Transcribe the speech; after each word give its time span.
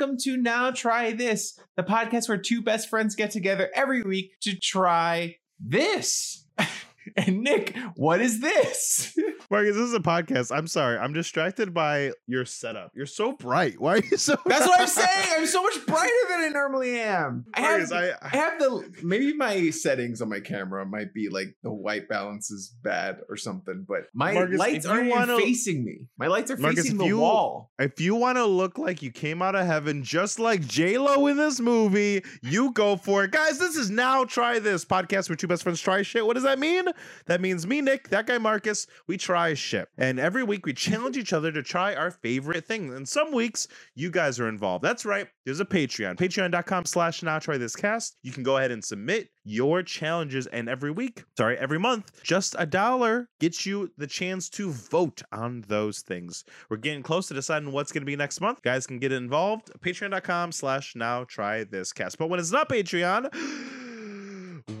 welcome 0.00 0.16
to 0.16 0.36
Now 0.36 0.70
Try 0.70 1.12
This, 1.12 1.58
the 1.76 1.82
podcast 1.82 2.28
where 2.28 2.38
two 2.38 2.62
best 2.62 2.88
friends 2.88 3.14
get 3.14 3.30
together 3.30 3.70
every 3.74 4.02
week 4.02 4.32
to 4.40 4.58
try 4.58 5.36
this. 5.58 6.46
and 7.16 7.42
Nick, 7.42 7.76
what 7.96 8.20
is 8.20 8.40
this? 8.40 9.16
Marcus, 9.50 9.74
this 9.74 9.84
is 9.88 9.94
a 9.94 10.00
podcast. 10.00 10.54
I'm 10.56 10.66
sorry. 10.66 10.96
I'm 10.98 11.12
distracted 11.12 11.74
by 11.74 12.12
your 12.26 12.44
setup. 12.44 12.92
You're 12.94 13.06
so 13.06 13.32
bright. 13.32 13.80
Why 13.80 13.94
are 13.94 13.98
you 13.98 14.16
so 14.16 14.36
That's 14.46 14.66
what 14.66 14.80
I'm 14.80 14.86
saying. 14.86 15.28
I'm 15.38 15.46
so 15.46 15.62
much 15.62 15.84
brighter 15.86 16.12
than 16.28 16.40
I 16.40 16.48
normally 16.50 17.00
am. 17.00 17.46
I 17.54 17.60
have, 17.60 17.90
Marcus, 17.90 17.92
I, 17.92 18.10
I 18.26 18.28
have 18.28 18.58
the 18.60 18.92
maybe 19.02 19.34
my 19.34 19.70
settings 19.70 20.22
on 20.22 20.28
my 20.28 20.38
camera 20.40 20.86
might 20.86 21.12
be 21.12 21.28
like 21.28 21.56
the 21.62 21.72
white 21.72 22.08
balance 22.08 22.50
is 22.50 22.74
bad 22.82 23.18
or 23.28 23.36
something, 23.36 23.84
but 23.88 24.04
my 24.14 24.34
Marcus, 24.34 24.58
lights 24.58 24.86
aren't 24.86 25.10
wanna- 25.10 25.36
facing 25.38 25.84
me. 25.84 26.02
My 26.18 26.28
lights 26.28 26.50
are 26.50 26.56
Marcus, 26.56 26.82
facing 26.84 26.98
the 26.98 27.06
you- 27.06 27.18
wall. 27.18 27.72
if 27.78 28.00
you 28.00 28.14
want 28.14 28.36
to 28.36 28.44
look 28.44 28.78
like 28.78 29.02
you 29.02 29.10
came 29.10 29.42
out 29.42 29.54
of 29.56 29.66
heaven 29.66 30.04
just 30.04 30.38
like 30.38 30.64
J-Lo 30.66 31.26
in 31.26 31.36
this 31.36 31.58
movie, 31.60 32.22
you 32.42 32.72
go 32.72 32.96
for 32.96 33.24
it. 33.24 33.32
Guys, 33.32 33.58
this 33.58 33.76
is 33.76 33.90
Now 33.90 34.24
Try 34.24 34.58
This 34.60 34.84
podcast 34.84 35.28
where 35.28 35.36
two 35.36 35.48
best 35.48 35.62
friends 35.64 35.80
try 35.80 36.02
shit. 36.02 36.24
What 36.24 36.34
does 36.34 36.44
that 36.44 36.58
mean? 36.58 36.84
That 37.26 37.40
means 37.40 37.66
me, 37.66 37.80
Nick, 37.80 38.08
that 38.08 38.26
guy, 38.26 38.38
Marcus, 38.38 38.86
we 39.06 39.16
try 39.16 39.54
shit. 39.54 39.88
And 39.98 40.18
every 40.18 40.42
week 40.42 40.66
we 40.66 40.72
challenge 40.72 41.16
each 41.16 41.32
other 41.32 41.52
to 41.52 41.62
try 41.62 41.94
our 41.94 42.10
favorite 42.10 42.66
thing. 42.66 42.92
And 42.92 43.08
some 43.08 43.32
weeks 43.32 43.68
you 43.94 44.10
guys 44.10 44.40
are 44.40 44.48
involved. 44.48 44.84
That's 44.84 45.04
right. 45.04 45.28
There's 45.44 45.60
a 45.60 45.64
Patreon. 45.64 46.16
Patreon.com 46.16 46.84
slash 46.84 47.22
now 47.22 47.38
try 47.38 47.58
this 47.58 47.76
cast. 47.76 48.16
You 48.22 48.32
can 48.32 48.42
go 48.42 48.56
ahead 48.56 48.70
and 48.70 48.84
submit 48.84 49.30
your 49.44 49.82
challenges. 49.82 50.46
And 50.46 50.68
every 50.68 50.90
week, 50.90 51.24
sorry, 51.36 51.56
every 51.58 51.78
month, 51.78 52.22
just 52.22 52.54
a 52.58 52.66
dollar 52.66 53.28
gets 53.40 53.66
you 53.66 53.90
the 53.96 54.06
chance 54.06 54.48
to 54.50 54.70
vote 54.70 55.22
on 55.32 55.64
those 55.68 56.00
things. 56.00 56.44
We're 56.68 56.76
getting 56.76 57.02
close 57.02 57.28
to 57.28 57.34
deciding 57.34 57.72
what's 57.72 57.92
going 57.92 58.02
to 58.02 58.06
be 58.06 58.16
next 58.16 58.40
month. 58.40 58.62
Guys 58.62 58.86
can 58.86 58.98
get 58.98 59.12
involved. 59.12 59.70
Patreon.com 59.80 60.52
slash 60.52 60.94
now 60.94 61.24
try 61.24 61.64
this 61.64 61.92
cast. 61.92 62.18
But 62.18 62.28
when 62.28 62.40
it's 62.40 62.52
not 62.52 62.68
Patreon, 62.68 63.89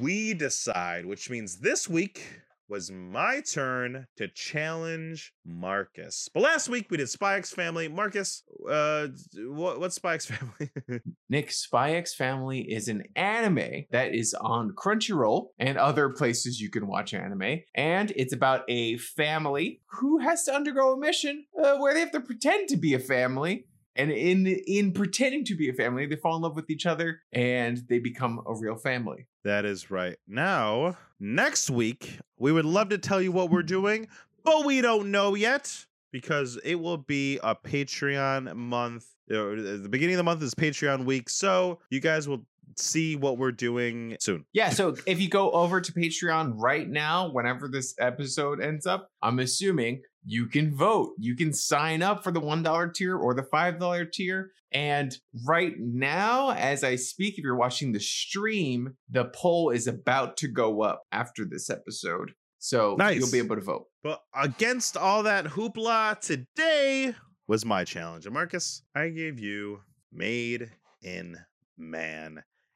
we 0.00 0.34
decide, 0.34 1.06
which 1.06 1.30
means 1.30 1.58
this 1.58 1.88
week 1.88 2.22
was 2.70 2.90
my 2.90 3.40
turn 3.40 4.06
to 4.16 4.28
challenge 4.28 5.32
Marcus. 5.44 6.28
But 6.32 6.44
last 6.44 6.68
week 6.68 6.86
we 6.88 6.98
did 6.98 7.10
X 7.20 7.50
Family. 7.52 7.88
Marcus, 7.88 8.44
uh, 8.70 9.08
what, 9.36 9.80
what's 9.80 10.02
X 10.02 10.26
Family? 10.26 10.70
Nick, 11.28 11.52
X 11.74 12.14
Family 12.14 12.60
is 12.60 12.86
an 12.86 13.02
anime 13.16 13.86
that 13.90 14.14
is 14.14 14.34
on 14.34 14.70
Crunchyroll 14.70 15.48
and 15.58 15.76
other 15.76 16.10
places 16.10 16.60
you 16.60 16.70
can 16.70 16.86
watch 16.86 17.12
anime. 17.12 17.62
And 17.74 18.12
it's 18.14 18.32
about 18.32 18.62
a 18.68 18.98
family 18.98 19.80
who 19.98 20.18
has 20.18 20.44
to 20.44 20.54
undergo 20.54 20.92
a 20.92 20.96
mission 20.96 21.46
uh, 21.60 21.76
where 21.78 21.92
they 21.92 22.00
have 22.00 22.12
to 22.12 22.20
pretend 22.20 22.68
to 22.68 22.76
be 22.76 22.94
a 22.94 23.00
family. 23.00 23.66
And 23.96 24.12
in 24.12 24.46
in 24.46 24.92
pretending 24.92 25.44
to 25.46 25.56
be 25.56 25.68
a 25.68 25.74
family, 25.74 26.06
they 26.06 26.14
fall 26.14 26.36
in 26.36 26.42
love 26.42 26.54
with 26.54 26.70
each 26.70 26.86
other 26.86 27.22
and 27.32 27.78
they 27.88 27.98
become 27.98 28.40
a 28.46 28.54
real 28.54 28.76
family. 28.76 29.26
That 29.44 29.64
is 29.64 29.90
right. 29.90 30.16
Now, 30.28 30.96
next 31.18 31.70
week, 31.70 32.18
we 32.38 32.52
would 32.52 32.64
love 32.66 32.90
to 32.90 32.98
tell 32.98 33.22
you 33.22 33.32
what 33.32 33.50
we're 33.50 33.62
doing, 33.62 34.08
but 34.44 34.66
we 34.66 34.80
don't 34.80 35.10
know 35.10 35.34
yet 35.34 35.86
because 36.12 36.58
it 36.64 36.74
will 36.74 36.98
be 36.98 37.38
a 37.42 37.54
Patreon 37.54 38.54
month. 38.54 39.06
Uh, 39.30 39.54
The 39.80 39.88
beginning 39.88 40.16
of 40.16 40.18
the 40.18 40.24
month 40.24 40.42
is 40.42 40.54
Patreon 40.54 41.04
week, 41.04 41.30
so 41.30 41.78
you 41.90 42.00
guys 42.00 42.28
will 42.28 42.44
see 42.76 43.16
what 43.16 43.38
we're 43.38 43.52
doing 43.52 44.16
soon. 44.20 44.44
Yeah, 44.52 44.70
so 44.70 44.94
if 45.06 45.20
you 45.20 45.28
go 45.28 45.50
over 45.52 45.80
to 45.80 45.92
Patreon 45.92 46.54
right 46.56 46.88
now, 46.88 47.30
whenever 47.30 47.68
this 47.68 47.94
episode 47.98 48.60
ends 48.62 48.86
up, 48.86 49.08
I'm 49.22 49.38
assuming 49.38 50.02
you 50.24 50.46
can 50.46 50.74
vote. 50.74 51.12
You 51.18 51.34
can 51.36 51.52
sign 51.52 52.02
up 52.02 52.22
for 52.24 52.30
the 52.32 52.40
$1 52.40 52.94
tier 52.94 53.16
or 53.16 53.34
the 53.34 53.42
$5 53.42 54.12
tier. 54.12 54.50
And 54.72 55.16
right 55.46 55.74
now, 55.78 56.50
as 56.52 56.84
I 56.84 56.96
speak, 56.96 57.38
if 57.38 57.44
you're 57.44 57.56
watching 57.56 57.92
the 57.92 58.00
stream, 58.00 58.94
the 59.10 59.24
poll 59.34 59.70
is 59.70 59.86
about 59.86 60.36
to 60.38 60.48
go 60.48 60.82
up 60.82 61.02
after 61.10 61.44
this 61.44 61.70
episode. 61.70 62.32
So 62.58 62.94
Nice. 62.98 63.18
you'll 63.18 63.30
be 63.32 63.38
able 63.38 63.56
to 63.56 63.62
vote. 63.62 63.86
But 64.02 64.20
against 64.34 64.96
all 64.96 65.22
that 65.24 65.46
hoopla, 65.46 66.20
today 66.20 67.14
was 67.48 67.64
my 67.64 67.84
challenge. 67.84 68.26
And 68.26 68.34
Marcus, 68.34 68.82
I 68.94 69.08
gave 69.08 69.40
you 69.40 69.80
Maid 70.12 70.70
in 71.02 71.36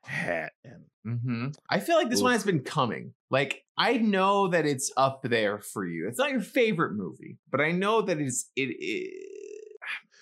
Manhattan. 0.07 0.85
hmm 1.05 1.49
I 1.69 1.81
feel 1.81 1.97
like 1.97 2.11
this 2.11 2.23
one 2.23 2.33
has 2.33 2.45
been 2.45 2.61
coming. 2.61 3.13
Like 3.31 3.63
I 3.77 3.95
know 3.99 4.49
that 4.49 4.67
it's 4.67 4.93
up 4.97 5.23
there 5.23 5.61
for 5.61 5.87
you. 5.87 6.09
It's 6.09 6.19
not 6.19 6.31
your 6.31 6.41
favorite 6.41 6.95
movie, 6.95 7.39
but 7.51 7.61
I 7.61 7.73
know 7.73 8.03
that 8.03 8.19
it's 8.21 8.51
it. 8.57 8.69
it 8.79 9.31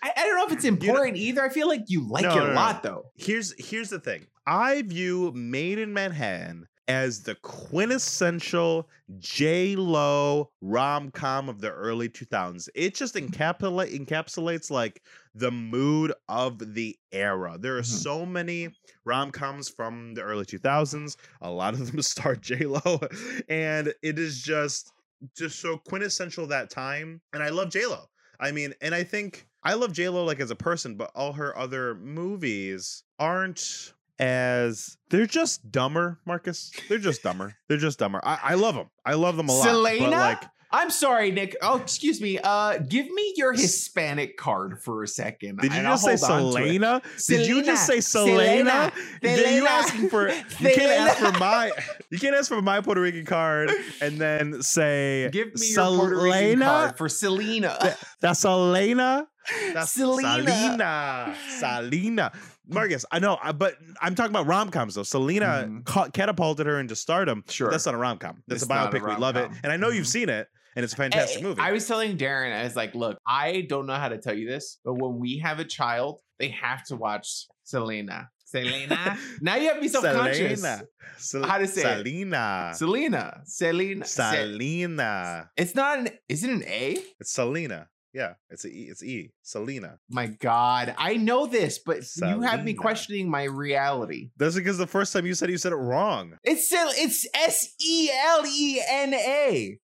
I, 0.02 0.12
I 0.16 0.26
don't 0.26 0.36
know 0.36 0.46
if 0.46 0.52
it's 0.52 0.64
important 0.64 1.16
either. 1.16 1.42
I 1.42 1.48
feel 1.48 1.68
like 1.68 1.84
you 1.86 2.08
like 2.08 2.24
No, 2.24 2.32
it 2.32 2.36
no, 2.36 2.44
a 2.44 2.48
no. 2.48 2.54
lot 2.54 2.82
though. 2.82 3.04
here's 3.14 3.54
here's 3.58 3.90
the 3.90 4.00
thing. 4.00 4.26
I 4.46 4.82
view 4.82 5.30
Maid 5.32 5.78
in 5.78 5.92
Manhattan 5.92 6.66
as 6.92 7.22
the 7.22 7.34
quintessential 7.36 8.88
J 9.18 9.76
Lo 9.76 10.50
rom 10.60 11.10
com 11.10 11.48
of 11.48 11.60
the 11.60 11.70
early 11.70 12.08
2000s. 12.08 12.68
It 12.74 12.94
just 12.94 13.14
encapsulate 13.14 13.96
encapsulates 13.98 14.70
like 14.70 15.02
the 15.34 15.50
mood 15.50 16.12
of 16.28 16.74
the 16.74 16.98
era. 17.10 17.56
There 17.58 17.78
are 17.78 17.82
Mhm. 17.82 18.02
so 18.02 18.26
many 18.26 18.74
rom 19.04 19.30
coms 19.30 19.68
from 19.70 20.14
the 20.14 20.22
early 20.22 20.44
2000s. 20.44 21.16
A 21.40 21.50
lot 21.50 21.74
of 21.74 21.90
them 21.90 22.02
star 22.02 22.36
J 22.36 22.66
Lo, 22.66 23.00
and 23.48 23.94
it 24.02 24.18
is 24.18 24.42
just 24.42 24.92
just 25.36 25.60
so 25.60 25.78
quintessential 25.78 26.46
that 26.48 26.68
time. 26.68 27.22
And 27.32 27.42
I 27.42 27.48
love 27.50 27.70
J 27.70 27.86
Lo. 27.86 28.06
I 28.40 28.52
mean, 28.52 28.74
and 28.82 28.94
I 28.94 29.04
think 29.04 29.46
I 29.62 29.74
love 29.74 29.92
J 29.92 30.08
Lo 30.10 30.24
like 30.24 30.40
as 30.40 30.50
a 30.50 30.56
person, 30.56 30.96
but 30.96 31.10
all 31.14 31.32
her 31.34 31.56
other 31.56 31.94
movies 31.94 33.04
aren't 33.18 33.94
as 34.22 34.96
they're 35.10 35.26
just 35.26 35.70
dumber, 35.70 36.18
Marcus. 36.24 36.70
They're 36.88 36.98
just 36.98 37.22
dumber. 37.22 37.56
They're 37.68 37.78
just 37.78 37.98
dumber. 37.98 38.20
I, 38.24 38.38
I 38.42 38.54
love 38.54 38.74
them. 38.74 38.88
I 39.04 39.14
love 39.14 39.36
them 39.36 39.48
a 39.48 39.52
lot. 39.52 39.64
Selena? 39.64 40.10
But 40.10 40.10
like, 40.10 40.42
I'm 40.74 40.88
sorry, 40.90 41.30
Nick. 41.30 41.54
Oh, 41.60 41.78
excuse 41.78 42.20
me. 42.20 42.38
Uh, 42.42 42.78
give 42.78 43.10
me 43.10 43.34
your 43.36 43.52
Hispanic 43.52 44.38
card 44.38 44.80
for 44.80 45.02
a 45.02 45.08
second. 45.08 45.58
did 45.58 45.74
you 45.74 45.82
just 45.82 46.04
say 46.04 46.16
hold 46.16 46.56
on 46.56 46.62
to 46.62 46.66
it. 46.66 46.66
Selena? 46.66 47.02
Did 47.26 47.46
you 47.46 47.62
just 47.62 47.86
say 47.86 48.00
Selena. 48.00 48.90
Selena? 48.90 48.92
Then 49.20 49.38
you 49.38 49.44
Selena. 49.44 49.68
asking 49.68 50.08
for 50.08 50.28
you 50.28 50.70
can't 50.74 50.80
ask 50.80 51.18
for 51.18 51.38
my 51.38 51.72
you 52.10 52.18
can't 52.18 52.34
ask 52.34 52.48
for 52.48 52.62
my 52.62 52.80
Puerto 52.80 53.02
Rican 53.02 53.26
card 53.26 53.70
and 54.00 54.18
then 54.18 54.62
say 54.62 55.28
Give 55.30 55.48
me 55.54 55.72
your 55.72 55.96
Puerto 55.96 56.16
Rican 56.16 56.30
Selena? 56.32 56.64
card 56.64 56.96
for 56.96 57.08
Selena. 57.10 57.96
That's 58.20 58.40
Selena. 58.40 59.26
That's 59.74 59.92
Selena. 59.92 60.44
Selena. 60.44 61.36
Selena. 61.58 62.32
Marcus, 62.72 63.04
I 63.12 63.18
know, 63.18 63.38
but 63.56 63.74
I'm 64.00 64.14
talking 64.14 64.30
about 64.32 64.46
rom 64.46 64.70
coms 64.70 64.94
though. 64.94 65.02
Selena 65.02 65.66
Mhm. 65.68 65.84
ca- 65.84 66.08
catapulted 66.10 66.66
her 66.66 66.80
into 66.80 66.96
stardom. 66.96 67.44
Sure. 67.48 67.70
that's 67.70 67.86
not 67.86 67.94
a 67.94 67.98
rom 67.98 68.18
com. 68.18 68.42
That's 68.48 68.62
It's 68.62 68.70
a 68.70 68.74
not 68.74 68.94
a 68.94 68.98
biopic. 68.98 69.08
we 69.08 69.16
love 69.20 69.36
it, 69.36 69.50
and 69.62 69.72
I 69.72 69.76
know 69.76 69.88
you've 69.90 70.06
Mhm. 70.06 70.10
seen 70.10 70.28
it, 70.28 70.48
and 70.76 70.84
it's 70.84 70.92
a 70.92 70.96
fantastic 70.96 71.40
Eh, 71.40 71.46
movie. 71.46 71.60
I 71.60 71.72
was 71.72 71.86
telling 71.86 72.16
Darren, 72.16 72.52
I 72.52 72.64
was 72.64 72.76
like, 72.76 72.94
look, 72.94 73.18
I 73.26 73.66
don't 73.68 73.86
know 73.86 73.94
how 73.94 74.08
to 74.08 74.18
tell 74.18 74.34
you 74.36 74.48
this, 74.48 74.78
but 74.84 74.94
when 74.94 75.18
we 75.18 75.38
have 75.38 75.58
a 75.58 75.64
child, 75.64 76.20
they 76.38 76.48
have 76.48 76.84
to 76.86 76.96
watch 76.96 77.46
Selena. 77.64 78.28
Selena. 78.44 79.16
now 79.40 79.56
you 79.56 79.68
have 79.68 79.80
me 79.80 79.88
self 79.88 80.04
conscious. 80.04 80.60
Selena. 80.60 80.82
Sel- 81.16 81.42
How 81.44 81.56
to 81.58 81.66
say 81.66 81.80
it? 81.80 81.96
Selena. 81.98 82.72
Selena. 82.74 83.40
Selena. 83.46 84.04
Selena. 84.04 85.50
it's 85.56 85.74
not 85.74 85.98
an. 86.00 86.08
Is 86.28 86.44
it 86.44 86.50
an 86.50 86.62
A? 86.64 86.98
It's 87.20 87.32
Selena. 87.32 87.88
Yeah, 88.14 88.34
it's 88.50 88.64
a 88.66 88.68
E. 88.68 88.88
It's 88.90 89.02
E. 89.02 89.30
Selena. 89.42 89.98
My 90.10 90.26
God, 90.26 90.94
I 90.98 91.14
know 91.16 91.46
this, 91.46 91.78
but 91.78 92.02
you 92.16 92.42
have 92.42 92.62
me 92.62 92.74
questioning 92.74 93.30
my 93.30 93.44
reality. 93.44 94.30
That's 94.36 94.54
because 94.54 94.76
the 94.76 94.86
first 94.86 95.12
time 95.14 95.24
you 95.24 95.34
said 95.34 95.48
it, 95.48 95.52
you 95.52 95.58
said 95.58 95.72
it 95.72 95.76
wrong. 95.76 96.36
It's 96.44 96.66
still 96.66 96.88
it's 96.92 97.26
S 97.34 97.74
E 97.80 98.10
L 98.26 98.44
E 98.46 98.82
N 98.86 99.14
A. 99.14 99.78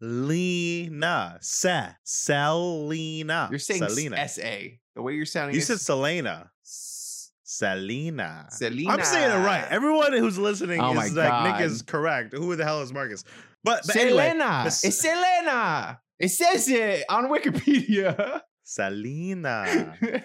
Selena. 0.00 1.38
Sa. 1.40 1.88
Selena. 2.04 3.48
You're 3.50 3.58
saying 3.58 3.88
Selena. 3.88 4.16
S 4.16 4.38
A. 4.38 4.78
The 4.94 5.02
way 5.02 5.14
you're 5.14 5.26
sounding. 5.26 5.54
You 5.54 5.60
said 5.60 5.80
Selena. 5.80 6.50
Selena. 6.62 8.46
Selena. 8.50 8.90
I'm 8.90 9.02
saying 9.04 9.30
it 9.30 9.44
right. 9.44 9.66
Everyone 9.70 10.12
who's 10.12 10.38
listening 10.38 10.80
Oh 10.80 10.98
is 11.00 11.14
like 11.14 11.58
Nick 11.58 11.66
is 11.66 11.82
correct. 11.82 12.32
Who 12.32 12.54
the 12.56 12.64
hell 12.64 12.80
is 12.82 12.92
Marcus? 12.92 13.24
But, 13.64 13.82
but 13.86 13.96
anyway, 13.96 14.30
Selena. 14.30 14.62
this- 14.64 14.84
It's 14.84 14.98
Selena. 15.00 16.00
It 16.22 16.28
says 16.30 16.68
it 16.68 17.04
on 17.10 17.26
Wikipedia. 17.28 18.40
Salina. 18.64 19.96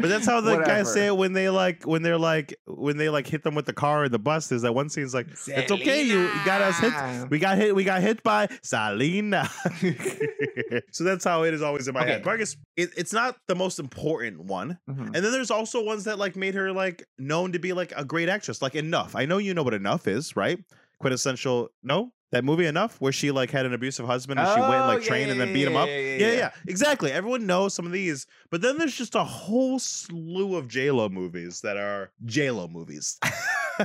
But 0.00 0.10
that's 0.10 0.26
how 0.26 0.40
the 0.40 0.52
Whatever. 0.52 0.64
guys 0.64 0.92
say 0.92 1.06
it 1.08 1.16
when 1.16 1.32
they 1.32 1.48
like 1.48 1.82
when 1.84 2.02
they're 2.02 2.16
like 2.18 2.54
when 2.68 2.98
they 2.98 3.08
like 3.08 3.26
hit 3.26 3.42
them 3.42 3.56
with 3.56 3.66
the 3.66 3.72
car 3.72 4.04
or 4.04 4.08
the 4.08 4.16
bus. 4.20 4.46
There's 4.46 4.62
that 4.62 4.72
one 4.72 4.88
scene's 4.88 5.12
like, 5.12 5.26
"It's 5.48 5.72
okay, 5.72 6.02
you, 6.04 6.20
you 6.20 6.44
got 6.44 6.60
us 6.60 6.78
hit. 6.78 6.92
We 7.30 7.40
got 7.40 7.56
hit. 7.58 7.74
We 7.74 7.82
got 7.82 8.00
hit 8.00 8.22
by 8.22 8.46
Salina." 8.62 9.50
so 10.92 11.02
that's 11.02 11.24
how 11.24 11.42
it 11.42 11.52
is 11.52 11.62
always 11.62 11.88
in 11.88 11.94
my 11.94 12.02
Okay. 12.02 12.10
head. 12.12 12.24
Marcus, 12.24 12.56
it, 12.76 12.90
it's 12.96 13.12
not 13.12 13.38
the 13.48 13.56
most 13.56 13.80
important 13.80 14.40
one. 14.44 14.78
Mhm. 14.88 15.06
And 15.06 15.14
then 15.16 15.32
there's 15.32 15.50
also 15.50 15.82
ones 15.82 16.04
that 16.04 16.16
like 16.16 16.36
made 16.36 16.54
her 16.54 16.70
like 16.72 17.04
known 17.18 17.50
to 17.52 17.58
be 17.58 17.72
like 17.72 17.92
a 17.96 18.04
great 18.04 18.28
actress, 18.28 18.62
like 18.62 18.76
Enough. 18.76 19.16
I 19.16 19.24
know 19.26 19.38
you 19.38 19.52
know 19.52 19.64
what 19.64 19.74
Enough 19.74 20.06
is, 20.06 20.36
right? 20.36 20.60
Quintessential. 21.00 21.70
No, 21.82 22.12
that 22.30 22.44
movie 22.44 22.66
Enough, 22.66 23.00
where 23.00 23.12
she 23.12 23.30
like 23.30 23.50
had 23.50 23.64
an 23.66 23.72
abusive 23.72 24.06
husband 24.06 24.38
and 24.38 24.48
she 24.50 24.60
went 24.60 24.74
and 24.74 24.84
Oh, 24.84 24.86
like 24.88 25.02
yeah, 25.02 25.08
trained 25.08 25.30
and 25.30 25.40
then 25.40 25.52
beat 25.52 25.66
him 25.66 25.76
up. 25.76 25.88
yeah, 25.88 25.94
yeah, 25.96 26.16
Yeah, 26.16 26.26
yeah, 26.32 26.36
yeah. 26.38 26.50
exactly. 26.66 27.10
Everyone 27.10 27.46
knows 27.46 27.74
some 27.74 27.86
of 27.86 27.92
these, 27.92 28.26
but 28.50 28.60
then 28.60 28.76
there's 28.78 28.94
just 28.96 29.14
a 29.14 29.24
whole 29.24 29.78
slew 29.78 30.56
of 30.56 30.68
J 30.68 30.90
Lo 30.90 31.08
movies 31.08 31.60
that 31.62 31.76
are 31.76 32.10
J 32.26 32.50
Lo 32.50 32.68
movies. 32.68 33.18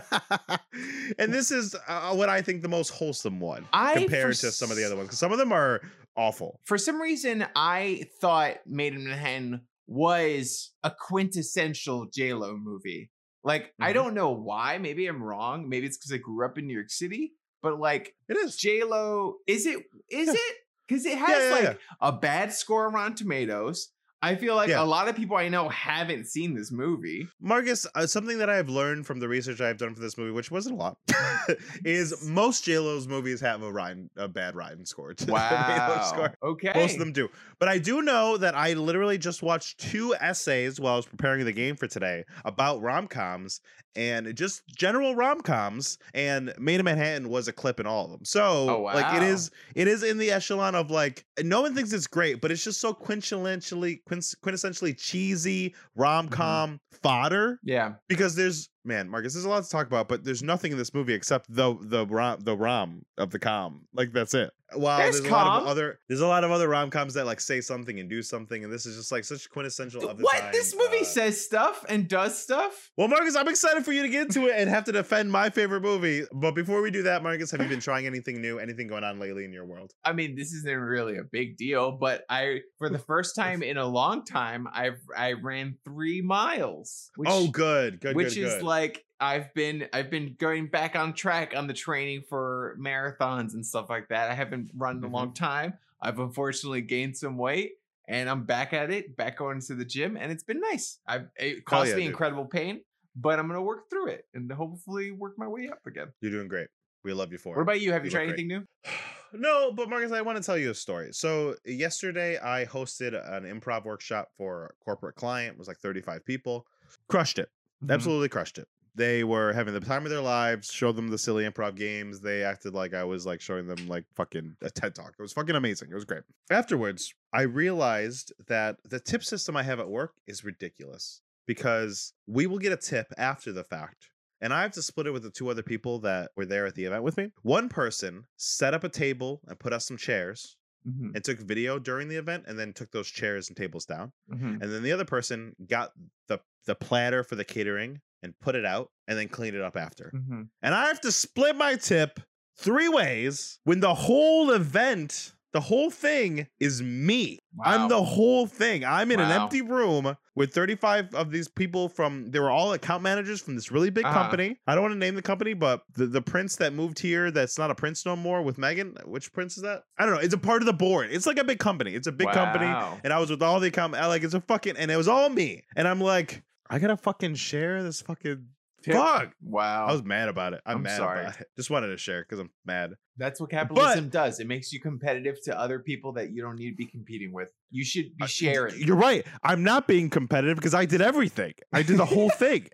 and 1.19 1.34
this 1.34 1.51
is 1.51 1.75
uh, 1.88 2.13
what 2.13 2.30
I 2.30 2.42
think 2.42 2.62
the 2.62 2.68
most 2.69 2.90
wholesome 2.90 3.40
one 3.40 3.68
I, 3.74 3.95
compared 3.95 4.36
to 4.38 4.51
some 4.51 4.72
of 4.72 4.78
the 4.78 4.84
other 4.86 4.96
ones 4.96 5.07
because 5.07 5.19
some 5.19 5.31
of 5.31 5.38
them 5.38 5.51
are 5.51 5.81
awful. 6.16 6.60
For 6.66 6.78
some 6.78 7.01
reason, 7.01 7.46
I 7.56 8.06
thought 8.22 8.57
Maid 8.66 8.94
in 8.94 9.04
Manhattan 9.07 9.62
was 9.88 10.72
a 10.84 10.92
quintessential 10.92 12.07
J 12.13 12.34
Lo 12.34 12.56
movie. 12.57 13.12
Like, 13.44 13.74
I 13.80 13.92
Mhm. 13.92 13.94
don't 13.96 14.13
know 14.13 14.31
why. 14.31 14.78
Maybe 14.78 15.06
I'm 15.07 15.22
wrong. 15.22 15.68
Maybe 15.68 15.86
it's 15.86 15.98
because 15.98 16.13
I 16.13 16.18
grew 16.18 16.46
up 16.46 16.57
in 16.57 16.66
New 16.68 16.74
York 16.74 16.89
City. 16.89 17.34
But 17.63 17.80
like, 17.80 18.13
It 18.30 18.38
is. 18.38 18.56
J 18.57 18.83
Lo, 18.83 19.38
is 19.48 19.65
it? 19.65 19.77
Is 20.10 20.27
Yeah. 20.27 20.33
it? 20.36 20.56
Because 20.88 21.06
it 21.06 21.18
has 21.18 21.30
Yeah, 21.30 21.60
yeah, 21.62 21.69
like 21.69 21.80
a 22.01 22.12
bad 22.12 22.54
score 22.54 22.95
on 22.95 23.15
Tomatoes. 23.15 23.89
I 24.24 24.36
feel 24.36 24.56
like 24.56 24.70
Yeah. 24.70 24.81
a 24.81 24.86
lot 24.86 25.08
of 25.10 25.16
people 25.16 25.36
I 25.38 25.50
know 25.50 25.68
haven't 25.70 26.25
seen 26.28 26.54
this 26.56 26.72
movie. 26.72 27.28
Marcus, 27.42 27.86
uh, 27.94 28.08
something 28.08 28.38
that 28.38 28.50
I've 28.50 28.70
learned 28.70 29.06
from 29.06 29.20
the 29.20 29.28
research 29.28 29.60
I've 29.62 29.78
done 29.78 29.94
for 29.94 30.00
this 30.02 30.18
movie, 30.18 30.31
which 30.31 30.50
wasn't 30.50 30.75
a 30.75 30.78
lot, 30.80 30.98
is 31.86 32.25
most 32.28 32.64
J 32.64 32.80
Lo's 32.80 33.08
movies 33.08 33.42
have 33.42 33.62
a 33.62 33.72
Ryan, 33.72 34.10
a 34.16 34.28
bad 34.28 34.56
Ryan 34.56 34.86
score. 34.86 35.14
Wow. 35.28 36.02
score. 36.14 36.34
Okay. 36.42 36.72
Most 36.74 36.94
of 36.94 37.00
them 37.00 37.12
do. 37.12 37.28
But 37.60 37.68
I 37.70 37.78
do 37.78 38.02
know 38.02 38.38
that 38.38 38.56
I 38.56 38.74
literally 38.74 39.18
just 39.18 39.44
watched 39.44 39.80
two 39.80 40.16
essays 40.20 40.80
while 40.80 40.94
I 40.94 40.96
was 40.98 41.06
preparing 41.06 41.44
the 41.46 41.52
game 41.52 41.75
for 41.75 41.88
today 41.88 42.24
about 42.46 42.81
rom 42.81 43.08
coms 43.08 43.60
and 43.96 44.36
just 44.36 44.64
general 44.75 45.16
rom 45.16 45.42
coms. 45.42 45.98
And 46.14 46.54
Maid 46.58 46.80
in 46.80 46.86
Manhattan 46.86 47.30
was 47.30 47.48
a 47.48 47.54
clip 47.54 47.80
in 47.80 47.86
all 47.86 48.06
of 48.06 48.12
them. 48.12 48.25
So 48.25 48.42
Oh, 48.70 48.81
like 48.84 49.14
it 49.16 49.20
wow. 49.20 49.28
is 49.28 49.52
it 49.75 49.88
is 49.88 50.02
in 50.04 50.18
the 50.18 50.31
echelon 50.31 50.75
of 50.75 50.90
like 50.90 51.25
no 51.44 51.62
one 51.62 51.75
thinks 51.75 51.92
it's 51.94 52.08
great, 52.08 52.42
but 52.42 52.52
it's 52.52 52.64
just 52.64 52.80
so 52.81 52.94
quintessentially 52.94 54.02
quintessentially 54.19 54.98
cheesy 54.98 55.69
mm-hmm. 55.69 56.01
rom 56.01 56.30
com 56.30 56.80
fodder 57.01 57.60
Yeah. 57.63 57.94
because 58.07 58.36
there's 58.36 58.69
man 58.85 59.09
Marcus 59.09 59.33
there's 59.33 59.45
a 59.45 59.50
lot 59.50 59.63
to 59.63 59.69
talk 59.69 59.88
about 59.88 60.07
but 60.07 60.24
there's 60.24 60.44
nothing 60.44 60.71
in 60.71 60.77
this 60.77 60.94
movie 60.94 61.13
except 61.13 61.53
the 61.53 61.77
the 61.81 62.06
rom 62.07 62.39
the 62.41 62.56
rom 62.56 63.06
of 63.18 63.31
the 63.31 63.39
com 63.39 63.81
like 63.94 64.12
that's 64.12 64.33
it 64.33 64.51
wow 64.75 64.97
There's 64.97 65.21
there's, 65.21 65.30
a 65.31 65.31
lot 65.31 65.62
of 65.62 65.68
other 65.68 66.00
there's 66.09 66.21
a 66.21 66.27
lot 66.27 66.44
of 66.44 66.50
other 66.50 66.68
rom-coms 66.68 67.13
that 67.13 67.25
like 67.27 67.39
say 67.39 67.62
something 67.62 68.00
and 68.00 68.09
do 68.09 68.24
something 68.24 68.63
and 68.63 68.74
this 68.74 68.85
is 68.88 68.97
just 68.97 69.12
like 69.12 69.24
such 69.24 69.47
quintessential 69.51 70.09
of 70.09 70.18
the 70.18 70.24
What? 70.24 70.39
time. 70.39 70.51
This 70.51 70.75
movie 70.75 71.01
Uh, 71.01 71.06
says 71.06 71.44
stuff 71.45 71.85
and 71.88 72.07
does 72.07 72.35
stuff? 72.41 72.91
well 72.97 73.07
Marcus 73.07 73.35
I'm 73.35 73.47
excited 73.47 73.85
for 73.85 73.91
you 73.91 74.01
to 74.01 74.09
get 74.09 74.24
into 74.24 74.47
it 74.47 74.56
and 74.57 74.69
have 74.69 74.83
to 74.86 74.91
defend 74.91 75.31
my 75.31 75.50
favorite 75.51 75.81
movie 75.81 76.24
but 76.33 76.51
before 76.56 76.81
we 76.81 76.89
do 76.91 77.03
that 77.03 77.21
Marcus 77.21 77.51
have 77.51 77.62
you 77.62 77.68
been 77.69 77.79
trying 77.79 78.07
anything 78.07 78.41
new 78.41 78.57
anything 78.57 78.88
going 78.88 79.03
on 79.03 79.19
lately 79.19 79.45
in 79.45 79.53
your 79.53 79.65
world 79.65 79.94
I 80.03 80.12
mean, 80.13 80.36
this 80.36 80.51
isn't 80.53 80.79
really 80.79 81.18
a 81.18 81.24
big 81.24 81.56
deal, 81.56 81.91
but 81.94 82.24
I, 82.29 82.59
for 82.77 82.89
the 82.89 83.00
first 83.00 83.36
time 83.38 83.63
in 83.63 83.77
a 83.77 83.86
long 83.86 84.25
time, 84.25 84.68
I've 84.74 85.00
I 85.15 85.33
ran 85.33 85.77
three 85.86 86.21
miles. 86.21 87.09
Which, 87.15 87.29
oh 87.31 87.47
good 87.47 88.01
good 88.01 88.15
which 88.15 88.36
good, 88.36 88.44
is 88.44 88.53
good. 88.56 88.63
like 88.63 88.73
I've 89.20 89.54
been 89.54 89.88
I've 89.94 90.10
been 90.10 90.36
going 90.38 90.68
back 90.68 90.96
on 90.96 91.14
track 91.14 91.54
on 91.56 91.68
the 91.68 91.74
training 91.74 92.24
for 92.28 92.75
marathons 92.80 93.54
and 93.54 93.66
stuff 93.66 93.90
like 93.90 94.10
that. 94.10 94.30
I 94.30 94.34
haven't 94.34 94.72
run 94.75 94.98
in 94.98 95.04
a 95.04 95.08
Mhm. 95.08 95.14
long 95.14 95.34
time. 95.34 95.74
I've 96.02 96.20
unfortunately 96.20 96.81
gained 96.81 97.18
some 97.18 97.38
weight. 97.38 97.74
And 98.10 98.30
I'm 98.30 98.44
back 98.44 98.74
at 98.74 98.92
it, 98.92 99.16
back 99.16 99.38
going 99.38 99.62
to 99.62 99.75
the 99.75 99.86
gym, 99.86 100.18
and 100.18 100.30
it's 100.30 100.44
been 100.44 100.60
nice. 100.60 101.00
I 101.08 101.22
it 101.38 101.64
caused 101.64 101.92
yeah, 101.92 101.96
me 101.96 102.02
dude. 102.02 102.10
incredible 102.10 102.44
pain, 102.44 102.81
but 103.16 103.40
I'm 103.40 103.48
gonna 103.48 103.62
work 103.62 103.90
through 103.90 104.08
it 104.08 104.28
and 104.34 104.52
hopefully 104.52 105.12
work 105.12 105.38
my 105.38 105.48
way 105.48 105.70
up 105.70 105.80
again. 105.88 106.12
you're 106.20 106.31
doing 106.31 106.50
great 106.50 106.68
we 107.04 107.14
love 107.14 107.31
you 107.31 107.38
for 107.38 107.54
it. 107.54 107.58
What 107.58 107.64
about 107.64 107.80
you? 107.80 107.94
Have 107.94 108.04
you 108.04 108.08
You 108.10 108.12
tried 108.12 108.28
anything 108.30 108.48
new? 108.50 108.68
no, 109.34 109.72
but 109.72 109.90
Marcus, 109.90 110.12
I 110.12 110.22
want 110.22 110.38
to 110.38 110.44
tell 110.44 110.58
you 110.58 110.72
a 110.72 110.75
story. 110.75 111.10
So 111.14 111.56
yesterday, 111.66 112.38
I 112.40 112.66
hosted 112.66 113.14
an 113.34 113.44
improv 113.44 113.86
workshop 113.86 114.30
for 114.38 114.66
a 114.66 114.84
corporate 114.84 115.16
client. 115.16 115.54
It 115.54 115.60
was 115.60 115.68
like 115.70 115.80
35 115.80 116.25
people. 116.25 116.66
Crushed 117.08 117.40
it. 117.40 117.50
Mhm. 117.83 117.94
Absolutely 117.94 118.30
crushed 118.30 118.57
it. 118.57 118.68
They 118.95 119.24
were 119.24 119.53
having 119.53 119.74
the 119.74 119.80
time 119.80 120.06
of 120.06 120.12
their 120.12 120.21
lives. 120.21 120.71
Showed 120.71 120.95
them 120.95 121.07
the 121.07 121.18
silly 121.18 121.50
improv 121.50 121.75
games. 121.75 122.21
They 122.21 122.44
acted 122.44 122.74
like 122.74 122.94
I 122.94 123.03
was 123.03 123.25
like 123.25 123.41
showing 123.41 123.65
them 123.68 123.88
like 123.88 124.06
fucking 124.13 124.56
a 124.62 124.69
TED 124.69 124.94
talk. 124.94 125.15
It 125.18 125.21
was 125.21 125.33
fucking 125.33 125.56
amazing. 125.56 125.89
It 125.91 125.95
was 125.95 126.06
great. 126.06 126.24
Afterwards, 126.51 127.13
I 127.33 127.41
realized 127.41 128.31
that 128.47 128.77
the 128.83 129.00
tip 129.00 129.24
system 129.24 129.57
I 129.57 129.63
have 129.63 129.80
at 129.80 129.89
work 129.89 130.13
is 130.27 130.44
ridiculous 130.44 131.21
because 131.47 132.13
we 132.27 132.45
will 132.45 132.59
get 132.59 132.71
a 132.71 132.77
tip 132.77 133.07
after 133.18 133.51
the 133.51 133.63
fact 133.63 134.09
and 134.44 134.53
I 134.53 134.62
have 134.62 134.71
to 134.74 134.81
split 134.81 135.07
it 135.07 135.12
with 135.12 135.24
the 135.24 135.29
two 135.31 135.50
other 135.50 135.63
people 135.63 136.00
that 136.00 136.31
were 136.36 136.45
there 136.45 136.65
at 136.65 136.75
the 136.75 136.83
event 136.83 137.03
with 137.03 137.15
me. 137.15 137.31
One 137.44 137.69
person 137.69 138.25
set 138.36 138.74
up 138.74 138.83
a 138.83 138.89
table 138.89 139.39
and 139.47 139.57
put 139.57 139.71
us 139.71 139.86
some 139.88 139.95
chairs 139.97 140.57
Mhm. 140.88 141.15
and 141.15 141.24
took 141.24 141.39
video 141.39 141.80
during 141.80 142.07
the 142.09 142.15
event 142.18 142.45
and 142.47 142.57
then 142.59 142.74
took 142.74 142.91
those 142.91 143.07
chairs 143.07 143.47
and 143.50 143.57
tables 143.57 143.85
down. 143.85 144.12
Mhm. 144.31 144.62
And 144.62 144.71
then 144.71 144.83
the 144.83 144.91
other 144.91 145.06
person 145.06 145.56
got 145.68 145.91
the 146.27 146.39
the 146.65 146.75
platter 146.75 147.24
for 147.24 147.35
the 147.35 147.44
catering 147.44 148.01
and 148.21 148.39
put 148.39 148.56
it 148.56 148.65
out 148.65 148.89
and 149.07 149.18
then 149.18 149.27
cleaned 149.27 149.56
it 149.56 149.62
up 149.62 149.75
after. 149.75 150.12
Mhm. 150.15 150.50
And 150.62 150.74
I 150.74 150.88
have 150.88 151.01
to 151.01 151.12
split 151.12 151.56
my 151.57 151.75
tip 151.75 152.19
three 152.57 152.88
ways 152.88 153.59
when 153.65 153.80
the 153.81 153.94
whole 153.94 154.51
event, 154.51 155.33
the 155.53 155.61
whole 155.61 155.89
thing 155.91 156.47
is 156.59 156.81
me. 156.81 157.39
Wow. 157.55 157.63
I'm 157.65 157.88
the 157.89 158.03
whole 158.03 158.47
thing. 158.47 158.83
I'm 158.83 159.11
in 159.11 159.19
an 159.19 159.31
empty 159.31 159.61
room 159.61 160.15
with 160.35 160.51
35 160.53 161.13
of 161.13 161.31
these 161.31 161.47
people 161.47 161.88
from 161.89 162.31
they 162.31 162.39
were 162.39 162.50
all 162.50 162.73
account 162.73 163.03
managers 163.03 163.39
from 163.39 163.53
this 163.55 163.71
really 163.71 163.91
big 163.91 164.03
Uh-huh. 164.05 164.13
company. 164.19 164.59
I 164.65 164.73
don't 164.73 164.81
want 164.81 164.94
to 164.94 164.97
name 165.00 165.13
the 165.15 165.21
company, 165.21 165.53
but 165.53 165.83
the, 165.94 166.07
the 166.07 166.21
prince 166.21 166.55
that 166.57 166.73
moved 166.73 166.97
here 167.00 167.29
that's 167.31 167.57
not 167.59 167.69
a 167.69 167.75
prince 167.75 168.05
no 168.05 168.15
more 168.15 168.41
with 168.41 168.57
Meghan. 168.57 169.05
Which 169.07 169.31
prince 169.31 169.55
is 169.57 169.63
that? 169.63 169.83
I 170.00 170.05
don't 170.05 170.15
know. 170.15 170.21
It's 170.21 170.33
a 170.33 170.38
part 170.39 170.61
of 170.61 170.65
the 170.65 170.73
board. 170.73 171.09
It's 171.11 171.27
like 171.27 171.38
a 171.38 171.44
big 171.44 171.59
company. 171.59 171.94
It's 171.94 172.07
a 172.07 172.11
big 172.11 172.31
company 172.31 172.65
and 173.03 173.13
I 173.13 173.19
was 173.19 173.29
with 173.29 173.44
all 173.44 173.59
the 173.59 173.67
account 173.67 173.94
like 173.94 174.23
it's 174.23 174.33
a 174.33 174.41
fucking 174.41 174.75
and 174.77 174.89
it 174.89 174.97
was 174.97 175.07
all 175.07 175.29
me. 175.29 175.63
And 175.75 175.88
I'm 175.88 176.01
like, 176.01 176.41
I 176.69 176.79
gotta 176.79 176.97
fucking 176.97 177.35
share 177.35 177.83
this 177.83 178.01
fucking 178.01 178.47
Tip. 178.81 178.95
fuck. 178.95 179.33
Wow. 179.41 179.85
I 179.85 179.91
was 179.91 180.03
mad 180.03 180.27
about 180.29 180.53
it. 180.53 180.61
I'm, 180.65 180.77
I'm 180.77 180.81
mad 180.83 180.97
sorry. 180.97 181.21
about 181.21 181.39
it. 181.39 181.47
Just 181.55 181.69
wanted 181.69 181.88
to 181.89 181.97
share 181.97 182.21
because 182.23 182.39
I'm 182.39 182.50
mad. 182.65 182.95
That's 183.18 183.39
what 183.39 183.51
capitalism 183.51 184.10
does. 184.10 184.39
It 184.39 184.48
makes 184.48 184.74
you 184.74 184.80
competitive 184.80 185.36
to 185.44 185.57
other 185.60 185.80
people 185.80 186.13
that 186.13 186.31
you 186.31 186.42
don't 186.42 186.56
need 186.57 186.71
to 186.71 186.75
be 186.75 186.86
competing 186.88 187.31
with. 187.31 187.50
You 187.69 187.83
should 187.83 188.15
be 188.18 188.24
Uh, 188.24 188.27
sharing. 188.27 188.75
You're 188.80 188.95
right. 188.95 189.25
I'm 189.44 189.63
not 189.63 189.88
being 189.88 190.10
competitive 190.10 190.57
because 190.57 190.74
I 190.74 190.86
did 190.86 191.01
everything. 191.01 191.53
I 191.72 191.84
did 191.84 191.98
the 191.98 192.05
whole 192.05 192.29
thing. 192.32 192.70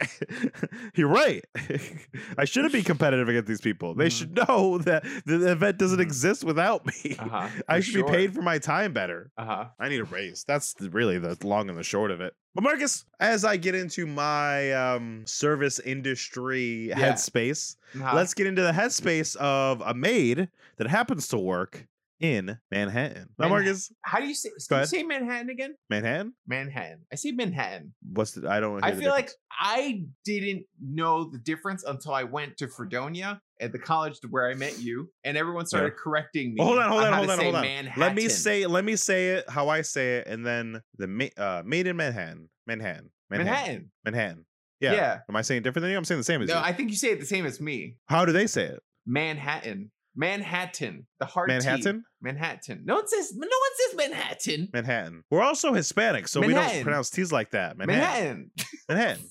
You're 0.95 1.09
right. 1.09 1.43
I 2.37 2.45
shouldn't 2.45 2.73
be 2.73 2.83
competitive 2.83 3.27
against 3.29 3.47
these 3.47 3.61
people. 3.61 3.95
They 3.95 4.07
Mhm. 4.07 4.11
should 4.17 4.35
know 4.47 4.77
that 4.79 5.03
the 5.25 5.51
event 5.51 5.77
doesn't 5.77 5.99
Mhm. 5.99 6.03
exist 6.03 6.43
without 6.43 6.85
me. 6.85 7.15
Uh-huh, 7.19 7.49
I 7.67 7.79
should 7.81 7.93
sure. 7.93 8.05
be 8.05 8.11
paid 8.11 8.33
for 8.33 8.41
my 8.41 8.59
time 8.59 8.93
better. 8.93 9.31
Uh 9.37 9.45
huh. 9.45 9.65
I 9.79 9.89
need 9.89 9.99
a 9.99 10.05
raise. 10.05 10.43
That's 10.47 10.73
really 10.79 11.17
the 11.19 11.37
long 11.43 11.69
and 11.69 11.77
the 11.77 11.83
short 11.83 12.11
of 12.11 12.21
it. 12.21 12.33
But 12.55 12.63
Marcus, 12.63 13.05
as 13.19 13.45
I 13.45 13.57
get 13.57 13.75
into 13.75 14.07
my 14.07 14.71
um, 14.73 15.23
service 15.25 15.79
industry 15.79 16.89
Yeah. 16.89 16.95
headspace, 17.13 17.75
Uh-huh. 17.95 18.15
let's 18.15 18.33
get 18.33 18.47
into 18.47 18.61
the 18.61 18.71
headspace 18.71 19.35
of 19.37 19.81
a 19.81 19.93
maid 19.93 20.49
that 20.77 20.87
happens 20.87 21.27
to 21.29 21.37
work 21.37 21.87
in 22.19 22.57
Manhattan. 22.69 23.29
Now, 23.37 23.49
Marcus, 23.49 23.91
How 24.01 24.19
do 24.19 24.27
you 24.27 24.33
say? 24.33 24.49
Go 24.69 24.79
you 24.79 24.85
say 24.85 25.03
Manhattan 25.03 25.49
again? 25.49 25.75
Manhattan. 25.89 26.33
Manhattan. 26.47 26.99
I 27.11 27.15
say 27.15 27.31
Manhattan. 27.31 27.93
What's 28.13 28.31
the? 28.31 28.49
I 28.49 28.59
don't. 28.59 28.83
I 28.83 28.93
feel 28.93 29.09
like. 29.09 29.31
I 29.61 30.05
didn't 30.23 30.63
know 30.81 31.29
the 31.29 31.37
difference 31.37 31.83
until 31.83 32.13
I 32.13 32.23
went 32.23 32.55
to 32.57 32.69
Fredonia 32.69 33.41
at 33.59 33.73
the 33.73 33.79
college 33.79 34.17
where 34.29 34.49
I 34.49 34.53
met 34.53 34.79
you, 34.79 35.11
and 35.25 35.35
everyone 35.35 35.65
started 35.65 35.97
correcting 35.97 36.53
me. 36.53 36.55
Well, 36.59 36.67
hold 36.67 36.79
on, 36.79 36.89
hold 36.89 37.03
on, 37.03 37.11
how 37.11 37.17
hold 37.17 37.29
on, 37.29 37.39
hold 37.39 37.55
on. 37.55 37.61
Manhattan. 37.61 38.01
Let 38.01 38.15
me 38.15 38.29
say. 38.29 38.65
Let 38.65 38.85
me 38.85 38.95
say 38.95 39.29
it 39.31 39.49
how 39.49 39.69
I 39.69 39.81
say 39.81 40.17
it, 40.17 40.27
and 40.27 40.45
then 40.45 40.81
the 40.97 41.31
uh, 41.37 41.63
maid 41.65 41.87
in 41.87 41.97
Manhattan, 41.97 42.49
Manhattan, 42.67 43.09
Manhattan, 43.29 43.45
Manhattan. 43.47 43.91
Manhattan. 44.05 44.45
Yeah. 44.79 44.93
Yeah. 44.93 45.19
Am 45.27 45.35
I 45.35 45.41
saying 45.41 45.63
different 45.63 45.83
than 45.83 45.91
you? 45.91 45.97
I'm 45.97 46.05
saying 46.05 46.19
the 46.19 46.23
same 46.23 46.41
as 46.41 46.47
No, 46.47 46.55
you. 46.55 46.61
No, 46.61 46.65
I 46.65 46.73
think 46.73 46.89
you 46.89 46.95
say 46.95 47.09
it 47.09 47.19
the 47.19 47.25
same 47.25 47.45
as 47.45 47.59
me. 47.59 47.97
How 48.07 48.25
do 48.25 48.31
they 48.31 48.47
say 48.47 48.65
it? 48.65 48.79
Manhattan. 49.05 49.91
Manhattan. 50.15 51.07
The 51.19 51.25
hard 51.25 51.49
T. 51.49 51.55
Manhattan. 51.55 52.03
Manhattan. 52.21 52.83
No 52.85 52.95
one 52.95 53.07
says. 53.07 53.33
No 53.35 53.47
one 53.47 53.49
says 53.75 53.97
Manhattan. 53.97 54.69
Manhattan. 54.73 55.23
We're 55.29 55.43
also 55.43 55.73
Hispanic, 55.73 56.27
so 56.27 56.41
we 56.41 56.53
don't 56.53 56.83
pronounce 56.83 57.09
T's 57.09 57.31
like 57.31 57.51
that. 57.51 57.77
Manhattan. 57.77 58.51
Manhattan. 58.87 58.89
Manhattan. 58.89 59.29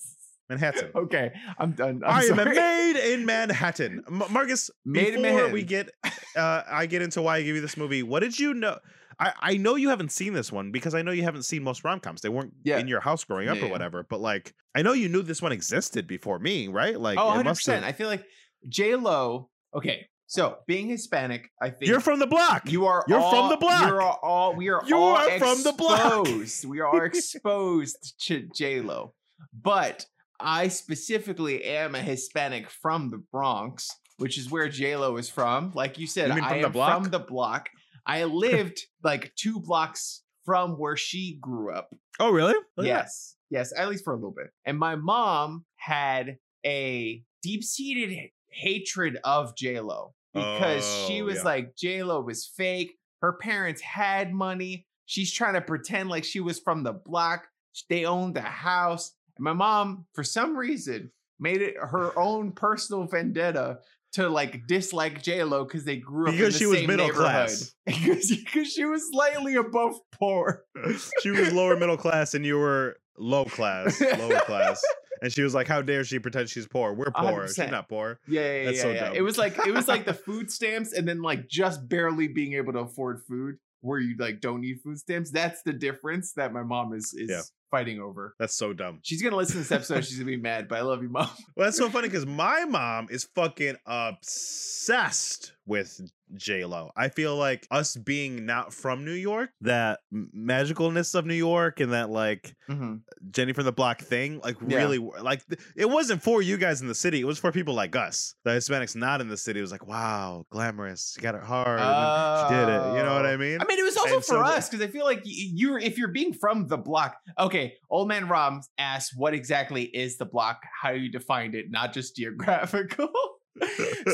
Manhattan. 0.48 0.90
okay, 0.96 1.32
I'm 1.58 1.72
done. 1.72 2.00
I'm 2.04 2.10
I 2.10 2.22
am 2.22 2.36
sorry. 2.36 3.12
in 3.12 3.26
Manhattan. 3.26 4.02
M- 4.08 4.22
Marcus, 4.30 4.70
Maid 4.84 5.14
in 5.14 5.22
before 5.22 5.50
we 5.50 5.62
get, 5.62 5.90
uh, 6.36 6.62
I 6.70 6.86
get 6.86 7.02
into 7.02 7.22
why 7.22 7.36
I 7.36 7.42
give 7.42 7.54
you 7.54 7.60
this 7.60 7.76
movie. 7.76 8.02
What 8.02 8.20
did 8.20 8.38
you 8.38 8.54
know? 8.54 8.78
I, 9.20 9.32
I 9.40 9.56
know 9.56 9.74
you 9.74 9.88
haven't 9.88 10.12
seen 10.12 10.32
this 10.32 10.52
one 10.52 10.70
because 10.70 10.94
I 10.94 11.02
know 11.02 11.10
you 11.10 11.22
haven't 11.24 11.42
seen 11.42 11.62
most 11.64 11.82
rom 11.84 11.98
coms. 12.00 12.20
They 12.20 12.28
weren't 12.28 12.52
Yeah. 12.64 12.78
in 12.78 12.86
your 12.88 13.00
house 13.00 13.24
growing 13.24 13.48
up 13.48 13.58
Yeah, 13.58 13.66
or 13.66 13.70
whatever. 13.70 14.06
But 14.08 14.20
like, 14.20 14.54
I 14.74 14.82
know 14.82 14.92
you 14.92 15.08
knew 15.08 15.22
this 15.22 15.42
one 15.42 15.50
existed 15.52 16.06
before 16.06 16.38
me, 16.38 16.68
right? 16.68 16.98
Like, 16.98 17.18
oh, 17.18 17.26
100 17.26 17.48
percent. 17.50 17.84
I 17.84 17.92
feel 17.92 18.06
like 18.08 18.24
J 18.68 18.94
Lo. 18.94 19.50
Okay, 19.74 20.06
so 20.26 20.58
being 20.66 20.88
Hispanic, 20.88 21.50
I 21.60 21.70
think 21.70 21.88
You're 21.90 22.00
from 22.00 22.20
the 22.20 22.26
block. 22.26 22.70
You 22.70 22.86
are. 22.86 23.04
You're 23.08 23.20
from 23.28 23.48
the 23.50 23.56
block. 23.56 23.86
You're 23.88 24.00
all. 24.00 24.18
all- 24.22 24.54
we 24.54 24.68
are. 24.68 24.82
You 24.86 24.96
all 24.96 25.16
are 25.16 25.38
from 25.38 25.62
the 25.64 25.72
block. 25.72 26.26
We 26.66 26.80
are 26.80 27.04
exposed 27.04 28.14
to 28.26 28.48
J 28.54 28.80
Lo, 28.80 29.14
but 29.52 30.06
I 30.40 30.68
specifically 30.68 31.64
am 31.64 31.94
a 31.94 32.00
Hispanic 32.00 32.70
from 32.70 33.10
the 33.10 33.18
Bronx, 33.32 33.88
which 34.18 34.38
is 34.38 34.50
where 34.50 34.68
J 34.68 34.96
Lo 34.96 35.16
is 35.16 35.28
from. 35.28 35.72
Like 35.74 35.98
you 35.98 36.06
said, 36.06 36.28
You 36.28 36.34
mean 36.36 36.44
I 36.44 36.50
from 36.50 36.60
the 36.60 36.66
am 36.66 36.72
block? 36.72 37.02
from 37.02 37.10
the 37.10 37.18
block. 37.18 37.68
I 38.08 38.24
lived 38.24 38.80
like 39.04 39.32
two 39.36 39.60
blocks 39.60 40.22
from 40.44 40.72
where 40.78 40.96
she 40.96 41.38
grew 41.40 41.72
up. 41.72 41.94
oh, 42.18 42.30
really? 42.30 42.54
Look. 42.76 42.86
Yes. 42.86 43.36
Yes, 43.50 43.72
at 43.76 43.88
least 43.88 44.04
for 44.04 44.12
a 44.12 44.16
little 44.16 44.34
bit. 44.36 44.48
And 44.64 44.78
my 44.78 44.96
mom 44.96 45.64
had 45.76 46.38
a 46.66 47.22
deep-seated 47.42 48.30
hatred 48.50 49.18
of 49.24 49.56
J-Lo 49.56 50.14
because 50.34 50.84
she 51.06 51.22
Oh, 51.22 51.26
was 51.26 51.36
yeah. 51.36 51.42
like 51.44 51.76
J-Lo 51.76 52.20
was 52.20 52.46
fake. 52.46 52.96
Her 53.20 53.34
parents 53.34 53.80
had 53.80 54.32
money. 54.32 54.86
She's 55.06 55.32
trying 55.32 55.54
to 55.54 55.60
pretend 55.60 56.08
like 56.08 56.24
she 56.24 56.40
was 56.40 56.58
from 56.60 56.82
the 56.82 56.92
block. 56.92 57.48
They 57.88 58.04
owned 58.04 58.34
the 58.34 58.40
house. 58.42 59.12
And 59.36 59.44
my 59.44 59.52
mom, 59.54 60.06
for 60.14 60.24
some 60.24 60.56
reason, 60.56 61.10
made 61.40 61.62
it 61.62 61.76
her 61.78 62.18
own 62.18 62.52
personal 62.52 63.04
vendetta 63.06 63.78
to 64.12 64.28
like 64.28 64.66
dislike 64.66 65.22
J-Lo 65.22 65.64
because 65.64 65.84
they 65.84 65.96
grew 65.96 66.28
up 66.28 66.32
in 66.32 66.38
Because 66.38 66.54
the 66.54 66.58
she 66.60 66.66
was 66.66 66.86
middle 66.86 67.10
class. 67.10 67.74
because, 67.86 68.28
because 68.30 68.72
she 68.72 68.84
was 68.84 69.10
slightly 69.10 69.54
above 69.56 69.96
poor. 70.12 70.64
she 71.22 71.30
was 71.30 71.52
lower 71.52 71.76
middle 71.76 71.96
class 71.96 72.34
and 72.34 72.44
you 72.44 72.58
were 72.58 72.96
low 73.16 73.44
class, 73.44 74.00
lower 74.00 74.40
class. 74.40 74.82
And 75.20 75.32
she 75.32 75.42
was 75.42 75.52
like, 75.52 75.66
"How 75.66 75.82
dare 75.82 76.04
she 76.04 76.20
pretend 76.20 76.48
she's 76.48 76.68
poor? 76.68 76.94
We're 76.94 77.10
poor. 77.10 77.48
She's 77.48 77.56
100%. 77.56 77.72
not 77.72 77.88
poor." 77.88 78.20
Yeah, 78.28 78.40
yeah, 78.40 78.64
That's 78.66 78.76
yeah, 78.76 78.82
so 78.84 78.90
yeah. 78.92 79.12
It 79.12 79.22
was 79.22 79.36
like 79.36 79.58
it 79.66 79.74
was 79.74 79.88
like 79.88 80.04
the 80.04 80.14
food 80.14 80.48
stamps, 80.48 80.92
and 80.92 81.08
then 81.08 81.22
like 81.22 81.48
just 81.48 81.88
barely 81.88 82.28
being 82.28 82.52
able 82.52 82.72
to 82.74 82.78
afford 82.78 83.20
food, 83.26 83.56
where 83.80 83.98
you 83.98 84.14
like 84.16 84.40
don't 84.40 84.60
need 84.60 84.80
food 84.80 84.96
stamps. 84.96 85.32
That's 85.32 85.62
the 85.62 85.72
difference 85.72 86.34
that 86.34 86.52
my 86.52 86.62
mom 86.62 86.92
is 86.92 87.14
is 87.14 87.30
Yeah. 87.30 87.40
Fighting 87.70 88.00
over. 88.00 88.34
That's 88.38 88.54
so 88.54 88.72
dumb. 88.72 89.00
She's 89.02 89.22
gonna 89.22 89.36
listen 89.36 89.54
to 89.54 89.58
this 89.58 89.72
episode. 89.72 90.04
She's 90.04 90.18
gonna 90.18 90.26
be 90.26 90.36
mad, 90.36 90.68
but 90.68 90.78
I 90.78 90.82
love 90.82 91.02
you, 91.02 91.08
mom. 91.08 91.28
Well, 91.56 91.66
that's 91.66 91.76
so 91.76 91.88
funny 91.90 92.08
because 92.08 92.26
my 92.26 92.64
mom 92.68 93.08
is 93.10 93.28
fucking 93.34 93.76
obsessed 93.86 95.52
with 95.68 96.00
J 96.34 96.64
Lo. 96.64 96.90
I 96.96 97.08
feel 97.08 97.36
like 97.36 97.66
us 97.70 97.94
being 97.96 98.44
not 98.46 98.72
from 98.74 99.04
New 99.04 99.12
York, 99.12 99.50
that 99.60 100.00
magicalness 100.12 101.14
of 101.14 101.26
New 101.26 101.34
York, 101.34 101.80
and 101.80 101.92
that 101.92 102.10
like 102.10 102.54
mm-hmm. 102.68 102.96
Jenny 103.30 103.52
from 103.52 103.64
the 103.64 103.72
Block 103.72 104.00
thing, 104.00 104.40
like 104.42 104.56
Yeah. 104.66 104.78
really, 104.78 104.98
like 104.98 105.42
it 105.76 105.88
wasn't 105.88 106.22
for 106.22 106.42
you 106.42 106.56
guys 106.56 106.80
in 106.80 106.88
the 106.88 106.94
city. 106.94 107.20
It 107.20 107.24
was 107.24 107.38
for 107.38 107.52
people 107.52 107.74
like 107.74 107.94
us, 107.94 108.34
the 108.44 108.50
Hispanics 108.50 108.96
not 108.96 109.20
in 109.20 109.28
the 109.28 109.36
city. 109.36 109.60
It 109.60 109.62
was 109.62 109.72
like, 109.72 109.86
wow, 109.86 110.44
glamorous. 110.50 111.12
She 111.14 111.20
got 111.22 111.34
it 111.34 111.42
hard. 111.42 111.78
then 111.78 112.48
she 112.48 112.54
did 112.54 112.68
it. 112.68 112.96
You 112.98 113.04
know 113.04 113.14
what 113.14 113.26
I 113.26 113.34
Oh. 113.34 113.38
mean? 113.38 113.60
I 113.60 113.64
mean, 113.66 113.78
it 113.78 113.84
was 113.84 113.96
also 113.96 114.16
And 114.16 114.24
for 114.24 114.34
so 114.34 114.40
us 114.40 114.68
because 114.68 114.84
I 114.84 114.90
feel 114.90 115.04
like 115.04 115.20
you're 115.24 115.78
if 115.78 115.98
you're 115.98 116.08
being 116.08 116.32
from 116.32 116.66
the 116.66 116.78
block. 116.78 117.16
Okay, 117.38 117.74
old 117.90 118.08
man 118.08 118.26
Rom 118.28 118.62
asks, 118.78 119.14
"What 119.16 119.34
exactly 119.34 119.84
is 119.84 120.16
the 120.16 120.24
block? 120.26 120.60
How 120.82 120.90
you 120.90 121.10
defined 121.10 121.54
it, 121.54 121.66
not 121.70 121.92
just 121.92 122.16
geographical." 122.16 123.08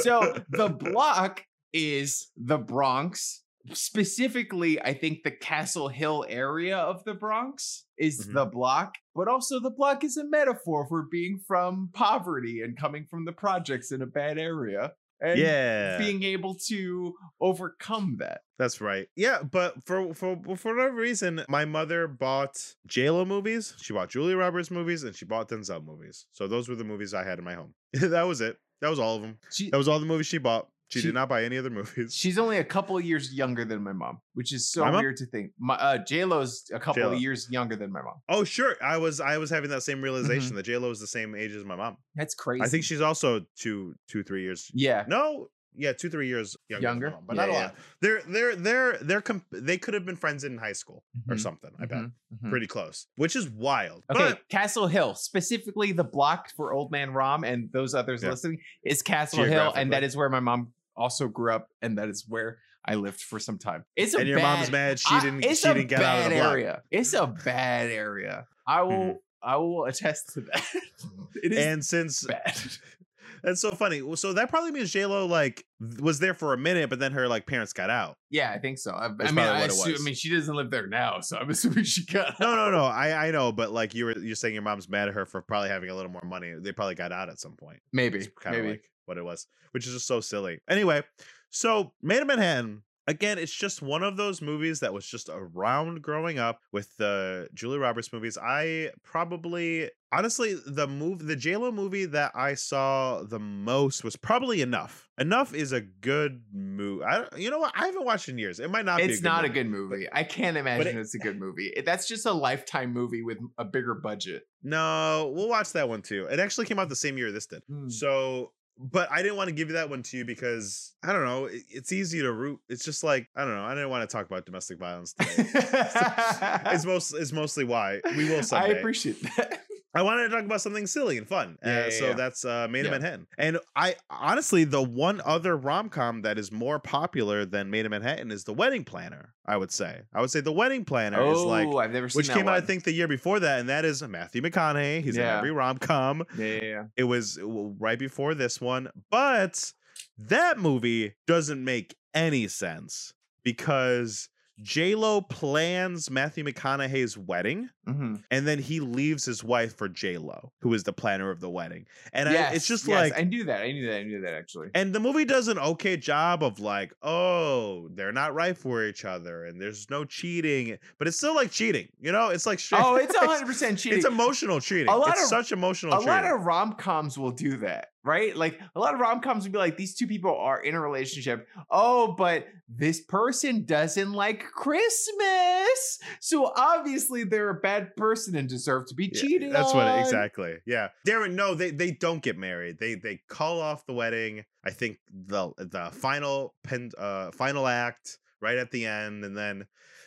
so 0.02 0.42
the 0.50 0.68
block 0.68 1.44
is 1.72 2.30
the 2.36 2.58
Bronx. 2.58 3.42
Specifically, 3.72 4.80
I 4.80 4.92
think 4.94 5.22
the 5.22 5.30
Castle 5.30 5.88
Hill 5.88 6.24
area 6.28 6.76
of 6.76 7.02
the 7.04 7.14
Bronx 7.14 7.84
is 7.96 8.26
Mhm. 8.26 8.32
the 8.34 8.44
block, 8.46 8.94
but 9.14 9.28
also 9.28 9.60
the 9.60 9.70
block 9.70 10.02
is 10.04 10.16
a 10.16 10.24
metaphor 10.24 10.86
for 10.88 11.02
being 11.10 11.38
from 11.46 11.90
poverty 11.92 12.60
and 12.62 12.76
coming 12.76 13.06
from 13.06 13.24
the 13.24 13.32
projects 13.32 13.90
in 13.92 14.02
a 14.02 14.06
bad 14.06 14.38
area. 14.38 14.92
And 15.20 15.38
yeah, 15.38 15.96
being 15.96 16.22
able 16.24 16.56
to 16.66 17.14
overcome 17.40 18.16
that. 18.18 18.40
That's 18.58 18.80
right. 18.80 19.08
Yeah, 19.16 19.42
but 19.42 19.82
for 19.86 20.12
for 20.12 20.36
for 20.56 20.74
whatever 20.76 20.96
reason, 20.96 21.44
my 21.48 21.64
mother 21.64 22.06
bought 22.08 22.74
JLo 22.88 23.24
movies. 23.24 23.74
She 23.80 23.92
bought 23.92 24.10
Julia 24.10 24.36
Roberts 24.36 24.70
movies, 24.70 25.04
and 25.04 25.14
she 25.16 25.24
bought 25.24 25.48
Denzel 25.48 25.84
movies. 25.84 26.26
So 26.32 26.46
those 26.48 26.68
were 26.68 26.74
the 26.74 26.84
movies 26.84 27.14
I 27.14 27.24
had 27.24 27.38
in 27.38 27.44
my 27.44 27.54
home. 27.54 27.74
that 27.94 28.24
was 28.24 28.40
it. 28.40 28.58
That 28.80 28.90
was 28.90 28.98
all 28.98 29.16
of 29.16 29.22
them. 29.22 29.38
She, 29.50 29.70
That 29.70 29.76
was 29.78 29.88
all 29.88 29.98
the 30.00 30.06
movies 30.06 30.26
she 30.26 30.38
bought. 30.38 30.68
She, 30.88 31.00
She- 31.00 31.08
did 31.08 31.14
not 31.14 31.28
buy 31.30 31.44
any 31.44 31.56
other 31.56 31.70
movies. 31.70 32.14
she's 32.14 32.38
only 32.38 32.58
a 32.58 32.64
couple 32.64 32.96
of 32.98 33.04
years 33.04 33.32
younger 33.32 33.64
than 33.64 33.82
my 33.82 33.92
mom, 33.94 34.20
which 34.34 34.52
is 34.52 34.70
so 34.70 34.84
My 34.84 34.90
mom? 34.90 35.00
weird 35.00 35.16
to 35.16 35.26
think. 35.26 35.52
My 35.58 35.74
uh, 35.76 35.98
J 35.98 36.24
Lo's 36.24 36.64
a 36.72 36.78
couple 36.78 37.02
J.Lo. 37.02 37.14
of 37.14 37.20
years 37.20 37.48
younger 37.50 37.74
than 37.74 37.90
my 37.90 38.02
mom. 38.02 38.14
oh, 38.28 38.44
sure. 38.44 38.76
I 38.82 38.98
was 38.98 39.18
I 39.18 39.38
was 39.38 39.48
having 39.50 39.70
that 39.70 39.82
same 39.82 40.02
realization 40.02 40.54
that 40.56 40.66
JLo 40.66 40.90
is 40.92 41.00
the 41.00 41.06
same 41.06 41.34
age 41.34 41.52
as 41.52 41.64
my 41.64 41.74
mom. 41.74 41.96
That's 42.14 42.34
crazy. 42.34 42.62
I 42.62 42.68
think 42.68 42.84
she's 42.84 43.00
also 43.00 43.46
two 43.58 43.94
two 44.08 44.22
three 44.22 44.42
years. 44.42 44.70
yeah, 44.74 45.04
No, 45.08 45.48
yeah, 45.76 45.92
two 45.92 46.08
three 46.10 46.28
years 46.28 46.56
younger, 46.68 46.86
younger, 46.88 47.10
mom, 47.10 47.24
but 47.26 47.36
Yeah, 47.36 47.42
not 47.42 47.48
a 47.48 47.52
yeah. 47.52 47.58
lot. 47.64 47.74
They're 48.00 48.22
they're 48.28 48.56
they're 48.56 48.98
they're 49.02 49.20
comp- 49.20 49.44
they 49.52 49.76
could 49.78 49.94
have 49.94 50.04
been 50.06 50.16
friends 50.16 50.44
in 50.44 50.58
high 50.58 50.72
school 50.72 51.04
or 51.28 51.36
Mhm, 51.36 51.40
something. 51.40 51.70
I 51.80 51.86
bet 51.86 51.98
mhm, 51.98 52.12
mhm. 52.42 52.50
pretty 52.50 52.66
close, 52.66 53.06
which 53.16 53.34
is 53.36 53.48
wild. 53.48 54.04
Okay, 54.10 54.30
But 54.30 54.48
Castle 54.48 54.86
Hill, 54.86 55.14
specifically 55.14 55.92
the 55.92 56.04
block 56.04 56.50
for 56.56 56.72
Old 56.72 56.90
Man 56.90 57.12
Rom 57.12 57.44
and 57.44 57.70
those 57.72 57.94
others 57.94 58.22
Yeah. 58.22 58.30
listening, 58.30 58.58
is 58.84 59.02
Castle 59.02 59.44
Hill, 59.44 59.72
and 59.74 59.92
that 59.92 60.02
is 60.02 60.16
where 60.16 60.28
my 60.28 60.40
mom 60.40 60.72
also 60.96 61.28
grew 61.28 61.52
up, 61.52 61.68
and 61.82 61.98
that 61.98 62.08
is 62.08 62.24
where 62.28 62.58
I 62.84 62.94
lived 62.96 63.20
for 63.20 63.38
some 63.38 63.58
time. 63.58 63.84
It's 63.96 64.14
a 64.14 64.18
and 64.18 64.28
your 64.28 64.38
bad, 64.38 64.56
mom's 64.58 64.70
mad 64.70 64.98
she 65.00 65.14
didn't 65.20 65.44
it's 65.44 65.60
she 65.60 65.68
didn't 65.72 65.88
get 65.88 66.02
out 66.02 66.18
of 66.26 66.30
the 66.30 66.36
block. 66.38 66.52
area. 66.52 66.82
It's 66.90 67.14
a 67.14 67.26
bad 67.26 67.90
area. 67.90 68.46
I 68.66 68.82
will. 68.82 68.90
Mhm. 68.92 69.16
I 69.42 69.56
will 69.56 69.84
attest 69.84 70.32
to 70.34 70.40
that. 70.42 70.64
it 71.42 71.52
is 71.52 71.58
And 71.66 71.84
since 71.84 72.24
bad. 72.24 72.54
that's 73.44 73.60
so 73.60 73.72
funny, 73.72 74.02
so 74.16 74.32
that 74.32 74.48
probably 74.48 74.70
means 74.70 74.90
J 74.90 75.04
Lo 75.04 75.26
like 75.26 75.64
was 76.00 76.18
there 76.18 76.32
for 76.32 76.54
a 76.54 76.58
minute, 76.58 76.88
but 76.88 76.98
then 76.98 77.12
her 77.12 77.28
like 77.28 77.46
parents 77.46 77.74
got 77.74 77.90
out. 77.90 78.16
Yeah, 78.30 78.50
I 78.50 78.58
think 78.58 78.78
so. 78.78 78.92
I, 78.92 79.06
I 79.06 79.08
mean, 79.08 79.38
I, 79.38 79.64
assume. 79.64 79.96
I 80.00 80.02
mean, 80.02 80.14
she 80.14 80.34
doesn't 80.34 80.54
live 80.54 80.70
there 80.70 80.86
now, 80.86 81.20
so 81.20 81.36
I'm 81.36 81.50
assuming 81.50 81.84
she 81.84 82.06
got. 82.06 82.40
No, 82.40 82.56
no, 82.56 82.70
no. 82.70 82.84
I 82.84 83.28
I 83.28 83.30
know, 83.30 83.52
but 83.52 83.70
like 83.70 83.94
you 83.94 84.06
were 84.06 84.18
you're 84.18 84.34
saying 84.34 84.54
your 84.54 84.62
mom's 84.62 84.88
mad 84.88 85.08
at 85.08 85.14
her 85.14 85.26
for 85.26 85.42
probably 85.42 85.68
having 85.68 85.90
a 85.90 85.94
little 85.94 86.10
more 86.10 86.24
money. 86.24 86.54
They 86.58 86.72
probably 86.72 86.94
got 86.94 87.12
out 87.12 87.28
at 87.28 87.38
some 87.38 87.52
point. 87.52 87.80
maybe, 87.92 88.26
kind 88.40 88.56
of 88.56 88.62
maybe. 88.62 88.72
like 88.72 88.90
what 89.04 89.18
it 89.18 89.24
was, 89.24 89.46
which 89.72 89.86
is 89.86 89.92
just 89.92 90.06
so 90.06 90.20
silly. 90.20 90.60
Anyway, 90.68 91.02
so 91.50 91.92
Maid 92.02 92.22
in 92.22 92.26
Manhattan. 92.26 92.82
Again, 93.06 93.38
it's 93.38 93.52
just 93.52 93.82
one 93.82 94.02
of 94.02 94.16
those 94.16 94.40
movies 94.40 94.80
that 94.80 94.94
was 94.94 95.06
just 95.06 95.28
around 95.30 96.00
growing 96.00 96.38
up 96.38 96.60
with 96.72 96.96
the 96.96 97.48
Julia 97.52 97.78
Roberts 97.80 98.12
movies. 98.14 98.38
I 98.40 98.92
probably, 99.02 99.90
honestly, 100.10 100.54
the 100.66 100.86
move, 100.86 101.26
the 101.26 101.36
JLo 101.36 101.72
movie 101.72 102.06
that 102.06 102.32
I 102.34 102.54
saw 102.54 103.22
the 103.22 103.38
most 103.38 104.04
was 104.04 104.16
probably 104.16 104.62
Enough. 104.62 105.08
Enough 105.18 105.54
is 105.54 105.72
a 105.72 105.82
good 105.82 106.42
movie. 106.52 107.04
I, 107.04 107.18
don't- 107.18 107.38
you 107.38 107.50
know 107.50 107.58
what? 107.58 107.72
I 107.76 107.86
haven't 107.86 108.04
watched 108.06 108.28
in 108.30 108.38
years. 108.38 108.58
It 108.58 108.70
might 108.70 108.84
not. 108.86 108.96
be 108.96 109.04
It's 109.04 109.22
not 109.22 109.44
a 109.44 109.48
good 109.50 109.68
movie. 109.68 110.06
I 110.10 110.24
can't 110.24 110.56
imagine 110.56 110.96
it- 110.96 111.00
it's 111.00 111.14
a 111.14 111.18
good 111.18 111.38
movie. 111.38 111.72
That's 111.84 112.08
just 112.08 112.24
a 112.26 112.32
lifetime 112.32 112.92
movie 112.92 113.22
with 113.22 113.38
a 113.58 113.64
bigger 113.66 113.94
budget. 113.94 114.44
No, 114.62 115.30
we'll 115.34 115.48
watch 115.50 115.72
that 115.72 115.88
one 115.90 116.00
too. 116.02 116.24
It 116.30 116.40
actually 116.40 116.64
came 116.66 116.78
out 116.78 116.88
the 116.88 116.96
same 116.96 117.18
year 117.18 117.30
this 117.32 117.46
did. 117.46 117.62
Hmm. 117.68 117.88
So, 117.90 118.52
but 118.78 119.08
I 119.12 119.22
didn't 119.22 119.36
want 119.36 119.48
to 119.48 119.54
give 119.54 119.68
you 119.68 119.74
that 119.74 119.88
one 119.90 120.02
to 120.02 120.16
you 120.16 120.24
because 120.24 120.94
I 121.02 121.12
don't 121.12 121.24
know. 121.24 121.44
it- 121.46 121.62
it's 121.70 121.92
easy 121.92 122.20
to 122.22 122.32
root. 122.32 122.60
It's 122.68 122.84
just 122.84 123.04
like 123.04 123.28
I 123.36 123.44
don't 123.44 123.54
know. 123.54 123.64
I 123.64 123.74
didn't 123.74 123.90
want 123.90 124.08
to 124.08 124.12
talk 124.16 124.26
about 124.26 124.44
domestic 124.46 124.78
violence 124.78 125.12
today. 125.14 125.32
it's 125.54 126.84
most. 126.86 127.14
It's 127.14 127.32
mostly 127.32 127.64
why 127.64 128.00
we 128.16 128.28
will 128.28 128.42
I 128.52 128.66
appreciate 128.68 129.22
that. 129.36 129.62
I 129.94 130.02
wanted 130.02 130.24
to 130.24 130.28
talk 130.30 130.44
about 130.44 130.60
something 130.60 130.86
silly 130.86 131.18
and 131.18 131.28
fun. 131.28 131.56
Yeah, 131.62 131.68
uh, 131.68 131.84
yeah, 131.84 131.90
so 131.90 132.06
yeah. 132.08 132.12
that's 132.14 132.44
uh, 132.44 132.66
Maid 132.68 132.86
in. 132.86 132.90
Manhattan. 132.90 133.26
And 133.38 133.58
I 133.76 133.94
honestly, 134.10 134.64
the 134.64 134.82
one 134.82 135.20
other 135.24 135.56
rom 135.56 135.88
com 135.88 136.22
that 136.22 136.38
is 136.38 136.50
more 136.50 136.78
popular 136.78 137.44
than 137.44 137.70
Maid 137.70 137.84
in 137.84 137.90
Manhattan 137.90 138.30
is 138.30 138.44
The 138.44 138.52
Wedding 138.52 138.84
Planner. 138.84 139.34
I 139.46 139.56
would 139.56 139.70
say. 139.70 140.00
I 140.12 140.20
would 140.20 140.30
say 140.30 140.40
The 140.40 140.52
Wedding 140.52 140.84
Planner 140.84 141.22
is 141.30 141.40
like. 141.40 141.68
oh, 141.68 141.78
I've 141.78 141.92
never 141.92 142.08
seen 142.08 142.18
Which 142.18 142.30
came 142.30 142.48
out, 142.48 142.54
I 142.54 142.60
think, 142.60 142.84
the 142.84 142.92
year 142.92 143.08
before 143.08 143.40
that, 143.40 143.60
and 143.60 143.68
that 143.68 143.84
is 143.84 144.02
Matthew 144.02 144.42
McConaughey. 144.42 145.02
He's 145.02 145.16
in 145.16 145.22
every 145.22 145.52
rom 145.52 145.78
com. 145.78 146.24
Yeah, 146.36 146.46
yeah, 146.46 146.62
yeah. 146.62 146.84
It 146.96 147.04
was 147.04 147.38
right 147.42 147.98
before 147.98 148.34
this 148.34 148.60
one, 148.60 148.88
but 149.10 149.72
that 150.18 150.58
movie 150.58 151.14
doesn't 151.26 151.62
make 151.62 151.96
any 152.14 152.48
sense 152.48 153.12
because 153.42 154.28
J 154.62 154.94
Lo 154.94 155.20
plans 155.20 156.10
Matthew 156.10 156.44
McConaughey's 156.44 157.18
wedding, 157.18 157.70
Mhm. 157.88 158.22
and 158.30 158.46
then 158.46 158.60
he 158.60 158.78
leaves 158.78 159.24
his 159.24 159.42
wife 159.42 159.76
for 159.76 159.88
J 159.88 160.16
Lo, 160.16 160.52
who 160.60 160.72
is 160.74 160.84
the 160.84 160.92
planner 160.92 161.30
of 161.30 161.40
the 161.40 161.50
wedding. 161.50 161.86
And 162.12 162.28
I, 162.28 162.52
it's 162.54 162.66
just 162.66 162.86
yes, 162.86 163.10
like. 163.10 163.18
I 163.18 163.24
knew 163.24 163.44
that. 163.44 163.62
I 163.62 163.72
knew 163.72 163.88
that. 163.88 163.96
I 163.98 164.02
knew 164.04 164.20
that 164.20 164.34
actually. 164.34 164.68
and 164.74 164.94
the 164.94 165.00
movie 165.00 165.24
does 165.24 165.48
an 165.48 165.58
okay 165.58 165.96
job 165.96 166.44
of 166.44 166.60
like, 166.60 166.92
oh, 167.02 167.88
they're 167.94 168.12
not 168.12 168.32
right 168.34 168.56
for 168.56 168.84
each 168.84 169.04
other, 169.04 169.44
and 169.44 169.60
there's 169.60 169.90
no 169.90 170.04
cheating, 170.04 170.78
but 170.98 171.08
it's 171.08 171.16
still 171.16 171.34
like 171.34 171.50
cheating, 171.50 171.88
you 172.00 172.12
know? 172.12 172.28
It's 172.28 172.46
like 172.46 172.60
straight. 172.60 172.82
Oh, 172.84 172.94
it's 172.94 173.14
hundred 173.24 173.46
percent 173.46 173.78
cheating. 173.78 173.98
It's 173.98 174.06
emotional 174.06 174.60
cheating. 174.60 174.88
A 174.88 174.96
lot 174.96 175.10
it's 175.10 175.22
of- 175.24 175.28
such 175.28 175.50
emotional 175.52 175.94
a 175.94 175.96
cheating. 175.96 176.08
lot 176.12 176.24
of 176.24 176.46
rom 176.46 176.74
coms 176.74 177.18
will 177.18 177.32
do 177.32 177.56
that. 177.58 177.90
Right? 178.04 178.36
Like 178.36 178.60
a 178.74 178.80
lot 178.80 178.94
of 178.94 179.00
rom 179.00 179.20
coms 179.20 179.44
would 179.44 179.52
be 179.52 179.58
like, 179.58 179.76
these 179.76 179.94
two 179.94 180.06
people 180.06 180.36
are 180.36 180.60
in 180.60 180.74
a 180.74 180.80
relationship. 180.80 181.48
Oh, 181.70 182.14
but 182.16 182.46
this 182.68 183.00
person 183.00 183.64
doesn't 183.64 184.12
like 184.12 184.44
Christmas. 184.44 185.98
So 186.20 186.52
obviously 186.56 187.24
they're 187.24 187.50
a 187.50 187.54
bad 187.60 187.96
person 187.96 188.36
and 188.36 188.48
deserve 188.48 188.86
to 188.88 188.94
be 188.94 189.10
Yeah, 189.12 189.20
cheated 189.20 189.52
That's 189.52 189.72
on. 189.72 189.76
what 189.76 189.98
exactly. 190.00 190.56
Yeah. 190.66 190.88
Darren, 191.06 191.32
no, 191.34 191.54
they 191.54 191.70
they 191.70 191.90
don't 191.92 192.22
get 192.22 192.36
married. 192.36 192.78
They 192.78 192.94
they 192.94 193.20
call 193.28 193.60
off 193.60 193.86
the 193.86 193.94
wedding. 193.94 194.44
I 194.64 194.70
think 194.70 194.98
the 195.10 195.52
the 195.58 195.90
final 195.92 196.54
pen 196.62 196.90
uh 196.98 197.30
final 197.32 197.66
act 197.66 198.18
right 198.40 198.56
at 198.58 198.70
the 198.70 198.86
end, 198.86 199.24
and 199.24 199.36
then 199.36 199.66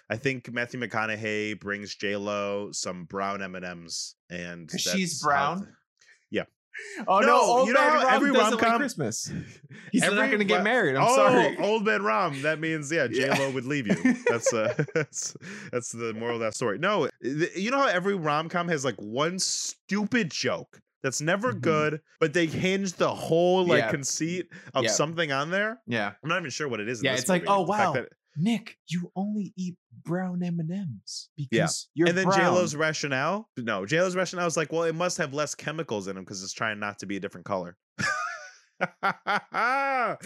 I 0.10 0.16
think 0.18 0.52
Matthew 0.52 0.80
McConaughey 0.80 1.60
brings 1.60 1.96
J 1.96 2.16
Lo 2.16 2.70
some 2.72 3.06
brown 3.06 3.42
M 3.42 3.56
and 3.56 3.66
M's, 3.66 4.16
and 4.30 4.70
she's 4.72 5.22
brown? 5.22 5.68
Oh 7.08 7.20
no, 7.20 7.28
No, 7.28 7.42
old 7.42 7.68
you 7.68 7.74
know 7.74 7.80
man 7.82 7.90
how 8.00 8.06
Rom 8.06 8.14
every 8.16 8.34
doesn't 8.34 8.52
like 8.54 8.62
rom-com- 8.62 8.80
Christmas. 8.80 9.32
He's 9.92 10.02
not 10.02 10.16
going 10.16 10.40
to 10.40 10.46
get 10.46 10.64
married. 10.64 10.96
I'm 10.96 11.04
oh, 11.08 11.16
sorry. 11.16 11.58
old 11.60 11.86
man 11.86 12.02
Rom. 12.02 12.42
That 12.42 12.60
means 12.60 12.92
yeah, 12.92 13.08
J 13.08 13.28
Yeah. 13.28 13.38
Lo 13.38 13.52
would 13.52 13.66
leave 13.66 13.88
you. 13.88 14.16
That's 14.28 14.52
uh, 14.54 14.74
that's 14.96 15.36
that's 15.72 15.92
the 15.92 16.14
moral 16.14 16.36
of 16.36 16.42
that 16.42 16.56
story. 16.56 16.80
No, 16.80 17.08
th- 17.24 17.56
you 17.56 17.70
know 17.72 17.78
how 17.80 17.88
every 17.88 18.16
rom 18.16 18.50
com 18.50 18.68
has 18.70 18.84
like 18.84 18.96
one 18.98 19.38
stupid 19.40 20.32
joke 20.32 20.80
that's 21.04 21.22
never 21.22 21.54
Mhm. 21.54 21.62
good, 21.62 22.02
but 22.20 22.34
they 22.34 22.48
hinge 22.48 22.94
the 22.94 23.14
whole 23.14 23.66
like 23.66 23.84
Yeah. 23.84 23.92
conceit 23.92 24.48
of 24.74 24.84
Yeah. 24.86 24.90
something 24.92 25.32
on 25.32 25.52
there. 25.52 25.80
Yeah, 25.86 26.14
I'm 26.24 26.30
not 26.30 26.40
even 26.40 26.50
sure 26.50 26.68
what 26.68 26.80
it 26.80 26.90
is. 26.90 27.00
in 27.00 27.06
Yeah, 27.06 27.14
it's 27.14 27.30
like, 27.30 27.44
movie. 27.44 27.54
oh, 27.54 27.66
The 27.68 27.74
fact 27.74 27.96
wow. 27.96 28.06
Nick, 28.38 28.78
you 28.88 29.12
only 29.16 29.54
eat 29.58 29.76
brown 30.06 30.44
M 30.44 30.60
and 30.60 30.72
M's 30.72 31.30
because 31.36 31.50
Yeah. 31.52 31.68
you're 31.96 32.08
and 32.10 32.18
then 32.18 32.26
brown. 32.26 32.40
J 32.40 32.48
Lo's 32.48 32.76
rationale. 32.76 33.50
No, 33.58 33.86
J 33.86 34.02
Lo's 34.02 34.16
rationale 34.16 34.48
is 34.48 34.58
like, 34.58 34.72
well, 34.72 34.84
it 34.84 34.96
must 34.96 35.18
have 35.18 35.34
less 35.34 35.56
chemicals 35.56 36.08
in 36.08 36.16
them 36.16 36.24
because 36.24 36.44
it's 36.44 36.54
trying 36.54 36.80
not 36.80 37.00
to 37.00 37.06
be 37.06 37.18
a 37.18 37.20
different 37.20 37.46
color. 37.46 37.76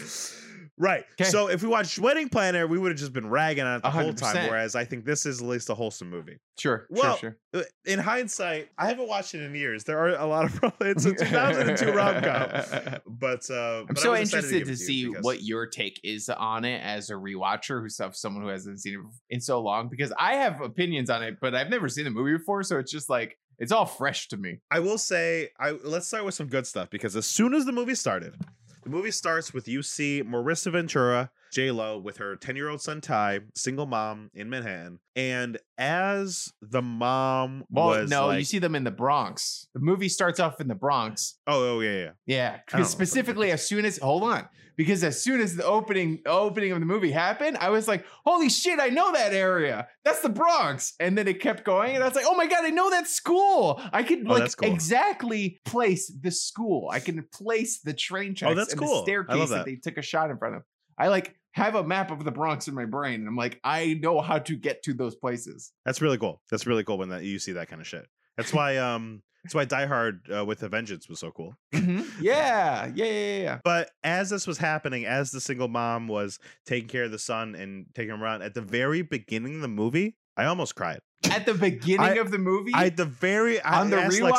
right. 0.82 1.04
So 1.24 1.48
if 1.48 1.62
we 1.62 1.68
watched 1.68 1.98
Wedding 1.98 2.28
Planner, 2.28 2.66
we 2.66 2.78
would 2.78 2.90
have 2.90 2.98
just 2.98 3.12
been 3.12 3.28
ragging 3.30 3.64
on 3.64 3.76
it 3.76 3.82
the 3.82 3.90
whole 3.90 4.12
time. 4.12 4.48
Whereas 4.50 4.74
I 4.74 4.84
think 4.84 5.04
this 5.04 5.24
is 5.24 5.40
at 5.40 5.46
least 5.48 5.70
a 5.70 5.74
wholesome 5.74 6.10
movie. 6.10 6.38
Sure, 6.58 6.86
Well, 6.90 7.16
sure, 7.16 7.38
Uh, 7.54 7.62
In 7.86 7.98
hindsight, 7.98 8.68
I 8.76 8.86
haven't 8.86 9.08
watched 9.08 9.34
it 9.34 9.42
in 9.42 9.54
years. 9.54 9.84
There 9.84 9.98
are 9.98 10.10
a 10.10 10.26
lot 10.26 10.44
of 10.44 10.62
rom- 10.62 10.72
it's 10.82 11.04
sure. 11.04 11.12
a 11.12 11.16
2002 11.16 11.92
rom 11.92 12.22
com, 12.22 13.00
but 13.06 13.48
uh, 13.50 13.80
I'm 13.80 13.86
but 13.86 13.98
so 13.98 14.14
interested 14.14 14.58
give 14.58 14.68
to, 14.68 14.76
see 14.76 15.06
because- 15.08 15.22
what 15.24 15.42
your 15.42 15.66
take 15.66 15.98
is 16.04 16.28
on 16.28 16.64
it 16.64 16.80
as 16.82 17.08
a 17.10 17.14
rewatcher 17.14 17.80
who's 17.80 17.98
someone 18.12 18.42
who 18.42 18.48
hasn't 18.48 18.80
seen 18.80 18.94
it 18.94 19.34
in 19.34 19.40
so 19.40 19.60
long 19.60 19.88
because 19.88 20.12
I 20.18 20.34
have 20.34 20.60
opinions 20.60 21.08
on 21.10 21.22
it, 21.22 21.38
but 21.40 21.54
I've 21.54 21.70
never 21.70 21.88
seen 21.88 22.04
the 22.04 22.10
movie 22.10 22.36
before, 22.36 22.62
so 22.62 22.78
it's 22.78 22.92
just 22.92 23.08
like 23.08 23.38
it's 23.58 23.70
all 23.72 23.86
fresh 23.86 24.28
to 24.28 24.36
me. 24.36 24.58
I 24.70 24.80
will 24.80 24.98
say, 24.98 25.50
I 25.58 25.70
let's 25.84 26.06
start 26.08 26.24
with 26.24 26.34
some 26.34 26.48
good 26.48 26.66
stuff 26.66 26.90
because 26.90 27.14
as 27.16 27.26
soon 27.26 27.54
as 27.54 27.64
the 27.64 27.72
movie 27.72 27.94
started, 27.94 28.34
the 28.82 28.90
movie 28.90 29.10
starts 29.10 29.54
with 29.54 29.68
you 29.68 29.82
see 29.82 30.22
Marissa 30.22 30.72
Ventura, 30.72 31.30
J 31.52 31.70
Lo, 31.70 31.98
with 31.98 32.16
her 32.16 32.34
ten 32.34 32.56
year 32.56 32.68
old 32.68 32.80
son 32.80 33.00
Ty, 33.00 33.40
single 33.54 33.86
mom 33.86 34.30
in 34.34 34.48
Manhattan, 34.50 34.98
and 35.14 35.58
as 35.78 36.50
the 36.62 36.80
mom 36.82 37.64
Well, 37.70 37.88
was 37.88 38.10
no, 38.10 38.28
like, 38.28 38.38
you 38.38 38.44
see 38.44 38.58
them 38.58 38.74
in 38.74 38.84
the 38.84 38.90
Bronx. 38.90 39.68
The 39.74 39.80
movie 39.80 40.08
starts 40.08 40.40
off 40.40 40.60
in 40.60 40.68
the 40.68 40.74
Bronx. 40.74 41.36
oh, 41.46 41.76
oh 41.76 41.80
yeah, 41.80 41.90
yeah, 41.92 42.10
Yeah, 42.26 42.48
I 42.50 42.52
know. 42.56 42.60
because 42.66 42.90
specifically 42.90 43.50
as 43.52 43.64
soon 43.66 43.84
as 43.84 43.98
hold 43.98 44.22
on, 44.22 44.48
because 44.76 45.04
as 45.04 45.22
soon 45.22 45.42
as 45.42 45.54
the 45.54 45.64
opening 45.66 46.20
opening 46.24 46.72
of 46.72 46.80
the 46.80 46.86
movie 46.86 47.10
happened, 47.10 47.58
I 47.60 47.68
was 47.68 47.86
like, 47.86 48.06
"Holy 48.24 48.48
shit, 48.48 48.80
I 48.80 48.88
know 48.88 49.12
that 49.12 49.34
area. 49.34 49.86
That's 50.06 50.20
the 50.22 50.30
Bronx." 50.30 50.94
And 51.00 51.18
then 51.18 51.28
it 51.28 51.40
kept 51.40 51.64
going, 51.64 51.94
and 51.94 52.02
I 52.02 52.06
was 52.08 52.16
like, 52.16 52.24
"Oh 52.26 52.34
my 52.34 52.46
god, 52.46 52.64
I 52.64 52.70
know 52.70 52.88
that 52.88 53.06
school. 53.06 53.78
I 53.92 54.02
could 54.02 54.20
Oh, 54.26 54.32
like 54.32 54.56
cool. 54.56 54.72
exactly 54.72 55.60
place 55.66 56.10
the 56.18 56.30
school. 56.30 56.88
I 56.90 57.00
can 57.00 57.22
place 57.34 57.80
the 57.80 57.92
train 57.92 58.30
oh, 58.30 58.34
tracks 58.34 58.52
Oh, 58.52 58.54
that's 58.54 58.72
and 58.72 58.80
cool. 58.80 58.96
The 59.00 59.02
staircase 59.02 59.48
that. 59.50 59.54
that. 59.56 59.64
they 59.66 59.76
took 59.76 59.98
a 59.98 60.02
shot 60.02 60.30
in 60.30 60.38
front 60.38 60.56
of. 60.56 60.62
I 60.96 61.08
like 61.08 61.36
have 61.52 61.74
a 61.74 61.84
map 61.84 62.10
of 62.10 62.24
the 62.24 62.30
Bronx 62.30 62.68
in 62.68 62.74
my 62.74 62.84
brain, 62.86 63.20
and 63.20 63.28
I'm 63.28 63.36
like, 63.36 63.60
I 63.64 63.94
know 64.02 64.20
how 64.20 64.38
to 64.38 64.56
get 64.56 64.82
to 64.84 64.94
those 64.94 65.14
places. 65.14 65.72
That's 65.84 66.00
really 66.00 66.18
cool. 66.18 66.40
That's 66.50 66.66
really 66.66 66.84
cool 66.84 66.98
when 66.98 67.10
that 67.10 67.22
you 67.24 67.38
see 67.38 67.52
that 67.52 67.68
kind 67.68 67.80
of 67.80 67.86
shit. 67.86 68.06
That's 68.36 68.52
why 68.52 68.78
um 68.78 69.22
that's 69.44 69.54
why 69.54 69.64
Die 69.64 69.86
Hard 69.86 70.28
uh, 70.32 70.44
with 70.44 70.62
a 70.62 70.68
Vengeance 70.68 71.08
was 71.08 71.18
so 71.20 71.30
cool. 71.32 71.54
Mhm. 71.74 72.06
Yeah, 72.20 72.86
yeah, 72.94 73.04
yeah, 73.04 73.10
yeah, 73.12 73.42
yeah. 73.42 73.58
But 73.64 73.90
as 74.04 74.30
this 74.30 74.46
was 74.46 74.56
happening, 74.58 75.04
as 75.04 75.30
the 75.32 75.40
single 75.40 75.68
mom 75.68 76.06
was 76.08 76.38
taking 76.64 76.88
care 76.88 77.04
of 77.04 77.10
the 77.10 77.18
son 77.18 77.54
and 77.56 77.86
taking 77.94 78.14
him 78.14 78.22
around, 78.22 78.42
at 78.42 78.54
the 78.54 78.60
very 78.62 79.02
beginning 79.02 79.56
of 79.56 79.60
the 79.62 79.68
movie, 79.68 80.16
I 80.36 80.44
almost 80.44 80.74
cried. 80.76 81.00
At 81.30 81.44
the 81.46 81.54
beginning 81.54 82.00
I- 82.00 82.14
of 82.14 82.30
the 82.30 82.38
movie, 82.38 82.72
I 82.74 82.86
at 82.86 82.96
the 82.96 83.04
very 83.04 83.60
I 83.60 83.80
on 83.80 83.90
the 83.90 83.98
asked 84.00 84.20
Lexi- 84.20 84.32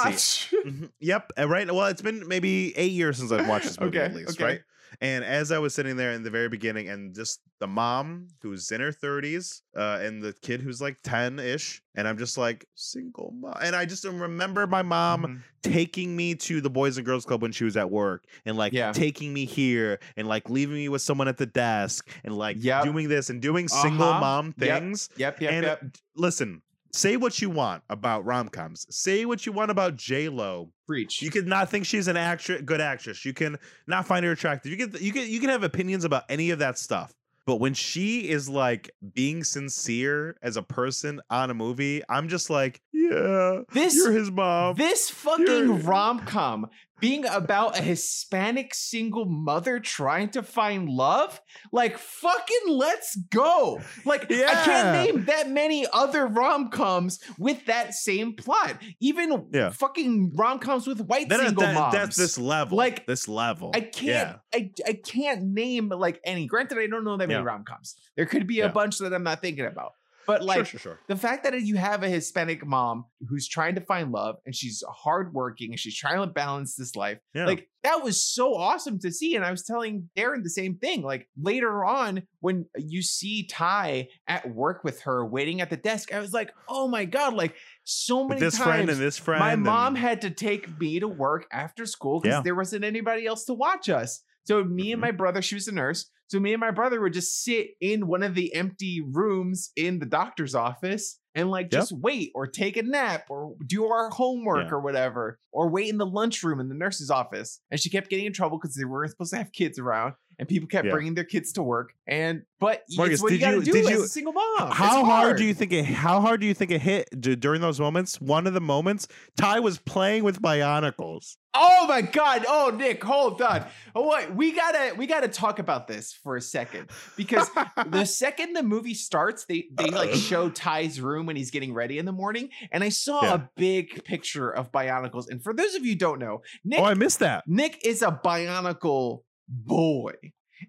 rewatch. 0.53 0.53
Mhm. 0.65 0.89
Yep. 1.01 1.31
Right. 1.37 1.71
Well, 1.71 1.87
it's 1.87 2.01
been 2.01 2.25
maybe 2.27 2.75
eight 2.77 2.93
years 2.93 3.17
since 3.17 3.31
I've 3.31 3.47
watched 3.47 3.65
this 3.65 3.79
movie 3.79 3.99
at 3.99 4.13
least, 4.15 4.31
okay. 4.31 4.43
right? 4.43 4.61
And 5.01 5.23
as 5.23 5.51
I 5.51 5.59
was 5.59 5.73
sitting 5.73 5.95
there 5.97 6.11
in 6.11 6.23
the 6.23 6.29
very 6.29 6.49
beginning, 6.49 6.89
and 6.89 7.13
just 7.15 7.39
the 7.59 7.67
mom 7.67 8.27
who's 8.41 8.71
in 8.71 8.81
her 8.81 8.91
thirties, 8.91 9.61
uh, 9.75 9.99
and 10.01 10.21
the 10.21 10.33
kid 10.41 10.61
who's 10.61 10.81
like 10.81 10.97
ten 11.03 11.39
ish, 11.39 11.81
and 11.95 12.07
I'm 12.07 12.17
just 12.17 12.37
like 12.37 12.65
single 12.75 13.33
mom, 13.37 13.55
and 13.61 13.75
I 13.75 13.85
just 13.85 14.03
remember 14.05 14.67
my 14.67 14.81
mom 14.81 15.23
Mhm. 15.23 15.41
taking 15.71 16.15
me 16.15 16.35
to 16.35 16.61
the 16.61 16.69
Boys 16.69 16.97
and 16.97 17.05
Girls 17.05 17.25
Club 17.25 17.41
when 17.41 17.51
she 17.51 17.63
was 17.63 17.77
at 17.77 17.89
work, 17.89 18.25
and 18.45 18.57
like 18.57 18.73
Yeah. 18.73 18.91
taking 18.91 19.33
me 19.33 19.45
here, 19.45 19.99
and 20.17 20.27
like 20.27 20.49
leaving 20.49 20.75
me 20.75 20.89
with 20.89 21.01
someone 21.01 21.27
at 21.27 21.37
the 21.37 21.45
desk, 21.45 22.09
and 22.23 22.37
like 22.37 22.57
Yep. 22.59 22.83
doing 22.83 23.07
this 23.09 23.29
and 23.29 23.41
doing 23.41 23.67
single 23.67 24.09
Uh-huh. 24.09 24.19
mom 24.19 24.53
things. 24.53 25.09
Yep, 25.17 25.41
yep, 25.41 25.51
and 25.53 25.63
yep. 25.65 25.81
d- 25.93 25.99
listen, 26.15 26.61
say 26.93 27.17
what 27.17 27.41
you 27.41 27.49
want 27.49 27.83
about 27.89 28.23
rom 28.25 28.47
coms. 28.49 28.85
Say 28.89 29.25
what 29.25 29.45
you 29.45 29.51
want 29.51 29.71
about 29.71 29.95
J 29.95 30.29
Lo. 30.29 30.69
Preach. 30.87 31.21
You 31.21 31.31
could 31.31 31.47
not 31.47 31.69
think 31.69 31.85
she's 31.85 32.07
an 32.07 32.17
actress, 32.17 32.61
good 32.63 32.79
actress. 32.81 33.25
You 33.25 33.33
can 33.33 33.57
not 33.87 34.05
find 34.07 34.23
her 34.25 34.31
attractive. 34.31 34.71
You 34.71 34.77
can 34.87 35.03
you 35.03 35.11
can 35.11 35.27
you 35.29 35.39
can 35.39 35.49
have 35.49 35.63
opinions 35.63 36.05
about 36.05 36.23
any 36.29 36.51
of 36.51 36.59
that 36.59 36.77
stuff. 36.77 37.13
But 37.45 37.57
when 37.57 37.73
she 37.73 38.29
is 38.29 38.47
like 38.47 38.89
being 39.13 39.43
sincere 39.43 40.37
as 40.41 40.55
a 40.55 40.61
person 40.63 41.19
on 41.29 41.49
a 41.49 41.53
movie, 41.53 42.01
I'm 42.07 42.29
just 42.29 42.49
like, 42.49 42.79
yeah, 42.93 43.61
This- 43.73 43.95
you're 43.95 44.13
his 44.13 44.31
mom. 44.31 44.75
this 44.75 45.09
fucking 45.09 45.83
rom 45.83 46.19
com 46.25 46.67
being 46.99 47.25
about 47.25 47.77
a 47.77 47.81
Hispanic 47.81 48.73
single 48.73 49.25
mother 49.25 49.79
trying 49.79 50.29
to 50.29 50.43
find 50.43 50.87
love, 50.89 51.41
like 51.71 51.97
fucking 51.97 52.67
let's 52.67 53.15
go. 53.15 53.81
Like 54.05 54.31
I 54.31 54.63
can't 54.63 54.91
name 55.13 55.25
that 55.25 55.49
many 55.49 55.85
other 55.91 56.27
rom 56.27 56.69
coms 56.69 57.19
with 57.37 57.65
that 57.65 57.93
same 57.93 58.35
plot. 58.35 58.77
Even 58.99 59.47
Yeah. 59.53 59.69
fucking 59.71 60.31
rom 60.35 60.59
coms 60.59 60.87
with 60.87 61.01
white 61.01 61.29
That- 61.29 61.39
single 61.41 61.63
that- 61.63 61.75
moms. 61.75 61.93
that's 61.93 62.15
this 62.15 62.37
level. 62.37 62.77
Like, 62.77 63.05
this 63.05 63.27
level. 63.27 63.71
I 63.73 63.81
can't. 63.81 64.05
Yeah. 64.07 64.35
I 64.53 64.71
I 64.87 64.93
can't 64.93 65.43
name 65.43 65.89
like 65.89 66.21
any. 66.23 66.45
Granted, 66.47 66.77
I 66.77 66.87
don't 66.87 67.03
know 67.03 67.17
that 67.17 67.27
many 67.27 67.39
Yeah. 67.39 67.45
rom 67.45 67.63
coms. 67.65 67.95
There 68.15 68.25
could 68.25 68.47
be 68.47 68.59
a 68.61 68.65
Yeah. 68.65 68.71
bunch 68.71 68.99
that 68.99 69.13
I'm 69.13 69.23
not 69.23 69.41
thinking 69.41 69.65
about. 69.65 69.93
But 70.25 70.43
like 70.43 70.57
sure, 70.57 70.65
sure, 70.65 70.79
sure. 70.79 70.99
the 71.07 71.15
fact 71.15 71.43
that 71.43 71.59
you 71.61 71.75
have 71.75 72.03
a 72.03 72.09
Hispanic 72.09 72.65
mom 72.65 73.05
who's 73.27 73.47
trying 73.47 73.75
to 73.75 73.81
find 73.81 74.11
love 74.11 74.37
and 74.45 74.55
she's 74.55 74.83
hardworking 74.87 75.71
and 75.71 75.79
she's 75.79 75.95
trying 75.97 76.19
to 76.21 76.27
balance 76.27 76.75
this 76.75 76.95
life, 76.95 77.19
Yeah. 77.33 77.45
like 77.45 77.67
that 77.83 78.01
was 78.03 78.23
so 78.23 78.55
awesome 78.55 78.99
to 78.99 79.11
see. 79.11 79.35
And 79.35 79.43
I 79.43 79.51
was 79.51 79.63
telling 79.63 80.09
Darren 80.17 80.43
the 80.43 80.49
same 80.49 80.75
thing. 80.77 81.01
Like 81.01 81.27
later 81.41 81.83
on, 81.83 82.23
when 82.39 82.65
you 82.77 83.01
see 83.01 83.45
Ty 83.47 84.07
at 84.27 84.49
work 84.49 84.83
with 84.85 85.01
her 85.01 85.25
waiting 85.25 85.59
at 85.59 85.69
the 85.69 85.77
desk, 85.77 86.13
I 86.13 86.19
was 86.19 86.31
like, 86.33 86.53
oh 86.69 86.87
my 86.87 87.03
God, 87.05 87.33
like 87.33 87.55
so 87.83 88.25
many 88.25 88.39
this 88.39 88.55
times. 88.57 88.63
friend 88.65 88.89
and 88.89 88.99
this 88.99 89.17
friend. 89.17 89.39
my 89.39 89.55
mom 89.57 89.87
and- 89.95 89.97
had 89.97 90.21
to 90.21 90.29
take 90.29 90.79
me 90.79 90.99
to 91.01 91.07
work 91.07 91.45
after 91.51 91.85
school 91.85 92.21
because 92.21 92.37
Yeah. 92.37 92.41
there 92.43 92.55
wasn't 92.55 92.85
anybody 92.85 93.25
else 93.25 93.43
to 93.45 93.53
watch 93.53 93.89
us. 93.89 94.21
So 94.45 94.63
me 94.63 94.89
Mhm. 94.89 94.93
and 94.93 95.01
my 95.01 95.11
brother, 95.11 95.41
she 95.41 95.55
was 95.55 95.67
a 95.67 95.73
nurse. 95.73 96.09
So 96.33 96.39
me 96.39 96.51
and 96.51 96.59
my 96.59 96.71
brother 96.71 96.99
would 96.99 97.13
just 97.13 97.43
sit 97.43 97.75
in 97.79 98.07
one 98.07 98.23
of 98.23 98.33
the 98.33 98.55
empty 98.55 99.03
rooms 99.07 99.69
in 99.75 99.99
the 99.99 100.07
doctor's 100.07 100.55
office 100.55 101.19
and 101.35 101.51
like 101.51 101.65
Yep. 101.65 101.71
just 101.81 101.91
wait 101.91 102.31
or 102.33 102.47
take 102.47 102.75
a 102.75 102.81
nap 102.81 103.25
or 103.29 103.55
do 103.67 103.85
our 103.85 104.09
homework 104.09 104.65
Yeah. 104.69 104.73
or 104.77 104.79
whatever 104.79 105.37
or 105.51 105.69
wait 105.69 105.89
in 105.89 105.99
the 105.99 106.07
lunchroom 106.07 106.59
in 106.59 106.69
the 106.69 106.73
nurse's 106.75 107.11
office. 107.11 107.61
And 107.69 107.79
she 107.79 107.91
kept 107.91 108.09
getting 108.09 108.25
in 108.25 108.33
trouble 108.33 108.57
because 108.57 108.75
they 108.75 108.83
weren't 108.83 109.11
supposed 109.11 109.29
to 109.33 109.37
have 109.37 109.51
kids 109.51 109.77
around 109.77 110.15
and 110.39 110.47
people 110.47 110.67
kept 110.67 110.85
Yeah. 110.85 110.91
bringing 110.91 111.13
their 111.15 111.23
kids 111.23 111.53
to 111.53 111.63
work. 111.63 111.93
And 112.07 112.43
but 112.59 112.83
Marcus, 112.95 113.15
it's 113.15 113.23
what 113.23 113.31
you 113.33 113.37
did 113.39 113.43
got 113.43 113.51
to 113.51 113.57
you- 113.57 113.63
do 113.63 113.71
did 113.73 113.85
as 113.85 113.89
you- 113.91 114.03
a 114.03 114.07
single 114.07 114.33
mom. 114.33 114.71
How 114.71 115.03
hard 115.03 115.37
do 115.37 115.43
you 115.43 115.53
think 115.53 115.73
it? 115.73 115.85
How 115.85 116.21
hard 116.21 116.39
do 116.41 116.47
you 116.47 116.53
think 116.53 116.71
it 116.71 116.81
hit 116.81 117.09
during 117.39 117.61
those 117.61 117.79
moments? 117.79 118.19
One 118.21 118.47
of 118.47 118.53
the 118.53 118.61
moments, 118.61 119.07
Ty 119.37 119.59
was 119.59 119.77
playing 119.79 120.23
with 120.23 120.41
Bionicles. 120.41 121.35
Oh 121.55 121.85
my 121.87 122.01
god! 122.01 122.45
Oh 122.47 122.73
Nick, 122.75 123.03
hold 123.03 123.39
on. 123.41 123.65
Oh 123.93 124.09
wait, 124.09 124.33
we 124.33 124.53
gotta 124.53 124.95
we 124.97 125.05
gotta 125.05 125.27
talk 125.27 125.59
about 125.59 125.87
this 125.87 126.11
for 126.11 126.35
a 126.35 126.41
second 126.41 126.89
because 127.15 127.47
the 127.87 128.05
second 128.05 128.53
the 128.53 128.63
movie 128.63 128.95
starts, 128.95 129.45
they 129.45 129.67
they 129.73 129.89
like 129.91 130.13
show 130.15 130.49
Ty's 130.49 130.99
room 130.99 131.27
when 131.27 131.35
he's 131.35 131.51
getting 131.51 131.71
ready 131.73 131.99
in 131.99 132.05
the 132.05 132.11
morning, 132.11 132.49
and 132.71 132.83
I 132.83 132.89
saw 132.89 133.21
Yeah. 133.23 133.33
a 133.35 133.49
big 133.55 134.03
picture 134.03 134.49
of 134.49 134.71
Bionicles. 134.71 135.29
And 135.29 135.43
for 135.43 135.53
those 135.53 135.75
of 135.75 135.85
you 135.85 135.91
who 135.91 135.97
don't 135.99 136.17
know, 136.19 136.41
oh, 136.43 136.47
Nick 136.63 136.79
Oh, 136.79 136.85
I 136.85 136.95
missed 136.95 137.19
that. 137.19 137.43
Nick 137.47 137.85
is 137.85 138.01
a 138.01 138.19
Bionicle 138.25 139.21
boy, 139.47 140.13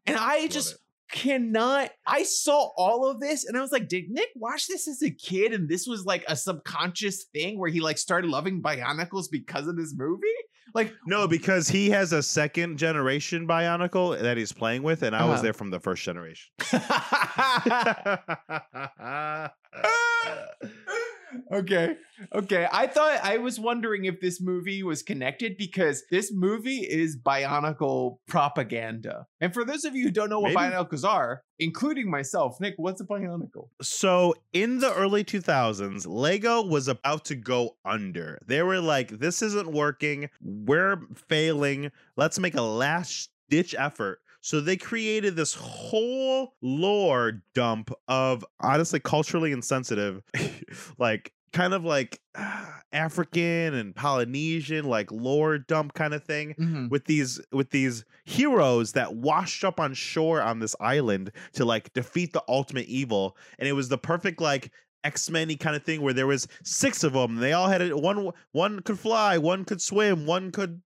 and 0.06 0.16
I 0.16 0.46
just 0.48 0.74
it. 0.74 0.78
cannot. 1.12 1.90
I 2.06 2.22
saw 2.24 2.70
all 2.76 3.08
of 3.10 3.20
this, 3.20 3.44
and 3.44 3.56
I 3.56 3.60
was 3.60 3.72
like, 3.72 3.88
did 3.88 4.10
Nick 4.10 4.28
watch 4.36 4.66
this 4.66 4.88
as 4.88 5.02
a 5.02 5.10
kid, 5.10 5.52
and 5.52 5.68
this 5.68 5.86
was 5.86 6.04
like 6.04 6.24
a 6.28 6.36
subconscious 6.36 7.24
thing 7.32 7.58
where 7.58 7.70
he 7.70 7.80
like 7.80 7.98
started 7.98 8.30
loving 8.30 8.62
Bionicles 8.62 9.26
because 9.30 9.66
of 9.68 9.76
this 9.76 9.94
movie? 9.96 10.26
Like, 10.74 10.92
No, 11.06 11.28
because 11.28 11.68
he 11.68 11.88
has 11.90 12.12
a 12.12 12.20
second 12.20 12.78
generation 12.78 13.46
Bionicle 13.46 14.20
that 14.20 14.36
he's 14.36 14.50
playing 14.52 14.82
with, 14.82 15.04
and 15.04 15.14
I 15.14 15.24
was 15.24 15.34
Uh-huh. 15.34 15.42
there 15.42 15.52
from 15.52 15.70
the 15.70 15.78
first 15.78 16.02
generation. 16.02 16.50
okay. 21.52 21.96
Okay. 22.34 22.68
I 22.72 22.86
thought 22.86 23.20
I 23.22 23.38
was 23.38 23.58
wondering 23.58 24.04
if 24.04 24.20
this 24.20 24.40
movie 24.40 24.82
was 24.82 25.02
connected 25.02 25.56
because 25.56 26.04
this 26.10 26.32
movie 26.32 26.78
is 26.78 27.16
Bionicle 27.16 28.18
propaganda. 28.28 29.26
And 29.40 29.52
for 29.52 29.64
those 29.64 29.84
of 29.84 29.94
you 29.94 30.04
who 30.04 30.10
don't 30.10 30.30
know 30.30 30.40
what 30.40 30.54
Maybe. 30.54 30.74
Bionicles 30.74 31.04
are, 31.04 31.42
including 31.58 32.10
myself, 32.10 32.60
Nick, 32.60 32.74
what's 32.76 33.00
a 33.00 33.04
Bionicle? 33.04 33.68
so 33.82 34.34
in 34.52 34.78
the 34.78 34.92
early 34.94 35.24
2000s, 35.24 36.06
Lego 36.06 36.62
was 36.62 36.88
about 36.88 37.24
to 37.26 37.34
go 37.34 37.76
under. 37.84 38.38
They 38.46 38.62
were 38.62 38.80
like, 38.80 39.08
this 39.08 39.42
isn't 39.42 39.72
working. 39.72 40.30
We're 40.40 41.00
failing. 41.28 41.90
Let's 42.16 42.38
make 42.38 42.54
a 42.54 42.62
last 42.62 43.30
ditch 43.50 43.74
effort. 43.78 44.20
So 44.44 44.60
they 44.60 44.76
created 44.76 45.36
this 45.36 45.54
whole 45.54 46.52
lore 46.60 47.40
dump 47.54 47.90
of 48.08 48.44
honestly 48.60 49.00
culturally 49.00 49.52
insensitive, 49.52 50.22
like 50.98 51.32
kind 51.54 51.72
of 51.72 51.82
like 51.82 52.20
ah, 52.36 52.82
African 52.92 53.72
and 53.72 53.96
Polynesian, 53.96 54.84
like 54.84 55.10
lore 55.10 55.56
dump 55.56 55.94
kind 55.94 56.12
of 56.12 56.24
thing 56.24 56.54
Mm-hmm. 56.60 56.88
with 56.90 57.06
these 57.06 57.40
with 57.52 57.70
these 57.70 58.04
heroes 58.26 58.92
that 58.92 59.16
washed 59.16 59.64
up 59.64 59.80
on 59.80 59.94
shore 59.94 60.42
on 60.42 60.58
this 60.58 60.76
island 60.78 61.32
to 61.54 61.64
like 61.64 61.90
defeat 61.94 62.34
the 62.34 62.42
ultimate 62.46 62.86
evil 62.86 63.38
and 63.58 63.66
it 63.66 63.72
was 63.72 63.88
the 63.88 63.96
perfect 63.98 64.42
like 64.42 64.70
x-men 65.04 65.54
kind 65.58 65.76
of 65.76 65.82
thing 65.84 66.00
where 66.00 66.14
there 66.14 66.26
was 66.26 66.48
six 66.62 67.04
of 67.04 67.12
them 67.12 67.36
they 67.36 67.52
all 67.52 67.68
had 67.68 67.82
a, 67.82 67.96
one 67.96 68.30
one 68.52 68.80
could 68.80 68.98
fly 68.98 69.36
one 69.36 69.64
could 69.64 69.82
swim 69.82 70.24
one 70.24 70.50
could 70.50 70.80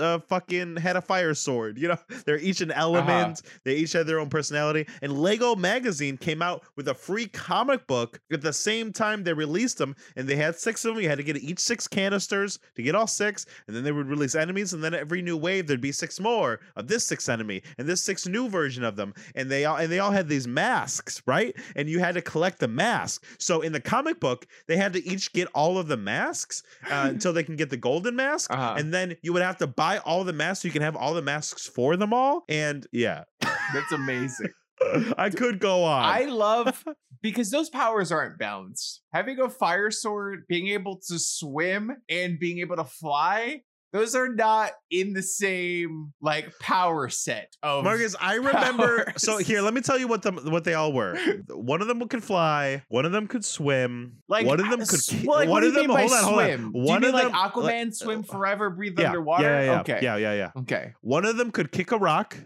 uh, 0.00 0.18
fucking 0.20 0.76
had 0.76 0.96
a 0.96 1.00
fire 1.02 1.34
sword 1.34 1.78
you 1.78 1.88
know? 1.88 1.98
They're 2.26 2.38
each 2.38 2.60
an 2.60 2.70
element 2.70 3.42
they 3.64 3.74
each 3.76 3.92
had 3.92 4.06
their 4.06 4.18
own 4.20 4.28
personality 4.30 4.86
and 5.02 5.12
lego 5.18 5.54
magazine 5.54 6.16
came 6.16 6.40
out 6.42 6.62
with 6.76 6.88
a 6.88 6.94
free 6.94 7.26
comic 7.26 7.86
book 7.86 8.20
at 8.32 8.40
the 8.42 8.52
same 8.52 8.92
time 8.92 9.24
they 9.24 9.32
released 9.32 9.78
them 9.78 9.94
and 10.16 10.26
they 10.28 10.36
had 10.36 10.56
six 10.56 10.84
of 10.84 10.94
them 10.94 11.02
you 11.02 11.08
had 11.08 11.18
to 11.18 11.24
get 11.24 11.36
each 11.36 11.58
six 11.60 11.86
canisters 11.88 12.58
to 12.76 12.82
get 12.82 12.94
all 12.94 13.06
six 13.06 13.46
and 13.66 13.76
then 13.76 13.84
they 13.84 13.92
would 13.92 14.08
release 14.08 14.34
enemies 14.34 14.72
and 14.72 14.82
then 14.82 14.94
every 14.94 15.22
new 15.22 15.36
wave 15.36 15.66
there'd 15.66 15.80
be 15.80 15.92
six 15.92 16.18
more 16.20 16.60
of 16.76 16.88
this 16.88 17.04
six 17.06 17.28
enemy 17.28 17.62
and 17.78 17.88
this 17.88 18.02
six 18.02 18.26
new 18.26 18.48
version 18.48 18.84
of 18.84 18.96
them 18.96 19.12
and 19.34 19.50
they 19.50 19.64
all 19.64 19.76
and 19.76 19.90
they 19.92 19.98
all 19.98 20.10
had 20.10 20.28
these 20.28 20.46
masks 20.48 21.22
right? 21.26 21.54
And 21.76 21.88
you 21.88 21.98
had 21.98 22.14
to 22.14 22.22
collect 22.22 22.58
the 22.58 22.68
mask. 22.68 23.24
So 23.38 23.60
in 23.60 23.72
the 23.72 23.80
comic 23.80 24.18
book 24.20 24.46
they 24.66 24.76
had 24.76 24.92
to 24.94 25.06
each 25.06 25.32
get 25.32 25.48
all 25.54 25.78
of 25.78 25.88
the 25.88 25.96
masks 25.96 26.62
uh, 26.90 27.06
until 27.10 27.32
they 27.32 27.42
can 27.42 27.56
get 27.56 27.70
the 27.70 27.76
golden 27.76 28.16
mask 28.16 28.50
Uh-huh. 28.52 28.74
and 28.78 28.92
then 28.94 29.16
you 29.22 29.32
would 29.32 29.41
have 29.42 29.58
to 29.58 29.66
buy 29.66 29.98
all 29.98 30.24
the 30.24 30.32
masks 30.32 30.62
so 30.62 30.68
you 30.68 30.72
can 30.72 30.82
have 30.82 30.96
all 30.96 31.14
the 31.14 31.22
masks 31.22 31.66
for 31.66 31.96
them 31.96 32.12
all 32.12 32.44
and 32.48 32.86
yeah 32.92 33.24
That's 33.40 33.92
amazing. 33.92 34.48
i 35.16 35.30
could 35.30 35.60
go 35.60 35.84
on 35.84 36.04
I 36.04 36.24
love 36.24 36.84
because 37.22 37.50
those 37.50 37.70
powers 37.70 38.10
aren't 38.10 38.38
balanced. 38.38 39.02
Having 39.12 39.38
a 39.40 39.48
fire 39.48 39.90
sword, 39.90 40.42
being 40.48 40.68
able 40.68 40.98
to 41.08 41.18
swim, 41.18 41.92
and 42.08 42.38
being 42.38 42.58
able 42.58 42.76
to 42.76 42.84
fly, 42.84 43.62
those 43.92 44.14
are 44.14 44.28
not 44.28 44.72
in 44.90 45.12
the 45.12 45.22
same 45.22 46.12
like 46.20 46.58
power 46.58 47.08
set 47.08 47.54
of 47.62 47.84
Marcus, 47.84 48.16
I 48.18 48.34
remember. 48.36 49.12
So 49.18 49.38
here, 49.38 49.60
let 49.60 49.74
me 49.74 49.80
tell 49.82 49.98
you 49.98 50.08
what 50.08 50.22
the 50.22 50.32
what 50.32 50.64
they 50.64 50.74
all 50.74 50.92
were. 50.92 51.16
One 51.48 51.82
of 51.82 51.88
them 51.88 52.06
could 52.08 52.24
fly. 52.24 52.82
One 52.88 53.04
of 53.04 53.12
them 53.12 53.26
could 53.26 53.44
swim. 53.44 54.16
Like 54.28 54.46
one 54.46 54.60
of 54.60 54.70
them 54.70 54.80
uh, 54.80 54.86
could. 54.86 55.26
well, 55.26 55.38
like, 55.38 55.48
one 55.48 55.62
what 55.62 55.64
of 55.64 55.74
them. 55.74 55.90
Hold 55.90 56.12
on, 56.12 56.24
hold 56.24 56.34
swim? 56.34 56.64
on. 56.64 56.72
Do 56.72 56.78
you 56.78 56.84
One 56.86 57.00
mean 57.02 57.08
of 57.08 57.14
like 57.14 57.24
them. 57.24 57.32
Aquaman 57.34 57.84
let- 57.84 57.94
swim 57.94 58.22
forever, 58.22 58.70
breathe 58.70 58.98
yeah, 58.98 59.08
underwater? 59.08 59.44
Yeah, 59.44 59.60
yeah, 59.60 59.64
yeah, 59.72 59.80
okay. 59.80 59.98
yeah, 60.02 60.16
yeah, 60.16 60.34
yeah. 60.34 60.50
Okay. 60.60 60.92
One 61.02 61.24
of 61.24 61.36
them 61.36 61.50
could 61.50 61.70
kick 61.70 61.92
a 61.92 61.98
rock, 61.98 62.36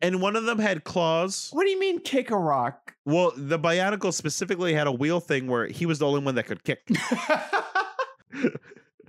and 0.00 0.20
one 0.20 0.34
of 0.36 0.44
them 0.44 0.58
had 0.58 0.82
claws. 0.84 1.50
What 1.52 1.64
do 1.64 1.70
you 1.70 1.78
mean 1.78 2.00
kick 2.00 2.30
a 2.30 2.38
rock? 2.38 2.94
Well, 3.04 3.32
the 3.36 3.58
Bionicle 3.58 4.12
specifically 4.12 4.74
had 4.74 4.86
a 4.88 4.92
wheel 4.92 5.20
thing 5.20 5.46
where 5.46 5.66
he 5.68 5.86
was 5.86 6.00
the 6.00 6.06
only 6.06 6.20
one 6.20 6.34
that 6.34 6.46
could 6.46 6.64
kick. 6.64 6.80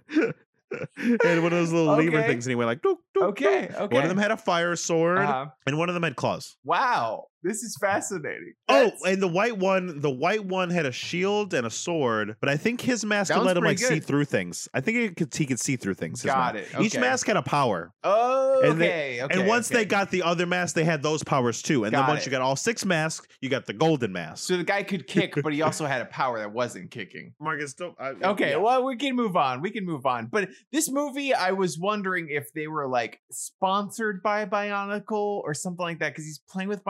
and 0.15 1.43
one 1.43 1.51
of 1.51 1.51
those 1.51 1.71
little 1.71 1.95
lever 1.95 2.21
things, 2.23 2.45
and 2.45 2.51
he 2.51 2.55
went 2.55 2.67
like, 2.67 2.81
okay. 3.21 3.69
Okay. 3.73 3.93
One 3.95 4.03
of 4.03 4.09
them 4.09 4.17
had 4.17 4.31
a 4.31 4.37
fire 4.37 4.75
sword, 4.75 5.19
Uh-huh. 5.19 5.47
and 5.65 5.77
one 5.77 5.89
of 5.89 5.93
them 5.93 6.03
had 6.03 6.15
claws. 6.15 6.57
Wow. 6.63 7.27
This 7.47 7.63
is 7.63 7.77
fascinating. 7.79 8.53
Oh, 8.69 8.91
and 9.05 9.21
the 9.21 9.27
white 9.27 9.57
one, 9.57 10.01
the 10.01 10.09
white 10.11 10.43
one 10.45 10.69
had 10.69 10.85
a 10.85 10.91
shield 10.91 11.53
and 11.53 11.65
a 11.65 11.69
sword, 11.69 12.35
but 12.41 12.49
I 12.49 12.57
think 12.57 12.81
his 12.81 13.05
mask 13.05 13.33
could 13.33 13.43
let 13.43 13.57
him 13.57 13.63
like 13.63 13.77
pretty 13.79 13.95
see 13.95 13.99
through 13.99 14.25
things. 14.25 14.67
I 14.73 14.81
think 14.81 14.97
he 14.97 15.09
could 15.09 15.33
he 15.33 15.45
could 15.45 15.59
see 15.59 15.75
through 15.77 15.93
things. 15.95 16.21
Got 16.23 16.55
it. 16.57 16.67
Each 16.79 16.97
mask 16.97 17.27
had 17.27 17.37
a 17.37 17.41
power, 17.41 17.91
Oh, 18.03 18.61
and 18.63 18.79
they- 18.81 18.87
okay. 18.87 19.23
okay. 19.23 19.39
and 19.39 19.47
once 19.47 19.69
okay. 19.71 19.79
they 19.79 19.85
got 19.85 20.11
the 20.11 20.23
other 20.23 20.45
mask, 20.45 20.75
they 20.75 20.83
had 20.83 21.01
those 21.01 21.23
powers 21.23 21.61
too. 21.61 21.83
And 21.85 21.91
Got 21.93 22.01
then 22.01 22.07
once 22.09 22.21
it. 22.21 22.25
you 22.27 22.31
got 22.31 22.41
all 22.41 22.55
six 22.55 22.85
masks, 22.85 23.27
you 23.41 23.49
got 23.49 23.65
the 23.65 23.73
golden 23.73 24.11
mask. 24.11 24.45
So 24.47 24.57
the 24.57 24.63
guy 24.63 24.83
could 24.83 25.07
kick, 25.07 25.33
but 25.41 25.53
he 25.53 25.61
also 25.61 25.85
had 25.93 26.01
a 26.01 26.05
power 26.05 26.39
that 26.39 26.51
wasn't 26.51 26.91
kicking. 26.91 27.33
Marcus, 27.39 27.73
don't. 27.73 27.95
I, 27.99 28.09
Okay, 28.27 28.51
yeah. 28.51 28.57
well, 28.57 28.83
we 28.83 28.97
can 28.97 29.15
move 29.15 29.35
on. 29.37 29.61
We 29.61 29.71
can 29.71 29.85
move 29.85 30.05
on. 30.05 30.27
But 30.27 30.49
this 30.71 30.91
movie, 30.91 31.33
I 31.33 31.51
was 31.51 31.77
wondering 31.79 32.27
if 32.29 32.51
they 32.53 32.67
were 32.67 32.87
like 32.87 33.21
sponsored 33.31 34.21
by 34.21 34.45
Bionicle 34.45 35.11
or 35.43 35.53
something 35.53 35.83
like 35.83 35.99
that 35.99 36.09
because 36.11 36.25
he's 36.25 36.39
playing 36.49 36.69
with 36.69 36.83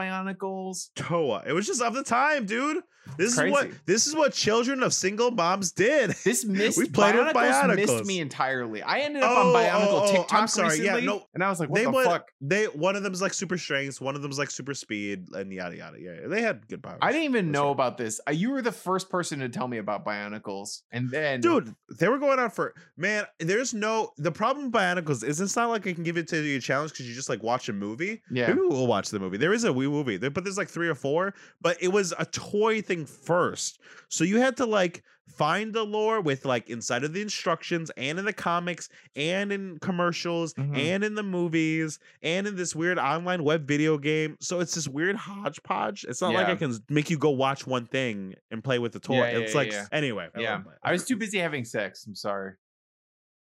Bionicles. 0.47 0.89
Toa. 0.95 1.43
It 1.45 1.53
was 1.53 1.67
just 1.67 1.81
of 1.81 1.93
the 1.93 2.03
time, 2.03 2.45
dude. 2.45 2.83
This 3.17 3.37
is 3.37 3.51
what 3.51 3.69
this 3.85 4.07
is 4.07 4.15
what 4.15 4.33
children 4.33 4.83
of 4.83 4.93
single 4.93 5.31
moms 5.31 5.71
did. 5.71 6.15
This 6.23 6.43
missed 6.45 6.77
We 6.77 6.89
played 6.89 7.15
with 7.15 7.33
Bionicles 7.33 7.75
missed 7.75 8.05
me 8.05 8.19
entirely. 8.19 8.81
I 8.81 8.99
ended 8.99 9.23
up 9.23 9.31
Oh, 9.33 9.49
on 9.49 9.55
Bionicle 9.55 9.87
oh, 9.87 10.03
oh, 10.07 10.11
TikTok 10.11 10.33
I'm 10.41 10.47
sorry. 10.47 10.79
Yeah, 10.83 10.99
no, 10.99 11.23
and 11.33 11.43
I 11.43 11.49
was 11.49 11.59
like, 11.59 11.69
"What 11.69 11.77
they 11.77 11.83
the 11.85 11.91
went- 11.91 12.07
fuck?" 12.09 12.27
They 12.41 12.65
one 12.65 12.95
of 12.95 13.03
them's 13.03 13.21
like 13.21 13.33
super 13.33 13.57
strength, 13.57 14.01
one 14.01 14.15
of 14.15 14.21
them's 14.21 14.37
like 14.39 14.49
super 14.51 14.73
speed, 14.73 15.27
and 15.33 15.51
yada 15.51 15.77
yada. 15.77 15.97
Yeah, 15.99 16.27
they 16.27 16.41
had 16.41 16.67
good 16.67 16.83
powers. 16.83 16.99
I 17.01 17.11
didn't 17.11 17.25
even 17.25 17.51
know 17.51 17.71
about 17.71 17.97
this. 17.97 18.19
Uh, 18.27 18.31
You 18.31 18.51
were 18.51 18.61
the 18.61 18.71
first 18.71 19.09
person 19.09 19.39
to 19.39 19.49
tell 19.49 19.67
me 19.67 19.77
about 19.77 20.05
Bionicles, 20.05 20.81
and 20.91 21.09
then 21.09 21.41
Dude, 21.41 21.73
they 21.99 22.07
were 22.09 22.19
going 22.19 22.39
on 22.39 22.49
for 22.49 22.73
man. 22.97 23.25
There's 23.39 23.73
no 23.73 24.11
the 24.17 24.31
problem 24.31 24.65
with 24.65 24.73
Bionicles 24.73 25.23
is 25.23 25.39
it's 25.41 25.55
not 25.55 25.69
like 25.69 25.87
I 25.87 25.93
can 25.93 26.03
give 26.03 26.17
it 26.17 26.27
to 26.29 26.41
you 26.41 26.57
a 26.57 26.61
challenge 26.61 26.91
because 26.91 27.07
you 27.07 27.15
just 27.15 27.29
like 27.29 27.43
watch 27.43 27.69
a 27.69 27.73
movie. 27.73 28.21
yeah, 28.31 28.47
Maybe 28.47 28.61
we'll 28.61 28.87
watch 28.87 29.09
the 29.09 29.19
movie. 29.19 29.37
There 29.37 29.53
is 29.53 29.63
a 29.63 29.71
wee 29.73 29.87
movie, 29.87 30.17
there- 30.17 30.29
but 30.29 30.43
there's 30.43 30.57
like 30.57 30.69
three 30.69 30.89
or 30.89 30.95
four. 30.95 31.33
But 31.61 31.77
it 31.81 31.89
was 31.89 32.13
a 32.17 32.25
toy 32.25 32.81
thing 32.81 32.96
first, 33.05 33.79
so 34.09 34.23
you 34.23 34.37
had 34.39 34.57
to 34.57 34.65
like 34.65 35.03
find 35.27 35.73
the 35.73 35.83
lore 35.83 36.21
with 36.21 36.45
like 36.45 36.69
inside 36.69 37.03
of 37.03 37.13
the 37.13 37.21
instructions 37.21 37.91
and 37.97 38.17
in 38.17 38.23
the 38.25 38.33
comics 38.33 38.89
and 39.15 39.51
in 39.51 39.77
commercials 39.79 40.53
Mhm. 40.53 40.77
and 40.77 41.03
in 41.03 41.15
the 41.15 41.21
movies 41.21 41.99
and 42.23 42.47
in 42.47 42.55
this 42.55 42.73
weird 42.73 42.97
online 42.97 43.43
web 43.43 43.67
video 43.67 43.97
game. 43.97 44.37
So 44.39 44.61
it's 44.61 44.73
this 44.73 44.87
weird 44.87 45.15
hodgepodge. 45.17 46.05
It's 46.07 46.21
not 46.21 46.33
like 46.33 46.47
I 46.47 46.55
can 46.55 46.73
make 46.89 47.09
you 47.09 47.17
go 47.17 47.29
watch 47.31 47.67
one 47.67 47.85
thing 47.87 48.35
and 48.51 48.63
play 48.63 48.79
with 48.79 48.93
the 48.93 48.99
toy. 49.01 49.17
Yeah, 49.17 49.31
yeah, 49.31 49.37
it's 49.39 49.51
yeah, 49.53 49.57
like 49.57 49.71
yeah. 49.73 49.85
anyway. 49.91 50.29
I 50.33 50.39
yeah. 50.39 50.61
I 50.81 50.91
was 50.93 51.05
too 51.05 51.17
busy 51.17 51.37
having 51.39 51.65
sex. 51.65 52.07
I'm 52.07 52.15
sorry. 52.15 52.53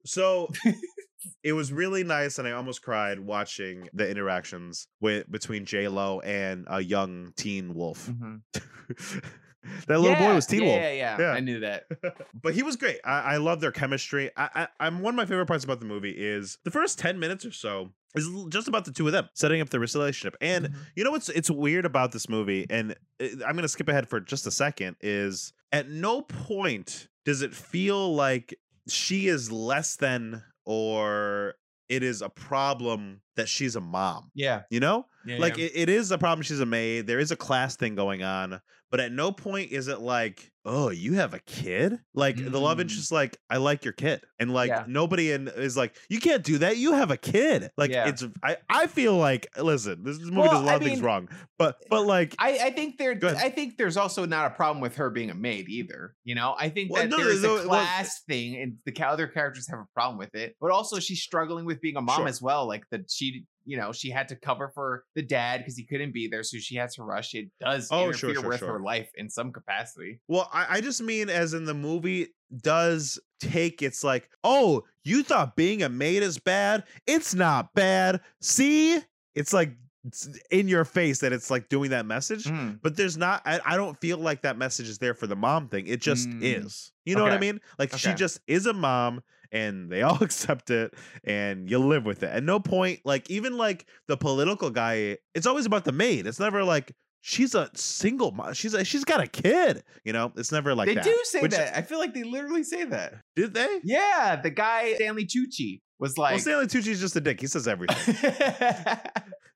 So 0.06 0.50
it 1.42 1.52
was 1.52 1.72
really 1.72 2.04
nice, 2.04 2.38
and 2.38 2.46
I 2.48 2.52
almost 2.52 2.82
cried 2.82 3.18
watching 3.20 3.88
the 3.92 4.08
interactions 4.08 4.86
with 5.00 5.30
between 5.30 5.64
J 5.66 5.88
Lo 5.88 6.20
and 6.20 6.64
a 6.70 6.80
young 6.80 7.32
teen 7.36 7.74
wolf. 7.74 8.08
that 9.86 10.00
little 10.00 10.16
boy 10.16 10.34
was 10.34 10.46
Teen 10.46 10.62
yeah, 10.62 10.66
Wolf, 10.68 10.80
Yeah, 10.80 10.92
yeah, 10.92 11.16
Yeah. 11.20 11.30
I 11.32 11.40
knew 11.40 11.60
that. 11.60 11.84
but 12.42 12.54
he 12.54 12.62
was 12.62 12.76
great. 12.76 12.98
I, 13.04 13.20
I 13.20 13.36
love 13.38 13.60
their 13.60 13.72
chemistry. 13.72 14.30
I, 14.36 14.48
I, 14.54 14.68
I'm 14.80 15.00
one 15.00 15.14
of 15.14 15.16
my 15.16 15.26
favorite 15.26 15.46
parts 15.46 15.64
about 15.64 15.80
the 15.80 15.86
movie 15.86 16.10
is 16.16 16.58
the 16.64 16.70
first 16.70 16.98
ten 16.98 17.18
minutes 17.18 17.44
or 17.44 17.52
so 17.52 17.90
is 18.14 18.28
just 18.50 18.68
about 18.68 18.84
the 18.84 18.92
two 18.92 19.06
of 19.06 19.12
them 19.12 19.28
setting 19.34 19.60
up 19.60 19.70
their 19.70 19.80
relationship. 19.80 20.36
And 20.40 20.66
Mhm. 20.66 20.74
you 20.96 21.04
know 21.04 21.10
what's 21.10 21.28
it's 21.30 21.50
weird 21.50 21.86
about 21.86 22.12
this 22.12 22.28
movie, 22.28 22.66
and 22.68 22.94
I'm 23.20 23.54
gonna 23.56 23.68
skip 23.68 23.88
ahead 23.88 24.08
for 24.08 24.20
just 24.20 24.46
a 24.46 24.50
second. 24.50 24.96
Is 25.00 25.52
at 25.72 25.88
no 25.88 26.22
point 26.22 27.08
does 27.24 27.40
it 27.42 27.54
feel 27.54 28.14
like 28.14 28.54
she 28.88 29.28
is 29.28 29.50
less 29.52 29.96
than 29.96 30.42
or 30.66 31.54
it 31.88 32.02
is 32.02 32.22
a 32.22 32.28
problem 32.28 33.20
that 33.36 33.48
she's 33.48 33.76
a 33.76 33.80
mom. 33.80 34.30
Yeah, 34.34 34.62
You 34.70 34.80
know, 34.80 35.06
yeah 35.26 35.38
like 35.38 35.56
yeah. 35.58 35.66
It, 35.66 35.72
it 35.74 35.88
is 35.88 36.10
a 36.10 36.18
problem 36.18 36.42
she's 36.42 36.60
a 36.60 36.66
maid. 36.66 37.06
There 37.06 37.18
is 37.18 37.30
a 37.30 37.36
class 37.36 37.76
thing 37.76 37.94
going 37.94 38.22
on, 38.22 38.60
but 38.92 39.00
at 39.00 39.10
no 39.10 39.32
point 39.32 39.72
is 39.72 39.88
it 39.88 40.00
like, 40.00 40.52
oh, 40.64 40.90
you 40.90 41.14
have 41.14 41.34
a 41.34 41.40
kid. 41.40 41.98
Like 42.14 42.36
the 42.36 42.60
love 42.60 42.78
Mm. 42.78 42.82
interest, 42.82 43.10
like 43.10 43.36
I 43.50 43.56
like 43.56 43.84
your 43.84 43.94
kid, 43.94 44.22
and 44.38 44.52
like 44.54 44.68
Yeah. 44.68 44.84
nobody 44.86 45.32
in 45.32 45.48
is 45.48 45.76
like, 45.76 45.96
you 46.08 46.20
can't 46.20 46.44
do 46.44 46.58
that. 46.58 46.76
You 46.76 46.92
have 46.92 47.10
a 47.10 47.16
kid. 47.16 47.70
Like 47.76 47.90
Yeah. 47.90 48.06
it's 48.08 48.22
I 48.44 48.58
I 48.68 48.86
feel 48.86 49.16
like 49.16 49.48
listen, 49.58 50.04
this, 50.04 50.20
movie 50.20 50.36
Well, 50.36 50.50
does 50.52 50.60
a 50.60 50.64
lot 50.64 50.72
I 50.74 50.76
of 50.76 50.82
things 50.84 51.00
wrong, 51.00 51.28
but 51.58 51.78
but 51.90 52.02
like 52.06 52.36
I, 52.38 52.58
I 52.66 52.70
think 52.70 52.98
there. 52.98 53.18
I 53.24 53.48
think 53.48 53.76
there's 53.76 53.96
also 53.96 54.24
not 54.26 54.52
a 54.52 54.54
problem 54.54 54.80
with 54.80 54.96
her 54.96 55.10
being 55.10 55.30
a 55.30 55.34
maid 55.34 55.68
either. 55.68 56.14
You 56.22 56.36
know, 56.36 56.54
I 56.56 56.68
think 56.68 56.92
Well, 56.92 57.02
that 57.02 57.08
no, 57.08 57.16
there's 57.24 57.42
no, 57.42 57.54
a 57.56 57.66
well- 57.66 57.68
class 57.80 58.20
thing, 58.28 58.56
and 58.60 58.74
the 58.86 59.04
other 59.04 59.26
characters 59.26 59.68
have 59.70 59.80
a 59.80 59.86
problem 59.94 60.18
with 60.18 60.34
it. 60.36 60.54
But 60.60 60.70
also, 60.70 61.00
she's 61.00 61.22
struggling 61.22 61.64
with 61.64 61.80
being 61.80 61.96
a 61.96 62.02
mom 62.02 62.18
Sure. 62.20 62.28
as 62.28 62.40
well. 62.40 62.68
Like 62.68 62.84
that, 62.90 63.10
she, 63.10 63.46
you 63.64 63.76
know, 63.76 63.92
she 63.92 64.10
had 64.10 64.28
to 64.28 64.36
cover 64.36 64.70
for 64.74 65.04
the 65.14 65.22
dad 65.22 65.58
because 65.58 65.76
he 65.76 65.84
couldn't 65.84 66.12
be 66.12 66.28
there, 66.28 66.42
so 66.42 66.58
she 66.58 66.76
has 66.76 66.94
to 66.96 67.02
rush. 67.02 67.34
It 67.34 67.48
does 67.60 67.88
Oh, 67.90 68.06
interfere 68.08 68.34
sure, 68.34 68.34
sure, 68.42 68.48
with 68.50 68.58
sure. 68.60 68.72
her 68.74 68.80
life 68.80 69.10
in 69.16 69.28
some 69.30 69.52
capacity. 69.52 70.20
Well, 70.28 70.48
I, 70.52 70.66
I 70.76 70.80
just 70.80 71.00
mean 71.02 71.28
as 71.30 71.54
in 71.54 71.64
the 71.64 71.74
movie, 71.74 72.28
does 72.62 73.18
take 73.40 73.82
it's 73.82 74.04
like, 74.04 74.28
oh, 74.44 74.82
you 75.04 75.22
thought 75.22 75.56
being 75.56 75.82
a 75.82 75.88
maid 75.88 76.22
is 76.22 76.38
bad? 76.38 76.84
It's 77.06 77.34
not 77.34 77.72
bad. 77.74 78.20
See? 78.40 78.98
It's 79.34 79.52
like 79.52 79.72
it's 80.04 80.28
in 80.50 80.66
your 80.68 80.84
face 80.84 81.20
that 81.20 81.32
it's 81.32 81.48
like 81.50 81.68
doing 81.68 81.90
that 81.90 82.04
message. 82.06 82.44
Mm. 82.44 82.80
But 82.82 82.96
there's 82.96 83.16
not, 83.16 83.40
I, 83.46 83.60
I 83.64 83.76
don't 83.76 83.96
feel 84.00 84.18
like 84.18 84.42
that 84.42 84.58
message 84.58 84.88
is 84.88 84.98
there 84.98 85.14
for 85.14 85.28
the 85.28 85.36
mom 85.36 85.68
thing. 85.68 85.86
It 85.86 86.00
just 86.00 86.28
Mm. 86.28 86.40
is. 86.42 86.90
You 87.04 87.14
know 87.16 87.22
what 87.22 87.32
I 87.32 87.38
mean? 87.38 87.60
Like 87.78 87.96
she 87.96 88.12
just 88.14 88.40
is 88.48 88.66
a 88.66 88.72
mom 88.72 89.22
and 89.52 89.90
they 89.90 90.02
all 90.02 90.16
accept 90.22 90.70
it 90.70 90.94
and 91.24 91.70
you 91.70 91.78
live 91.78 92.04
with 92.04 92.22
it. 92.22 92.30
At 92.30 92.42
no 92.42 92.58
point, 92.58 93.00
like 93.04 93.30
even 93.30 93.56
like 93.58 93.86
the 94.08 94.16
political 94.16 94.70
guy, 94.70 95.18
it's 95.34 95.46
always 95.46 95.66
about 95.66 95.84
the 95.84 95.92
maid. 95.92 96.26
It's 96.26 96.40
never 96.40 96.64
like 96.64 96.92
she's 97.20 97.54
a 97.54 97.70
single 97.74 98.32
mom. 98.32 98.52
She's 98.54 98.74
a, 98.74 98.84
she's 98.84 99.04
got 99.04 99.20
a 99.20 99.26
kid. 99.28 99.84
You 100.04 100.12
know, 100.12 100.32
it's 100.36 100.50
never 100.50 100.74
like 100.74 100.88
they 100.88 100.94
that. 100.96 101.04
do 101.04 101.16
say 101.24 101.40
Which- 101.42 101.52
that. 101.52 101.76
I 101.76 101.82
feel 101.82 101.98
like 101.98 102.14
they 102.14 102.24
literally 102.24 102.64
say 102.64 102.84
that. 102.84 103.14
Did 103.36 103.54
they? 103.54 103.80
Yeah, 103.84 104.40
the 104.42 104.50
guy 104.50 104.94
Stanley 104.94 105.26
Tucci 105.26 105.80
was 106.00 106.18
like. 106.18 106.32
well, 106.32 106.40
Stanley 106.40 106.66
Tucci's 106.66 107.00
just 107.00 107.14
a 107.16 107.20
dick. 107.20 107.40
He 107.40 107.46
says 107.46 107.68
everything. 107.68 108.16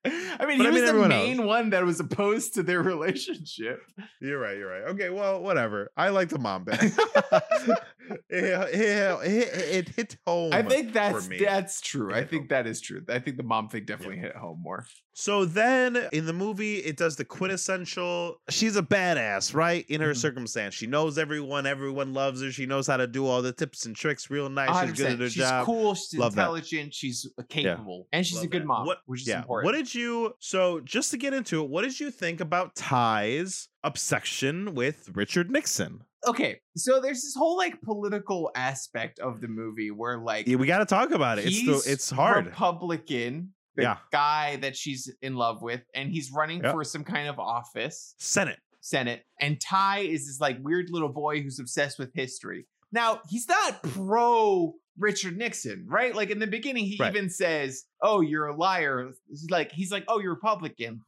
I 0.05 0.45
mean, 0.45 0.57
But 0.59 0.67
he 0.67 0.67
I 0.67 0.71
mean 0.71 0.81
was 0.83 0.91
the 0.91 1.07
main 1.09 1.45
one 1.45 1.71
that 1.71 1.83
was 1.83 1.99
opposed 1.99 2.53
to 2.53 2.63
their 2.63 2.81
relationship. 2.93 3.81
You're 4.21 4.39
right. 4.39 4.57
You're 4.57 4.69
right. 4.69 4.83
Okay. 4.91 5.09
Well, 5.09 5.41
whatever. 5.41 5.91
I 5.97 6.09
like 6.09 6.29
the 6.29 6.39
mom 6.39 6.63
bit. 6.63 6.79
It, 8.29 8.43
it, 8.73 9.19
it, 9.23 9.75
it 9.87 9.89
hit 9.95 10.17
home. 10.25 10.53
I 10.53 10.61
think 10.61 10.93
that's 10.93 11.27
that's 11.27 11.81
true. 11.81 12.13
I 12.13 12.23
think 12.25 12.49
that 12.49 12.67
is 12.67 12.81
true. 12.81 13.03
I 13.09 13.19
think 13.19 13.37
the 13.37 13.43
mom 13.43 13.69
thing 13.69 13.85
definitely 13.85 14.17
hit 14.17 14.35
home 14.35 14.61
more. 14.61 14.85
So 15.13 15.45
then 15.45 15.97
in 16.13 16.27
the 16.27 16.33
movie, 16.33 16.75
it 16.77 16.95
does 16.95 17.15
the 17.15 17.25
quintessential. 17.25 18.39
She's 18.49 18.75
a 18.75 18.83
badass, 18.83 19.53
right? 19.55 19.83
In 19.89 19.99
her 20.01 20.11
Mhm. 20.11 20.17
circumstance, 20.17 20.75
she 20.75 20.85
knows 20.85 21.17
everyone. 21.17 21.65
Everyone 21.65 22.13
loves 22.13 22.41
her. 22.43 22.51
She 22.51 22.67
knows 22.67 22.85
how 22.85 22.97
to 22.97 23.07
do 23.07 23.25
all 23.25 23.41
the 23.41 23.51
tips 23.51 23.85
and 23.87 23.95
tricks 23.95 24.29
real 24.29 24.47
nice. 24.47 24.69
She's 24.89 24.97
good 24.97 25.05
at 25.07 25.17
100%. 25.17 25.19
her 25.21 25.29
She's 25.29 25.35
job. 25.43 25.65
cool. 25.65 25.95
She's 25.95 26.19
Love 26.19 26.35
that. 26.35 26.41
intelligent. 26.41 26.93
She's 26.93 27.27
uh, 27.39 27.43
capable, 27.49 28.07
and 28.13 28.25
she's 28.25 28.41
a 28.43 28.47
good 28.47 28.61
that. 28.61 28.67
mom, 28.67 28.85
What- 28.85 28.99
which 29.07 29.21
is 29.21 29.27
yeah. 29.27 29.39
important. 29.39 29.65
What 29.65 29.71
did 29.75 29.93
you? 29.95 30.33
So 30.39 30.81
just 30.81 31.09
to 31.11 31.17
get 31.17 31.33
into 31.33 31.63
it, 31.63 31.69
what 31.69 31.81
did 31.81 31.99
you 31.99 32.11
think 32.11 32.39
about 32.39 32.75
Ty's 32.75 33.69
obsession 33.83 34.75
with 34.75 35.09
Richard 35.13 35.49
Nixon? 35.49 36.03
Okay, 36.25 36.59
so 36.75 36.99
there's 37.01 37.21
this 37.21 37.35
whole 37.35 37.57
like 37.57 37.81
political 37.81 38.49
aspect 38.55 39.19
of 39.19 39.41
the 39.41 39.47
movie 39.47 39.91
where 39.91 40.17
like 40.19 40.47
Yeah, 40.47 40.55
we 40.57 40.67
got 40.67 40.79
to 40.79 40.85
talk 40.85 41.11
about 41.11 41.39
it. 41.39 41.45
It's 41.45 41.65
the, 41.85 41.91
it's 41.91 42.09
hard. 42.09 42.45
Republican, 42.47 43.53
the 43.75 43.83
Yeah. 43.83 43.97
guy 44.11 44.55
that 44.57 44.75
she's 44.75 45.11
in 45.21 45.35
love 45.35 45.61
with, 45.61 45.81
and 45.93 46.09
he's 46.11 46.31
running 46.31 46.63
Yep. 46.63 46.71
for 46.73 46.83
some 46.83 47.03
kind 47.03 47.27
of 47.27 47.39
office, 47.39 48.15
Senate. 48.17 48.59
Senate. 48.81 49.23
And 49.41 49.59
Ty 49.59 49.99
is 49.99 50.27
this 50.27 50.39
like 50.39 50.57
weird 50.61 50.87
little 50.89 51.09
boy 51.11 51.41
who's 51.41 51.59
obsessed 51.59 51.99
with 51.99 52.11
history. 52.13 52.67
Now 52.91 53.19
he's 53.29 53.47
not 53.47 53.83
pro 53.83 54.73
Richard 54.97 55.37
Nixon, 55.37 55.85
right? 55.89 56.15
Like 56.15 56.29
in 56.29 56.39
the 56.39 56.47
beginning, 56.47 56.85
he 56.85 56.97
Right. 56.99 57.13
even 57.15 57.29
says, 57.29 57.83
"Oh, 58.01 58.21
you're 58.21 58.47
a 58.47 58.55
liar." 58.55 59.11
He's 59.29 59.47
like, 59.51 59.71
he's 59.71 59.91
like, 59.91 60.05
"Oh, 60.07 60.19
you're 60.19 60.33
Republican." 60.33 61.01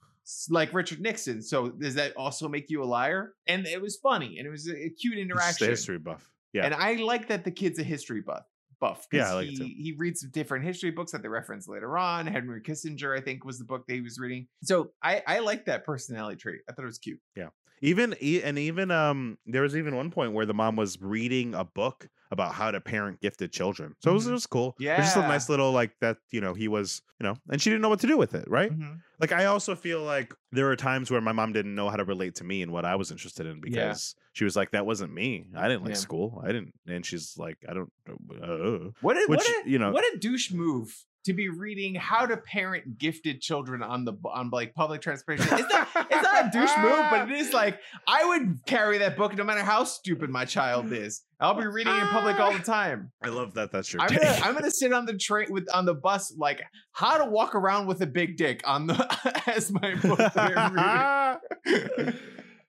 Like 0.50 0.74
Richard 0.74 1.00
Nixon, 1.02 1.42
so 1.42 1.70
does 1.70 1.96
that 1.96 2.16
also 2.16 2.48
make 2.48 2.70
you 2.70 2.84
a 2.84 2.86
liar? 2.86 3.34
And 3.48 3.66
it 3.66 3.82
was 3.82 3.98
funny, 3.98 4.38
and 4.38 4.48
it 4.48 4.50
was 4.50 4.68
a, 4.70 4.74
cute 4.74 4.92
He's 4.92 5.02
just 5.02 5.18
a 5.18 5.22
interaction. 5.22 5.70
history 5.70 5.98
buff. 5.98 6.30
Yeah. 6.54 6.66
And 6.66 6.74
I 6.74 6.94
like 6.96 7.28
that 7.28 7.44
the 7.44 7.52
kid's 7.52 7.80
a 7.80 7.84
history 7.84 8.22
buff. 8.22 8.44
Buff. 8.80 9.08
Yeah, 9.12 9.34
like 9.34 9.50
he, 9.50 9.76
he 9.78 9.96
reads 9.98 10.22
different 10.22 10.64
history 10.64 10.92
books 10.92 11.12
that 11.12 11.22
they 11.22 11.28
reference 11.28 11.68
later 11.68 11.98
on. 11.98 12.26
Henry 12.28 12.62
Kissinger, 12.62 13.18
I 13.18 13.22
think, 13.22 13.44
was 13.44 13.60
the 13.60 13.66
book 13.66 13.86
that 13.88 13.94
he 13.94 14.02
was 14.02 14.18
reading. 14.18 14.48
So 14.64 14.92
I, 15.04 15.22
I 15.28 15.40
like 15.40 15.66
that 15.66 15.84
personality 15.84 16.38
trait. 16.38 16.62
I 16.70 16.72
thought 16.72 16.84
it 16.84 16.86
was 16.86 16.98
cute. 16.98 17.20
Yeah. 17.36 17.50
Even 17.82 18.14
and 18.14 18.58
even 18.58 18.90
um 18.92 19.38
there 19.46 19.64
was 19.64 19.76
even 19.76 19.96
one 19.96 20.12
point 20.12 20.34
where 20.34 20.46
the 20.46 20.54
mom 20.54 20.76
was 20.76 21.02
reading 21.02 21.54
a 21.56 21.66
book 21.66 22.08
about 22.32 22.54
how 22.54 22.70
to 22.72 22.80
parent 22.80 23.20
gifted 23.22 23.52
children. 23.52 23.96
So 24.04 24.12
it, 24.12 24.14
was, 24.14 24.28
it 24.28 24.30
Mhm. 24.30 24.34
was 24.34 24.46
cool. 24.48 24.76
It 24.80 24.98
was 24.98 25.06
just 25.08 25.18
a 25.18 25.22
nice 25.28 25.50
little 25.50 25.72
like 25.72 25.92
that 26.02 26.18
you 26.32 26.42
know 26.42 26.54
he 26.54 26.68
was 26.68 27.02
you 27.20 27.26
know 27.26 27.36
and 27.50 27.62
she 27.62 27.70
didn't 27.70 27.82
know 27.82 27.90
what 27.90 28.00
to 28.02 28.08
do 28.08 28.18
with 28.18 28.34
it 28.36 28.46
right? 28.48 28.72
Like 29.20 29.32
i 29.34 29.46
also 29.46 29.76
feel 29.76 30.02
like 30.02 30.34
there 30.54 30.66
were 30.66 30.76
times 30.78 31.12
where 31.12 31.20
my 31.22 31.34
mom 31.34 31.52
didn't 31.54 31.76
know 31.76 31.90
how 31.90 31.98
to 31.98 32.06
relate 32.06 32.36
to 32.36 32.44
me 32.46 32.62
and 32.62 32.72
what 32.72 32.86
i 32.86 32.96
was 32.96 33.12
interested 33.12 33.46
in 33.46 33.60
because 33.60 34.16
she 34.32 34.46
was 34.46 34.56
like 34.56 34.72
that 34.72 34.86
wasn't 34.86 35.14
me. 35.14 35.48
I 35.56 35.68
didn't 35.68 35.84
like 35.84 35.92
Yeah. 35.96 35.98
school. 36.08 36.42
I 36.46 36.48
didn't 36.54 36.74
and 36.88 37.06
she's 37.06 37.36
like 37.38 37.58
i 37.68 37.74
don't 37.74 37.92
uh, 38.08 38.92
What 39.02 39.18
a, 39.18 39.26
which 39.28 39.40
what 39.40 39.66
a, 39.66 39.70
you 39.70 39.80
know 39.80 39.92
what 39.92 40.06
a 40.14 40.18
douche 40.18 40.52
move 40.52 40.96
to 41.26 41.34
be 41.34 41.50
reading 41.50 41.96
how 41.96 42.26
to 42.26 42.38
parent 42.38 42.98
gifted 42.98 43.42
children 43.42 43.84
on 43.84 44.06
the 44.06 44.14
on 44.26 44.50
like 44.52 44.74
public 44.74 45.02
transportation. 45.02 45.60
It's 45.60 45.74
not, 45.74 45.88
it's 46.10 46.24
not 46.24 46.46
a 46.46 46.50
douche 46.52 46.78
move, 46.78 47.06
but 47.10 47.30
it 47.30 47.36
is 47.36 47.54
like 47.54 47.80
I 48.08 48.26
would 48.26 48.60
carry 48.66 49.00
that 49.00 49.18
book 49.18 49.36
no 49.36 49.44
matter 49.44 49.64
how 49.64 49.84
stupid 49.84 50.30
my 50.30 50.46
child 50.46 50.92
is. 50.92 51.24
I'll 51.40 51.54
be 51.54 51.68
reading 51.68 51.94
it 51.94 52.00
in 52.00 52.08
public 52.08 52.40
all 52.40 52.52
the 52.52 52.60
time. 52.60 53.12
i 53.24 53.30
love 53.30 53.54
that 53.54 53.72
that's 53.72 53.94
your 53.94 54.02
I'm 54.02 54.10
gonna 54.10 54.40
I'm 54.44 54.54
gonna 54.54 54.72
sit 54.72 54.92
on 54.92 55.06
the 55.06 55.18
train 55.18 55.48
with 55.50 55.68
on 55.74 55.86
the 55.86 55.94
bus 55.94 56.34
like 56.38 56.62
how 56.92 57.18
to 57.18 57.26
walk 57.26 57.56
around 57.56 57.88
with 57.88 58.02
a 58.02 58.08
big 58.08 58.38
dick 58.38 58.62
on 58.66 58.88
the 58.88 59.44
as 59.56 59.72
my 59.72 59.96
book 59.96 60.20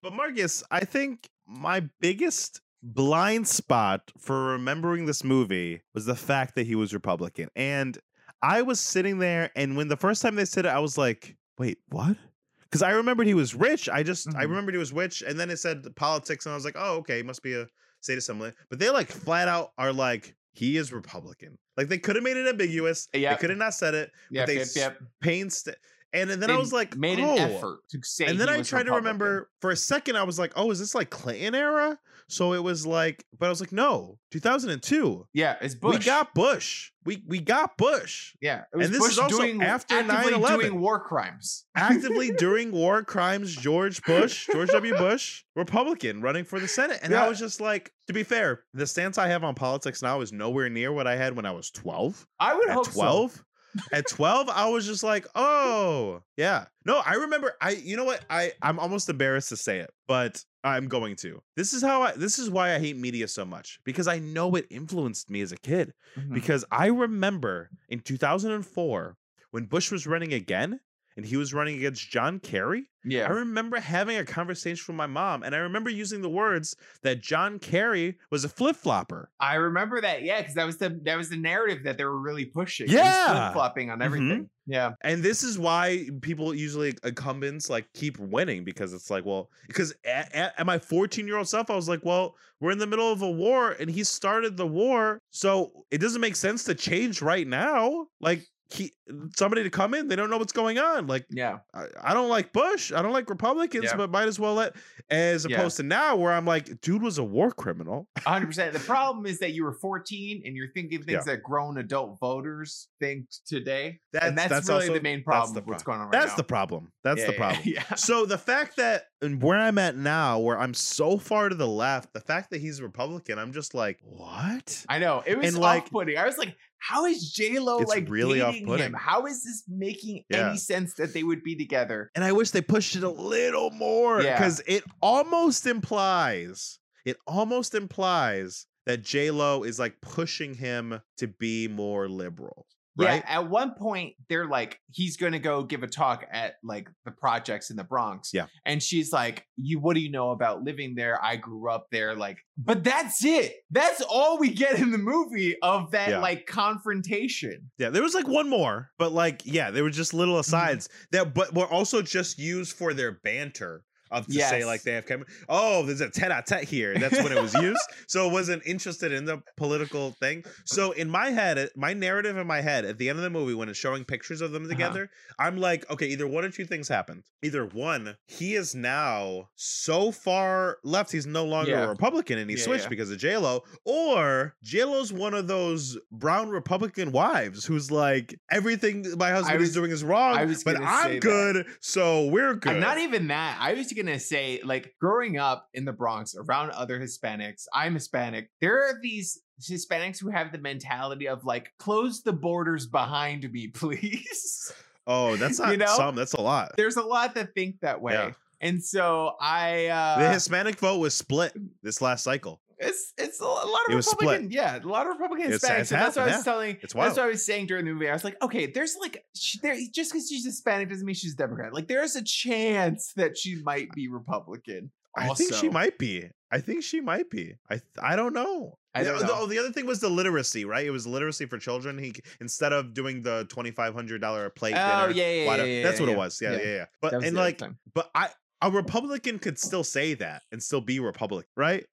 but 0.03 0.13
Marcus, 0.13 0.63
I 0.71 0.81
think 0.81 1.29
my 1.47 1.89
biggest 2.01 2.61
blind 2.83 3.47
spot 3.47 4.11
for 4.19 4.53
remembering 4.53 5.07
this 5.07 5.25
movie 5.25 5.83
was 5.95 6.07
the 6.07 6.15
fact 6.15 6.55
that 6.55 6.67
he 6.67 6.75
was 6.75 6.95
Republican. 6.95 7.49
And 7.55 7.99
I 8.43 8.63
was 8.63 8.81
sitting 8.81 9.19
there, 9.19 9.51
and 9.57 9.77
when 9.77 9.89
the 9.89 9.97
first 9.97 10.23
time 10.23 10.35
they 10.35 10.45
said 10.45 10.65
it, 10.67 10.71
I 10.71 10.79
was 10.79 10.97
like, 10.97 11.37
wait, 11.59 11.79
what? 11.91 12.17
Because 12.63 12.83
I 12.83 12.93
remembered 12.93 13.27
he 13.27 13.35
was 13.35 13.55
rich. 13.55 13.89
I 13.89 14.03
just, 14.03 14.29
I 14.29 14.45
Mhm. 14.45 14.49
remembered 14.51 14.75
he 14.75 14.79
was 14.79 14.93
rich. 14.93 15.23
And 15.23 15.39
then 15.39 15.51
it 15.51 15.59
said 15.59 15.85
politics, 15.97 16.47
and 16.47 16.53
I 16.53 16.57
was 16.57 16.65
like, 16.65 16.77
oh, 16.79 16.97
okay, 16.99 17.23
must 17.23 17.43
be 17.43 17.55
a 17.55 17.67
state 18.01 18.17
assembly. 18.19 18.53
But 18.69 18.79
they 18.79 18.91
like 18.91 19.11
flat 19.11 19.49
out 19.49 19.73
are 19.77 19.93
like, 19.93 20.35
he 20.53 20.77
is 20.77 20.93
Republican. 20.93 21.59
Like 21.77 21.89
they 21.89 21.99
could 21.99 22.17
have 22.17 22.23
made 22.25 22.37
it 22.37 22.49
ambiguous. 22.49 23.09
Yep. 23.13 23.31
They 23.37 23.41
could 23.41 23.51
have 23.51 23.59
not 23.59 23.75
said 23.75 23.95
it. 23.95 24.11
Yep, 24.31 24.47
they 24.47 24.57
yep, 24.59 24.67
yep. 24.75 24.99
Painst 25.21 25.69
and 26.13 26.29
then 26.31 26.41
They 26.41 26.53
I 26.53 26.57
was 26.57 26.73
like, 26.73 26.97
made 26.97 27.21
oh. 27.21 27.33
an 27.33 27.39
effort 27.39 27.81
to 27.91 27.99
say. 28.03 28.27
And 28.27 28.41
then 28.41 28.49
I 28.49 28.63
tried 28.63 28.85
to 28.87 28.93
remember 28.93 29.49
for 29.61 29.71
a 29.71 29.77
second. 29.77 30.17
I 30.17 30.25
was 30.25 30.39
like, 30.39 30.53
"Oh, 30.57 30.71
is 30.71 30.79
this 30.79 30.95
like 30.95 31.11
Clinton 31.11 31.55
era?" 31.55 31.99
So 32.29 32.53
it 32.53 32.63
was 32.63 32.87
like, 32.87 33.25
but 33.39 33.47
I 33.47 33.49
was 33.49 33.61
like, 33.61 33.73
"No, 33.73 34.19
2002. 34.31 35.27
Yeah, 35.33 35.57
it's 35.61 35.75
Bush. 35.75 35.99
We 35.99 36.05
got 36.05 36.35
Bush. 36.35 36.93
We 37.05 37.23
we 37.27 37.41
got 37.41 37.77
Bush 37.79 38.35
yeah, 38.43 38.63
it 38.73 38.77
was 38.77 38.87
and 38.87 38.95
this 38.95 39.03
Bush 39.03 39.13
is 39.13 39.19
also 39.19 39.39
doing 39.39 39.63
after 39.63 39.95
actively 39.95 40.35
9/11. 40.35 40.61
doing 40.61 40.81
war 40.81 41.01
crimes. 41.01 41.65
actively 41.75 42.31
during 42.39 42.73
war 42.73 43.03
crimes. 43.03 43.57
George 43.57 44.03
Bush, 44.03 44.47
George 44.53 44.69
W. 44.69 44.95
Bush, 44.99 45.43
Republican, 45.57 46.21
running 46.21 46.45
for 46.45 46.61
the 46.61 46.69
Senate." 46.69 47.01
And 47.03 47.15
I 47.15 47.29
was 47.29 47.39
just 47.39 47.61
like, 47.61 47.93
to 48.07 48.13
be 48.13 48.23
fair, 48.23 48.65
the 48.75 48.87
stance 48.87 49.19
I 49.19 49.29
have 49.29 49.43
on 49.45 49.55
politics 49.55 50.03
now 50.03 50.21
is 50.21 50.33
nowhere 50.33 50.69
near 50.69 50.93
what 50.93 51.07
I 51.07 51.17
had 51.17 51.35
when 51.35 51.47
I 51.47 51.53
was 51.53 51.71
12. 51.71 52.27
I 52.39 52.55
would 52.55 52.69
At 52.69 52.75
hope 52.75 52.87
so. 52.87 53.31
12. 53.73 53.89
At 53.93 54.09
12, 54.09 54.49
I 54.49 54.69
was 54.69 54.87
just 54.87 55.03
like, 55.03 55.27
oh, 55.35 56.23
yeah. 56.37 56.67
No, 56.85 57.03
I 57.05 57.15
remember 57.15 57.55
I 57.61 57.71
you 57.71 57.97
know 57.97 58.05
what? 58.05 58.25
I 58.31 58.53
I'm 58.63 58.79
almost 58.79 59.09
embarrassed 59.09 59.51
to 59.51 59.57
say 59.57 59.79
it, 59.81 59.91
but 60.09 60.45
I'm 60.65 60.89
going 60.89 61.17
to. 61.17 61.43
This 61.57 61.73
is 61.75 61.83
how 61.83 62.03
I 62.03 62.13
this 62.13 62.39
is 62.39 62.51
why 62.51 62.75
I 62.75 62.79
hate 62.79 62.97
media 62.97 63.29
so 63.29 63.45
much 63.45 63.79
because 63.85 64.09
I 64.09 64.19
know 64.19 64.55
it 64.57 64.67
influenced 64.71 65.31
me 65.31 65.41
as 65.43 65.53
a 65.53 65.57
kid 65.57 65.93
Mhm. 66.19 66.35
because 66.35 66.65
I 66.71 66.87
remember 66.87 67.71
in 67.89 68.01
2004 68.01 69.17
when 69.51 69.65
Bush 69.67 69.91
was 69.91 70.07
running 70.07 70.33
again 70.33 70.81
and 71.21 71.29
he 71.29 71.37
was 71.37 71.53
running 71.53 71.77
against 71.77 72.09
John 72.11 72.41
Kerry. 72.41 72.87
Yeah, 73.05 73.27
I 73.27 73.31
remember 73.31 73.79
having 73.81 74.17
a 74.19 74.25
conversation 74.25 74.85
with 74.89 74.97
my 74.97 75.07
mom 75.07 75.43
and 75.43 75.55
I 75.55 75.59
remember 75.59 75.89
using 75.91 76.21
the 76.23 76.29
words 76.31 76.77
that 77.03 77.21
John 77.23 77.59
Kerry 77.59 78.19
was 78.31 78.45
a 78.45 78.49
flip-flopper. 78.49 79.31
I 79.41 79.55
remember 79.55 80.01
that. 80.03 80.23
Yeah, 80.23 80.41
because 80.41 80.55
that 80.55 80.65
was 80.67 80.77
the 80.79 80.99
that 81.05 81.17
was 81.17 81.29
the 81.31 81.37
narrative 81.37 81.83
that 81.85 81.97
they 81.99 82.05
were 82.05 82.19
really 82.19 82.47
pushing. 82.47 82.89
Yeah. 82.89 83.51
flip 83.51 83.53
flopping 83.55 83.91
on 83.91 83.99
Mhm. 83.99 84.05
everything. 84.05 84.51
Yeah, 84.67 84.93
And 85.03 85.23
this 85.23 85.43
is 85.43 85.59
why 85.59 86.09
people 86.23 86.55
usually 86.55 86.95
incumbents 87.05 87.69
like 87.69 87.87
keep 87.93 88.19
winning 88.19 88.65
because 88.65 88.93
it's 88.93 89.11
like, 89.11 89.25
well, 89.25 89.51
because 89.67 89.93
at, 90.05 90.33
at, 90.35 90.55
at 90.59 90.67
my 90.67 90.79
14 90.79 91.27
year 91.27 91.37
old 91.39 91.49
self, 91.49 91.71
I 91.71 91.77
was 91.77 91.89
like, 91.89 92.05
well, 92.05 92.37
we're 92.61 92.71
in 92.71 92.79
the 92.79 92.87
middle 92.87 93.11
of 93.13 93.21
a 93.23 93.31
war 93.31 93.73
and 93.81 93.91
he 93.91 94.05
started 94.05 94.57
the 94.57 94.67
war. 94.67 95.19
So 95.31 95.85
it 95.91 95.99
doesn't 96.03 96.21
make 96.21 96.37
sense 96.37 96.65
to 96.65 96.75
change 96.75 97.21
right 97.23 97.47
now. 97.49 98.07
Like, 98.21 98.45
he, 98.73 98.93
somebody 99.37 99.63
to 99.65 99.71
come 99.71 99.95
in, 99.95 100.09
they 100.09 100.17
don't 100.17 100.31
know 100.31 100.39
what's 100.39 100.53
going 100.53 100.79
on. 100.79 101.07
Like, 101.07 101.27
yeah, 101.31 101.59
I, 101.75 101.87
I 102.03 102.15
don't 102.15 102.29
like 102.29 102.53
Bush. 102.53 102.93
I 102.93 103.03
don't 103.03 103.13
like 103.13 103.29
Republicans, 103.29 103.85
Yeah. 103.85 103.97
but 103.97 104.11
might 104.11 104.29
as 104.29 104.39
well 104.39 104.55
let, 104.55 104.77
as 105.11 105.45
Yeah. 105.49 105.57
opposed 105.59 105.77
to 105.79 105.83
now 105.83 106.17
where 106.17 106.33
I'm 106.33 106.45
like, 106.45 106.81
dude 106.81 107.03
was 107.03 107.19
a 107.19 107.25
war 107.25 107.51
criminal. 107.51 108.09
hundred 108.19 108.47
percent. 108.47 108.73
The 108.73 108.79
problem 108.81 109.27
is 109.27 109.39
that 109.41 109.53
you 109.53 109.65
were 109.65 109.73
14 109.73 110.43
and 110.45 110.57
you're 110.57 110.71
thinking 110.73 111.03
things 111.03 111.25
Yeah. 111.27 111.35
that 111.35 111.43
grown 111.43 111.79
adult 111.79 112.19
voters 112.21 112.89
think 113.01 113.27
today, 113.47 114.01
That's, 114.13 114.27
and 114.27 114.39
that's, 114.39 114.69
really 114.69 114.83
also- 114.83 114.95
the 114.95 115.01
main 115.01 115.19
that's 115.19 115.25
problem. 115.25 115.55
the 115.55 115.61
of 115.61 115.67
what's 115.67 115.83
going 115.83 115.99
on 116.01 116.05
right 116.07 116.13
That's 116.13 116.33
now. 116.33 116.37
the 116.37 116.45
problem. 116.45 116.93
That's 117.03 117.21
Yeah, 117.21 117.27
the 117.27 117.33
yeah, 117.33 117.39
problem. 117.39 117.63
Yeah, 117.65 117.95
So 117.97 118.27
the 118.27 118.39
fact 118.39 118.77
that 118.77 119.05
and 119.23 119.43
where 119.43 119.59
I'm 119.59 119.77
at 119.79 119.97
now, 119.97 120.39
where 120.39 120.59
I'm 120.59 120.73
so 120.75 121.19
far 121.19 121.49
to 121.51 121.55
the 121.55 121.67
left, 121.69 122.15
the 122.15 122.21
fact 122.21 122.51
that 122.51 122.61
he's 122.61 122.79
a 122.79 122.85
Republican, 122.85 123.39
I'm 123.39 123.53
just 123.53 123.75
like, 123.75 123.99
what? 124.03 124.85
I 124.89 124.99
know 124.99 125.23
it 125.27 125.37
was 125.37 125.49
And, 125.55 125.59
like- 125.59 125.83
off-putting. 125.85 126.17
I 126.17 126.25
was 126.25 126.39
like, 126.39 126.57
how 126.81 127.05
is 127.07 127.31
J 127.33 127.59
Lo 127.59 127.79
like 127.79 128.09
really 128.09 128.41
dating 128.41 128.67
him? 128.77 128.93
How 128.95 129.27
is 129.27 129.45
this 129.45 129.63
making 129.69 130.25
Yeah. 130.31 130.49
any 130.51 130.59
sense 130.59 130.95
that 130.95 131.13
they 131.15 131.23
would 131.23 131.43
be 131.43 131.55
together? 131.57 132.11
And 132.15 132.25
I 132.25 132.33
wish 132.33 132.51
they 132.51 132.63
pushed 132.63 132.97
it 132.97 133.03
a 133.03 133.09
little 133.11 133.71
more 133.71 134.23
Yeah. 134.23 134.37
because 134.37 134.61
it 134.67 134.83
almost 135.01 135.67
implies, 135.67 136.79
it 137.05 137.17
almost 137.27 137.75
implies 137.75 138.67
that 138.87 139.03
J 139.03 139.31
Lo 139.31 139.63
is 139.63 139.79
like 139.79 140.01
pushing 140.01 140.55
him 140.55 141.01
to 141.19 141.29
be 141.29 141.69
more 141.69 142.09
liberal. 142.09 142.67
Yeah, 143.05 143.23
at 143.27 143.49
one 143.49 143.75
point 143.75 144.15
they're 144.29 144.47
like, 144.47 144.79
he's 144.91 145.17
gonna 145.17 145.39
go 145.39 145.63
give 145.63 145.83
a 145.83 145.87
talk 145.87 146.27
at 146.31 146.55
like 146.63 146.89
the 147.05 147.11
projects 147.11 147.71
in 147.71 147.77
the 147.77 147.85
Bronx. 147.85 148.31
Yeah. 148.33 148.47
And 148.65 148.83
she's 148.83 149.13
like, 149.13 149.45
You 149.57 149.79
what 149.81 149.95
do 149.95 150.01
you 150.01 150.11
know 150.11 150.31
about 150.31 150.63
living 150.63 150.95
there? 150.95 151.23
I 151.23 151.37
grew 151.37 151.71
up 151.71 151.87
there. 151.91 152.15
Like, 152.15 152.39
but 152.59 152.85
that's 152.85 153.25
it. 153.25 153.53
That's 153.71 154.01
all 154.03 154.39
we 154.39 154.51
get 154.51 154.79
in 154.79 154.91
the 154.91 154.99
movie 154.99 155.57
of 155.63 155.91
that 155.93 156.09
Yeah. 156.11 156.19
like 156.21 156.47
confrontation. 156.47 157.71
Yeah, 157.79 157.91
there 157.91 158.03
was 158.03 158.15
like 158.15 158.29
one 158.29 158.49
more, 158.49 158.91
but 158.99 159.13
like, 159.13 159.43
yeah, 159.45 159.71
there 159.71 159.83
were 159.83 159.91
just 159.91 160.15
little 160.15 160.35
Mm-hmm. 160.35 160.41
asides 160.41 160.89
that, 161.13 161.35
but 161.35 161.55
were 161.55 161.67
also 161.67 162.03
just 162.03 162.39
used 162.39 162.73
for 162.77 162.95
their 162.95 163.13
banter 163.25 163.83
of 164.11 164.27
to 164.27 164.33
say 164.41 164.65
like 164.65 164.83
they 164.83 164.93
have 164.93 165.07
chem- 165.07 165.25
oh, 165.49 165.85
there's 165.85 166.01
a 166.01 166.11
tete-a-tete 166.11 166.65
here. 166.65 166.95
That's 166.99 167.23
when 167.23 167.33
it 167.33 167.41
was 167.41 167.55
used. 167.55 167.81
so 168.09 168.29
it 168.29 168.33
wasn't 168.33 168.63
interested 168.67 169.13
in 169.13 169.25
the 169.25 169.43
political 169.57 170.13
thing. 170.21 170.45
So 170.65 170.93
in 170.93 171.09
my 171.11 171.31
head, 171.31 171.69
my 171.77 171.93
narrative 171.93 172.37
in 172.37 172.47
my 172.47 172.61
head 172.61 172.85
at 172.85 172.99
the 172.99 173.09
end 173.09 173.19
of 173.19 173.23
the 173.23 173.31
movie 173.31 173.55
when 173.55 173.69
it's 173.69 173.79
showing 173.79 174.05
pictures 174.05 174.41
of 174.41 174.53
them 174.53 174.65
Uh-huh. 174.65 174.71
together, 174.73 175.11
I'm 175.39 175.57
like, 175.59 175.89
okay, 175.91 176.07
either 176.07 176.27
one 176.27 176.45
or 176.45 176.51
two 176.51 176.65
things 176.65 176.89
happened. 176.89 177.23
Either 177.43 177.65
one, 177.67 178.17
he 178.27 178.55
is 178.55 178.75
now 178.75 179.49
so 179.57 180.11
far 180.11 180.79
left, 180.85 181.13
he's 181.13 181.27
no 181.27 181.45
longer 181.45 181.71
Yeah. 181.73 181.85
a 181.85 181.89
Republican 181.89 182.39
and 182.39 182.51
he 182.51 182.57
Yeah, 182.57 182.63
switched 182.65 182.85
yeah. 182.85 182.89
because 182.91 183.11
of 183.11 183.19
J-Lo, 183.19 183.63
or 183.85 184.55
J-Lo's 184.63 185.13
one 185.13 185.35
of 185.35 185.47
those 185.47 185.97
brown 186.13 186.49
Republican 186.51 187.13
wives 187.13 187.65
who's 187.65 187.91
like, 187.91 188.35
everything 188.51 189.07
my 189.19 189.31
husband 189.31 189.59
was- 189.61 189.69
is 189.71 189.75
doing 189.75 189.91
is 189.91 190.05
wrong, 190.05 190.37
I 190.37 190.45
was 190.45 190.65
but 190.65 190.77
I'm 190.81 191.13
that. 191.15 191.21
good, 191.21 191.67
so 191.81 192.27
we're 192.27 192.55
good. 192.55 192.73
And 192.73 192.81
not 192.81 192.99
even 192.99 193.29
that. 193.29 193.57
I 193.61 193.73
used 193.73 193.91
was 193.91 194.00
gonna 194.03 194.19
say, 194.19 194.61
like, 194.65 194.95
growing 195.01 195.39
up 195.39 195.69
in 195.75 195.85
the 195.85 195.93
Bronx 195.93 196.35
around 196.35 196.71
other 196.71 197.01
Hispanics, 197.01 197.65
I'm 197.75 197.95
Hispanic. 197.95 198.51
There 198.61 198.89
are 198.89 199.01
these 199.03 199.41
Hispanics 199.61 200.21
who 200.21 200.31
have 200.31 200.53
the 200.53 200.59
mentality 200.59 201.29
of 201.29 201.45
like, 201.45 201.73
close 201.79 202.23
the 202.23 202.33
borders 202.33 202.87
behind 202.87 203.51
me, 203.53 203.69
please. 203.75 204.73
oh, 205.07 205.37
that's 205.37 205.59
not 205.59 205.73
you 205.73 205.77
know? 205.77 205.95
some, 205.97 206.15
that's 206.15 206.35
a 206.35 206.41
lot. 206.41 206.73
There's 206.77 206.97
a 206.97 207.03
lot 207.03 207.35
that 207.35 207.55
think 207.55 207.81
that 207.81 208.01
way. 208.01 208.15
Yeah. 208.15 208.33
And 208.63 208.83
so 208.83 209.37
I 209.41 209.87
uh 209.87 210.19
the 210.19 210.33
Hispanic 210.33 210.77
vote 210.77 210.99
was 210.99 211.15
split 211.15 211.55
this 211.83 212.03
last 212.03 212.25
cycle. 212.25 212.61
It's 212.81 213.13
it's 213.19 213.41
a 213.41 213.45
lot 213.45 213.65
of 213.87 213.93
It 213.93 213.95
was 213.95 214.07
split. 214.11 214.21
Republican, 214.29 214.51
yeah, 214.53 214.79
a 214.83 214.87
lot 214.87 215.07
of 215.07 215.13
Republican 215.13 215.53
It's- 215.53 215.63
Hispanics. 215.63 215.81
it's 215.81 215.93
and 215.93 216.01
that's 216.01 216.17
what 216.17 216.29
I 216.29 216.37
was 216.37 216.45
telling. 216.45 216.77
It's 216.83 216.95
That's 216.95 217.17
what 217.17 217.25
I 217.25 217.29
was 217.29 217.45
saying 217.45 217.67
during 217.67 217.85
the 217.85 217.93
movie. 217.93 218.09
I 218.09 218.13
was 218.13 218.25
like, 218.25 218.43
okay, 218.43 218.67
there's 218.67 218.97
like, 219.01 219.25
she, 219.35 219.59
there, 219.61 219.77
just 219.95 220.13
because 220.13 220.29
she's 220.29 220.45
Hispanic 220.45 220.89
doesn't 220.89 221.05
mean 221.07 221.15
she's 221.15 221.35
Democrat. 221.35 221.73
Like, 221.75 221.87
there's 221.89 222.17
a 222.17 222.25
chance 222.25 223.13
that 223.17 223.37
she 223.39 223.57
might 223.63 223.91
be 223.93 224.09
Republican. 224.09 224.91
I 225.17 225.29
think 225.35 225.55
she 225.55 225.69
might 225.69 225.99
be. 225.99 226.31
I 226.53 226.61
think 226.61 226.83
she 226.85 227.01
might 227.01 227.29
be. 227.31 227.55
I 227.71 227.81
I 228.01 228.17
don't 228.17 228.33
know. 228.33 228.79
I 228.95 229.03
don't 229.05 229.15
The- 229.19 229.21
the- 229.21 229.27
know. 229.27 229.39
Oh, 229.43 229.47
the 229.47 229.59
other 229.59 229.73
thing 229.73 229.87
was 229.87 230.01
the 230.01 230.09
literacy, 230.09 230.65
right? 230.65 230.85
It 230.87 230.91
was 230.91 231.07
literacy 231.07 231.47
for 231.47 231.59
children. 231.59 231.99
He 231.99 232.15
instead 232.41 232.73
of 232.73 232.95
doing 232.95 233.23
the 233.23 233.45
twenty 233.49 233.71
five 233.73 233.93
hundred 233.95 234.21
dollar 234.21 234.51
plate 234.51 234.75
Oh, 234.77 235.09
dinner. 235.09 235.13
yeah, 235.13 235.31
yeah, 235.31 235.47
whatever- 235.47 235.69
yeah, 235.69 235.75
yeah, 235.79 235.83
that's 235.83 236.01
what 236.01 236.09
it 236.09 236.17
was. 236.17 236.41
Yeah, 236.41 236.53
Yeah. 236.53 236.63
yeah. 236.65 236.85
But 237.03 237.13
and 237.25 237.37
like, 237.37 237.61
but 237.95 238.11
I 238.15 238.31
a 238.63 238.71
Republican 238.71 239.39
could 239.39 239.59
still 239.59 239.83
say 239.85 240.15
that 240.15 240.43
and 240.53 240.63
still 240.63 240.81
be 240.81 241.01
Republican, 241.01 241.51
right? 241.57 241.85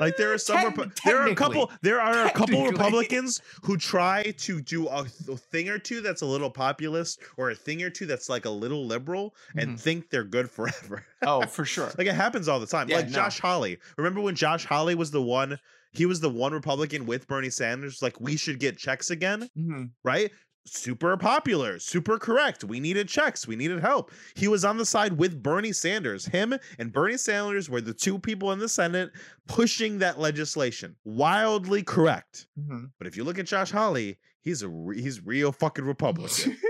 Like 0.00 0.16
there 0.16 0.32
are 0.32 0.38
some 0.38 0.56
Repu- 0.56 0.92
there 1.04 1.18
are 1.18 1.28
a 1.28 1.34
couple 1.34 1.70
there 1.82 2.00
are 2.00 2.26
a 2.26 2.30
couple 2.32 2.66
Republicans 2.66 3.40
who 3.62 3.76
try 3.76 4.32
to 4.38 4.60
do 4.62 4.88
a, 4.88 5.04
th- 5.04 5.38
thing 5.38 5.68
or 5.68 5.78
two 5.78 6.00
that's 6.00 6.22
a 6.22 6.26
little 6.26 6.50
populist 6.50 7.20
or 7.36 7.50
a 7.50 7.54
thing 7.54 7.82
or 7.82 7.90
two 7.90 8.06
that's 8.06 8.28
like 8.28 8.46
a 8.46 8.50
little 8.50 8.86
liberal 8.86 9.34
and 9.56 9.76
Mhm. 9.76 9.80
think 9.80 10.10
they're 10.10 10.24
good 10.24 10.50
forever. 10.50 11.04
Oh, 11.22 11.42
for 11.46 11.64
sure. 11.64 11.92
Like 11.98 12.06
it 12.06 12.14
happens 12.14 12.48
all 12.48 12.58
the 12.58 12.66
time. 12.66 12.88
Yeah, 12.88 12.96
like 12.96 13.06
no. 13.06 13.12
Josh 13.12 13.38
Hawley. 13.40 13.78
Remember 13.98 14.20
when 14.20 14.34
Josh 14.34 14.64
Hawley 14.64 14.94
was 14.94 15.10
the 15.10 15.22
one? 15.22 15.58
He 15.92 16.06
was 16.06 16.20
the 16.20 16.30
one 16.30 16.52
Republican 16.52 17.04
with 17.04 17.26
Bernie 17.26 17.50
Sanders. 17.50 18.00
Like 18.00 18.20
we 18.20 18.36
should 18.36 18.58
get 18.60 18.78
checks 18.78 19.10
again, 19.10 19.50
Mhm. 19.58 19.90
right? 20.04 20.30
Super 20.66 21.16
popular, 21.16 21.78
super 21.78 22.18
correct. 22.18 22.64
We 22.64 22.80
needed 22.80 23.08
checks. 23.08 23.46
We 23.48 23.56
needed 23.56 23.80
help. 23.80 24.12
He 24.36 24.46
was 24.46 24.64
on 24.64 24.76
the 24.76 24.84
side 24.84 25.14
with 25.18 25.42
Bernie 25.42 25.72
Sanders. 25.72 26.26
Him 26.26 26.54
and 26.78 26.92
Bernie 26.92 27.16
Sanders 27.16 27.68
were 27.70 27.80
the 27.80 27.94
two 27.94 28.18
people 28.18 28.52
in 28.52 28.58
the 28.58 28.68
Senate 28.68 29.10
pushing 29.48 29.98
that 29.98 30.20
legislation. 30.20 30.94
Wildly 31.04 31.82
correct. 31.82 32.46
Mhm. 32.58 32.90
But 32.98 33.06
if 33.06 33.16
you 33.16 33.24
look 33.24 33.38
at 33.38 33.46
Josh 33.46 33.70
Hawley, 33.70 34.18
he's 34.42 34.62
a 34.62 34.68
re- 34.68 35.00
he's 35.00 35.24
real 35.24 35.50
fucking 35.50 35.84
Republican. 35.84 36.56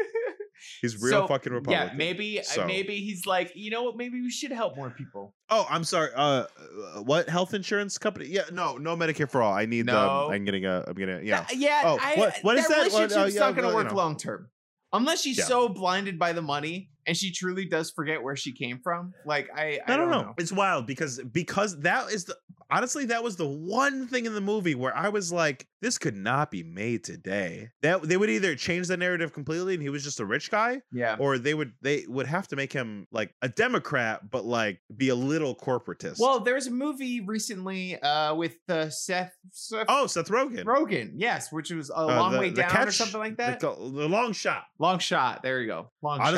He's 0.81 1.01
real 1.01 1.23
So, 1.23 1.27
fucking 1.27 1.53
Republican. 1.53 1.89
Yeah, 1.89 1.95
maybe 1.95 2.41
uh, 2.41 2.43
So- 2.43 2.67
maybe 2.67 2.97
he's 3.01 3.27
like, 3.27 3.53
you 3.55 3.71
know 3.71 3.83
what? 3.83 3.97
Maybe 3.97 4.21
we 4.21 4.31
should 4.31 4.51
help 4.53 4.77
more 4.77 4.91
people. 4.91 5.35
Oh, 5.51 5.67
I'm 5.69 5.85
sorry. 5.85 6.11
Uh, 6.15 6.21
uh, 6.21 7.03
what 7.03 7.29
health 7.29 7.55
insurance 7.55 7.99
company? 7.99 8.27
Yeah, 8.27 8.43
no, 8.53 8.77
no 8.79 8.97
Medicare 8.97 9.29
for 9.31 9.43
all. 9.43 9.53
I 9.53 9.67
need. 9.67 9.87
No. 9.87 10.27
Um, 10.27 10.33
I'm 10.33 10.45
getting 10.45 10.65
a. 10.65 10.85
I'm 10.87 10.95
getting. 10.95 11.17
A, 11.17 11.23
yeah. 11.23 11.45
Th- 11.45 11.61
yeah. 11.61 11.83
Oh, 11.85 11.99
I, 12.01 12.15
what- 12.17 12.39
what 12.43 12.57
is 12.57 12.67
that? 12.69 12.79
What- 12.93 13.11
relationship's 13.11 13.17
oh, 13.17 13.27
yeah, 13.27 13.41
not 13.41 13.55
going 13.57 13.67
well, 13.67 13.75
to 13.75 13.79
you 13.81 13.85
work 13.85 13.91
know. 13.93 13.97
long 13.97 14.17
term, 14.17 14.49
unless 14.93 15.21
she's 15.23 15.39
Yeah. 15.39 15.45
so 15.45 15.69
blinded 15.69 16.19
by 16.19 16.33
the 16.33 16.43
money 16.43 16.91
and 17.07 17.17
she 17.17 17.33
truly 17.33 17.65
does 17.65 17.91
forget 17.91 18.23
where 18.23 18.37
she 18.37 18.53
came 18.53 18.81
from. 18.83 19.13
Like 19.25 19.49
I, 19.55 19.79
I 19.87 19.93
I 19.93 19.97
don't 19.97 19.99
don't 19.99 20.11
know. 20.11 20.23
know. 20.29 20.35
It's 20.39 20.53
wild 20.53 20.87
because 20.87 21.21
because 21.33 21.79
that 21.81 22.11
is 22.13 22.25
the 22.25 22.37
honestly 22.71 23.07
that 23.07 23.23
was 23.25 23.37
the 23.37 23.47
one 23.49 24.07
thing 24.07 24.27
in 24.27 24.35
the 24.35 24.41
movie 24.41 24.75
where 24.75 24.97
I 24.97 25.09
was 25.09 25.33
like, 25.33 25.67
this 25.83 25.99
could 25.99 26.17
not 26.17 26.51
be 26.51 26.63
made 26.63 27.03
today. 27.05 27.71
That 27.83 28.03
they 28.03 28.17
would 28.17 28.31
either 28.31 28.55
change 28.55 28.89
the 28.89 28.97
narrative 28.97 29.33
completely 29.33 29.75
and 29.75 29.83
he 29.83 29.89
was 29.89 30.05
just 30.05 30.21
a 30.21 30.25
rich 30.27 30.51
guy, 30.51 30.83
Yeah. 30.93 31.17
or 31.19 31.39
they 31.39 31.55
would 31.55 31.73
they 31.83 32.05
would 32.09 32.27
have 32.27 32.47
to 32.49 32.57
make 32.57 32.73
him 32.73 33.07
like 33.11 33.35
a 33.43 33.49
Democrat, 33.49 34.31
but 34.31 34.45
like 34.45 34.81
be 34.97 35.09
a 35.09 35.15
little 35.15 35.55
corporatist. 35.57 36.19
Well, 36.21 36.41
there 36.41 36.55
was 36.55 36.67
a 36.67 36.71
movie 36.71 37.21
recently 37.21 38.01
uh, 38.01 38.35
with 38.35 38.57
uh, 38.69 38.89
Seth, 38.91 39.33
Seth 39.51 39.87
oh, 39.89 40.07
Seth 40.07 40.29
Rogen. 40.29 40.65
Rogen, 40.65 41.13
yes, 41.17 41.51
which 41.53 41.71
was 41.71 41.91
a 41.91 41.97
Uh, 41.97 42.07
long 42.07 42.33
the- 42.33 42.39
way 42.39 42.51
the 42.51 42.63
down 42.63 42.89
or 42.89 42.91
something 42.93 43.19
like 43.21 43.37
that. 43.39 43.61
go- 43.61 43.75
the 43.91 44.09
long 44.09 44.33
shot. 44.33 44.65
long 44.79 44.99
shot. 44.99 45.43
There 45.43 45.61
you 45.61 45.67
go. 45.67 45.91
Long 46.03 46.19
shot. 46.19 46.31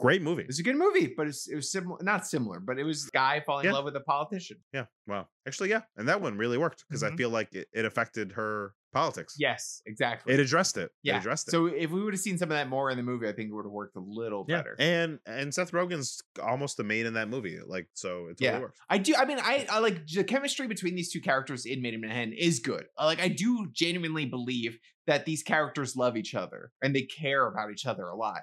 Great 0.00 0.22
movie. 0.22 0.44
It's 0.48 0.58
a 0.58 0.62
good 0.62 0.76
movie, 0.76 1.12
but 1.16 1.26
it's, 1.26 1.46
it 1.48 1.54
was 1.56 1.70
similar, 1.70 1.98
not 2.02 2.26
similar, 2.26 2.58
but 2.58 2.78
it 2.78 2.84
was 2.84 3.04
guy 3.10 3.40
falling 3.44 3.66
in 3.66 3.72
love 3.72 3.84
with 3.84 3.96
a 3.96 4.00
politician. 4.00 4.56
Yeah. 4.72 4.86
Wow. 5.06 5.28
Actually, 5.46 5.70
yeah. 5.70 5.82
And 5.96 6.08
that 6.08 6.20
one 6.22 6.38
really 6.38 6.56
worked 6.58 6.84
because 6.88 7.02
I 7.02 7.10
Mhm. 7.10 7.16
feel 7.18 7.30
like 7.30 7.52
it, 7.54 7.68
it 7.72 7.84
affected 7.84 8.32
her 8.32 8.74
politics. 8.92 9.36
Yes, 9.38 9.82
exactly. 9.86 10.32
It 10.32 10.40
addressed 10.40 10.76
it. 10.76 10.90
yeah. 11.02 11.16
It 11.16 11.18
addressed 11.18 11.48
it. 11.48 11.50
So 11.52 11.66
if 11.66 11.90
we 11.90 12.02
would 12.02 12.14
have 12.14 12.20
seen 12.20 12.38
some 12.38 12.50
of 12.50 12.56
that 12.56 12.68
more 12.68 12.90
in 12.90 12.96
the 12.96 13.02
movie, 13.02 13.28
I 13.28 13.32
think 13.32 13.50
it 13.50 13.54
would 13.54 13.64
have 13.66 13.72
worked 13.72 13.96
a 13.96 14.00
little 14.00 14.44
yeah. 14.48 14.56
better. 14.58 14.76
And 14.78 15.18
and 15.26 15.52
Seth 15.54 15.72
Rogen's 15.72 16.20
almost 16.42 16.76
the 16.76 16.82
main 16.84 17.06
in 17.06 17.14
that 17.14 17.28
movie. 17.28 17.58
Like, 17.64 17.88
so 17.94 18.28
it 18.28 18.38
totally 18.38 18.62
Yeah. 18.62 18.66
I 18.88 18.98
do. 18.98 19.14
I 19.16 19.24
mean, 19.26 19.38
I, 19.38 19.66
I 19.70 19.78
like 19.80 20.06
the 20.06 20.24
chemistry 20.24 20.66
between 20.66 20.94
these 20.94 21.12
two 21.12 21.20
characters 21.20 21.66
in 21.66 21.82
Maid 21.82 21.94
in 21.94 22.00
Manhattan 22.00 22.32
is 22.32 22.58
good. 22.60 22.86
Like, 22.98 23.20
I 23.20 23.28
do 23.28 23.68
genuinely 23.72 24.26
believe 24.26 24.78
that 25.06 25.24
these 25.26 25.42
characters 25.42 25.94
love 25.94 26.16
each 26.16 26.34
other 26.34 26.72
and 26.82 26.94
they 26.94 27.02
care 27.02 27.46
about 27.46 27.70
each 27.70 27.84
other 27.86 28.04
a 28.04 28.16
lot. 28.16 28.40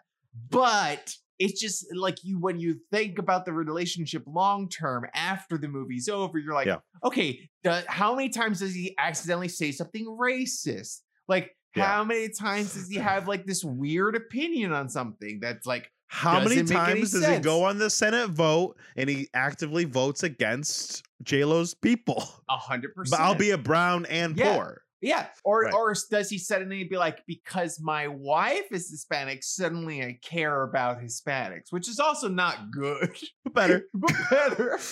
But 0.50 1.16
it's 1.40 1.60
just 1.60 1.86
like 1.96 2.24
you 2.24 2.40
when 2.40 2.60
you 2.60 2.80
think 2.92 3.20
about 3.20 3.46
the 3.46 3.54
relationship 3.54 4.24
long 4.26 4.70
term 4.70 5.06
after 5.14 5.58
the 5.58 5.68
movie's 5.68 6.10
over, 6.10 6.38
you're 6.40 6.54
like, 6.54 6.68
Yeah. 6.68 6.80
okay, 7.04 7.50
the, 7.64 7.84
how 7.88 8.16
many 8.16 8.30
times 8.30 8.60
does 8.60 8.74
he 8.74 8.96
accidentally 8.98 9.48
say 9.50 9.72
something 9.72 10.06
racist? 10.06 11.02
Like, 11.28 11.56
Yeah. 11.76 11.86
how 11.86 12.04
many 12.04 12.30
times 12.30 12.74
does 12.74 12.90
he 12.90 12.96
have 12.98 13.28
like 13.28 13.46
this 13.46 13.64
weird 13.64 14.16
opinion 14.16 14.72
on 14.74 14.90
something 14.90 15.40
that's 15.40 15.66
like 15.68 15.92
How 16.08 16.40
many 16.40 16.56
Doesn't 16.62 16.70
make 16.70 16.78
any 16.88 17.00
times 17.02 17.12
does 17.12 17.28
he 17.28 17.40
go 17.40 17.64
on 17.66 17.78
the 17.78 17.90
Senate 17.90 18.30
vote 18.30 18.78
and 18.96 19.10
he 19.10 19.28
actively 19.34 19.84
votes 19.84 20.24
against 20.24 21.04
j-lo's 21.24 21.74
people? 21.74 22.24
a 22.50 22.58
hundred 22.58 22.94
But 22.96 23.02
percent? 23.04 23.22
I'll 23.22 23.36
be 23.36 23.52
a 23.52 23.58
brown 23.58 24.06
and 24.08 24.38
Yeah. 24.38 24.56
poor. 24.56 24.82
Yeah. 25.02 25.28
Or 25.44 25.62
Right. 25.62 25.74
or 25.74 25.94
does 26.10 26.30
he 26.30 26.38
suddenly 26.38 26.84
be 26.84 26.98
like, 26.98 27.24
because 27.28 27.80
my 27.80 28.08
wife 28.08 28.66
is 28.72 28.90
Hispanic, 28.90 29.44
suddenly 29.44 30.02
I 30.04 30.18
care 30.24 30.64
about 30.64 31.00
Hispanics, 31.02 31.72
which 31.72 31.88
is 31.88 32.00
also 32.00 32.28
not 32.28 32.72
good. 32.72 33.16
Better. 33.54 33.86
but 33.94 34.12
better. 34.30 34.80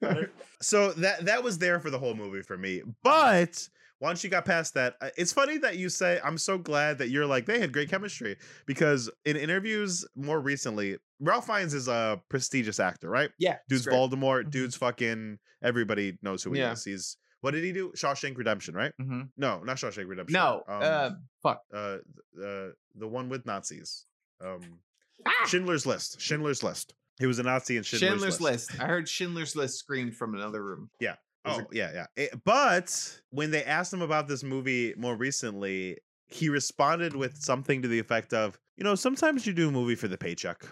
Better. 0.00 0.30
so 0.60 0.92
that 0.92 1.24
that 1.24 1.42
was 1.42 1.58
there 1.58 1.80
for 1.80 1.90
the 1.90 1.98
whole 1.98 2.14
movie 2.14 2.42
for 2.42 2.56
me. 2.56 2.82
But 3.02 3.68
once 4.00 4.22
you 4.22 4.30
got 4.30 4.44
past 4.44 4.74
that, 4.74 4.94
uh, 5.00 5.08
it's 5.16 5.32
funny 5.32 5.56
that 5.58 5.76
you 5.76 5.88
say 5.88 6.20
I'm 6.22 6.38
so 6.38 6.58
glad 6.58 6.98
that 6.98 7.08
you're 7.08 7.26
like 7.26 7.46
they 7.46 7.58
had 7.58 7.72
great 7.72 7.88
chemistry 7.88 8.36
because 8.66 9.10
in 9.24 9.36
interviews 9.36 10.04
more 10.14 10.40
recently, 10.40 10.98
Ralph 11.20 11.46
Fiennes 11.46 11.74
is 11.74 11.88
a 11.88 12.20
prestigious 12.28 12.78
actor, 12.78 13.08
right? 13.08 13.30
yeah. 13.38 13.56
Dude's. 13.68 13.86
Voldemort, 13.86 14.44
Mhm. 14.44 14.50
dude's 14.50 14.76
fucking 14.76 15.38
everybody 15.62 16.18
knows 16.22 16.42
who 16.44 16.52
he 16.52 16.60
Yeah. 16.60 16.72
is. 16.72 16.84
He's 16.84 17.16
what 17.46 17.54
did 17.54 17.62
he 17.62 17.70
do? 17.70 17.92
Shawshank 17.96 18.36
Redemption, 18.36 18.74
right? 18.74 18.92
Mhm. 19.00 19.28
No, 19.36 19.62
not 19.62 19.76
Shawshank 19.76 20.08
Redemption. 20.08 20.32
No. 20.32 20.64
um, 20.66 20.82
uh, 20.82 21.10
fuck. 21.44 21.62
uh, 21.72 21.98
uh, 22.42 22.70
the 22.96 23.06
one 23.06 23.28
with 23.28 23.46
Nazis. 23.46 24.04
Um, 24.40 24.80
Ah! 25.24 25.46
Schindler's 25.46 25.86
List. 25.86 26.20
Schindler's 26.20 26.64
List. 26.64 26.94
He 27.20 27.26
was 27.26 27.38
a 27.38 27.44
Nazi 27.44 27.76
in 27.76 27.84
Schindler's, 27.84 28.10
Schindler's 28.10 28.40
List. 28.40 28.80
I 28.80 28.86
heard 28.86 29.08
Schindler's 29.08 29.54
List 29.54 29.78
screamed 29.78 30.16
from 30.16 30.34
another 30.34 30.62
room. 30.64 30.90
Yeah. 31.00 31.14
Oh 31.44 31.60
it- 31.60 31.66
yeah, 31.70 31.92
yeah. 31.94 32.06
Eh, 32.16 32.28
but 32.44 33.20
when 33.30 33.52
they 33.52 33.62
asked 33.64 33.92
him 33.92 34.02
about 34.02 34.26
this 34.26 34.42
movie 34.42 34.92
more 34.96 35.16
recently, 35.16 35.98
he 36.26 36.48
responded 36.48 37.14
with 37.14 37.36
something 37.38 37.80
to 37.82 37.88
the 37.88 38.00
effect 38.00 38.34
of, 38.34 38.58
"You 38.76 38.82
know, 38.82 38.96
sometimes 38.96 39.46
you 39.46 39.52
do 39.52 39.68
a 39.68 39.72
movie 39.72 39.94
for 39.94 40.08
the 40.08 40.18
paycheck." 40.18 40.64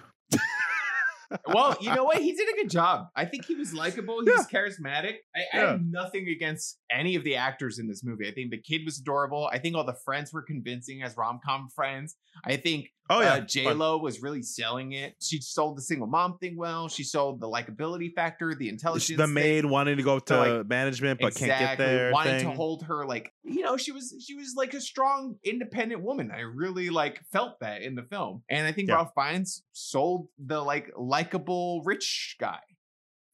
Well, 1.47 1.77
you 1.81 1.95
know 1.95 2.05
what? 2.05 2.19
He 2.19 2.33
did 2.33 2.49
a 2.49 2.57
good 2.57 2.71
job. 2.71 3.07
I 3.15 3.25
think 3.25 3.45
he 3.47 3.55
was 3.55 3.73
likable. 3.73 4.23
He 4.25 4.31
was 4.31 4.47
charismatic. 4.47 5.15
I, 5.35 5.41
I 5.53 5.57
have 5.59 5.83
nothing 5.83 6.29
against 6.29 6.79
any 6.91 7.15
of 7.17 7.25
the 7.25 7.37
actors 7.37 7.79
in 7.79 7.89
this 7.89 8.03
movie. 8.05 8.29
I 8.29 8.33
think 8.33 8.51
the 8.51 8.61
kid 8.61 8.83
was 8.85 8.99
adorable. 8.99 9.49
I 9.53 9.59
think 9.59 9.77
all 9.77 9.85
the 9.85 9.97
friends 10.05 10.33
were 10.33 10.43
convincing 10.43 11.03
as 11.03 11.17
rom 11.17 11.41
com 11.45 11.69
friends. 11.75 12.17
I 12.45 12.57
think 12.57 12.89
Oh 13.11 13.21
yeah, 13.21 13.35
uh, 13.35 13.41
J 13.41 13.71
Lo 13.73 13.99
was 13.99 14.23
really 14.23 14.43
selling 14.43 14.93
it. 14.93 15.15
She 15.21 15.39
sold 15.41 15.77
the 15.77 15.83
single 15.83 16.07
mom 16.07 16.39
thing 16.39 16.57
well. 16.57 16.89
She 16.89 17.05
sold 17.05 17.39
the 17.39 17.47
likability 17.47 18.15
factor, 18.15 18.55
the 18.55 18.71
intelligence. 18.71 19.19
the 19.19 19.25
thing. 19.27 19.35
maid 19.35 19.65
wanting 19.67 19.99
to 19.99 20.03
go 20.03 20.19
to 20.19 20.25
So, 20.27 20.57
like, 20.59 20.67
management 20.69 21.21
but 21.21 21.35
can't 21.35 21.51
get 21.51 21.61
Exactly. 21.61 21.85
there. 21.87 22.13
Wanting 22.13 22.39
thing. 22.39 22.49
to 22.51 22.57
hold 22.57 22.85
her 22.85 23.05
like 23.05 23.31
you 23.43 23.61
know 23.63 23.77
she 23.77 23.93
was 23.93 24.15
she 24.27 24.35
was 24.35 24.55
like 24.57 24.73
a 24.73 24.81
strong 24.81 25.37
independent 25.45 26.03
woman. 26.03 26.31
I 26.35 26.41
really 26.41 26.89
like 26.89 27.21
felt 27.31 27.61
that 27.61 27.83
in 27.83 27.95
the 27.95 28.05
film, 28.05 28.43
and 28.49 28.67
I 28.67 28.73
think 28.73 28.89
Yeah. 28.89 28.95
Ralph 28.95 29.11
Fiennes 29.15 29.63
sold 29.73 30.29
the 30.39 30.63
like 30.63 30.91
likable 30.97 31.83
rich 31.85 32.37
guy 32.41 32.61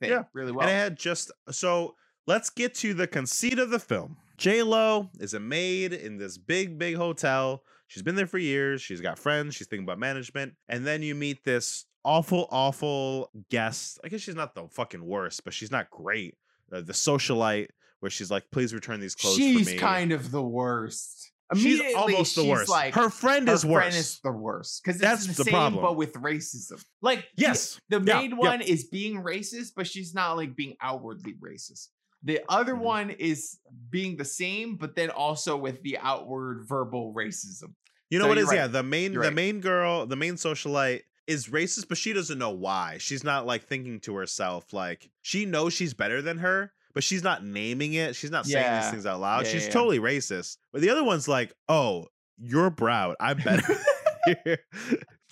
thing 0.00 0.10
Yeah. 0.10 0.22
really 0.32 0.50
well. 0.52 0.62
And 0.66 0.70
it 0.70 0.74
had 0.80 0.98
just 0.98 1.30
so 1.50 1.94
let's 2.26 2.50
get 2.50 2.74
to 2.76 2.92
the 2.92 3.06
conceit 3.06 3.58
of 3.60 3.70
the 3.70 3.78
film. 3.78 4.16
J 4.36 4.62
Lo 4.64 5.10
is 5.20 5.32
a 5.34 5.38
maid 5.40 5.92
in 5.92 6.16
this 6.16 6.38
big, 6.38 6.76
big 6.78 6.96
hotel. 6.96 7.62
She's 7.90 8.04
been 8.04 8.14
there 8.14 8.28
for 8.28 8.38
years. 8.38 8.80
She's 8.80 9.00
got 9.00 9.18
friends. 9.18 9.56
She's 9.56 9.66
thinking 9.66 9.82
about 9.84 9.98
management. 9.98 10.54
And 10.68 10.86
then 10.86 11.02
you 11.02 11.16
meet 11.16 11.42
this 11.42 11.86
awful, 12.04 12.46
awful 12.52 13.30
guest. 13.50 13.98
I 14.04 14.08
guess 14.08 14.20
she's 14.20 14.36
not 14.36 14.54
the 14.54 14.68
fucking 14.68 15.04
worst, 15.04 15.42
but 15.44 15.52
she's 15.52 15.72
not 15.72 15.90
great. 15.90 16.36
Uh, 16.72 16.82
the 16.82 16.92
socialite, 16.92 17.66
where 17.98 18.08
she's 18.08 18.30
like, 18.30 18.44
"Please 18.52 18.72
return 18.72 19.00
these 19.00 19.16
clothes 19.16 19.34
she's 19.36 19.66
for 19.68 19.74
me." 19.74 19.78
kind 19.78 20.12
of 20.12 20.30
the 20.30 20.40
worst. 20.40 21.32
she's 21.56 21.80
almost 21.96 22.36
the 22.36 22.42
she's 22.42 22.50
worst. 22.50 22.70
Like 22.70 22.94
her 22.94 23.10
friend 23.10 23.48
her 23.48 23.54
is 23.54 23.66
worse. 23.66 23.82
friend 23.82 23.94
is 23.96 24.20
the 24.22 24.30
worst 24.30 24.84
because 24.84 25.00
That's 25.00 25.26
it's 25.26 25.36
the 25.36 25.42
the, 25.42 25.50
same, 25.50 25.54
problem. 25.54 25.82
but 25.82 25.96
with 25.96 26.12
racism. 26.12 26.80
Like 27.02 27.26
yes, 27.36 27.80
The 27.88 27.96
Yeah, 28.00 28.20
main 28.20 28.30
yeah. 28.30 28.36
one 28.36 28.60
is 28.60 28.84
being 28.84 29.20
racist, 29.24 29.72
but 29.74 29.88
she's 29.88 30.14
not 30.14 30.36
like 30.36 30.54
being 30.54 30.76
outwardly 30.80 31.34
racist. 31.40 31.88
The 32.22 32.40
other 32.48 32.74
Mhm. 32.74 32.80
one 32.82 33.10
is 33.10 33.58
being 33.88 34.16
the 34.16 34.24
same, 34.26 34.76
but 34.76 34.94
then 34.94 35.10
also 35.10 35.56
with 35.56 35.82
the 35.82 35.98
outward 35.98 36.68
verbal 36.68 37.12
racism. 37.16 37.74
You 38.10 38.18
know 38.18 38.26
what 38.26 38.36
you're 38.38 38.46
right. 38.46 38.56
Yeah, 38.56 38.66
the 38.66 38.82
main 38.82 39.12
You're 39.12 39.22
the 39.22 39.28
right. 39.28 39.34
main 39.34 39.60
girl, 39.60 40.04
the 40.06 40.16
main 40.16 40.34
socialite 40.34 41.02
is 41.26 41.46
racist, 41.46 41.88
but 41.88 41.96
she 41.96 42.12
doesn't 42.12 42.38
know 42.38 42.50
why. 42.50 42.98
She's 42.98 43.22
not 43.22 43.46
like 43.46 43.62
thinking 43.62 44.00
to 44.00 44.16
herself 44.16 44.72
like 44.72 45.08
she 45.22 45.46
knows 45.46 45.72
she's 45.72 45.94
better 45.94 46.20
than 46.20 46.38
her, 46.38 46.72
but 46.92 47.04
she's 47.04 47.22
not 47.22 47.44
naming 47.44 47.94
it. 47.94 48.16
She's 48.16 48.32
not 48.32 48.46
saying 48.46 48.80
these 48.82 48.90
things 48.90 49.06
out 49.06 49.20
loud. 49.20 49.46
Yeah, 49.46 49.52
she's 49.52 49.66
yeah. 49.66 49.72
totally 49.72 50.00
racist. 50.00 50.56
But 50.72 50.82
the 50.82 50.90
other 50.90 51.04
one's 51.04 51.28
like, 51.28 51.52
"Oh, 51.68 52.06
you're 52.36 52.70
proud. 52.72 53.14
I'm 53.20 53.36
better." 53.44 53.78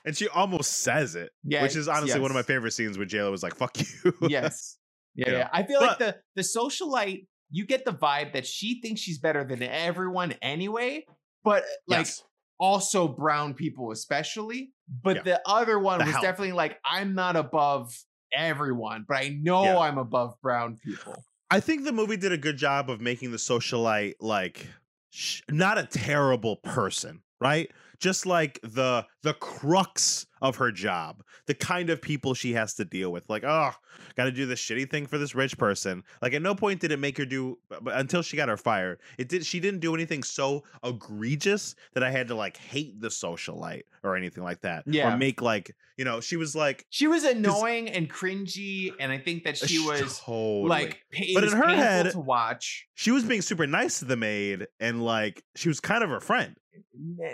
and 0.04 0.16
she 0.16 0.28
almost 0.28 0.72
says 0.78 1.16
it, 1.16 1.32
Yeah, 1.42 1.62
which 1.62 1.74
is 1.76 1.88
honestly 1.88 2.20
one 2.20 2.30
of 2.30 2.34
my 2.36 2.42
favorite 2.42 2.72
scenes 2.72 2.96
where 2.96 3.06
JLo 3.06 3.30
was 3.30 3.42
like, 3.42 3.56
"Fuck 3.56 3.78
you." 3.80 4.12
yes. 4.28 4.76
Yeah, 5.14 5.26
You 5.26 5.32
know, 5.32 5.38
yeah. 5.38 5.48
I 5.52 5.62
feel 5.64 5.80
like 5.80 5.98
the 5.98 6.16
the 6.36 6.42
socialite, 6.42 7.26
you 7.50 7.66
get 7.66 7.84
the 7.84 7.90
vibe 7.90 8.34
that 8.34 8.46
she 8.46 8.80
thinks 8.80 9.00
she's 9.00 9.18
better 9.18 9.42
than 9.42 9.64
everyone 9.64 10.32
anyway, 10.40 11.06
but 11.42 11.64
like 11.88 12.06
Yes. 12.06 12.22
Also 12.58 13.08
brown 13.08 13.54
people 13.54 13.90
especially. 13.92 14.72
But 15.02 15.16
Yeah. 15.16 15.22
the 15.22 15.42
other 15.46 15.78
one 15.78 15.98
The 15.98 16.04
was 16.06 16.12
help. 16.14 16.22
definitely 16.24 16.52
like, 16.52 16.78
I'm 16.84 17.14
not 17.14 17.36
above 17.36 17.94
everyone, 18.32 19.04
but 19.08 19.16
I 19.18 19.28
know 19.40 19.64
Yeah. 19.64 19.78
I'm 19.78 19.98
above 19.98 20.34
brown 20.42 20.76
people. 20.76 21.24
I 21.50 21.60
think 21.60 21.84
the 21.84 21.92
movie 21.92 22.16
did 22.16 22.32
a 22.32 22.36
good 22.38 22.56
job 22.58 22.90
of 22.90 23.00
making 23.00 23.30
the 23.30 23.38
socialite 23.38 24.14
like 24.20 24.66
sh- 25.10 25.40
not 25.50 25.78
a 25.78 25.84
terrible 25.84 26.56
person, 26.56 27.22
right? 27.40 27.70
Just 28.00 28.26
like 28.26 28.60
the 28.62 29.06
the 29.22 29.34
crux 29.34 30.26
of 30.42 30.56
her 30.56 30.70
job, 30.72 31.22
the 31.46 31.54
kind 31.54 31.90
of 31.90 32.00
people 32.02 32.34
she 32.34 32.52
has 32.54 32.74
to 32.74 32.84
deal 32.84 33.10
with. 33.12 33.28
Like, 33.28 33.44
oh, 33.44 33.72
got 34.16 34.24
to 34.24 34.32
do 34.32 34.46
this 34.46 34.60
shitty 34.60 34.90
thing 34.90 35.06
for 35.06 35.18
this 35.18 35.34
rich 35.34 35.56
person. 35.58 36.02
Like, 36.22 36.32
at 36.34 36.42
no 36.42 36.54
point 36.54 36.80
did 36.80 36.92
it 36.92 36.98
make 36.98 37.18
her 37.18 37.24
do 37.26 37.58
but- 37.68 37.82
until 37.96 38.22
she 38.22 38.36
got 38.36 38.48
her 38.48 38.56
fired. 38.56 39.00
It 39.18 39.28
did. 39.28 39.44
She 39.46 39.60
didn't 39.60 39.80
do 39.80 39.94
anything 39.94 40.22
so 40.22 40.64
egregious 40.84 41.74
that 41.94 42.02
I 42.02 42.10
had 42.10 42.28
to 42.28 42.34
like 42.34 42.56
hate 42.56 43.00
the 43.00 43.08
socialite 43.08 43.82
or 44.02 44.16
anything 44.16 44.44
like 44.44 44.60
that. 44.62 44.84
Yeah. 44.86 45.14
or 45.14 45.16
make 45.16 45.40
like 45.42 45.74
you 45.96 46.04
know 46.04 46.20
she 46.20 46.36
was 46.36 46.54
like 46.54 46.86
She 46.90 47.06
was 47.06 47.24
annoying 47.24 47.88
and 47.88 48.08
cringy, 48.10 48.92
and 49.00 49.10
I 49.12 49.18
think 49.18 49.44
that 49.44 49.56
she 49.56 49.78
was 49.78 50.00
Uh, 50.20 50.24
totally. 50.26 50.68
like, 50.68 50.90
pa- 51.12 51.22
it 51.22 51.34
But 51.34 51.44
in 51.44 51.52
her 51.52 51.68
head- 51.68 52.12
to 52.12 52.20
watch. 52.20 52.86
she 52.94 53.10
was 53.10 53.24
being 53.24 53.42
super 53.42 53.66
nice 53.66 53.98
to 54.00 54.04
the 54.04 54.16
maid 54.16 54.66
and 54.80 55.02
like 55.04 55.42
she 55.56 55.68
was 55.68 55.80
kind 55.80 56.04
of 56.04 56.10
her 56.10 56.20
friend. 56.20 56.56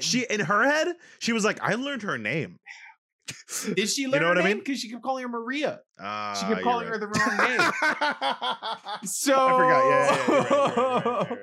She 0.01 0.25
in 0.29 0.41
her 0.41 0.65
head, 0.65 0.89
she 1.19 1.33
was 1.33 1.45
like, 1.45 1.61
I 1.63 1.75
learned 1.75 2.03
her 2.03 2.17
name. 2.19 2.59
Did 3.75 3.89
she 3.89 4.03
You 4.03 4.09
learn 4.11 4.23
know 4.23 4.29
her 4.29 4.35
what 4.35 4.39
I 4.45 4.49
name 4.49 4.57
mean? 4.57 4.65
because 4.65 4.81
she 4.81 4.91
kept 4.91 5.03
calling 5.03 5.23
her 5.23 5.29
Maria? 5.29 5.81
Uh, 5.99 6.35
She 6.35 6.47
kept 6.47 6.63
calling 6.63 6.87
her 6.89 6.99
the 6.99 7.07
wrong 7.07 7.37
name. 7.39 7.61
So 9.05 9.35
I 9.35 9.51
forgot. 9.53 9.85
Yeah, 9.91 10.07
yeah, 10.09 10.25
yeah, 10.29 10.41
right, 10.41 11.07
right, 11.07 11.07
right, 11.07 11.37
right. 11.37 11.39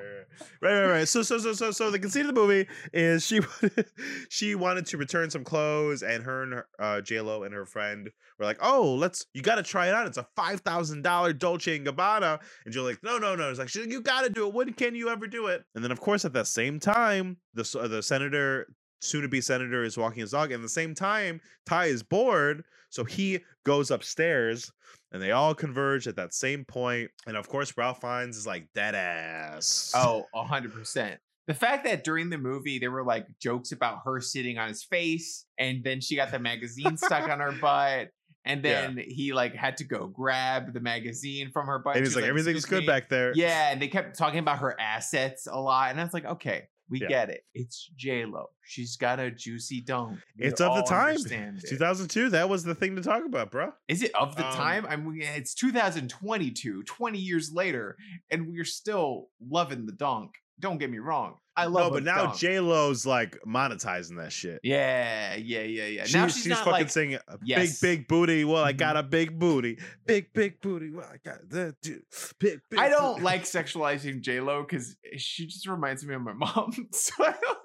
Right, 0.59 0.73
right, 0.82 0.89
right. 0.91 1.07
So, 1.07 1.21
so, 1.21 1.38
so, 1.38 1.53
so, 1.53 1.69
so, 1.71 1.91
the 1.91 1.99
conceit 1.99 2.21
of 2.21 2.27
the 2.27 2.34
movie 2.34 2.67
is 2.93 3.25
she 3.25 3.41
she 4.29 4.55
wanted 4.55 4.86
to 4.88 4.97
return 4.97 5.29
some 5.29 5.43
clothes, 5.43 6.01
and 6.01 6.23
her 6.23 6.43
and 6.43 6.53
her, 6.53 6.67
uh, 6.79 7.01
J 7.01 7.21
Lo 7.21 7.43
and 7.43 7.53
her 7.53 7.65
friend 7.65 8.09
were 8.39 8.45
like, 8.45 8.57
"Oh, 8.61 8.95
let's 8.95 9.25
you 9.34 9.41
got 9.43 9.55
to 9.55 9.63
try 9.63 9.88
it 9.88 9.93
on. 9.93 10.07
It's 10.07 10.17
a 10.17 10.25
five 10.36 10.61
thousand 10.61 11.03
dollar 11.03 11.34
Dolce 11.34 11.75
and 11.75 11.86
Gabbana." 11.86 12.39
And 12.65 12.73
Joe 12.73 12.82
like, 12.84 12.99
"No, 13.03 13.17
no, 13.19 13.36
no." 13.36 13.49
It's 13.49 13.59
like, 13.59 13.69
she's 13.69 13.84
like, 13.84 13.91
"You 13.91 14.01
got 14.01 14.21
to 14.23 14.29
do 14.29 14.47
it. 14.47 14.53
When 14.53 14.73
can 14.73 14.95
you 14.95 15.09
ever 15.09 15.27
do 15.27 15.47
it?" 15.47 15.63
And 15.75 15.84
then, 15.84 15.91
of 15.91 15.99
course, 15.99 16.25
at 16.25 16.34
that 16.34 16.47
same 16.47 16.79
time, 16.79 17.38
the 17.53 17.79
uh, 17.79 17.88
the 17.88 18.01
senator, 18.01 18.67
soon 19.02 19.22
to 19.24 19.28
be 19.28 19.41
senator, 19.41 19.84
is 19.84 19.97
walking 19.97 20.22
his 20.22 20.32
dog. 20.32 20.52
And 20.52 20.62
at 20.62 20.64
the 20.64 20.70
same 20.70 20.93
time, 20.95 21.41
Ty 21.66 21.86
is 21.88 22.04
bored, 22.04 22.64
so 22.89 23.04
he 23.04 23.39
goes 23.66 23.91
upstairs 23.91 24.72
and 25.12 25.22
they 25.22 25.32
all 25.32 25.54
converge 25.54 26.08
at 26.08 26.16
that 26.16 26.34
same 26.34 26.64
point. 26.66 27.10
And 27.28 27.36
of 27.36 27.47
course, 27.49 27.74
Ralph 27.78 28.02
Fiennes 28.02 28.38
is 28.38 28.47
like 28.47 28.68
dead 28.74 28.95
ass. 28.95 29.91
Oh, 29.95 30.26
a 30.34 30.43
hundred 30.43 30.74
percent. 30.74 31.20
The 31.47 31.54
fact 31.54 31.84
that 31.86 32.04
during 32.04 32.30
the 32.30 32.38
movie 32.38 32.80
there 32.80 32.91
were 32.91 33.04
like 33.04 33.26
jokes 33.41 33.72
about 33.72 33.99
her 34.06 34.22
sitting 34.22 34.58
on 34.58 34.68
his 34.70 34.84
face, 34.84 35.45
and 35.58 35.84
then 35.84 35.99
she 35.99 36.16
got 36.16 36.32
the 36.32 36.39
magazine 36.39 36.95
stuck 36.97 37.30
on 37.30 37.39
her 37.39 37.52
butt, 37.52 38.10
and 38.45 38.64
Yeah. 38.66 38.82
then 38.82 38.97
he 39.06 39.34
like 39.34 39.54
had 39.56 39.78
to 39.78 39.84
go 39.84 40.08
grab 40.08 40.74
the 40.74 40.80
magazine 40.80 41.52
from 41.52 41.66
her 41.68 41.80
butt. 41.80 41.95
and 41.97 42.06
he's 42.06 42.16
was 42.16 42.22
like, 42.22 42.30
everything's 42.30 42.60
"Excuse 42.60 42.80
good 42.80 42.84
me." 42.84 42.88
back 42.88 43.10
there. 43.10 43.34
Yeah, 43.36 43.72
and 43.72 43.82
they 43.82 43.88
kept 43.88 44.18
talking 44.18 44.39
about 44.39 44.60
her 44.60 44.80
assets 44.80 45.47
a 45.47 45.60
lot, 45.60 45.91
and 45.91 45.99
I 45.99 46.04
was 46.04 46.14
like, 46.14 46.26
okay, 46.26 46.68
we 46.92 47.00
Yeah. 47.02 47.08
get 47.08 47.30
it. 47.30 47.46
It's 47.56 47.89
J 47.96 48.26
Lo. 48.26 48.50
She's 48.64 48.98
got 48.98 49.20
a 49.20 49.32
juicy 49.32 49.82
dome. 49.82 50.22
We 50.38 50.46
It's 50.46 50.62
of 50.62 50.76
the 50.76 50.84
time. 50.84 51.18
2002, 51.18 52.30
that 52.30 52.48
was 52.50 52.64
the 52.64 52.76
thing 52.76 52.96
to 52.98 53.02
talk 53.02 53.26
about, 53.26 53.50
bro. 53.50 53.72
Is 53.88 54.04
it 54.04 54.14
of 54.14 54.36
the 54.36 54.46
Um, 54.46 54.54
time? 54.54 54.86
I 54.88 54.98
mean, 54.98 55.22
it's 55.22 55.56
2022, 55.56 56.84
20 56.84 57.18
years 57.18 57.52
later, 57.54 57.98
and 58.30 58.48
we're 58.48 58.66
still 58.66 59.30
loving 59.39 59.86
the 59.86 59.92
donk. 59.94 60.36
Don't 60.62 60.78
get 60.78 60.89
me 60.89 60.99
wrong. 60.99 61.36
I 61.55 61.66
love 61.66 61.91
No, 61.91 61.99
but 61.99 62.03
now. 62.03 62.34
J 62.34 62.59
Lo's 62.59 63.05
like 63.05 63.38
monetizing 63.45 64.18
that 64.18 64.32
shit. 64.32 64.62
Yeah, 64.64 65.36
yeah, 65.36 65.62
yeah, 65.64 65.86
yeah. 65.86 66.03
She's, 66.05 66.14
now 66.14 66.28
she's, 66.28 66.43
she's 66.43 66.53
fucking 66.53 66.72
like 66.72 66.89
saying 66.89 67.16
a 67.16 67.22
uh, 67.28 67.38
Yes. 67.43 67.82
big, 67.82 67.99
big 67.99 68.07
booty. 68.07 68.45
Well, 68.45 68.64
I 68.64 68.72
got 68.72 68.95
mm-hmm. 68.95 69.05
a 69.05 69.09
big 69.09 69.38
booty. 69.38 69.78
Big, 70.05 70.32
big 70.34 70.62
booty. 70.62 70.91
Well, 70.91 71.09
I 71.12 71.18
got 71.18 71.49
the 71.49 71.76
dude. 71.82 72.03
Big, 72.39 72.62
big 72.70 72.80
I 72.80 72.88
don't 72.89 73.16
booty. 73.16 73.26
like 73.26 73.43
sexualizing 73.43 74.22
J 74.22 74.39
Lo 74.39 74.62
because 74.62 74.95
she 75.18 75.45
just 75.45 75.68
reminds 75.68 76.05
me 76.05 76.16
of 76.16 76.22
my 76.22 76.34
mom. 76.34 76.72
So 76.93 77.14
I 77.20 77.34
don't, 77.41 77.57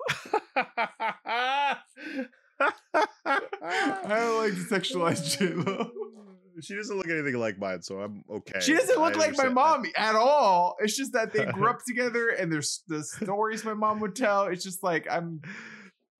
I 3.24 3.40
don't 4.08 4.38
like 4.38 4.54
to 4.54 4.64
sexualize 4.68 5.38
J 5.38 5.52
Lo. 5.52 5.90
She 6.60 6.74
doesn't 6.74 6.96
look 6.96 7.08
anything 7.08 7.34
like 7.38 7.58
mine, 7.58 7.82
so 7.82 8.00
I'm 8.00 8.24
okay. 8.30 8.60
She 8.60 8.72
doesn't 8.72 8.98
I 8.98 9.02
look 9.02 9.16
like 9.16 9.36
my 9.36 9.48
mom 9.48 9.84
at 9.96 10.14
all. 10.14 10.76
It's 10.80 10.96
just 10.96 11.12
that 11.12 11.32
they 11.32 11.44
grew 11.46 11.68
up 11.68 11.78
together, 11.86 12.28
and 12.30 12.52
there's 12.52 12.82
the 12.88 13.02
stories 13.04 13.64
my 13.64 13.74
mom 13.74 14.00
would 14.00 14.16
tell. 14.16 14.44
It's 14.46 14.64
just 14.64 14.82
like 14.82 15.06
I'm. 15.10 15.40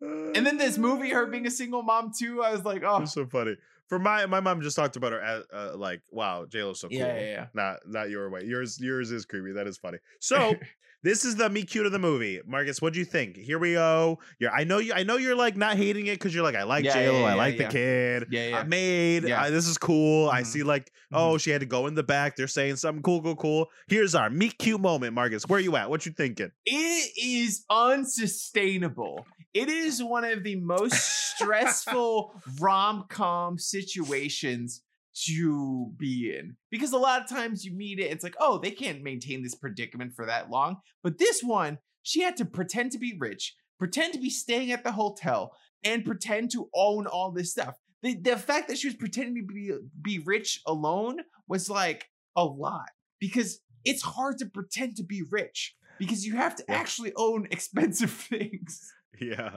And 0.01 0.45
then 0.47 0.59
this 0.59 0.76
movie, 0.76 1.11
her 1.11 1.26
being 1.26 1.47
a 1.47 1.51
single 1.51 1.82
mom 1.82 2.12
too. 2.16 2.43
I 2.43 2.53
was 2.53 2.64
like, 2.64 2.82
oh, 2.84 3.03
It's 3.03 3.14
so 3.14 3.26
funny. 3.26 3.57
For 3.89 3.99
my 3.99 4.26
my 4.26 4.41
mom 4.41 4.61
just 4.61 4.76
talked 4.76 4.97
about 4.97 5.12
her 5.12 5.20
as 5.20 5.45
uh, 5.53 5.76
like, 5.76 6.03
wow, 6.11 6.45
J 6.47 6.64
Lo's 6.64 6.80
so 6.80 6.89
cool. 6.89 6.99
Yeah, 6.99 7.14
yeah, 7.14 7.20
yeah. 7.20 7.47
Not 7.55 7.78
not 7.87 8.11
your 8.11 8.28
way. 8.28 8.45
Yours 8.45 8.78
yours 8.80 9.11
is 9.11 9.24
creepy. 9.24 9.53
That 9.53 9.66
is 9.66 9.78
funny. 9.78 9.99
So 10.20 10.55
this 11.03 11.24
is 11.24 11.36
the 11.36 11.49
meet 11.49 11.68
cute 11.68 11.86
of 11.86 11.92
the 11.92 11.99
movie. 11.99 12.40
Marcus, 12.47 12.82
what 12.82 12.92
do 12.92 12.99
you 12.99 13.05
think? 13.05 13.36
Here 13.36 13.59
we 13.59 13.74
go. 13.74 14.18
You're 14.38 14.51
I 14.51 14.64
know 14.64 14.78
you 14.78 14.92
I 14.94 15.03
know 15.05 15.16
you're 15.16 15.36
like 15.36 15.57
not 15.57 15.76
hating 15.76 16.07
it 16.07 16.14
because 16.18 16.34
you're 16.34 16.42
like, 16.44 16.57
I 16.57 16.64
like 16.64 16.84
Yeah, 16.84 16.94
J 16.94 17.09
Lo, 17.11 17.20
yeah, 17.20 17.24
I 17.26 17.34
like 17.34 17.59
yeah. 17.59 17.66
the 17.66 17.72
kid. 17.72 18.26
yeah, 18.30 18.49
yeah. 18.49 18.59
I 18.59 18.62
made 18.64 19.24
Yeah. 19.24 19.42
I- 19.42 19.51
this 19.51 19.66
is 19.68 19.78
cool. 19.78 20.28
I 20.30 20.42
Mhm. 20.42 20.47
see 20.47 20.62
like, 20.62 20.90
oh, 21.12 21.38
she 21.38 21.51
had 21.51 21.61
to 21.61 21.66
go 21.66 21.86
in 21.86 21.94
the 21.94 22.03
back. 22.03 22.36
They're 22.36 22.49
saying 22.49 22.76
something 22.76 23.03
cool, 23.03 23.22
cool, 23.22 23.36
cool. 23.36 23.68
Here's 23.88 24.14
our 24.14 24.30
meet 24.30 24.59
cute 24.59 24.80
moment, 24.80 25.14
Marcus. 25.14 25.44
Where 25.47 25.61
you 25.61 25.76
at? 25.76 25.88
What 25.90 26.05
you 26.07 26.12
thinking? 26.12 26.51
It 26.64 27.12
is 27.22 27.64
unsustainable. 27.70 29.26
It 29.55 29.68
is 29.68 30.03
one 30.03 30.24
of 30.24 30.42
the 30.44 30.57
most 30.57 30.94
stressful 31.36 32.34
rom 32.61 33.05
com 33.09 33.59
situations 33.59 34.82
to 35.25 35.93
be 35.97 36.35
in 36.37 36.57
because 36.71 36.93
a 36.93 36.99
lot 36.99 37.23
of 37.23 37.29
times 37.29 37.64
you 37.64 37.73
meet 37.75 37.99
it, 37.99 38.11
it's 38.11 38.25
like, 38.25 38.37
oh, 38.39 38.59
they 38.59 38.71
can't 38.71 39.03
maintain 39.03 39.43
this 39.43 39.55
predicament 39.55 40.12
for 40.14 40.27
that 40.27 40.51
long. 40.51 40.77
But 41.03 41.19
this 41.19 41.41
one, 41.43 41.79
she 42.03 42.21
had 42.23 42.37
to 42.37 42.45
pretend 42.45 42.93
to 42.93 42.99
be 42.99 43.17
rich, 43.19 43.55
pretend 43.79 44.12
to 44.12 44.21
be 44.21 44.31
staying 44.31 44.73
at 44.73 44.85
the 44.85 44.93
hotel, 44.93 45.57
and 45.85 46.05
pretend 46.05 46.51
to 46.53 46.69
own 46.75 47.07
all 47.07 47.31
this 47.31 47.51
stuff. 47.53 47.75
the, 48.03 48.14
the 48.14 48.37
fact 48.37 48.69
that 48.69 48.77
she 48.79 48.89
was 48.89 48.95
pretending 48.97 49.37
to 49.47 49.55
be 49.55 49.73
be 50.03 50.19
rich 50.25 50.61
alone 50.67 51.19
was 51.49 51.71
like 51.71 52.11
a 52.37 52.45
lot 52.45 52.91
because 53.19 53.61
it's 53.85 54.03
hard 54.03 54.37
to 54.39 54.47
pretend 54.47 54.97
to 54.97 55.03
be 55.05 55.23
rich 55.31 55.75
because 55.99 56.27
you 56.27 56.37
have 56.37 56.55
to 56.57 56.64
Yeah. 56.69 56.75
actually 56.75 57.12
own 57.17 57.47
expensive 57.51 58.11
things 58.11 58.93
Yeah. 59.19 59.57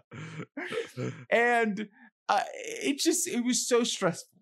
and 1.32 1.88
uh, 2.30 2.43
it 2.84 2.97
just 2.99 3.28
it 3.28 3.43
was 3.43 3.68
so 3.68 3.84
stressful 3.84 4.38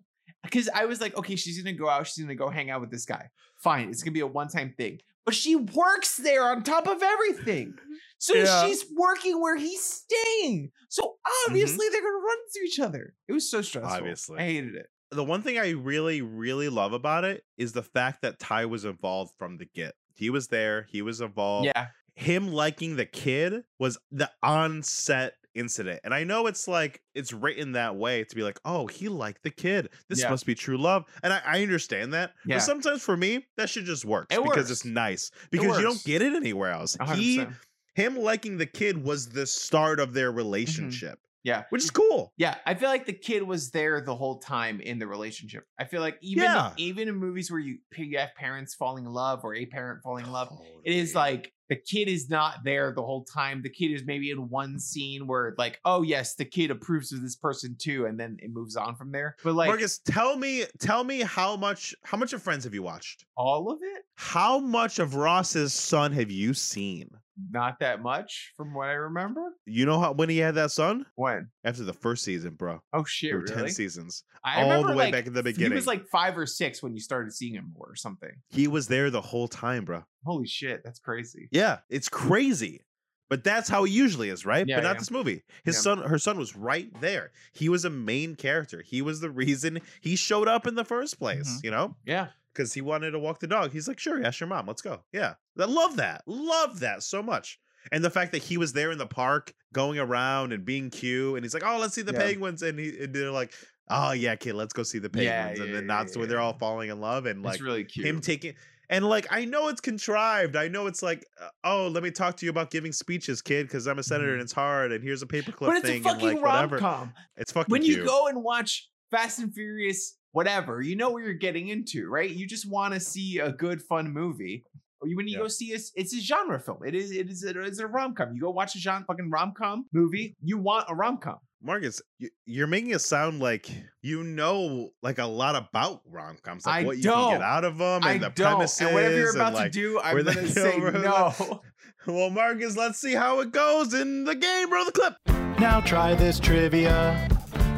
because 0.50 0.68
I 0.74 0.84
was 0.86 1.00
like, 1.00 1.16
okay, 1.16 1.36
she's 1.36 1.62
gonna 1.62 1.76
go 1.76 1.88
out, 1.88 2.06
she's 2.06 2.22
gonna 2.24 2.34
go 2.34 2.48
hang 2.48 2.70
out 2.70 2.80
with 2.80 2.90
this 2.90 3.04
guy. 3.04 3.28
Fine, 3.56 3.90
it's 3.90 4.02
gonna 4.02 4.12
be 4.12 4.20
a 4.20 4.26
one 4.26 4.48
time 4.48 4.74
thing, 4.76 4.98
but 5.24 5.34
she 5.34 5.56
works 5.56 6.16
there 6.16 6.48
on 6.50 6.62
top 6.62 6.86
of 6.86 7.02
everything, 7.02 7.74
so 8.18 8.34
Yeah. 8.34 8.66
she's 8.66 8.84
working 8.96 9.40
where 9.40 9.56
he's 9.56 9.82
staying. 9.82 10.70
So 10.88 11.02
mm-hmm. 11.02 11.50
obviously 11.50 11.86
they're 11.90 12.00
gonna 12.00 12.12
run 12.14 12.36
into 12.46 12.66
each 12.66 12.80
other. 12.80 13.14
It 13.28 13.32
was 13.32 13.50
so 13.50 13.62
stressful. 13.62 13.96
Obviously. 13.96 14.38
I 14.38 14.42
hated 14.42 14.74
it. 14.74 14.86
the 15.10 15.24
one 15.24 15.42
thing 15.42 15.58
I 15.58 15.70
really, 15.70 16.20
really 16.22 16.68
love 16.68 16.92
about 16.92 17.24
it 17.24 17.42
is 17.56 17.72
the 17.72 17.82
fact 17.82 18.22
that 18.22 18.38
Ty 18.38 18.66
was 18.66 18.84
involved 18.84 19.32
from 19.38 19.56
the 19.56 19.64
get. 19.66 19.94
He 20.14 20.30
was 20.30 20.48
there. 20.48 20.86
He 20.90 21.00
was 21.02 21.20
involved. 21.20 21.66
yeah, 21.66 21.86
Him 22.14 22.52
liking 22.52 22.96
the 22.96 23.06
kid 23.06 23.62
was 23.78 23.96
the 24.10 24.30
onset 24.42 25.34
incident. 25.54 26.00
And 26.04 26.14
I 26.14 26.24
know 26.24 26.46
it's 26.46 26.68
like 26.68 27.02
it's 27.14 27.32
written 27.32 27.72
that 27.72 27.96
way 27.96 28.24
to 28.24 28.36
be 28.36 28.42
like, 28.42 28.58
oh, 28.64 28.86
he 28.86 29.08
liked 29.08 29.42
the 29.42 29.50
kid. 29.50 29.88
This 30.08 30.20
Yeah. 30.22 30.30
must 30.30 30.46
be 30.46 30.54
true 30.54 30.78
love. 30.78 31.04
And 31.22 31.32
I, 31.32 31.40
I 31.44 31.62
understand 31.62 32.12
that. 32.14 32.32
Yeah. 32.46 32.56
But 32.56 32.62
sometimes 32.62 33.02
for 33.02 33.16
me, 33.16 33.46
that 33.56 33.68
shit 33.68 33.84
just 33.84 34.04
works 34.04 34.34
It 34.34 34.42
because 34.42 34.70
it's 34.70 34.84
nice. 34.84 35.30
Because 35.50 35.76
you 35.78 35.82
don't 35.82 36.02
get 36.04 36.22
it 36.22 36.34
anywhere 36.34 36.70
else. 36.70 36.96
100%. 36.96 37.14
He 37.16 37.46
him 37.94 38.16
liking 38.16 38.58
the 38.58 38.66
kid 38.66 39.02
was 39.02 39.28
the 39.28 39.44
start 39.46 39.98
of 39.98 40.12
their 40.12 40.30
relationship. 40.30 41.14
Mm-hmm. 41.14 41.27
Yeah. 41.48 41.64
Which 41.70 41.82
is 41.82 41.90
cool. 41.90 42.32
Yeah, 42.36 42.56
I 42.66 42.74
feel 42.74 42.88
like 42.90 43.06
the 43.06 43.12
kid 43.12 43.42
was 43.42 43.70
there 43.70 44.00
the 44.00 44.14
whole 44.14 44.38
time 44.38 44.80
in 44.80 44.98
the 44.98 45.06
relationship. 45.06 45.64
I 45.78 45.84
feel 45.84 46.00
like 46.02 46.18
even 46.20 46.44
Yeah. 46.44 46.72
even 46.76 47.08
in 47.08 47.14
movies 47.16 47.50
where 47.50 47.60
you 47.60 47.78
you 47.96 48.18
have 48.18 48.34
parents 48.36 48.74
falling 48.74 49.04
in 49.06 49.12
love 49.12 49.40
or 49.44 49.54
a 49.54 49.66
parent 49.66 50.00
falling 50.02 50.24
in 50.26 50.32
love, 50.32 50.48
it 50.84 50.94
is 50.94 51.14
like 51.14 51.52
the 51.68 51.76
kid 51.76 52.08
is 52.08 52.30
not 52.30 52.64
there 52.64 52.92
the 52.94 53.02
whole 53.02 53.24
time. 53.24 53.60
The 53.62 53.68
kid 53.70 53.92
is 53.92 54.02
maybe 54.06 54.30
in 54.30 54.48
one 54.48 54.78
scene 54.78 55.26
where 55.26 55.54
like, 55.58 55.78
oh 55.84 56.02
yes, 56.02 56.34
the 56.34 56.44
kid 56.46 56.70
approves 56.70 57.12
of 57.12 57.20
this 57.22 57.36
person 57.36 57.76
too, 57.78 58.06
and 58.06 58.18
then 58.18 58.36
it 58.40 58.50
moves 58.52 58.74
on 58.76 58.96
from 58.96 59.10
there. 59.12 59.36
But 59.44 59.54
like 59.54 59.68
Marcus, 59.68 59.98
tell 59.98 60.36
me, 60.36 60.64
tell 60.78 61.04
me 61.04 61.20
how 61.20 61.56
much 61.56 61.94
how 62.04 62.16
much 62.18 62.32
of 62.32 62.42
Friends 62.42 62.64
have 62.64 62.74
you 62.74 62.82
watched? 62.82 63.24
all 63.36 63.70
of 63.70 63.78
it, 63.82 64.02
How 64.16 64.58
much 64.58 64.98
of 64.98 65.14
Ross's 65.14 65.72
son 65.72 66.12
have 66.12 66.30
you 66.30 66.52
seen? 66.54 67.08
Not 67.50 67.78
that 67.80 68.02
much 68.02 68.52
from 68.56 68.74
what 68.74 68.88
I 68.88 68.92
remember. 68.92 69.52
You 69.66 69.86
know 69.86 70.00
how 70.00 70.12
when 70.12 70.28
he 70.28 70.38
had 70.38 70.54
that 70.56 70.70
son? 70.70 71.06
When? 71.14 71.48
After 71.64 71.84
the 71.84 71.92
first 71.92 72.24
season, 72.24 72.54
bro. 72.54 72.80
Oh 72.92 73.04
shit, 73.04 73.34
really? 73.34 73.46
ten 73.46 73.68
seasons. 73.68 74.24
I 74.44 74.62
all 74.62 74.82
the 74.82 74.90
way 74.90 75.04
like, 75.04 75.12
back 75.12 75.26
at 75.26 75.34
the 75.34 75.42
beginning. 75.42 75.72
He 75.72 75.76
was 75.76 75.86
like 75.86 76.06
five 76.08 76.36
or 76.38 76.46
six 76.46 76.82
when 76.82 76.94
you 76.94 77.00
started 77.00 77.32
seeing 77.32 77.54
him 77.54 77.72
more 77.76 77.90
or 77.90 77.96
something. 77.96 78.30
He 78.48 78.68
was 78.68 78.88
there 78.88 79.10
the 79.10 79.20
whole 79.20 79.48
time, 79.48 79.84
bro. 79.84 80.04
Holy 80.24 80.46
shit, 80.46 80.82
that's 80.84 80.98
crazy. 80.98 81.48
Yeah, 81.52 81.78
it's 81.88 82.08
crazy. 82.08 82.82
But 83.30 83.44
that's 83.44 83.68
how 83.68 83.84
he 83.84 83.92
usually 83.92 84.30
is, 84.30 84.46
right? 84.46 84.66
Yeah, 84.66 84.76
but 84.76 84.84
not 84.84 84.94
yeah. 84.94 84.98
this 85.00 85.10
movie. 85.10 85.42
His 85.62 85.76
Yeah. 85.76 85.80
son, 85.82 85.98
her 85.98 86.18
son 86.18 86.38
was 86.38 86.56
right 86.56 86.88
there. 87.02 87.32
He 87.52 87.68
was 87.68 87.84
a 87.84 87.90
main 87.90 88.36
character. 88.36 88.82
He 88.82 89.02
was 89.02 89.20
the 89.20 89.30
reason 89.30 89.80
he 90.00 90.16
showed 90.16 90.48
up 90.48 90.66
in 90.66 90.76
the 90.76 90.84
first 90.84 91.18
place, 91.18 91.58
Mhm. 91.58 91.64
you 91.64 91.70
know? 91.70 91.96
Yeah. 92.06 92.28
Because 92.58 92.74
he 92.74 92.80
wanted 92.80 93.12
to 93.12 93.20
walk 93.20 93.38
the 93.38 93.46
dog. 93.46 93.70
He's 93.70 93.86
like, 93.86 94.00
sure, 94.00 94.20
ask 94.24 94.40
your 94.40 94.48
mom. 94.48 94.66
Let's 94.66 94.82
go. 94.82 95.00
Yeah. 95.12 95.34
I 95.58 95.64
love 95.66 95.96
that. 95.96 96.22
Love 96.26 96.80
that 96.80 97.04
so 97.04 97.22
much. 97.22 97.58
And 97.92 98.04
the 98.04 98.10
fact 98.10 98.32
that 98.32 98.42
he 98.42 98.56
was 98.56 98.72
there 98.72 98.90
in 98.90 98.98
the 98.98 99.06
park 99.06 99.54
going 99.72 99.98
around 100.00 100.52
and 100.52 100.64
being 100.64 100.90
cute. 100.90 101.36
And 101.36 101.44
he's 101.44 101.54
like, 101.54 101.62
oh, 101.64 101.78
let's 101.78 101.94
see 101.94 102.02
the 102.02 102.12
Yeah. 102.12 102.18
penguins. 102.18 102.62
And, 102.62 102.76
he, 102.80 102.98
and 103.04 103.14
they're 103.14 103.30
like, 103.30 103.52
oh, 103.88 104.10
yeah, 104.10 104.34
kid, 104.34 104.54
let's 104.54 104.72
go 104.72 104.82
see 104.82 104.98
the 104.98 105.08
penguins. 105.08 105.28
Yeah, 105.58 105.62
and 105.64 105.72
yeah, 105.72 105.76
then 105.76 105.86
that's 105.86 106.16
where 106.16 106.24
yeah, 106.26 106.30
they're 106.30 106.40
all 106.40 106.58
falling 106.58 106.90
in 106.90 107.00
love. 107.00 107.26
And 107.26 107.44
like, 107.44 107.54
it's 107.54 107.62
really 107.62 107.84
cute. 107.84 108.04
him 108.06 108.20
taking 108.20 108.54
and 108.90 109.04
like 109.06 109.26
i 109.30 109.44
know 109.44 109.68
it's 109.68 109.82
contrived 109.82 110.56
i 110.56 110.66
know 110.66 110.86
it's 110.86 111.02
like 111.02 111.22
uh, 111.42 111.48
oh 111.64 111.88
let 111.88 112.02
me 112.02 112.10
talk 112.10 112.38
to 112.38 112.46
you 112.46 112.50
about 112.50 112.70
giving 112.70 112.90
speeches 112.90 113.42
kid 113.42 113.66
because 113.66 113.86
i'm 113.86 113.98
a 113.98 114.02
senator 114.02 114.32
and 114.32 114.40
it's 114.40 114.52
hard 114.52 114.92
and 114.92 115.04
here's 115.04 115.20
a 115.20 115.26
paperclip 115.26 115.44
Mm-hmm. 115.58 115.66
but 115.66 115.76
it's 115.76 115.86
thing 115.86 116.00
a 116.00 116.04
fucking 116.08 116.26
and 116.28 116.36
like 116.38 116.42
rom 116.44 116.54
whatever 116.54 116.78
com. 116.78 117.12
it's 117.36 117.52
fucking 117.52 117.70
when 117.70 117.82
cute. 117.82 117.98
you 117.98 118.06
go 118.06 118.28
and 118.28 118.42
watch 118.42 118.88
Fast 119.10 119.38
and 119.38 119.52
Furious, 119.54 120.17
whatever, 120.32 120.80
you 120.82 120.96
know 120.96 121.10
what 121.10 121.22
you're 121.22 121.34
getting 121.34 121.68
into, 121.68 122.08
right? 122.08 122.30
You 122.30 122.46
just 122.46 122.68
want 122.68 122.94
to 122.94 123.00
see 123.00 123.38
a 123.38 123.50
good, 123.52 123.82
fun 123.82 124.12
movie. 124.12 124.64
Or 125.00 125.06
you, 125.08 125.16
when 125.16 125.28
you 125.28 125.34
Yeah. 125.34 125.42
go 125.44 125.48
see 125.48 125.72
a, 125.74 125.78
it's 125.94 126.12
a 126.14 126.20
genre 126.20 126.58
film. 126.58 126.78
It 126.84 126.94
is, 126.94 127.12
it 127.12 127.30
is, 127.30 127.44
a, 127.44 127.60
it's 127.62 127.78
a 127.78 127.86
rom 127.86 128.14
com. 128.14 128.32
You 128.34 128.40
go 128.40 128.50
watch 128.50 128.74
a 128.74 128.78
genre, 128.78 129.04
fucking 129.06 129.30
rom 129.30 129.52
com 129.56 129.86
movie. 129.92 130.36
You 130.42 130.58
want 130.58 130.86
a 130.88 130.94
rom 130.94 131.18
com. 131.18 131.36
marcus 131.62 132.00
you, 132.18 132.30
you're 132.46 132.66
making 132.68 132.90
it 132.90 133.00
sound 133.00 133.40
like 133.40 133.68
you 134.02 134.22
know 134.22 134.90
like 135.02 135.18
a 135.18 135.24
lot 135.26 135.56
about 135.56 136.02
rom-coms 136.06 136.64
like 136.66 136.82
I 136.82 136.86
what 136.86 136.96
you 136.98 137.02
can 137.02 137.10
don't. 137.12 137.32
get 137.32 137.42
out 137.42 137.64
of 137.64 137.78
them 137.78 137.96
and 138.02 138.04
I 138.04 138.18
the 138.18 138.28
don't. 138.30 138.46
premises 138.56 138.80
And 138.80 138.94
whatever 138.94 139.14
you're 139.16 139.30
about 139.34 139.46
and, 139.48 139.54
like, 139.56 139.72
to 139.72 139.80
do, 139.80 140.00
I'm 140.00 140.16
gonna 140.24 140.40
they 140.40 140.46
say 140.62 140.78
go, 140.78 140.82
where 140.84 140.92
no. 140.92 141.62
well 142.06 142.30
marcus 142.30 142.76
let's 142.76 142.98
see 143.00 143.12
how 143.14 143.40
it 143.40 143.50
goes 143.52 143.92
in 143.94 144.24
the 144.24 144.34
game 144.36 144.72
roll 144.72 144.84
the 144.84 144.92
clip 144.92 145.14
Now 145.60 145.80
try 145.80 146.14
this 146.14 146.38
trivia. 146.40 147.28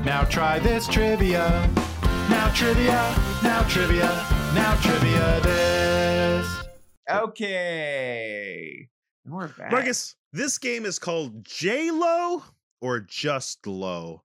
Now 0.04 0.24
try 0.24 0.58
this 0.58 0.86
trivia. 0.86 1.68
Now 2.40 2.48
trivia. 2.54 3.14
Now 3.42 3.62
trivia. 3.64 4.26
Now 4.54 4.74
trivia 4.80 5.40
this. 5.42 6.46
Okay, 7.10 8.88
and 9.26 9.34
we're 9.34 9.48
back. 9.48 9.70
marcus 9.70 10.16
this 10.32 10.56
game 10.56 10.86
is 10.86 10.98
called 10.98 11.44
j-lo 11.44 12.42
or 12.80 13.00
just 13.00 13.66
low 13.66 14.22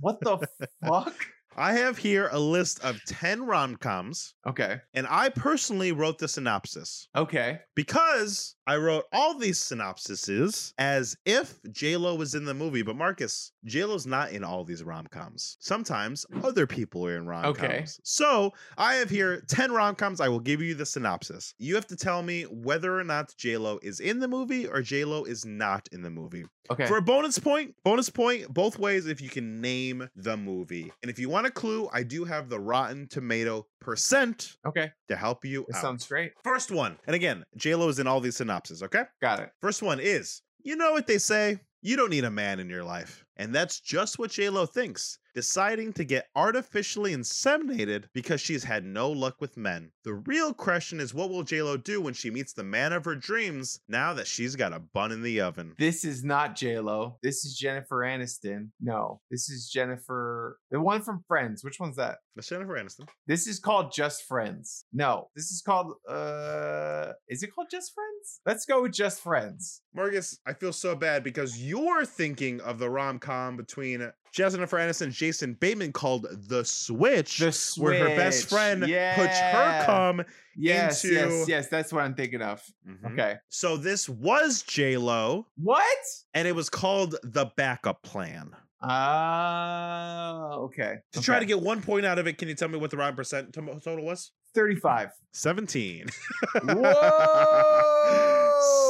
what 0.00 0.20
the 0.20 0.46
fuck? 0.86 1.14
I 1.56 1.74
have 1.74 1.98
here 1.98 2.28
a 2.32 2.38
list 2.38 2.82
of 2.84 2.98
10 3.06 3.44
rom 3.44 3.76
coms, 3.76 4.34
Okay, 4.46 4.80
and 4.94 5.06
I 5.08 5.28
personally 5.28 5.92
wrote 5.92 6.18
the 6.18 6.28
synopsis 6.28 7.08
okay, 7.14 7.60
because 7.74 8.56
I 8.66 8.76
wrote 8.76 9.04
all 9.12 9.36
these 9.38 9.58
synopsises 9.58 10.72
as 10.78 11.16
if 11.24 11.60
JLo 11.64 12.16
was 12.16 12.34
in 12.34 12.44
the 12.44 12.54
movie. 12.54 12.82
But 12.82 12.96
Marcus, 12.96 13.52
JLo's 13.66 14.06
not 14.06 14.30
in 14.32 14.44
all 14.44 14.64
these 14.64 14.82
rom 14.82 15.06
coms. 15.08 15.56
Sometimes 15.60 16.24
other 16.44 16.66
people 16.66 17.04
are 17.06 17.16
in 17.16 17.26
rom 17.26 17.42
coms. 17.42 17.58
Okay. 17.58 17.84
So 18.04 18.52
I 18.78 18.94
have 18.94 19.10
here 19.10 19.42
10 19.48 19.72
rom 19.72 19.94
coms. 19.96 20.20
I 20.20 20.28
will 20.28 20.40
give 20.40 20.62
you 20.62 20.74
the 20.74 20.86
synopsis. 20.86 21.54
You 21.58 21.74
have 21.74 21.86
to 21.88 21.96
tell 21.96 22.22
me 22.22 22.44
whether 22.44 22.98
or 22.98 23.04
not 23.04 23.30
JLo 23.38 23.78
is 23.82 24.00
in 24.00 24.20
the 24.20 24.28
movie 24.28 24.66
or 24.66 24.80
JLo 24.80 25.26
is 25.26 25.44
not 25.44 25.88
in 25.92 26.02
the 26.02 26.10
movie. 26.10 26.44
okay. 26.70 26.86
For 26.86 26.96
a 26.98 27.02
bonus 27.02 27.38
point, 27.38 27.74
bonus 27.84 28.08
point 28.10 28.52
both 28.52 28.78
ways 28.78 29.06
if 29.06 29.20
you 29.20 29.28
can 29.28 29.60
name 29.60 30.08
the 30.14 30.36
movie. 30.36 30.92
And 31.02 31.10
if 31.10 31.18
you 31.18 31.28
want 31.28 31.41
a 31.46 31.50
clue, 31.50 31.88
I 31.92 32.02
do 32.02 32.24
have 32.24 32.48
the 32.48 32.60
Rotten 32.60 33.08
Tomato 33.08 33.66
percent 33.80 34.56
okay, 34.66 34.92
to 35.08 35.16
help 35.16 35.44
you 35.44 35.64
that 35.68 35.76
out. 35.76 35.82
sounds 35.82 36.06
great. 36.06 36.32
First 36.42 36.70
one, 36.70 36.98
and 37.06 37.14
again, 37.16 37.44
JLo 37.58 37.88
is 37.88 37.98
in 37.98 38.06
all 38.06 38.20
these 38.20 38.36
synopses, 38.36 38.82
okay? 38.82 39.04
Got 39.20 39.40
it. 39.40 39.50
First 39.60 39.82
one 39.82 40.00
is, 40.00 40.42
you 40.62 40.76
know 40.76 40.92
what 40.92 41.06
they 41.06 41.18
say? 41.18 41.60
You 41.80 41.96
don't 41.96 42.10
need 42.10 42.24
a 42.24 42.30
man 42.30 42.60
in 42.60 42.70
your 42.70 42.84
life. 42.84 43.24
And 43.36 43.54
that's 43.54 43.80
just 43.80 44.18
what 44.18 44.30
JLo 44.30 44.68
thinks, 44.68 45.18
deciding 45.34 45.92
to 45.94 46.04
get 46.04 46.26
artificially 46.36 47.14
inseminated 47.14 48.04
because 48.12 48.40
she's 48.40 48.62
had 48.64 48.84
no 48.84 49.10
luck 49.10 49.40
with 49.40 49.56
men. 49.56 49.90
The 50.04 50.14
real 50.14 50.52
question 50.52 51.00
is 51.00 51.14
what 51.14 51.30
will 51.30 51.44
JLo 51.44 51.82
do 51.82 52.00
when 52.00 52.14
she 52.14 52.30
meets 52.30 52.52
the 52.52 52.62
man 52.62 52.92
of 52.92 53.04
her 53.04 53.14
dreams 53.14 53.80
now 53.88 54.12
that 54.14 54.26
she's 54.26 54.54
got 54.56 54.72
a 54.72 54.78
bun 54.78 55.12
in 55.12 55.22
the 55.22 55.40
oven? 55.40 55.74
This 55.78 56.04
is 56.04 56.22
not 56.22 56.54
J 56.54 56.78
Lo. 56.78 57.16
This 57.22 57.44
is 57.44 57.56
Jennifer 57.56 57.96
Aniston. 57.98 58.68
No, 58.80 59.20
this 59.30 59.48
is 59.48 59.68
Jennifer, 59.68 60.58
the 60.70 60.80
one 60.80 61.02
from 61.02 61.24
Friends. 61.26 61.64
Which 61.64 61.80
one's 61.80 61.96
that? 61.96 62.18
That's 62.36 62.48
Jennifer 62.48 62.74
Aniston. 62.74 63.08
This 63.26 63.46
is 63.46 63.58
called 63.58 63.92
Just 63.92 64.24
Friends. 64.24 64.84
No, 64.92 65.28
this 65.34 65.50
is 65.50 65.62
called. 65.64 65.94
uh 66.08 67.12
Is 67.28 67.42
it 67.42 67.50
called 67.54 67.68
Just 67.70 67.92
Friends? 67.94 68.40
Let's 68.46 68.66
go 68.66 68.82
with 68.82 68.92
Just 68.92 69.20
Friends. 69.22 69.82
Marcus, 69.94 70.38
I 70.46 70.52
feel 70.52 70.72
so 70.72 70.94
bad 70.94 71.24
because 71.24 71.62
you're 71.62 72.04
thinking 72.04 72.60
of 72.60 72.78
the 72.78 72.88
rom 72.88 73.18
com 73.18 73.31
between 73.56 74.10
Jennifer 74.32 74.78
Aniston 74.78 75.02
and 75.02 75.12
Jason 75.12 75.54
Bateman 75.54 75.92
called 75.92 76.26
The 76.48 76.64
Switch, 76.64 77.38
The 77.38 77.74
where 77.78 78.08
her 78.08 78.16
best 78.16 78.40
Switch. 78.40 78.50
friend 78.50 78.80
puts 78.82 78.90
her 78.90 78.94
Yeah. 78.94 79.86
cum. 79.86 80.24
Yes, 80.56 81.04
yes, 81.04 81.32
into- 81.32 81.50
yes. 81.50 81.68
That's 81.68 81.92
what 81.92 82.04
I'm 82.04 82.14
thinking 82.14 82.42
of. 82.42 82.62
Mhm. 82.88 83.12
Okay. 83.12 83.36
So 83.48 83.76
this 83.76 84.08
was 84.08 84.62
J 84.62 84.96
Lo, 84.96 85.46
What? 85.56 85.98
and 86.34 86.46
it 86.48 86.54
was 86.54 86.68
called 86.70 87.16
The 87.22 87.46
Backup 87.56 88.02
Plan. 88.02 88.50
Ah, 88.84 90.54
okay. 90.54 90.96
To 91.12 91.20
try 91.22 91.38
to 91.38 91.46
get 91.46 91.60
one 91.60 91.82
point 91.82 92.04
out 92.04 92.18
of 92.18 92.26
it, 92.26 92.36
can 92.38 92.48
you 92.48 92.54
tell 92.54 92.68
me 92.68 92.78
what 92.78 92.90
the 92.90 92.96
round 92.96 93.16
percent 93.16 93.52
to- 93.54 93.80
total 93.82 94.04
was? 94.04 94.32
35. 94.54 95.10
17. 95.32 96.06
Whoa! 96.64 96.92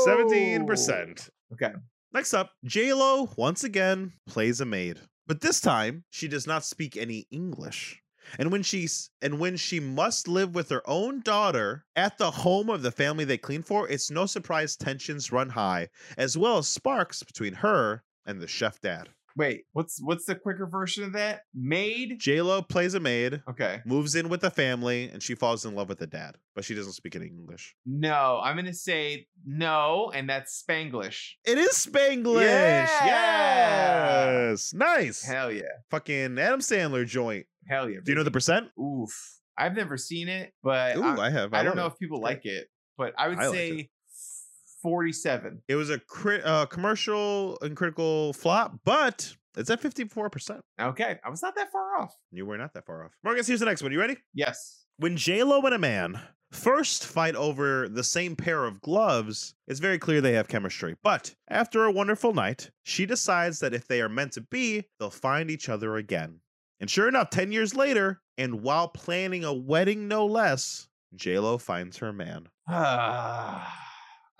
17%. 0.07 1.29
Okay. 1.53 1.73
Next 2.15 2.35
up, 2.35 2.53
Lo 2.63 3.31
once 3.37 3.65
again 3.65 4.13
plays 4.27 4.61
a 4.61 4.67
maid, 4.67 5.01
but 5.27 5.41
this 5.41 5.63
time 5.63 6.05
she 6.11 6.29
does 6.29 6.47
not 6.47 6.63
speak 6.63 6.95
any 6.95 7.27
English. 7.31 8.03
And 8.39 8.53
when 8.53 8.63
she's 8.63 9.11
and 9.23 9.41
when 9.41 9.57
she 9.57 9.81
must 9.81 10.29
live 10.29 10.55
with 10.55 10.69
her 10.69 10.83
own 10.85 11.23
daughter 11.23 11.87
at 11.97 12.19
the 12.19 12.31
home 12.31 12.69
of 12.69 12.83
the 12.83 12.93
family 12.93 13.25
they 13.25 13.39
clean 13.39 13.63
for, 13.63 13.89
it's 13.89 14.11
no 14.11 14.27
surprise 14.27 14.77
tensions 14.77 15.33
run 15.33 15.49
high, 15.49 15.89
as 16.19 16.37
well 16.37 16.59
as 16.59 16.69
sparks 16.69 17.23
between 17.23 17.55
her 17.55 18.05
and 18.27 18.43
the 18.43 18.47
chef 18.47 18.79
dad. 18.81 19.09
Wait, 19.37 19.65
what's 19.73 19.99
what's 20.03 20.25
the 20.27 20.35
quicker 20.35 20.67
version 20.67 21.05
of 21.05 21.13
that? 21.15 21.43
Maid. 21.55 22.17
J 22.19 22.43
Lo 22.43 22.63
plays 22.63 22.95
a 22.95 23.01
maid, 23.01 23.43
Okay. 23.49 23.81
moves 23.87 24.15
in 24.15 24.29
with 24.29 24.41
the 24.43 24.51
family, 24.51 25.09
and 25.13 25.23
she 25.23 25.35
falls 25.35 25.65
in 25.65 25.75
love 25.75 25.89
with 25.89 25.99
the 25.99 26.07
dad, 26.07 26.37
but 26.55 26.65
she 26.65 26.75
doesn't 26.75 26.93
speak 26.93 27.17
any 27.17 27.27
English. 27.27 27.75
No, 27.87 28.41
I'm 28.43 28.57
gonna 28.57 28.75
say 28.75 29.27
no, 29.45 30.11
and 30.15 30.29
that's 30.29 30.63
Spanglish. 30.63 31.33
It 31.45 31.59
is 31.59 31.71
Spanglish. 31.73 32.43
Yeah. 32.43 34.49
Yes. 34.51 34.75
Nice. 34.75 35.23
Hell 35.25 35.51
yeah. 35.53 35.63
Fucking 35.91 36.39
Adam 36.39 36.61
Sandler 36.61 37.07
joint. 37.07 37.47
Hell 37.69 37.89
yeah. 37.89 37.99
Do 38.05 38.13
you 38.13 38.17
know 38.17 38.25
the 38.25 38.31
percent? 38.31 38.69
Oof. 38.79 39.39
I've 39.57 39.75
never 39.77 39.97
seen 39.97 40.29
it, 40.29 40.53
but 40.63 40.97
Ooh, 40.97 41.05
I, 41.05 41.27
I 41.27 41.31
have. 41.31 41.53
I 41.55 41.63
don't 41.63 41.77
know 41.77 41.87
it. 41.87 41.93
if 41.93 41.99
people 41.99 42.21
like 42.21 42.45
it. 42.45 42.69
But 42.97 43.15
I 43.19 43.29
would 43.29 43.39
I 43.39 43.51
say 43.51 43.91
47. 44.83 45.63
It 45.69 45.77
was 45.77 45.91
a 45.91 45.99
crit, 45.99 46.45
uh, 46.45 46.67
commercial 46.67 47.59
and 47.63 47.77
critical 47.77 48.33
flop, 48.33 48.81
but 48.85 49.35
it's 49.57 49.71
at 49.71 49.81
54%. 49.81 50.61
Okay. 50.81 51.19
I 51.25 51.31
was 51.31 51.43
not 51.43 51.55
that 51.57 51.71
far 51.71 51.99
off. 51.99 52.17
You 52.31 52.47
were 52.47 52.59
not 52.59 52.75
that 52.75 52.87
far 52.87 53.05
off. 53.05 53.13
Marcus, 53.23 53.47
here's 53.47 53.61
the 53.61 53.67
next 53.67 53.83
one. 53.83 53.93
You 53.93 54.01
ready? 54.01 54.17
Yes. 54.35 54.85
When 54.99 55.17
J-Lo 55.17 55.61
and 55.63 55.75
a 55.75 55.79
man 55.79 56.21
first 56.51 57.07
fight 57.07 57.35
over 57.35 57.89
the 57.89 58.05
same 58.05 58.37
pair 58.37 58.65
of 58.65 58.81
gloves, 58.83 59.55
it's 59.67 59.81
very 59.81 59.99
clear 59.99 60.21
they 60.21 60.35
have 60.35 60.49
chemistry. 60.49 60.97
But 61.03 61.35
after 61.49 61.85
a 61.85 61.93
wonderful 61.93 62.35
night, 62.35 62.71
she 62.83 63.07
decides 63.07 63.61
that 63.61 63.75
if 63.75 63.87
they 63.87 64.01
are 64.01 64.09
meant 64.09 64.33
to 64.33 64.41
be, 64.41 64.85
they'll 64.99 65.11
find 65.11 65.51
each 65.51 65.69
other 65.69 65.97
again. 65.97 66.41
And 66.81 66.91
sure 66.91 67.09
enough, 67.09 67.31
10 67.31 67.53
years 67.53 67.75
later, 67.75 68.21
and 68.37 68.63
while 68.63 68.89
planning 68.89 69.45
a 69.45 69.53
wedding 69.53 70.09
no 70.09 70.27
less, 70.27 70.89
J-Lo 71.15 71.59
finds 71.59 71.99
her 71.99 72.13
man. 72.13 72.49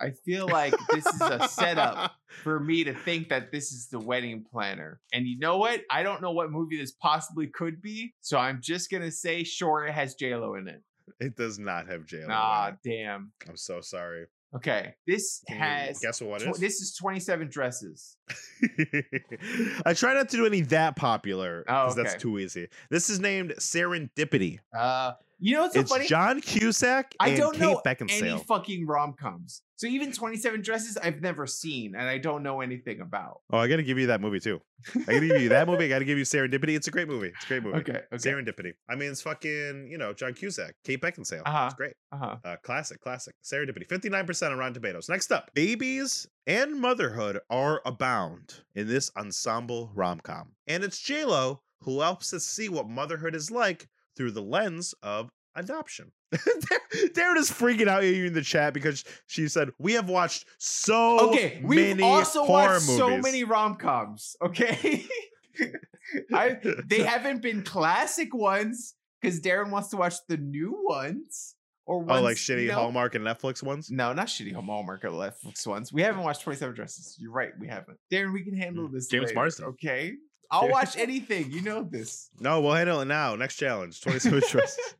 I 0.03 0.11
feel 0.25 0.47
like 0.47 0.73
this 0.91 1.05
is 1.05 1.21
a 1.21 1.47
setup 1.47 2.13
for 2.43 2.59
me 2.59 2.83
to 2.83 2.93
think 2.93 3.29
that 3.29 3.51
this 3.51 3.71
is 3.71 3.87
the 3.87 3.99
wedding 3.99 4.43
planner. 4.51 4.99
And 5.13 5.25
you 5.27 5.37
know 5.39 5.57
what? 5.57 5.81
I 5.89 6.03
don't 6.03 6.21
know 6.21 6.31
what 6.31 6.51
movie 6.51 6.77
this 6.77 6.91
possibly 6.91 7.47
could 7.47 7.81
be. 7.81 8.13
So 8.21 8.37
I'm 8.37 8.59
just 8.61 8.91
going 8.91 9.03
to 9.03 9.11
say, 9.11 9.43
sure, 9.43 9.85
it 9.87 9.93
has 9.93 10.15
JLo 10.15 10.59
in 10.59 10.67
it. 10.67 10.81
It 11.19 11.35
does 11.35 11.59
not 11.59 11.87
have 11.89 12.05
J-Lo. 12.05 12.23
in 12.23 12.27
Nah, 12.29 12.67
it. 12.69 12.75
damn. 12.83 13.31
I'm 13.49 13.57
so 13.57 13.81
sorry. 13.81 14.25
Okay. 14.55 14.93
This 15.07 15.43
Can 15.47 15.57
has. 15.57 15.99
guess 15.99 16.21
what 16.21 16.41
tw- 16.41 16.47
is? 16.49 16.57
this 16.59 16.79
is 16.81 16.95
27 16.95 17.49
dresses. 17.49 18.15
I 19.85 19.93
try 19.93 20.13
not 20.13 20.29
to 20.29 20.37
do 20.37 20.45
any 20.45 20.61
that 20.61 20.95
popular 20.95 21.63
Oh, 21.67 21.87
because 21.87 21.95
that's 21.95 22.15
too 22.21 22.39
easy. 22.39 22.67
This 22.89 23.09
is 23.09 23.19
named 23.19 23.53
Serendipity. 23.59 24.59
Uh, 24.77 25.13
you 25.39 25.55
know 25.55 25.61
what's 25.63 25.73
so 25.73 25.81
it's 25.81 25.91
funny? 25.91 26.07
John 26.07 26.39
Cusack 26.39 27.15
I 27.19 27.35
don't 27.35 27.53
Kate 27.53 27.61
know 27.61 27.81
Beckinsale. 27.85 28.21
any 28.33 28.37
fucking 28.43 28.85
rom 28.87 29.13
coms. 29.13 29.61
So 29.83 29.89
even 29.89 30.13
27 30.13 30.61
dresses, 30.61 30.95
I've 30.95 31.19
never 31.19 31.45
seen 31.45 31.93
and 31.93 32.07
I 32.07 32.17
don't 32.17 32.41
know 32.41 32.61
anything 32.61 33.01
about. 33.01 33.41
oh, 33.51 33.57
I 33.57 33.67
got 33.67 33.75
to 33.75 33.83
give 33.83 33.99
you 33.99 34.07
that 34.07 34.21
movie 34.21 34.39
too. 34.39 34.61
I 34.95 34.99
got 34.99 35.19
to 35.19 35.27
give 35.27 35.41
you 35.41 35.49
that 35.49 35.67
movie. 35.67 35.83
I 35.83 35.89
got 35.89 35.99
to 35.99 36.05
give 36.05 36.17
you 36.17 36.23
Serendipity. 36.23 36.77
It's 36.77 36.87
a 36.87 36.91
great 36.91 37.09
movie. 37.09 37.33
It's 37.35 37.43
a 37.43 37.47
great 37.49 37.63
movie. 37.63 37.79
Okay. 37.79 37.91
Okay. 37.91 38.15
Serendipity. 38.15 38.75
I 38.89 38.95
mean, 38.95 39.11
it's 39.11 39.21
fucking 39.21 39.89
you 39.91 39.97
know 39.97 40.13
John 40.13 40.35
Cusack, 40.35 40.75
Kate 40.85 41.01
Beckinsale. 41.01 41.41
Uh-huh. 41.45 41.65
It's 41.65 41.75
great. 41.75 41.95
Uh-huh. 42.13 42.37
Uh, 42.45 42.55
classic, 42.63 43.01
classic. 43.01 43.35
Serendipity. 43.43 43.85
Fifty 43.89 44.07
nine 44.07 44.25
percent 44.25 44.53
on 44.53 44.57
Rotten 44.57 44.75
Tomatoes. 44.75 45.09
Next 45.09 45.33
up, 45.33 45.51
babies 45.53 46.27
and 46.47 46.79
motherhood 46.79 47.41
are 47.49 47.81
abound 47.85 48.61
in 48.75 48.87
this 48.87 49.11
ensemble 49.17 49.91
rom 49.93 50.21
com, 50.21 50.53
and 50.65 50.85
it's 50.85 51.01
J 51.01 51.25
Lo 51.25 51.59
who 51.81 51.99
helps 51.99 52.31
us 52.33 52.45
see 52.45 52.69
what 52.69 52.87
motherhood 52.87 53.35
is 53.35 53.51
like 53.51 53.89
through 54.15 54.31
the 54.31 54.41
lens 54.41 54.95
of 55.03 55.29
adoption. 55.55 56.11
Darren 56.33 57.37
is 57.37 57.51
freaking 57.51 57.87
out 57.87 58.03
at 58.03 58.13
you 58.13 58.25
in 58.25 58.33
the 58.33 58.41
chat 58.41 58.73
because 58.73 59.03
she 59.27 59.47
said 59.47 59.69
we 59.79 59.93
have 59.93 60.09
watched 60.09 60.45
so 60.57 61.29
Okay, 61.31 61.61
we've 61.63 61.97
many 61.97 62.03
also 62.03 62.43
horror 62.45 62.73
watched 62.73 62.81
so 62.85 63.09
movies." 63.09 63.23
many 63.23 63.43
rom 63.43 63.75
coms. 63.75 64.35
Okay, 64.41 65.05
I 66.33 66.57
they 66.87 67.01
haven't 67.03 67.41
been 67.41 67.63
classic 67.63 68.33
ones 68.33 68.95
because 69.21 69.39
Darren 69.41 69.69
wants 69.71 69.89
to 69.89 69.97
watch 69.97 70.15
the 70.27 70.37
new 70.37 70.83
ones 70.87 71.55
or 71.85 71.99
ones, 71.99 72.19
oh 72.19 72.23
like 72.23 72.37
shitty 72.37 72.63
you 72.63 72.67
know- 72.69 72.75
Hallmark 72.75 73.15
and 73.15 73.25
Netflix 73.25 73.61
ones. 73.63 73.89
No, 73.91 74.13
not 74.13 74.27
shitty 74.27 74.53
Hallmark 74.53 75.03
or 75.05 75.09
Netflix 75.09 75.65
ones. 75.67 75.91
We 75.93 76.01
haven't 76.01 76.23
watched 76.23 76.41
Twenty 76.41 76.57
Seven 76.57 76.75
Dresses. 76.75 77.15
You're 77.19 77.31
right, 77.31 77.51
we 77.59 77.67
haven't. 77.67 77.97
Darren, 78.11 78.33
we 78.33 78.43
can 78.43 78.55
handle 78.55 78.87
this. 78.87 79.07
Mm, 79.07 79.11
James 79.11 79.23
later, 79.27 79.35
Marsden. 79.35 79.65
Okay, 79.65 80.13
I'll 80.51 80.69
watch 80.69 80.97
anything. 80.97 81.51
You 81.51 81.61
know 81.61 81.83
this. 81.83 82.29
No, 82.39 82.61
we'll 82.61 82.73
handle 82.73 83.01
it 83.01 83.05
now. 83.05 83.35
Next 83.35 83.55
challenge, 83.57 84.01
twenty 84.01 84.19
seven 84.19 84.41
dresses. 84.49 84.95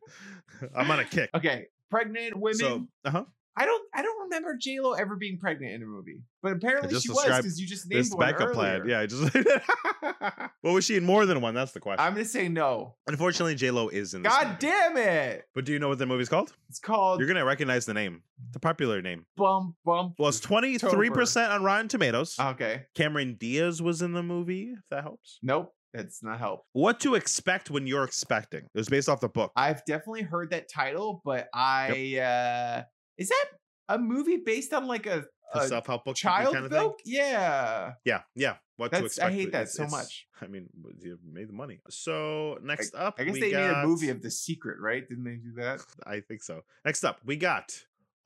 I'm 0.76 0.90
on 0.90 1.00
a 1.00 1.04
kick. 1.04 1.30
Okay, 1.34 1.66
pregnant 1.90 2.36
women. 2.36 2.58
So, 2.58 2.86
uh 3.04 3.10
huh. 3.10 3.24
I 3.56 3.66
don't. 3.66 3.82
I 3.94 4.02
don't 4.02 4.22
remember 4.22 4.56
J 4.60 4.80
Lo 4.80 4.94
ever 4.94 5.14
being 5.14 5.38
pregnant 5.38 5.74
in 5.74 5.82
a 5.82 5.86
movie, 5.86 6.18
but 6.42 6.52
apparently 6.52 6.98
she 6.98 7.08
was 7.08 7.24
because 7.24 7.60
you 7.60 7.68
just 7.68 7.88
named 7.88 8.00
This 8.00 8.10
one 8.10 8.18
backup 8.18 8.48
earlier. 8.48 8.54
plan. 8.54 8.88
Yeah, 8.88 9.00
I 9.00 9.06
just. 9.06 9.32
well, 10.64 10.74
was 10.74 10.84
she 10.84 10.96
in 10.96 11.04
more 11.04 11.24
than 11.24 11.40
one? 11.40 11.54
That's 11.54 11.70
the 11.70 11.78
question. 11.78 12.04
I'm 12.04 12.14
gonna 12.14 12.24
say 12.24 12.48
no. 12.48 12.96
Unfortunately, 13.06 13.54
J 13.54 13.70
Lo 13.70 13.88
is 13.90 14.12
in. 14.12 14.22
This 14.22 14.32
God 14.32 14.46
movie. 14.48 14.56
damn 14.58 14.96
it! 14.96 15.44
But 15.54 15.66
do 15.66 15.72
you 15.72 15.78
know 15.78 15.88
what 15.88 15.98
the 15.98 16.06
movie's 16.06 16.28
called? 16.28 16.52
It's 16.68 16.80
called 16.80 17.20
You're 17.20 17.28
gonna 17.28 17.44
recognize 17.44 17.86
the 17.86 17.94
name, 17.94 18.22
the 18.52 18.58
popular 18.58 19.00
name. 19.00 19.24
Bump 19.36 19.76
Bump. 19.84 20.14
Well, 20.18 20.30
it's 20.30 20.40
twenty 20.40 20.76
three 20.76 21.10
percent 21.10 21.52
on 21.52 21.62
Rotten 21.62 21.86
Tomatoes. 21.86 22.34
Okay. 22.40 22.86
Cameron 22.96 23.36
Diaz 23.38 23.80
was 23.80 24.02
in 24.02 24.14
the 24.14 24.22
movie. 24.24 24.72
If 24.76 24.84
that 24.90 25.04
helps. 25.04 25.38
Nope. 25.44 25.72
That's 25.94 26.22
not 26.22 26.38
help. 26.40 26.64
What 26.72 27.00
to 27.00 27.14
expect 27.14 27.70
when 27.70 27.86
you're 27.86 28.04
expecting? 28.04 28.64
It 28.64 28.78
was 28.78 28.88
based 28.88 29.08
off 29.08 29.20
the 29.20 29.28
book. 29.28 29.52
I've 29.56 29.84
definitely 29.86 30.22
heard 30.22 30.50
that 30.50 30.68
title, 30.68 31.22
but 31.24 31.48
I 31.54 32.18
uh 32.18 32.82
is 33.16 33.28
that 33.28 33.44
a 33.88 33.98
movie 33.98 34.38
based 34.44 34.72
on 34.74 34.86
like 34.86 35.06
a, 35.06 35.24
a 35.54 35.66
self 35.68 35.86
help 35.86 36.04
book 36.04 36.16
child 36.16 36.52
kind 36.52 36.66
of 36.66 36.72
thing. 36.72 36.80
book? 36.82 36.98
Yeah. 37.04 37.92
Yeah, 38.04 38.22
yeah. 38.34 38.56
What 38.76 38.86
to 38.86 38.90
That's- 39.02 39.18
I 39.20 39.28
expect? 39.28 39.34
hate 39.34 39.52
that 39.52 39.62
it's- 39.62 39.74
so 39.74 39.84
it's- 39.84 39.92
much. 39.92 40.26
I 40.42 40.46
mean, 40.48 40.68
you 41.00 41.16
made 41.32 41.48
the 41.48 41.52
money. 41.52 41.80
So 41.88 42.58
next 42.62 42.94
up, 42.96 43.14
I 43.18 43.24
guess 43.24 43.34
they 43.34 43.52
made 43.52 43.54
a 43.54 43.86
movie 43.86 44.08
of 44.10 44.20
The 44.20 44.30
Secret, 44.32 44.78
right? 44.80 45.08
Didn't 45.08 45.22
they 45.24 45.36
do 45.36 45.52
that? 45.58 45.80
I 46.06 46.20
think 46.20 46.42
so. 46.42 46.62
Next 46.84 47.04
up, 47.04 47.20
we 47.24 47.36
got 47.36 47.72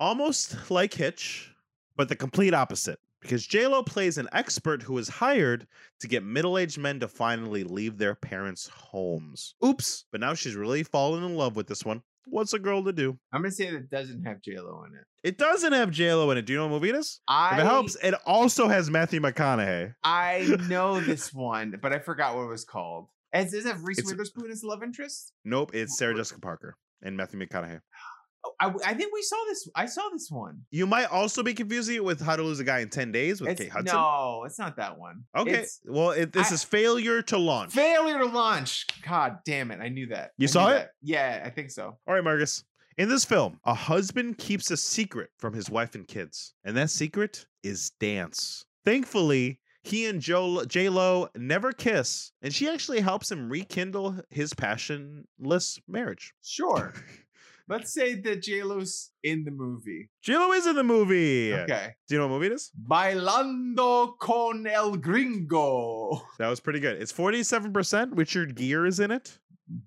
almost 0.00 0.70
like 0.70 0.94
Hitch, 0.94 1.54
but 1.96 2.08
the 2.08 2.16
complete 2.16 2.54
opposite. 2.54 2.98
Because 3.20 3.46
JLo 3.46 3.84
plays 3.84 4.16
an 4.18 4.28
expert 4.32 4.82
who 4.82 4.96
is 4.98 5.08
hired 5.08 5.66
to 6.00 6.08
get 6.08 6.22
middle 6.22 6.56
aged 6.56 6.78
men 6.78 7.00
to 7.00 7.08
finally 7.08 7.64
leave 7.64 7.98
their 7.98 8.14
parents' 8.14 8.68
homes. 8.68 9.54
Oops. 9.64 10.04
But 10.12 10.20
now 10.20 10.34
she's 10.34 10.54
really 10.54 10.82
fallen 10.84 11.24
in 11.24 11.34
love 11.36 11.56
with 11.56 11.66
this 11.66 11.84
one. 11.84 12.02
What's 12.30 12.52
a 12.52 12.58
girl 12.58 12.84
to 12.84 12.92
do? 12.92 13.18
I'm 13.32 13.40
gonna 13.40 13.50
say 13.50 13.70
that 13.70 13.76
it 13.76 13.90
doesn't 13.90 14.22
have 14.24 14.42
J 14.42 14.60
Lo 14.60 14.84
in 14.86 14.94
it. 14.94 15.04
It 15.24 15.38
doesn't 15.38 15.72
have 15.72 15.90
JLo 15.90 16.30
in 16.30 16.38
it. 16.38 16.42
Do 16.44 16.52
you 16.52 16.58
know 16.58 16.66
what 16.66 16.72
movie 16.82 16.90
it 16.90 16.94
is? 16.94 17.20
I 17.26 17.54
If 17.54 17.60
it 17.60 17.66
helps, 17.66 17.96
it 18.02 18.14
also 18.26 18.68
has 18.68 18.90
Matthew 18.90 19.20
McConaughey. 19.20 19.94
I 20.04 20.56
know 20.68 21.00
this 21.00 21.32
one, 21.32 21.74
but 21.80 21.92
I 21.94 21.98
forgot 22.00 22.36
what 22.36 22.42
it 22.42 22.48
was 22.48 22.64
called. 22.66 23.08
Does 23.34 23.54
it 23.54 23.64
have 23.64 23.82
Reese 23.84 23.98
It's- 23.98 24.12
Witherspoon 24.12 24.50
as 24.50 24.62
love 24.62 24.82
interest? 24.82 25.32
Nope, 25.44 25.74
it's 25.74 25.96
Sarah 25.98 26.14
Jessica 26.14 26.40
Parker 26.40 26.76
and 27.02 27.16
Matthew 27.16 27.40
McConaughey. 27.40 27.80
Oh, 28.44 28.52
I, 28.60 28.72
I 28.90 28.94
think 28.94 29.12
we 29.12 29.22
saw 29.22 29.36
this. 29.48 29.68
I 29.74 29.86
saw 29.86 30.02
this 30.12 30.28
one. 30.30 30.60
You 30.70 30.86
might 30.86 31.06
also 31.06 31.42
be 31.42 31.54
confusing 31.54 31.96
it 31.96 32.04
with 32.04 32.20
How 32.20 32.36
to 32.36 32.42
Lose 32.42 32.60
a 32.60 32.64
Guy 32.64 32.78
in 32.80 32.88
10 32.88 33.10
Days 33.12 33.40
with 33.40 33.50
It's- 33.50 33.64
Kate 33.66 33.72
Hudson. 33.72 33.96
no, 33.96 34.44
it's 34.46 34.58
not 34.58 34.76
that 34.76 34.98
one. 34.98 35.24
Okay. 35.36 35.54
It's 35.62 35.80
well, 35.84 36.10
it, 36.10 36.32
this 36.32 36.50
I- 36.50 36.54
is 36.54 36.62
failure 36.64 37.20
to 37.22 37.36
launch. 37.38 37.72
failure 37.72 38.18
to 38.18 38.26
launch. 38.26 38.86
God 39.06 39.38
damn 39.44 39.70
it! 39.70 39.80
I 39.80 39.88
knew 39.88 40.06
that. 40.08 40.30
You 40.38 40.44
I 40.46 40.50
saw 40.50 40.68
it? 40.68 40.74
that. 40.74 40.90
Yeah, 41.02 41.42
I 41.44 41.50
think 41.50 41.70
so. 41.70 41.96
All 42.06 42.14
right, 42.14 42.22
Marcus. 42.24 42.64
In 42.96 43.08
this 43.08 43.24
film, 43.24 43.60
a 43.64 43.74
husband 43.74 44.38
keeps 44.38 44.70
a 44.72 44.76
secret 44.76 45.30
from 45.38 45.52
his 45.54 45.70
wife 45.70 45.94
and 45.94 46.06
kids, 46.06 46.54
and 46.64 46.76
that 46.76 46.90
secret 46.90 47.46
is 47.62 47.90
dance. 48.00 48.64
Thankfully, 48.84 49.60
he 49.82 50.06
and 50.06 50.20
Joe 50.20 50.64
J 50.64 50.88
Lo 50.88 51.28
never 51.36 51.72
kiss, 51.72 52.32
and 52.42 52.52
she 52.52 52.68
actually 52.68 53.00
helps 53.00 53.30
him 53.30 53.48
rekindle 53.48 54.16
his 54.30 54.52
passionless 54.54 55.78
marriage. 55.88 56.32
Sure. 56.42 56.94
Let's 57.68 57.92
say 57.92 58.14
that 58.14 58.42
J 58.42 58.62
Lo's 58.62 59.10
in 59.22 59.44
the 59.44 59.50
movie. 59.50 60.08
J 60.22 60.38
Lo 60.38 60.52
is 60.52 60.66
in 60.66 60.74
the 60.74 60.82
movie. 60.82 61.52
Okay. 61.52 61.90
Do 62.08 62.14
you 62.14 62.20
know 62.20 62.26
what 62.26 62.34
movie 62.34 62.46
it 62.46 62.52
is? 62.52 62.70
Bailando 62.88 64.18
con 64.18 64.66
el 64.66 64.96
gringo. 64.96 66.22
That 66.38 66.48
was 66.48 66.60
pretty 66.60 66.80
good. 66.80 66.96
It's 67.00 67.12
forty-seven 67.12 67.72
percent. 67.72 68.16
Richard 68.16 68.56
Gere 68.56 68.88
is 68.88 69.00
in 69.00 69.10
it. 69.10 69.38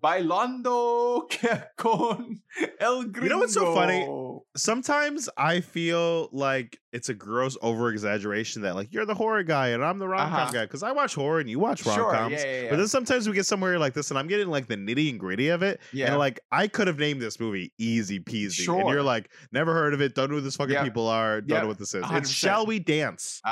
Bailando 0.03 1.27
con 1.75 2.39
el 2.79 3.03
gringo. 3.05 3.23
You 3.23 3.29
know 3.29 3.39
what's 3.39 3.55
so 3.55 3.73
funny? 3.73 4.07
Sometimes 4.55 5.27
I 5.35 5.61
feel 5.61 6.29
like 6.31 6.77
it's 6.93 7.07
a 7.09 7.13
gross 7.13 7.57
over 7.61 7.89
exaggeration 7.89 8.63
that 8.63 8.75
like 8.75 8.91
you're 8.91 9.05
the 9.05 9.13
horror 9.15 9.43
guy 9.43 9.69
and 9.69 9.83
I'm 9.83 9.97
the 9.97 10.07
rom 10.07 10.29
com 10.29 10.33
Uh-huh. 10.41 10.51
guy 10.51 10.61
because 10.65 10.83
I 10.83 10.91
watch 10.91 11.15
horror 11.15 11.39
and 11.39 11.49
you 11.49 11.57
watch 11.57 11.85
rom 11.85 11.95
Sure. 11.95 12.13
Yeah, 12.13 12.27
yeah, 12.29 12.61
yeah. 12.63 12.69
But 12.69 12.77
then 12.77 12.87
sometimes 12.87 13.27
we 13.29 13.33
get 13.35 13.45
somewhere 13.45 13.79
like 13.79 13.93
this, 13.93 14.09
and 14.11 14.19
I'm 14.19 14.27
getting 14.27 14.49
like 14.49 14.67
the 14.67 14.75
nitty 14.75 15.09
and 15.09 15.19
gritty 15.19 15.49
of 15.49 15.63
it. 15.63 15.79
yeah. 15.93 16.07
And 16.07 16.17
like 16.17 16.39
I 16.51 16.67
could 16.67 16.87
have 16.87 16.99
named 16.99 17.21
this 17.21 17.39
movie 17.39 17.71
easy 17.77 18.19
peasy. 18.19 18.53
Sure. 18.63 18.79
And 18.81 18.89
you're 18.89 19.03
like, 19.03 19.29
never 19.51 19.73
heard 19.73 19.93
of 19.93 20.01
it, 20.01 20.15
don't 20.15 20.29
know 20.29 20.35
who 20.35 20.41
this 20.41 20.55
fucking 20.57 20.73
Yep. 20.73 20.83
people 20.83 21.07
are, 21.07 21.41
don't 21.41 21.49
Yep. 21.55 21.61
know 21.63 21.67
what 21.69 21.79
this 21.79 21.93
is. 21.93 22.03
100%. 22.03 22.17
It's 22.17 22.29
Shall 22.29 22.65
We 22.65 22.79
Dance? 22.79 23.39
Uh, 23.45 23.49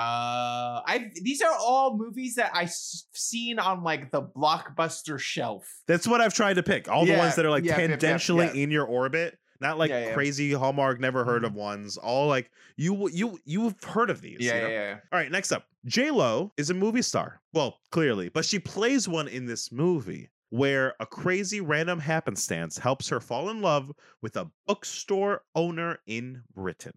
I 0.86 1.12
these 1.22 1.42
are 1.42 1.54
all 1.60 1.98
movies 1.98 2.36
that 2.36 2.52
I've 2.54 2.72
seen 2.72 3.58
on 3.60 3.84
like 3.84 4.12
the 4.12 4.22
blockbuster 4.22 5.20
shelf. 5.20 5.66
That's 5.88 6.08
what 6.08 6.22
I've 6.22 6.34
tried 6.34 6.56
to 6.56 6.64
pick. 6.64 6.90
All 6.90 7.06
the 7.06 7.16
ones 7.18 7.36
that 7.36 7.46
are 7.46 7.50
like 7.50 7.64
yep. 7.64 7.80
in 7.80 8.72
your 8.72 8.86
orbit. 8.86 9.38
Not 9.62 9.78
like 9.78 9.90
Yeah, 9.90 10.08
yeah. 10.08 10.14
crazy 10.14 10.52
Hallmark 10.54 11.00
never 11.00 11.26
heard 11.26 11.44
Mhm. 11.44 11.48
of 11.48 11.54
ones. 11.54 11.98
All 11.98 12.28
like 12.28 12.52
you 12.78 13.10
you 13.10 13.40
you've 13.46 13.82
heard 13.84 14.10
of 14.10 14.22
these. 14.22 14.38
Yeah, 14.40 14.56
you 14.56 14.62
know? 14.62 14.68
yeah, 14.70 14.90
yeah. 14.90 15.00
All 15.12 15.20
right, 15.20 15.32
next 15.32 15.52
up. 15.52 15.66
J 15.86 16.12
Lo 16.12 16.52
is 16.58 16.70
a 16.70 16.74
movie 16.74 17.02
star. 17.02 17.42
Well, 17.54 17.80
clearly, 17.92 18.30
but 18.30 18.46
she 18.46 18.60
plays 18.60 19.08
one 19.08 19.28
in 19.28 19.46
this 19.46 19.72
movie 19.72 20.30
where 20.50 20.96
a 21.00 21.06
crazy 21.06 21.62
random 21.62 22.00
happenstance 22.00 22.78
helps 22.78 23.08
her 23.10 23.20
fall 23.20 23.50
in 23.50 23.62
love 23.62 23.92
with 24.22 24.36
a 24.36 24.50
bookstore 24.68 25.44
owner 25.56 26.00
in 26.08 26.42
Britain. 26.56 26.94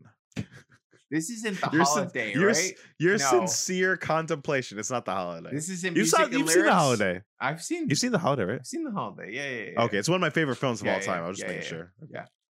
This 1.11 1.29
isn't 1.29 1.61
the 1.61 1.69
Your 1.75 1.85
sin- 1.85 2.05
holiday, 2.05 2.33
your 2.33 2.47
right? 2.49 2.73
Your 2.99 3.19
No. 3.19 3.47
sincere 3.47 3.99
contemplation. 3.99 4.79
It's 4.79 4.91
not 4.91 5.05
the 5.05 5.13
holiday. 5.13 5.51
This 5.53 5.69
isn't 5.69 5.95
you 5.95 6.07
saw, 6.07 6.25
you've 6.25 6.49
seen 6.49 6.65
the 6.65 6.73
holiday. 6.73 7.21
I've 7.39 7.63
seen. 7.63 7.87
You've 7.91 7.99
seen 7.99 8.13
the 8.13 8.19
holiday, 8.19 8.45
right? 8.45 8.61
I've 8.61 8.67
seen 8.67 8.83
the 8.85 8.91
holiday. 8.93 9.31
Yeah, 9.31 9.51
yeah, 9.51 9.71
yeah. 9.75 9.83
Okay, 9.83 9.99
it's 9.99 10.09
one 10.09 10.17
of 10.17 10.23
my 10.23 10.31
favorite 10.31 10.57
films 10.57 10.81
of 10.81 10.87
Yeah, 10.87 10.95
all 10.95 11.01
yeah, 11.01 11.05
time. 11.07 11.23
I 11.25 11.29
was 11.29 11.37
just 11.37 11.47
yeah, 11.47 11.55
making 11.59 11.63
yeah, 11.65 11.69
sure. 11.69 11.93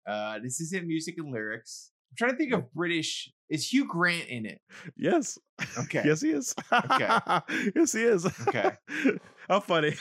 Uh, 0.07 0.39
this 0.43 0.61
isn't 0.61 0.87
music 0.87 1.17
and 1.19 1.33
lyrics. 1.33 1.91
I'm 2.11 2.17
trying 2.17 2.31
to 2.33 2.37
think 2.37 2.53
of 2.53 2.73
British. 2.75 3.31
Is 3.49 3.73
Hugh 3.73 3.87
Grant 3.87 4.29
in 4.29 4.47
it? 4.47 4.61
Yes. 4.97 5.39
Okay. 5.79 6.01
Yes, 6.07 6.23
he 6.23 6.31
is. 6.31 6.55
Okay. 6.73 7.07
yes, 7.77 7.93
he 7.93 8.01
is. 8.03 8.25
Okay. 8.49 8.71
How 9.49 9.61
funny. 9.61 9.95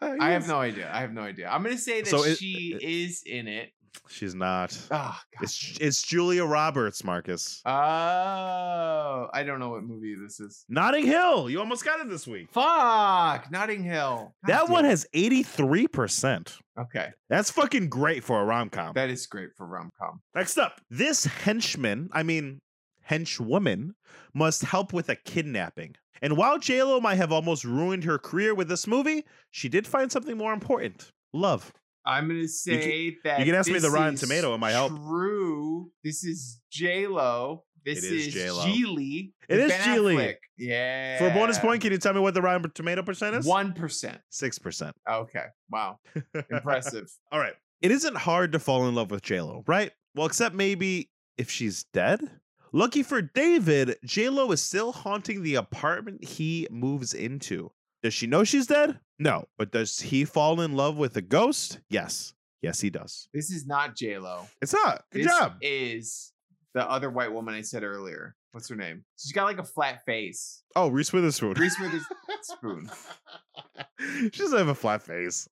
I 0.00 0.30
have 0.30 0.48
no 0.48 0.56
idea. 0.58 0.90
I 0.90 1.00
have 1.02 1.12
no 1.12 1.20
idea. 1.20 1.46
I'm 1.48 1.62
gonna 1.62 1.76
say 1.76 2.00
that 2.00 2.08
So 2.08 2.24
it- 2.24 2.38
she 2.38 2.74
is 2.80 3.22
in 3.26 3.46
it. 3.46 3.73
She's 4.08 4.34
not. 4.34 4.76
Oh, 4.90 5.16
It's 5.40 5.76
it's 5.80 6.02
Julia 6.02 6.44
Roberts, 6.44 7.02
Marcus. 7.04 7.62
Oh, 7.66 9.28
I 9.32 9.42
don't 9.44 9.58
know 9.60 9.70
what 9.70 9.82
movie 9.84 10.14
this 10.14 10.40
is. 10.40 10.64
Notting 10.68 11.06
Hill. 11.06 11.48
You 11.50 11.60
almost 11.60 11.84
got 11.84 12.00
it 12.00 12.08
this 12.08 12.26
week. 12.26 12.48
Fuck, 12.52 13.50
Notting 13.50 13.82
Hill. 13.82 14.34
God 14.46 14.52
That 14.52 14.68
one 14.68 14.84
it. 14.84 14.88
has 14.88 15.06
83%. 15.14 16.58
Okay, 16.78 17.08
That's 17.28 17.50
fucking 17.50 17.88
great 17.88 18.24
for 18.24 18.40
a 18.40 18.44
rom 18.44 18.68
com. 18.68 18.94
that 18.94 19.08
is 19.10 19.26
great 19.26 19.50
for 19.56 19.66
rom 19.66 19.90
com. 19.98 20.20
Next 20.34 20.58
up, 20.58 20.80
this 20.90 21.24
henchman, 21.24 22.08
I 22.12 22.22
mean, 22.24 22.60
henchwoman, 23.08 23.90
must 24.34 24.62
help 24.62 24.92
with 24.92 25.08
a 25.08 25.14
kidnapping. 25.16 25.94
And 26.20 26.36
while 26.36 26.58
JLo 26.58 27.00
might 27.00 27.16
have 27.16 27.30
almost 27.32 27.64
ruined 27.64 28.02
her 28.04 28.18
career 28.18 28.54
with 28.54 28.68
this 28.68 28.86
movie, 28.86 29.24
she 29.50 29.68
did 29.68 29.86
find 29.86 30.10
something 30.10 30.36
more 30.36 30.52
important 30.52 31.12
love. 31.32 31.72
I'm 32.06 32.28
gonna 32.28 32.48
say 32.48 33.16
that 33.24 33.38
you 33.40 33.46
can 33.46 33.54
ask 33.54 33.70
me 33.70 33.78
the 33.78 33.90
Rotten 33.90 34.16
Tomato, 34.16 34.54
it 34.54 34.58
might 34.58 34.72
help. 34.72 34.92
True. 34.94 35.90
This 36.02 36.24
is 36.24 36.60
J 36.70 37.06
Lo. 37.06 37.64
This 37.84 38.02
It 38.02 38.12
is 38.14 38.26
is 38.28 38.34
J.Lo. 38.34 38.64
Gigli. 38.64 39.32
It 39.48 39.60
is 39.60 39.70
Ben 39.70 39.80
Gigli. 39.82 40.14
Affleck. 40.16 40.36
Yeah. 40.56 41.18
For 41.18 41.26
a 41.28 41.30
bonus 41.34 41.58
point, 41.58 41.82
can 41.82 41.92
you 41.92 41.98
tell 41.98 42.14
me 42.14 42.20
what 42.20 42.32
the 42.32 42.40
Rotten 42.40 42.70
Tomato 42.70 43.02
percent 43.02 43.36
is? 43.36 43.44
one 43.44 43.74
percent. 43.74 44.18
6%. 44.32 44.92
Okay. 45.10 45.44
Wow. 45.70 45.98
Impressive. 46.50 47.10
All 47.30 47.38
right. 47.38 47.52
It 47.82 47.90
isn't 47.90 48.16
hard 48.16 48.52
to 48.52 48.58
fall 48.58 48.88
in 48.88 48.94
love 48.94 49.10
with 49.10 49.22
JLo, 49.22 49.64
right? 49.68 49.92
Well, 50.14 50.26
except 50.26 50.54
maybe 50.54 51.10
if 51.36 51.50
she's 51.50 51.84
dead. 51.92 52.20
Lucky 52.72 53.02
for 53.02 53.20
David, 53.20 53.96
JLo 54.06 54.50
is 54.52 54.62
still 54.62 54.90
haunting 54.90 55.42
the 55.42 55.56
apartment 55.56 56.24
he 56.24 56.66
moves 56.70 57.12
into. 57.12 57.70
Does 58.02 58.14
she 58.14 58.26
know 58.26 58.44
she's 58.44 58.66
dead? 58.66 58.98
No. 59.18 59.46
But 59.58 59.70
does 59.72 60.00
he 60.00 60.24
fall 60.24 60.60
in 60.60 60.74
love 60.74 60.96
with 60.96 61.16
a 61.16 61.22
ghost? 61.22 61.80
Yes. 61.88 62.34
Yes, 62.62 62.80
he 62.80 62.88
does. 62.90 63.28
this 63.34 63.50
is 63.50 63.66
not 63.66 63.94
J 63.94 64.18
Lo. 64.18 64.46
It's 64.62 64.72
not. 64.72 65.04
Good 65.12 65.24
this 65.24 65.38
job. 65.38 65.56
Is 65.60 66.32
the 66.72 66.88
other 66.88 67.10
white 67.10 67.30
woman 67.32 67.54
I 67.54 67.60
said 67.60 67.82
earlier? 67.84 68.34
What's 68.52 68.68
her 68.70 68.76
name? 68.76 69.04
She's 69.18 69.32
got 69.32 69.44
like 69.44 69.58
a 69.58 69.64
flat 69.64 70.04
face. 70.06 70.62
Oh, 70.74 70.88
Reese 70.88 71.12
Witherspoon. 71.12 71.54
Reese 71.54 71.78
Witherspoon, 71.78 72.88
she 74.32 74.38
doesn't 74.42 74.56
have 74.58 74.68
a 74.68 74.74
flat 74.74 75.02
face. 75.02 75.48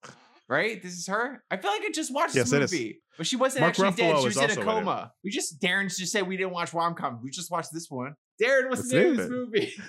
right? 0.48 0.82
This 0.82 0.92
is 0.96 1.06
her. 1.08 1.42
I 1.50 1.56
feel 1.56 1.70
like 1.70 1.82
I 1.82 1.90
just 1.92 2.14
watched 2.14 2.34
Yes, 2.34 2.50
this 2.50 2.72
movie, 2.72 3.02
but 3.18 3.26
she 3.26 3.36
wasn't 3.36 3.60
Mark 3.62 3.70
actually 3.78 3.90
dead. 3.92 4.18
She 4.20 4.24
was 4.26 4.36
in 4.36 4.50
a 4.50 4.52
in 4.54 4.62
coma. 4.62 5.12
We 5.24 5.30
just 5.30 5.60
Darren 5.60 5.94
just 5.94 6.12
said 6.12 6.26
we 6.26 6.36
didn't 6.36 6.52
watch 6.52 6.72
rom 6.72 6.94
com. 6.94 7.20
We 7.22 7.30
just 7.30 7.50
watched 7.50 7.72
this 7.72 7.90
one. 7.90 8.14
Darren, 8.42 8.68
what's 8.70 8.80
Let's 8.82 8.90
the 8.90 8.98
name 8.98 9.10
of 9.10 9.16
this 9.18 9.26
it. 9.26 9.30
movie? 9.30 9.72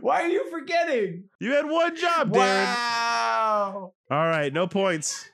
Why 0.00 0.22
are 0.22 0.28
you 0.28 0.50
forgetting? 0.50 1.24
You 1.40 1.52
had 1.52 1.66
one 1.68 1.94
job, 1.96 2.30
Darren. 2.30 2.34
Wow. 2.34 3.92
All 4.10 4.26
right, 4.28 4.52
no 4.52 4.66
points. 4.66 5.28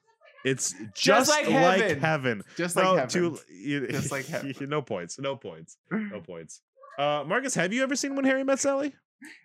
It's 0.44 0.74
just, 0.96 1.30
like 1.30 1.46
like, 1.48 1.80
heaven. 1.80 2.00
heaven. 2.00 2.42
Just 2.56 2.74
no, 2.76 2.94
like 2.94 3.10
heaven. 3.12 3.36
too- 3.36 3.38
you- 3.48 3.86
Just 3.88 4.10
like 4.10 4.26
heaven. 4.26 4.54
no 4.68 4.82
points. 4.82 5.18
No 5.20 5.36
points. 5.36 5.76
No 5.90 6.20
points. 6.26 6.60
Uh, 6.98 7.24
Marcus, 7.26 7.54
have 7.54 7.72
you 7.72 7.82
ever 7.82 7.94
seen 7.96 8.16
When 8.16 8.24
Harry 8.24 8.42
Met 8.44 8.58
Sally? 8.58 8.94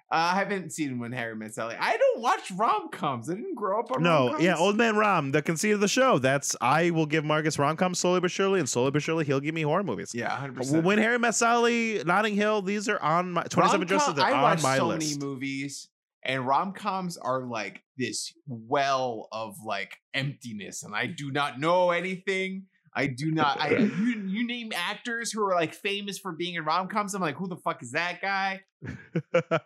Uh, 0.09 0.32
I 0.34 0.36
haven't 0.36 0.71
seen 0.71 0.99
When 0.99 1.11
Harry 1.11 1.36
Met 1.36 1.53
Sally. 1.53 1.75
I 1.78 1.97
don't 1.97 2.21
watch 2.21 2.49
rom 2.51 2.88
coms. 2.89 3.30
I 3.30 3.34
didn't 3.36 3.55
grow 3.55 3.80
up 3.82 3.91
on 3.91 4.01
No, 4.01 4.28
rom-coms. 4.28 4.43
yeah, 4.43 4.55
Old 4.55 4.78
Man 4.78 4.95
Rom, 4.95 5.32
the 5.32 5.41
conceit 5.41 5.71
of 5.71 5.82
the 5.82 5.88
show. 5.89 6.17
That's 6.17 6.55
I 6.61 6.91
will 6.91 7.05
give 7.05 7.25
Marcus 7.25 7.59
rom 7.59 7.75
coms 7.75 7.99
slowly 7.99 8.21
but 8.21 8.32
surely, 8.32 8.59
and 8.61 8.69
slowly 8.69 8.91
but 8.91 9.01
surely 9.01 9.25
he'll 9.25 9.41
give 9.41 9.53
me 9.53 9.63
horror 9.63 9.84
movies. 9.84 10.11
Yeah, 10.15 10.30
hundred 10.30 10.84
When. 10.84 10.97
Harry 10.97 11.19
Met 11.19 11.36
Sally, 11.36 12.01
Notting 12.05 12.36
Hill, 12.36 12.61
these 12.61 12.88
are 12.88 13.01
on 13.01 13.32
my 13.34 13.43
27 13.43 13.86
dresses. 13.86 14.13
They're 14.13 14.25
I 14.25 14.32
on 14.32 14.41
watch 14.43 14.63
my 14.63 14.78
so 14.78 14.88
list. 14.88 15.19
many 15.19 15.25
movies, 15.30 15.89
and 16.23 16.47
rom 16.47 16.71
coms 16.71 17.17
are 17.17 17.41
like 17.41 17.84
this 17.97 18.32
well 18.47 19.28
of 19.34 19.55
like 19.65 19.97
emptiness, 20.13 20.84
and 20.84 20.95
I 20.95 21.07
do 21.07 21.32
not 21.32 21.59
know 21.59 21.91
anything. 21.91 22.63
I 22.98 23.08
do 23.08 23.32
not. 23.32 23.60
I 23.62 23.78
you, 23.78 24.24
you 24.28 24.45
name 24.48 24.72
actors 24.76 25.32
who 25.32 25.45
are 25.45 25.54
like 25.54 25.74
famous 25.74 26.18
for 26.18 26.32
being 26.32 26.56
in 26.56 26.66
rom 26.66 26.88
coms. 26.88 27.14
I'm 27.14 27.22
like, 27.22 27.36
who 27.36 27.48
the 27.48 27.56
fuck 27.58 27.84
is 27.84 27.91
that 27.91 28.22
guy? 28.22 28.62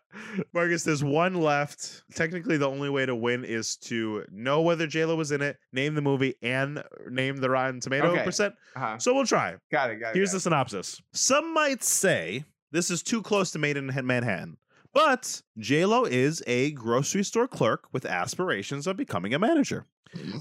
Marcus, 0.54 0.84
there's 0.84 1.04
one 1.04 1.36
left. 1.36 2.04
Technically, 2.16 2.58
the 2.58 2.70
only 2.70 2.90
way 2.90 3.06
to 3.06 3.16
win 3.16 3.44
is 3.46 3.76
to 3.78 4.26
know 4.32 4.62
whether 4.62 4.88
JLo 4.88 5.16
was 5.18 5.32
in 5.32 5.42
it, 5.42 5.58
name 5.74 5.96
the 5.96 6.02
movie, 6.02 6.36
and 6.42 6.84
name 7.10 7.38
the 7.38 7.50
Rotten 7.50 7.80
Tomato 7.80 8.12
Okay. 8.12 8.24
percent. 8.24 8.54
Uh-huh. 8.76 8.98
So 9.00 9.14
we'll 9.14 9.26
try. 9.26 9.56
Got 9.72 9.92
it. 9.92 9.98
Got 10.00 10.10
it. 10.10 10.16
Here's 10.16 10.30
got 10.30 10.36
the 10.36 10.40
synopsis. 10.42 11.02
Some 11.14 11.54
might 11.54 11.84
say 11.84 12.44
this 12.72 12.92
is 12.92 13.02
too 13.04 13.22
close 13.22 13.52
to 13.52 13.60
Maid 13.60 13.78
in 13.78 13.88
Manhattan, 14.06 14.58
but 14.94 15.42
JLo 15.60 16.08
is 16.10 16.44
a 16.48 16.72
grocery 16.72 17.24
store 17.24 17.48
clerk 17.48 17.88
with 17.94 18.06
aspirations 18.06 18.88
of 18.88 18.98
becoming 18.98 19.34
a 19.34 19.40
manager. 19.40 19.86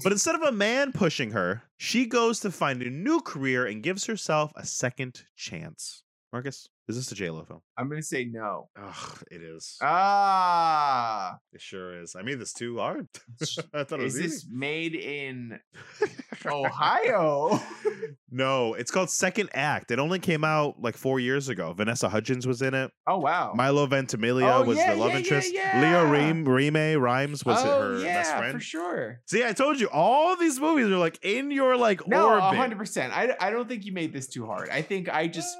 But 0.03 0.11
instead 0.11 0.35
of 0.35 0.41
a 0.41 0.51
man 0.51 0.91
pushing 0.91 1.31
her, 1.31 1.63
she 1.77 2.05
goes 2.05 2.39
to 2.41 2.51
find 2.51 2.81
a 2.81 2.89
new 2.89 3.21
career 3.21 3.65
and 3.65 3.83
gives 3.83 4.05
herself 4.05 4.51
a 4.55 4.65
second 4.65 5.23
chance. 5.35 6.03
Marcus, 6.33 6.69
is 6.91 7.09
this 7.09 7.11
a 7.11 7.15
JLo 7.23 7.47
film? 7.47 7.61
I'm 7.77 7.89
gonna 7.89 8.03
say 8.03 8.25
no. 8.25 8.69
Ugh, 8.79 9.23
it 9.31 9.41
is. 9.41 9.77
Ah, 9.81 11.37
It 11.53 11.61
sure 11.61 12.01
is. 12.01 12.15
I 12.15 12.21
made 12.21 12.39
this 12.39 12.53
too 12.53 12.77
hard. 12.77 13.07
I 13.73 13.83
thought 13.83 13.99
it 13.99 14.03
was 14.03 14.15
this 14.15 14.43
easy. 14.43 14.47
made 14.51 14.93
in 14.95 15.59
Ohio? 16.45 17.59
no, 18.31 18.73
it's 18.73 18.91
called 18.91 19.09
Second 19.09 19.49
Act. 19.53 19.91
It 19.91 19.99
only 19.99 20.19
came 20.19 20.43
out 20.43 20.81
like 20.81 20.97
four 20.97 21.19
years 21.19 21.49
ago. 21.49 21.73
Vanessa 21.73 22.09
Hudgens 22.09 22.45
was 22.47 22.61
in 22.61 22.73
it. 22.73 22.91
Oh 23.07 23.17
wow. 23.19 23.53
Milo 23.55 23.85
Ventimiglia 23.87 24.47
Oh, 24.57 24.63
was 24.63 24.77
yeah, 24.77 24.93
the 24.93 24.99
love 24.99 25.11
yeah, 25.11 25.17
interest. 25.17 25.53
yeah. 25.53 25.81
Leah 25.81 26.05
Reem, 26.11 26.45
Rime 26.47 26.99
Rhymes 27.01 27.45
was 27.45 27.57
oh 27.63 27.81
her 27.81 28.03
best 28.03 28.35
friend. 28.35 28.53
for 28.53 28.59
sure. 28.59 29.21
See, 29.27 29.43
I 29.45 29.53
told 29.53 29.79
you 29.79 29.87
all 29.91 30.35
these 30.35 30.59
movies 30.59 30.87
are 30.87 30.97
like 30.97 31.19
in 31.23 31.51
your 31.51 31.77
like 31.77 32.07
No, 32.07 32.27
orbit. 32.29 32.57
hundred 32.57 32.77
percent. 32.77 33.15
I 33.15 33.35
I 33.39 33.49
don't 33.51 33.67
think 33.67 33.85
you 33.85 33.93
made 33.93 34.13
this 34.13 34.27
too 34.27 34.45
hard. 34.45 34.69
I 34.69 34.81
think 34.81 35.09
I 35.09 35.27
just 35.27 35.55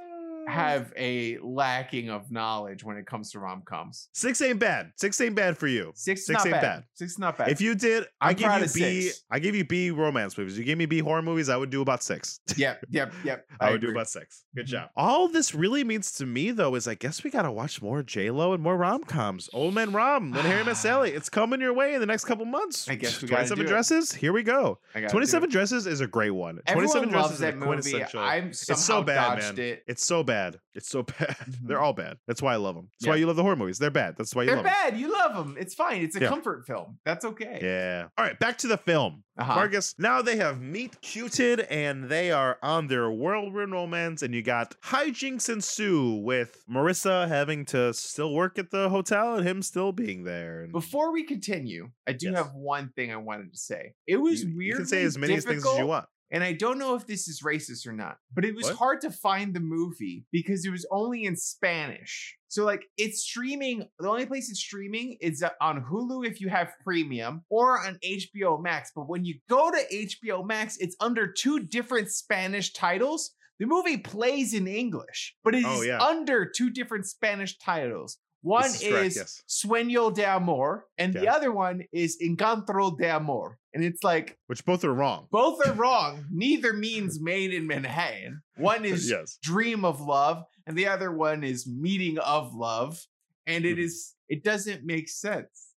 have 0.48 0.94
a 0.98 1.38
lacking 1.39 2.10
of 2.10 2.32
knowledge 2.32 2.84
when 2.84 2.98
it 2.98 3.06
comes 3.06 3.32
to 3.32 3.39
rom 3.39 3.62
coms. 3.66 4.10
Six 4.14 4.42
ain't 4.42 4.60
bad. 4.60 4.92
Six 4.96 5.20
ain't 5.22 5.36
bad 5.36 5.58
for 5.58 5.68
you. 5.68 5.92
Six, 5.96 6.26
Six 6.26 6.38
not 6.38 6.46
ain't 6.48 6.54
bad. 6.56 6.62
bad. 6.62 6.84
Six 6.96 7.18
not 7.20 7.38
bad. 7.38 7.50
If 7.50 7.62
you 7.62 7.76
did, 7.76 8.06
I 8.20 8.30
I'm 8.30 8.36
give 8.36 8.52
you 8.52 8.64
of 8.66 8.74
B. 8.74 9.02
six. 9.02 9.24
I 9.30 9.39
give 9.39 9.56
you 9.56 9.64
B 9.66 9.92
romance 9.92 10.38
movies. 10.38 10.58
You 10.58 10.64
gave 10.64 10.78
me 10.78 10.86
B 10.86 11.00
horror 11.00 11.22
movies. 11.22 11.50
I 11.50 11.58
would 11.58 11.70
do 11.70 11.82
about 11.82 12.04
six. 12.04 12.39
yep, 12.58 12.84
yep, 12.89 13.14
yep. 13.24 13.46
I, 13.60 13.72
would 13.72 13.82
do 13.82 13.92
about 13.92 14.10
six. 14.10 14.44
Good 14.56 14.66
Mhm. 14.66 14.70
job. 14.70 14.89
All 14.96 15.28
this 15.28 15.54
really 15.56 15.84
means 15.84 16.12
to 16.14 16.26
me, 16.26 16.52
though, 16.52 16.76
is 16.76 16.88
I 16.88 16.96
guess 16.96 17.24
we 17.24 17.30
gotta 17.32 17.52
watch 17.52 17.82
more 17.82 18.04
J 18.04 18.30
Lo 18.32 18.54
and 18.54 18.62
more 18.62 18.78
rom 18.78 19.04
coms. 19.04 19.50
Old 19.54 19.74
Man 19.74 19.92
Rom, 19.92 20.32
When 20.32 20.46
Harry 20.46 20.64
Met 20.64 20.78
Sally. 20.78 21.12
It's 21.22 21.30
coming 21.30 21.62
your 21.62 21.74
way 21.74 21.94
in 21.94 22.00
the 22.00 22.06
next 22.06 22.26
couple 22.26 22.46
months. 22.46 22.89
I 22.89 22.96
guess 22.96 23.22
we 23.22 23.28
gotta 23.28 23.42
Twenty-seven 23.48 23.66
do 23.66 23.70
it. 23.70 23.74
dresses. 23.74 24.12
Here 24.14 24.34
we 24.34 24.44
go. 24.44 24.80
I 24.96 25.00
gotta 25.02 25.08
do 25.08 25.12
Twenty-seven 25.12 25.50
dresses 25.50 25.88
is 25.88 26.02
a 26.02 26.08
great 26.08 26.32
one. 26.32 26.60
Everyone 26.66 26.89
Twenty-seven 26.92 27.10
loves 27.12 27.28
dresses 27.28 27.39
that 27.39 27.48
is 27.50 27.54
a 27.54 27.58
movie. 27.58 27.68
quintessential. 27.68 28.20
I'm 28.22 28.54
somehow 28.54 28.74
it's 28.78 28.86
so 28.86 29.04
bad, 29.04 29.39
dodged 29.42 29.58
man. 29.58 29.66
it. 29.68 29.84
It's 29.88 30.06
so 30.06 30.24
bad. 30.24 30.31
It's 30.74 30.90
so 30.90 31.04
bad. 31.20 31.36
They're 31.64 31.78
Mhm. 31.78 31.82
all 31.82 31.94
bad. 31.94 32.18
That's 32.28 32.42
why 32.42 32.54
I 32.54 32.58
love 32.58 32.76
them. 32.76 32.90
That's 32.94 33.06
Yeah. 33.08 33.12
why 33.12 33.16
you 33.18 33.28
love 33.28 33.36
the 33.36 33.44
horror 33.44 33.56
movies. 33.56 33.78
They're 33.78 33.92
bad. 33.92 34.16
That's 34.18 34.34
why 34.34 34.44
you 34.44 34.48
They're 34.48 34.56
love 34.58 34.66
bad. 34.66 34.98
You 34.98 35.12
love 35.12 35.36
them. 35.36 35.58
It's 35.60 35.74
fine. 35.76 36.02
It's 36.02 36.16
a 36.16 36.22
Yeah. 36.22 36.30
comfort 36.30 36.66
film. 36.66 36.98
That's 37.06 37.26
okay. 37.26 37.60
Yeah. 37.62 38.08
All 38.18 38.26
right, 38.26 38.40
back 38.40 38.58
to 38.60 38.68
the 38.68 38.78
film. 38.78 39.24
Uh-huh. 39.38 39.56
Marcus, 39.56 39.96
now 39.98 40.22
they 40.22 40.36
have 40.38 40.62
meet 40.62 41.00
cuted 41.02 41.66
and 41.70 42.10
they 42.10 42.32
are 42.32 42.58
on 42.62 42.88
their 42.88 43.10
whirlwind 43.10 43.72
romance, 43.72 44.22
and 44.22 44.34
you 44.36 44.42
got 44.44 44.76
hijinks 44.82 45.50
ensue 45.50 46.16
with 46.16 46.64
Marissa 46.70 47.28
having 47.28 47.66
to 47.66 47.94
still 47.94 48.34
work 48.34 48.60
at 48.60 48.70
the 48.72 48.90
hotel 48.90 49.36
and 49.36 49.48
him 49.48 49.62
still 49.62 49.92
being 49.92 50.24
there. 50.24 50.64
And 50.64 50.72
Before 50.72 51.12
we 51.12 51.24
continue, 51.24 51.90
I 52.08 52.14
do 52.14 52.28
Yes. 52.30 52.38
have 52.38 52.54
one 52.54 52.90
thing 52.96 53.12
I 53.12 53.16
wanted 53.18 53.52
to 53.52 53.58
say. 53.58 53.94
It 54.08 54.18
was 54.18 54.44
you, 54.44 54.56
weird. 54.56 54.70
you 54.70 54.76
can 54.78 54.86
say 54.86 55.04
as 55.04 55.18
many 55.18 55.40
things 55.40 55.66
as 55.66 55.78
you 55.80 55.86
want. 55.88 56.06
And 56.32 56.44
I 56.44 56.54
don't 56.54 56.80
know 56.80 56.96
if 56.96 57.06
this 57.06 57.28
is 57.28 57.42
racist 57.46 57.86
or 57.86 57.92
not, 57.94 58.18
but 58.34 58.46
it 58.46 58.56
was 58.56 58.66
What? 58.66 58.76
hard 58.76 59.02
to 59.02 59.12
find 59.12 59.54
the 59.54 59.60
movie 59.60 60.26
because 60.32 60.66
it 60.66 60.70
was 60.72 60.86
only 60.92 61.26
in 61.26 61.36
Spanish. 61.36 62.38
So 62.48 62.66
like 62.66 62.86
it's 62.98 63.22
streaming. 63.22 63.86
The 64.00 64.10
only 64.10 64.26
place 64.26 64.50
it's 64.50 64.60
streaming 64.60 65.18
is 65.22 65.42
uh, 65.44 65.50
on 65.62 65.84
Hulu 65.84 66.26
if 66.28 66.42
you 66.42 66.50
have 66.50 66.74
premium 66.84 67.44
or 67.50 67.80
on 67.86 67.98
HBO 68.04 68.62
Max. 68.62 68.92
But 68.96 69.08
when 69.08 69.24
you 69.26 69.36
go 69.50 69.72
to 69.72 69.82
HBO 69.94 70.46
Max, 70.46 70.78
it's 70.78 70.96
under 71.00 71.32
two 71.32 71.60
different 71.62 72.10
Spanish 72.12 72.74
titles. 72.74 73.32
The 73.60 73.68
movie 73.68 73.98
plays 73.98 74.54
in 74.54 74.68
English, 74.68 75.36
but 75.44 75.54
it 75.54 75.60
is 75.60 75.66
Oh, 75.68 75.82
yeah. 75.82 76.02
under 76.02 76.46
two 76.46 76.70
different 76.72 77.06
Spanish 77.06 77.58
titles. 77.60 78.18
One 78.42 78.66
is 78.66 78.82
correct, 78.82 79.06
is 79.08 79.16
yes. 79.18 79.44
Sueño 79.48 80.14
de 80.14 80.26
Amor, 80.26 80.86
and 80.98 81.14
the 81.14 81.28
other 81.30 81.52
one 81.52 81.84
is 81.92 82.18
Encanto 82.22 82.98
de 82.98 83.08
Amor. 83.10 83.58
And 83.74 83.84
it's 83.84 84.04
like 84.04 84.38
Which 84.48 84.66
both 84.66 84.84
are 84.84 84.94
wrong. 84.94 85.28
both 85.32 85.66
are 85.66 85.74
wrong. 85.84 86.26
Neither 86.32 86.74
means 86.74 87.22
maid 87.22 87.54
in 87.54 87.68
Manhattan. 87.68 88.42
One 88.58 88.84
is 88.84 89.10
yes. 89.10 89.38
dream 89.42 89.86
of 89.86 90.02
love, 90.02 90.44
and 90.68 90.76
the 90.78 90.88
other 90.88 91.12
one 91.12 91.44
is 91.44 91.68
meeting 91.68 92.18
of 92.20 92.54
love. 92.54 93.00
And 93.48 93.66
it 93.66 93.78
Mhm. 93.78 93.84
is 93.86 94.16
it 94.28 94.44
doesn't 94.44 94.86
make 94.86 95.08
sense. 95.10 95.71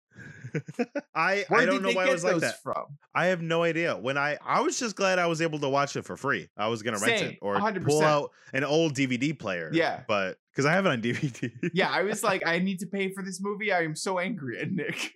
I 1.15 1.45
Where 1.49 1.61
I 1.61 1.65
don't 1.67 1.83
know 1.83 1.91
why 1.93 2.07
it 2.07 2.13
was 2.13 2.23
like 2.25 2.39
that. 2.39 2.63
from? 2.63 2.85
I 3.15 3.27
have 3.27 3.43
no 3.43 3.63
idea. 3.65 3.97
When 3.97 4.17
I 4.17 4.39
I 4.45 4.61
was 4.61 4.79
just 4.79 4.95
glad 4.97 5.19
I 5.19 5.27
was 5.27 5.43
able 5.43 5.59
to 5.61 5.69
watch 5.69 5.97
it 5.97 6.05
for 6.05 6.17
free. 6.17 6.49
I 6.57 6.69
was 6.69 6.83
gonna 6.83 6.99
rent 6.99 7.19
Same, 7.19 7.31
it 7.33 7.39
or 7.43 7.57
100%. 7.57 7.85
pull 7.85 8.03
out 8.03 8.31
an 8.53 8.63
old 8.65 8.95
DVD 8.95 9.37
player. 9.39 9.71
Yeah. 9.73 10.03
but 10.07 10.39
because 10.53 10.67
I 10.67 10.73
have 10.73 10.87
it 10.87 10.91
on 10.91 11.03
DVD. 11.03 11.51
Yeah, 11.73 11.91
I 11.91 12.03
was 12.03 12.23
like, 12.23 12.47
I 12.47 12.59
need 12.61 12.79
to 12.81 12.87
pay 12.93 13.13
for 13.13 13.23
this 13.25 13.41
movie. 13.43 13.73
I 13.73 13.83
am 13.83 13.97
so 13.97 14.19
angry 14.21 14.59
at 14.61 14.71
Nick. 14.71 15.13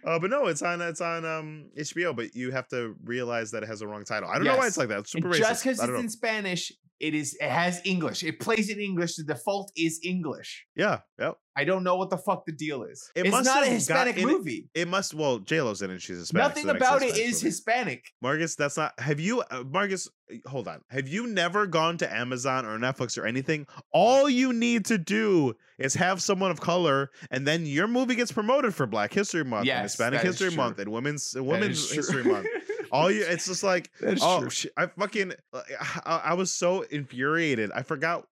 uh, 0.05 0.19
but 0.19 0.31
no, 0.31 0.47
it's 0.47 0.63
on 0.63 0.81
it's 0.81 1.01
on 1.01 1.25
um 1.25 1.67
HBO. 1.79 2.15
But 2.17 2.35
you 2.35 2.51
have 2.51 2.69
to 2.69 2.95
realize 3.05 3.51
that 3.53 3.63
it 3.63 3.67
has 3.67 3.81
a 3.83 3.87
wrong 3.87 4.05
title. 4.05 4.29
I 4.29 4.35
don't 4.37 4.45
know 4.45 4.57
why 4.57 4.67
it's 4.67 4.77
like 4.77 4.89
that. 4.89 5.01
It's 5.01 5.13
super 5.13 5.29
And 5.29 5.37
racist. 5.37 5.39
just 5.49 5.63
because 5.65 5.79
it's 5.79 5.87
don't 5.87 5.97
in. 6.01 6.09
Spanish, 6.09 6.73
it 7.01 7.15
is 7.15 7.37
it 7.41 7.51
has 7.51 7.81
English. 7.85 8.23
It 8.23 8.41
plays 8.41 8.71
in 8.71 8.81
English. 8.81 9.17
The 9.17 9.25
default 9.25 9.71
is 9.77 10.01
English. 10.05 10.67
yeah, 10.77 11.01
yep. 11.19 11.37
I 11.59 11.65
don't 11.65 11.85
know 11.85 11.97
what 11.97 12.11
the 12.11 12.19
fuck 12.19 12.45
the 12.45 12.53
deal 12.53 12.83
is. 12.83 13.11
It 13.15 13.23
it's 13.27 13.31
must 13.31 13.47
not 13.47 13.63
a 13.63 13.67
Hispanic 13.67 14.17
got- 14.17 14.27
movie. 14.27 14.69
It 14.75 14.89
must. 14.89 15.15
Well, 15.15 15.39
J 15.39 15.63
Lo's 15.63 15.81
in 15.83 15.91
it. 15.91 16.03
She's 16.03 16.19
Hispanic. 16.19 16.49
Nothing 16.49 16.65
so 16.67 16.71
about 16.77 17.03
it 17.03 17.17
is 17.17 17.37
movie. 17.43 17.47
Hispanic. 17.47 18.05
Marcus, 18.21 18.55
that's 18.57 18.77
not. 18.77 18.93
Have 19.01 19.21
you, 19.21 19.41
uh, 19.51 19.65
Marcus? 19.67 20.09
Hold 20.47 20.69
on. 20.69 20.81
Have 20.91 21.09
you 21.09 21.27
never 21.27 21.67
gone 21.67 21.97
to 21.99 22.15
Amazon 22.15 22.67
or 22.67 22.77
Netflix 22.79 23.17
or 23.17 23.25
anything? 23.27 23.67
All 23.93 24.29
you 24.29 24.53
need 24.53 24.85
to 24.87 24.99
do 24.99 25.55
is 25.79 25.95
have 25.95 26.21
someone 26.21 26.51
of 26.51 26.61
color, 26.61 27.11
and 27.31 27.47
then 27.47 27.65
your 27.65 27.87
movie 27.89 28.17
gets 28.17 28.33
promoted 28.33 28.75
for 28.75 28.87
Black 28.87 29.13
History 29.15 29.45
Month, 29.45 29.69
and 29.69 29.83
Hispanic 29.83 30.21
History 30.21 30.49
true. 30.49 30.57
Month, 30.57 30.79
and 30.79 30.91
Women's 30.93 31.35
Women's 31.35 31.91
History. 31.91 32.23
Month. 32.23 32.47
All 32.93 33.11
you, 33.11 33.25
it's 33.25 33.47
just 33.47 33.63
like, 33.63 33.91
That's 34.01 34.23
oh, 34.25 34.47
true. 34.47 34.71
I 34.77 34.87
fucking, 34.87 35.33
I, 35.55 36.21
I 36.27 36.35
was 36.35 36.51
so 36.53 36.83
infuriated. 36.83 37.71
I 37.73 37.83
forgot 37.83 38.27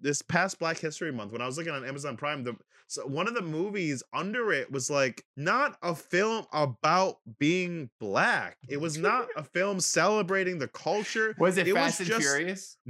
this 0.00 0.22
past 0.22 0.58
Black 0.58 0.78
History 0.78 1.12
Month 1.12 1.32
when 1.32 1.40
I 1.42 1.46
was 1.46 1.56
looking 1.58 1.72
on 1.72 1.84
Amazon 1.84 2.16
Prime. 2.16 2.44
The 2.44 2.56
so 2.90 3.06
one 3.06 3.28
of 3.28 3.34
the 3.34 3.42
movies 3.42 4.02
under 4.14 4.50
it 4.50 4.72
was 4.72 4.88
like 4.88 5.22
not 5.36 5.76
a 5.82 5.94
film 5.94 6.46
about 6.52 7.16
being 7.38 7.90
black. 8.00 8.56
It 8.66 8.80
was 8.80 8.96
not 8.96 9.28
a 9.36 9.42
film 9.42 9.78
celebrating 9.80 10.58
the 10.58 10.68
culture. 10.68 11.34
Was 11.38 11.58
it, 11.58 11.68
It 11.68 11.74
was 11.74 11.82
Fast 11.82 12.00
and 12.00 12.08
just- 12.08 12.22
Furious? 12.22 12.76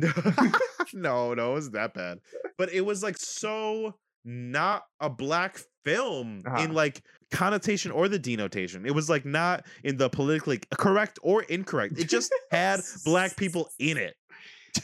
no, 0.93 1.35
no, 1.35 1.49
it 1.49 1.51
wasn't 1.53 1.75
that 1.75 1.95
bad. 1.95 2.21
But 2.57 2.73
it 2.73 2.83
was 2.83 3.03
like 3.03 3.17
so 3.17 3.97
not 4.25 4.85
a 5.01 5.09
black 5.11 5.59
film 5.85 6.43
Uh-huh. 6.47 6.63
in 6.63 6.75
like 6.75 7.03
connotation 7.31 7.91
or 7.91 8.09
the 8.09 8.19
denotation. 8.19 8.87
It 8.87 8.95
was 8.95 9.09
like 9.09 9.25
not 9.25 9.67
in 9.85 9.97
the 9.97 10.09
politically 10.09 10.61
correct 10.77 11.19
or 11.23 11.43
incorrect. 11.45 11.99
It 11.99 12.09
just 12.09 12.33
had 12.51 12.81
black 13.05 13.37
people 13.37 13.71
in 13.79 13.97
it. 13.97 14.17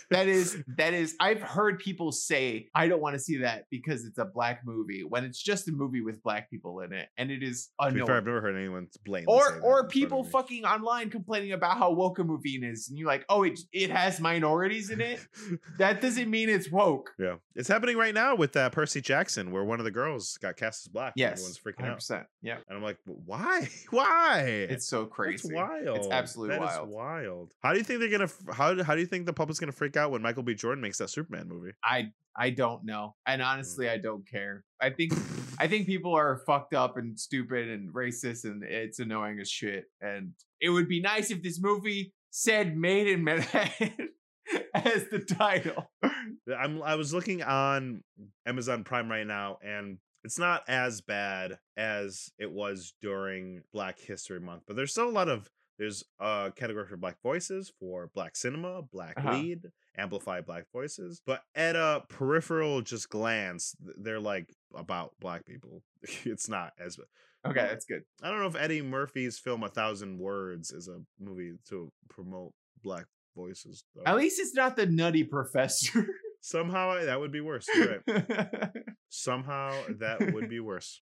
That 0.11 0.28
is 0.28 0.62
that 0.76 0.95
is 0.95 1.16
I've 1.20 1.40
heard 1.42 1.78
people 1.78 2.12
say 2.12 2.68
I 2.74 2.88
don't 2.88 3.01
want 3.01 3.14
to 3.14 3.18
see 3.18 3.38
that 3.38 3.66
because 3.70 4.05
it's 4.05 4.18
a 4.18 4.24
black 4.24 4.61
movie 4.64 5.03
when 5.03 5.24
it's 5.24 5.42
just 5.42 5.66
a 5.68 5.72
movie 5.72 6.03
with 6.03 6.22
black 6.22 6.51
people 6.51 6.80
in 6.80 6.92
it 6.92 7.09
and 7.16 7.30
it 7.30 7.42
is 7.42 7.70
To 7.82 7.90
be 7.92 8.01
fair, 8.05 8.16
I've 8.18 8.24
never 8.26 8.40
heard 8.40 8.55
anyone 8.57 8.88
say 9.07 9.24
Or 9.26 9.61
or 9.61 9.88
people 9.88 10.22
fucking 10.24 10.64
online 10.64 11.11
complaining 11.11 11.53
about 11.53 11.78
how 11.78 11.90
woke 11.92 12.18
a 12.18 12.24
movie 12.24 12.51
is 12.62 12.88
and 12.88 12.99
you're 12.99 13.09
like, 13.09 13.24
"Oh, 13.28 13.42
it 13.42 13.59
it 13.72 13.90
has 13.90 14.20
minorities 14.20 14.90
in 14.90 15.01
it." 15.01 15.20
That 15.78 16.01
doesn't 16.01 16.30
mean 16.30 16.49
it's 16.49 16.70
woke. 16.70 17.11
Yeah, 17.18 17.36
it's 17.57 17.68
happening 17.68 17.97
right 17.97 18.14
now 18.14 18.36
with 18.36 18.57
uh, 18.57 18.70
Percy 18.70 19.01
Jackson, 19.01 19.51
where 19.51 19.64
one 19.64 19.80
of 19.80 19.84
the 19.84 19.90
girls 19.90 20.36
got 20.40 20.57
cast 20.57 20.86
as 20.86 20.88
black. 20.92 21.14
Yes. 21.16 21.32
everyone's 21.32 21.59
freaking 21.59 21.90
out, 21.90 21.99
100%. 21.99 22.26
Yeah. 22.42 22.59
and 22.68 22.76
I'm 22.78 22.82
like, 22.82 22.99
why? 23.05 23.68
Why? 23.90 24.40
It's 24.70 24.86
so 24.86 25.07
crazy. 25.07 25.49
That's 25.49 25.55
wild. 25.55 25.97
It's 25.99 26.09
absolutely 26.11 26.57
That 26.59 26.62
is 26.64 26.76
wild. 26.76 26.88
wild. 26.90 27.53
How 27.62 27.72
do 27.72 27.78
you 27.78 27.84
think 27.84 28.01
they're 28.01 28.09
gonna? 28.11 28.24
f- 28.24 28.42
How 28.55 28.82
how 28.82 28.95
do 28.95 29.01
you 29.01 29.07
think 29.07 29.26
the 29.26 29.32
public's 29.32 29.59
gonna 29.59 29.72
freak 29.85 29.97
out 29.99 30.11
when 30.11 30.22
Michael 30.22 30.43
B. 30.43 30.55
Jordan 30.55 30.80
makes 30.80 30.99
that 30.99 31.11
Superman 31.11 31.47
movie? 31.49 31.72
I 31.85 32.11
I 32.37 32.51
don't 32.51 32.85
know. 32.85 33.14
And 33.26 33.41
Mm. 33.43 33.47
honestly, 33.47 33.89
I 33.89 33.99
don't 33.99 34.26
care. 34.28 34.64
I 34.80 34.91
think 34.91 35.12
I 35.59 35.68
think 35.68 35.87
people 35.87 36.14
are 36.16 36.41
fucked 36.47 36.74
up 36.74 36.97
and 36.97 37.18
stupid 37.18 37.68
and 37.68 37.93
racist 37.93 38.45
and 38.45 38.62
it's 38.64 38.99
annoying 38.99 39.39
as 39.41 39.51
shit. 39.51 39.85
And 40.01 40.32
it 40.61 40.70
would 40.70 40.89
be 40.89 41.01
nice 41.01 41.30
if 41.30 41.43
this 41.43 41.61
movie 41.61 42.12
said 42.30 42.76
maid 42.76 43.07
in 43.09 43.22
Manhattan 43.22 44.09
as 44.74 45.09
the 45.11 45.20
title. 45.20 45.91
I'm 46.59 46.82
I 46.82 46.95
was 46.97 47.12
looking 47.12 47.43
on 47.43 48.03
Amazon 48.47 48.85
Prime 48.85 49.11
right 49.11 49.26
now, 49.26 49.59
and 49.62 49.99
it's 50.24 50.39
not 50.39 50.62
as 50.68 51.03
bad 51.03 51.59
as 51.76 52.30
it 52.39 52.51
was 52.51 52.95
during 53.03 53.62
Black 53.72 53.99
History 53.99 54.41
Month, 54.41 54.62
but 54.66 54.76
there's 54.76 54.91
still 54.93 55.09
a 55.09 55.11
lot 55.11 55.28
of 55.28 55.49
there's 55.78 56.04
a 56.20 56.52
category 56.54 56.86
for 56.86 56.96
black 56.96 57.16
voices 57.22 57.72
for 57.80 58.10
black 58.14 58.36
cinema, 58.36 58.82
black 58.82 59.14
Uh-huh. 59.18 59.32
lead, 59.32 59.62
amplify 59.96 60.40
black 60.40 60.64
voices. 60.72 61.20
But 61.26 61.42
at 61.54 61.76
a 61.76 62.04
peripheral 62.08 62.80
just 62.82 63.08
glance, 63.08 63.74
they're 63.98 64.20
like 64.20 64.54
about 64.74 65.12
black 65.20 65.44
people. 65.46 65.82
It's 66.24 66.48
not 66.48 66.72
as 66.78 66.98
Okay, 67.46 67.60
that's 67.60 67.84
good. 67.84 68.02
I 68.22 68.30
don't 68.30 68.40
know 68.40 68.46
if 68.46 68.56
Eddie 68.56 68.80
Murphy's 68.82 69.38
film 69.38 69.62
A 69.64 69.68
Thousand 69.68 70.18
Words 70.18 70.70
is 70.70 70.88
a 70.88 71.00
movie 71.20 71.52
to 71.68 71.92
promote 72.08 72.54
black 72.82 73.04
voices. 73.36 73.84
though. 73.94 74.02
At 74.06 74.16
least 74.16 74.40
it's 74.40 74.54
not 74.54 74.76
the 74.76 74.86
nutty 74.86 75.24
professor. 75.24 76.06
Somehow 76.45 77.03
that 77.03 77.18
would 77.18 77.32
be 77.32 77.40
worse. 77.40 77.66
You're 77.74 78.03
right. 78.07 78.70
Somehow 79.09 79.74
that 79.99 80.34
would 80.34 80.51
be 80.51 80.61
worse. 80.61 81.01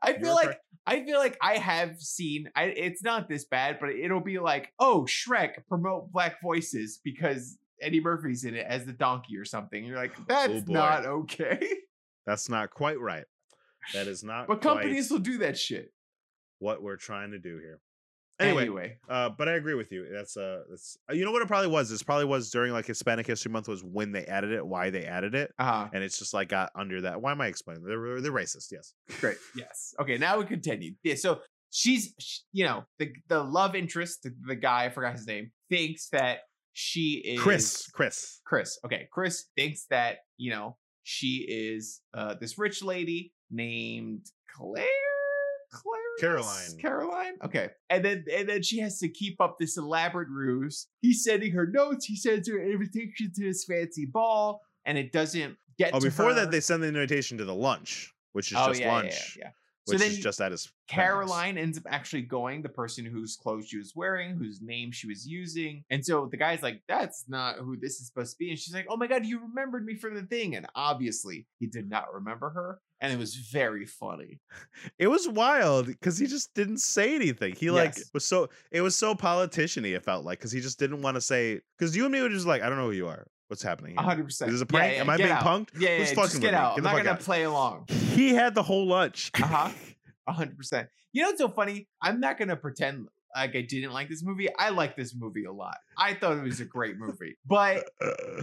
I 0.00 0.10
You're 0.10 0.20
feel 0.20 0.34
like 0.34 0.44
correct. 0.44 0.60
I 0.86 1.04
feel 1.04 1.18
like 1.18 1.36
I 1.42 1.54
have 1.56 2.00
seen. 2.00 2.48
I, 2.54 2.66
it's 2.66 3.02
not 3.02 3.28
this 3.28 3.44
bad, 3.44 3.78
but 3.80 3.88
it'll 3.88 4.20
be 4.20 4.38
like, 4.38 4.72
oh, 4.78 5.02
Shrek 5.02 5.66
promote 5.68 6.12
black 6.12 6.40
voices 6.40 7.00
because 7.02 7.58
Eddie 7.82 8.00
Murphy's 8.00 8.44
in 8.44 8.54
it 8.54 8.66
as 8.68 8.84
the 8.84 8.92
donkey 8.92 9.36
or 9.36 9.44
something. 9.44 9.84
You're 9.84 9.96
like, 9.96 10.12
oh, 10.16 10.24
that's 10.28 10.52
Oh, 10.68 10.72
not 10.72 11.04
okay. 11.04 11.68
That's 12.24 12.48
not 12.48 12.70
quite 12.70 13.00
right. 13.00 13.24
That 13.94 14.06
is 14.06 14.22
not 14.22 14.46
But 14.46 14.62
companies 14.62 15.10
will 15.10 15.18
do 15.18 15.38
that 15.38 15.58
shit 15.58 15.92
what 16.60 16.84
we're 16.84 16.96
trying 16.96 17.32
to 17.32 17.38
do 17.40 17.58
here. 17.58 17.80
Anyway. 18.40 18.62
Anyway, 18.62 18.98
uh, 19.08 19.28
but 19.30 19.48
I 19.48 19.52
agree 19.52 19.74
with 19.74 19.92
you. 19.92 20.06
That's 20.12 20.36
uh, 20.36 20.62
that's 20.68 20.96
uh, 21.10 21.14
you 21.14 21.24
know 21.24 21.32
what 21.32 21.42
it 21.42 21.48
probably 21.48 21.68
was. 21.68 21.90
This 21.90 22.02
probably 22.02 22.24
was 22.26 22.50
during 22.50 22.72
like 22.72 22.86
Hispanic 22.86 23.26
History 23.26 23.50
Month 23.52 23.68
was 23.68 23.82
when 23.84 24.12
they 24.12 24.24
added 24.26 24.52
it, 24.52 24.66
why 24.66 24.90
they 24.90 25.04
added 25.04 25.34
it, 25.34 25.52
Uh-huh. 25.58 25.88
and 25.92 26.02
it's 26.02 26.18
just 26.18 26.34
like 26.34 26.48
got 26.48 26.70
under 26.74 27.00
that. 27.02 27.20
Why 27.22 27.32
am 27.32 27.40
I 27.40 27.46
explaining? 27.46 27.84
They're 27.84 28.20
they're 28.20 28.32
racist. 28.32 28.72
Yes. 28.72 28.94
Great. 29.20 29.36
Yes. 29.56 29.94
Okay. 30.00 30.18
Now 30.18 30.38
we 30.38 30.44
continue. 30.46 30.94
Yeah. 31.02 31.14
So 31.16 31.40
she's, 31.70 32.14
sh- 32.20 32.38
you 32.52 32.64
know, 32.64 32.84
the 32.98 33.12
the 33.28 33.42
love 33.42 33.74
interest, 33.74 34.22
the, 34.24 34.34
the 34.46 34.56
guy, 34.56 34.84
I 34.86 34.90
forgot 34.90 35.12
his 35.14 35.26
name, 35.26 35.50
thinks 35.70 36.08
that 36.10 36.40
she 36.72 37.22
is 37.24 37.40
Chris. 37.40 37.88
Chris. 37.92 38.40
Chris. 38.44 38.78
Okay. 38.84 39.08
Chris 39.12 39.44
thinks 39.56 39.86
that, 39.90 40.18
you 40.38 40.50
know, 40.50 40.76
she 41.04 41.46
is 41.48 42.00
uh 42.14 42.34
this 42.40 42.58
rich 42.58 42.82
lady 42.82 43.32
named 43.50 44.26
Claire. 44.56 44.84
Claire. 45.74 46.00
Caroline. 46.20 46.78
Caroline. 46.80 47.34
Okay. 47.44 47.68
And 47.90 48.04
then 48.04 48.24
and 48.32 48.48
then 48.48 48.62
she 48.62 48.78
has 48.80 48.98
to 49.00 49.08
keep 49.08 49.40
up 49.40 49.56
this 49.58 49.76
elaborate 49.76 50.28
ruse. 50.28 50.86
He's 51.00 51.24
sending 51.24 51.52
her 51.52 51.66
notes. 51.66 52.06
He 52.06 52.16
sends 52.16 52.48
her 52.48 52.58
an 52.58 52.70
invitation 52.70 53.32
to 53.34 53.42
this 53.42 53.64
fancy 53.64 54.06
ball, 54.06 54.62
and 54.84 54.96
it 54.96 55.12
doesn't 55.12 55.56
get. 55.78 55.92
Oh, 55.92 56.00
before 56.00 56.28
her. 56.28 56.34
that, 56.34 56.50
they 56.50 56.60
send 56.60 56.82
the 56.82 56.88
invitation 56.88 57.38
to 57.38 57.44
the 57.44 57.54
lunch, 57.54 58.12
which 58.32 58.52
is 58.52 58.58
Oh, 58.58 58.68
just 58.68 58.80
yeah, 58.80 58.86
yeah, 58.86 58.92
lunch, 58.92 59.36
yeah, 59.38 59.44
yeah. 59.46 59.50
So 59.86 59.92
which 59.92 60.00
then 60.00 60.10
is 60.12 60.18
just 60.18 60.40
at 60.40 60.50
his. 60.50 60.72
Caroline 60.88 61.58
ends 61.58 61.76
up 61.76 61.84
actually 61.88 62.22
going, 62.22 62.62
the 62.62 62.70
person 62.70 63.04
whose 63.04 63.36
clothes 63.36 63.68
she 63.68 63.76
was 63.76 63.92
wearing, 63.94 64.34
whose 64.36 64.60
name 64.62 64.90
she 64.92 65.06
was 65.06 65.26
using. 65.26 65.84
And 65.90 66.04
so 66.04 66.26
the 66.30 66.38
guy's 66.38 66.62
like, 66.62 66.80
that's 66.88 67.24
not 67.28 67.56
who 67.56 67.76
this 67.76 68.00
is 68.00 68.06
supposed 68.06 68.32
to 68.32 68.36
be. 68.38 68.48
And 68.50 68.58
she's 68.58 68.72
like, 68.72 68.86
oh 68.88 68.96
my 68.96 69.06
God, 69.06 69.26
you 69.26 69.40
remembered 69.40 69.84
me 69.84 69.96
from 69.96 70.14
the 70.14 70.22
thing. 70.22 70.56
And 70.56 70.66
obviously, 70.74 71.46
he 71.58 71.66
did 71.66 71.90
not 71.90 72.14
remember 72.14 72.48
her. 72.50 72.80
And 73.00 73.12
it 73.12 73.18
was 73.18 73.34
very 73.34 73.84
funny. 73.86 74.40
It 74.98 75.08
was 75.08 75.28
wild 75.28 75.86
because 75.86 76.16
he 76.16 76.26
just 76.26 76.54
didn't 76.54 76.78
say 76.78 77.14
anything. 77.14 77.54
He 77.54 77.70
like 77.70 77.96
Yes. 77.96 78.10
was 78.14 78.24
so 78.24 78.48
it 78.70 78.80
was 78.80 78.96
so 78.96 79.14
politician-y. 79.14 79.90
It 79.90 80.02
felt 80.04 80.24
like 80.24 80.38
because 80.38 80.52
he 80.52 80.60
just 80.60 80.78
didn't 80.78 81.02
want 81.02 81.16
to 81.16 81.20
say 81.20 81.60
because 81.78 81.94
you 81.96 82.04
and 82.04 82.12
me 82.12 82.22
were 82.22 82.28
just 82.30 82.46
like 82.46 82.62
I 82.62 82.68
don't 82.68 82.78
know 82.78 82.86
who 82.86 82.92
you 82.92 83.08
are. 83.08 83.26
What's 83.48 83.62
happening? 83.62 83.96
Here? 83.98 84.06
100%. 84.08 84.48
Is 84.48 84.62
a 84.62 84.66
prank? 84.66 84.94
yeah, 84.94 85.00
Am 85.02 85.10
I 85.10 85.16
being 85.18 85.28
out. 85.28 85.42
punked? 85.44 85.68
Yeah, 85.78 85.90
yeah, 85.90 85.98
Who's 85.98 86.08
yeah, 86.10 86.14
fucking 86.14 86.30
just 86.30 86.40
get 86.40 86.52
me? 86.54 86.58
out. 86.58 86.76
Get 86.76 86.78
I'm 86.78 86.84
not 86.84 86.92
going 86.94 87.06
out. 87.08 87.18
to 87.20 87.24
play 87.24 87.42
along. 87.42 87.86
He 87.88 88.30
had 88.34 88.54
the 88.54 88.62
whole 88.62 88.86
lunch. 88.86 89.30
Uh-huh. 89.34 89.70
100%. 90.28 90.88
You 91.12 91.22
know 91.22 91.28
what's 91.28 91.40
so 91.40 91.48
funny? 91.48 91.86
I'm 92.00 92.20
not 92.20 92.38
going 92.38 92.48
to 92.48 92.56
pretend 92.56 93.06
like 93.34 93.56
I 93.56 93.62
didn't 93.62 93.92
like 93.92 94.08
this 94.08 94.22
movie. 94.24 94.48
I 94.58 94.70
like 94.70 94.96
this 94.96 95.14
movie 95.14 95.44
a 95.44 95.52
lot. 95.52 95.76
I 95.98 96.14
thought 96.14 96.38
it 96.38 96.42
was 96.44 96.60
a 96.60 96.64
great 96.64 96.96
movie. 96.98 97.36
But 97.46 97.84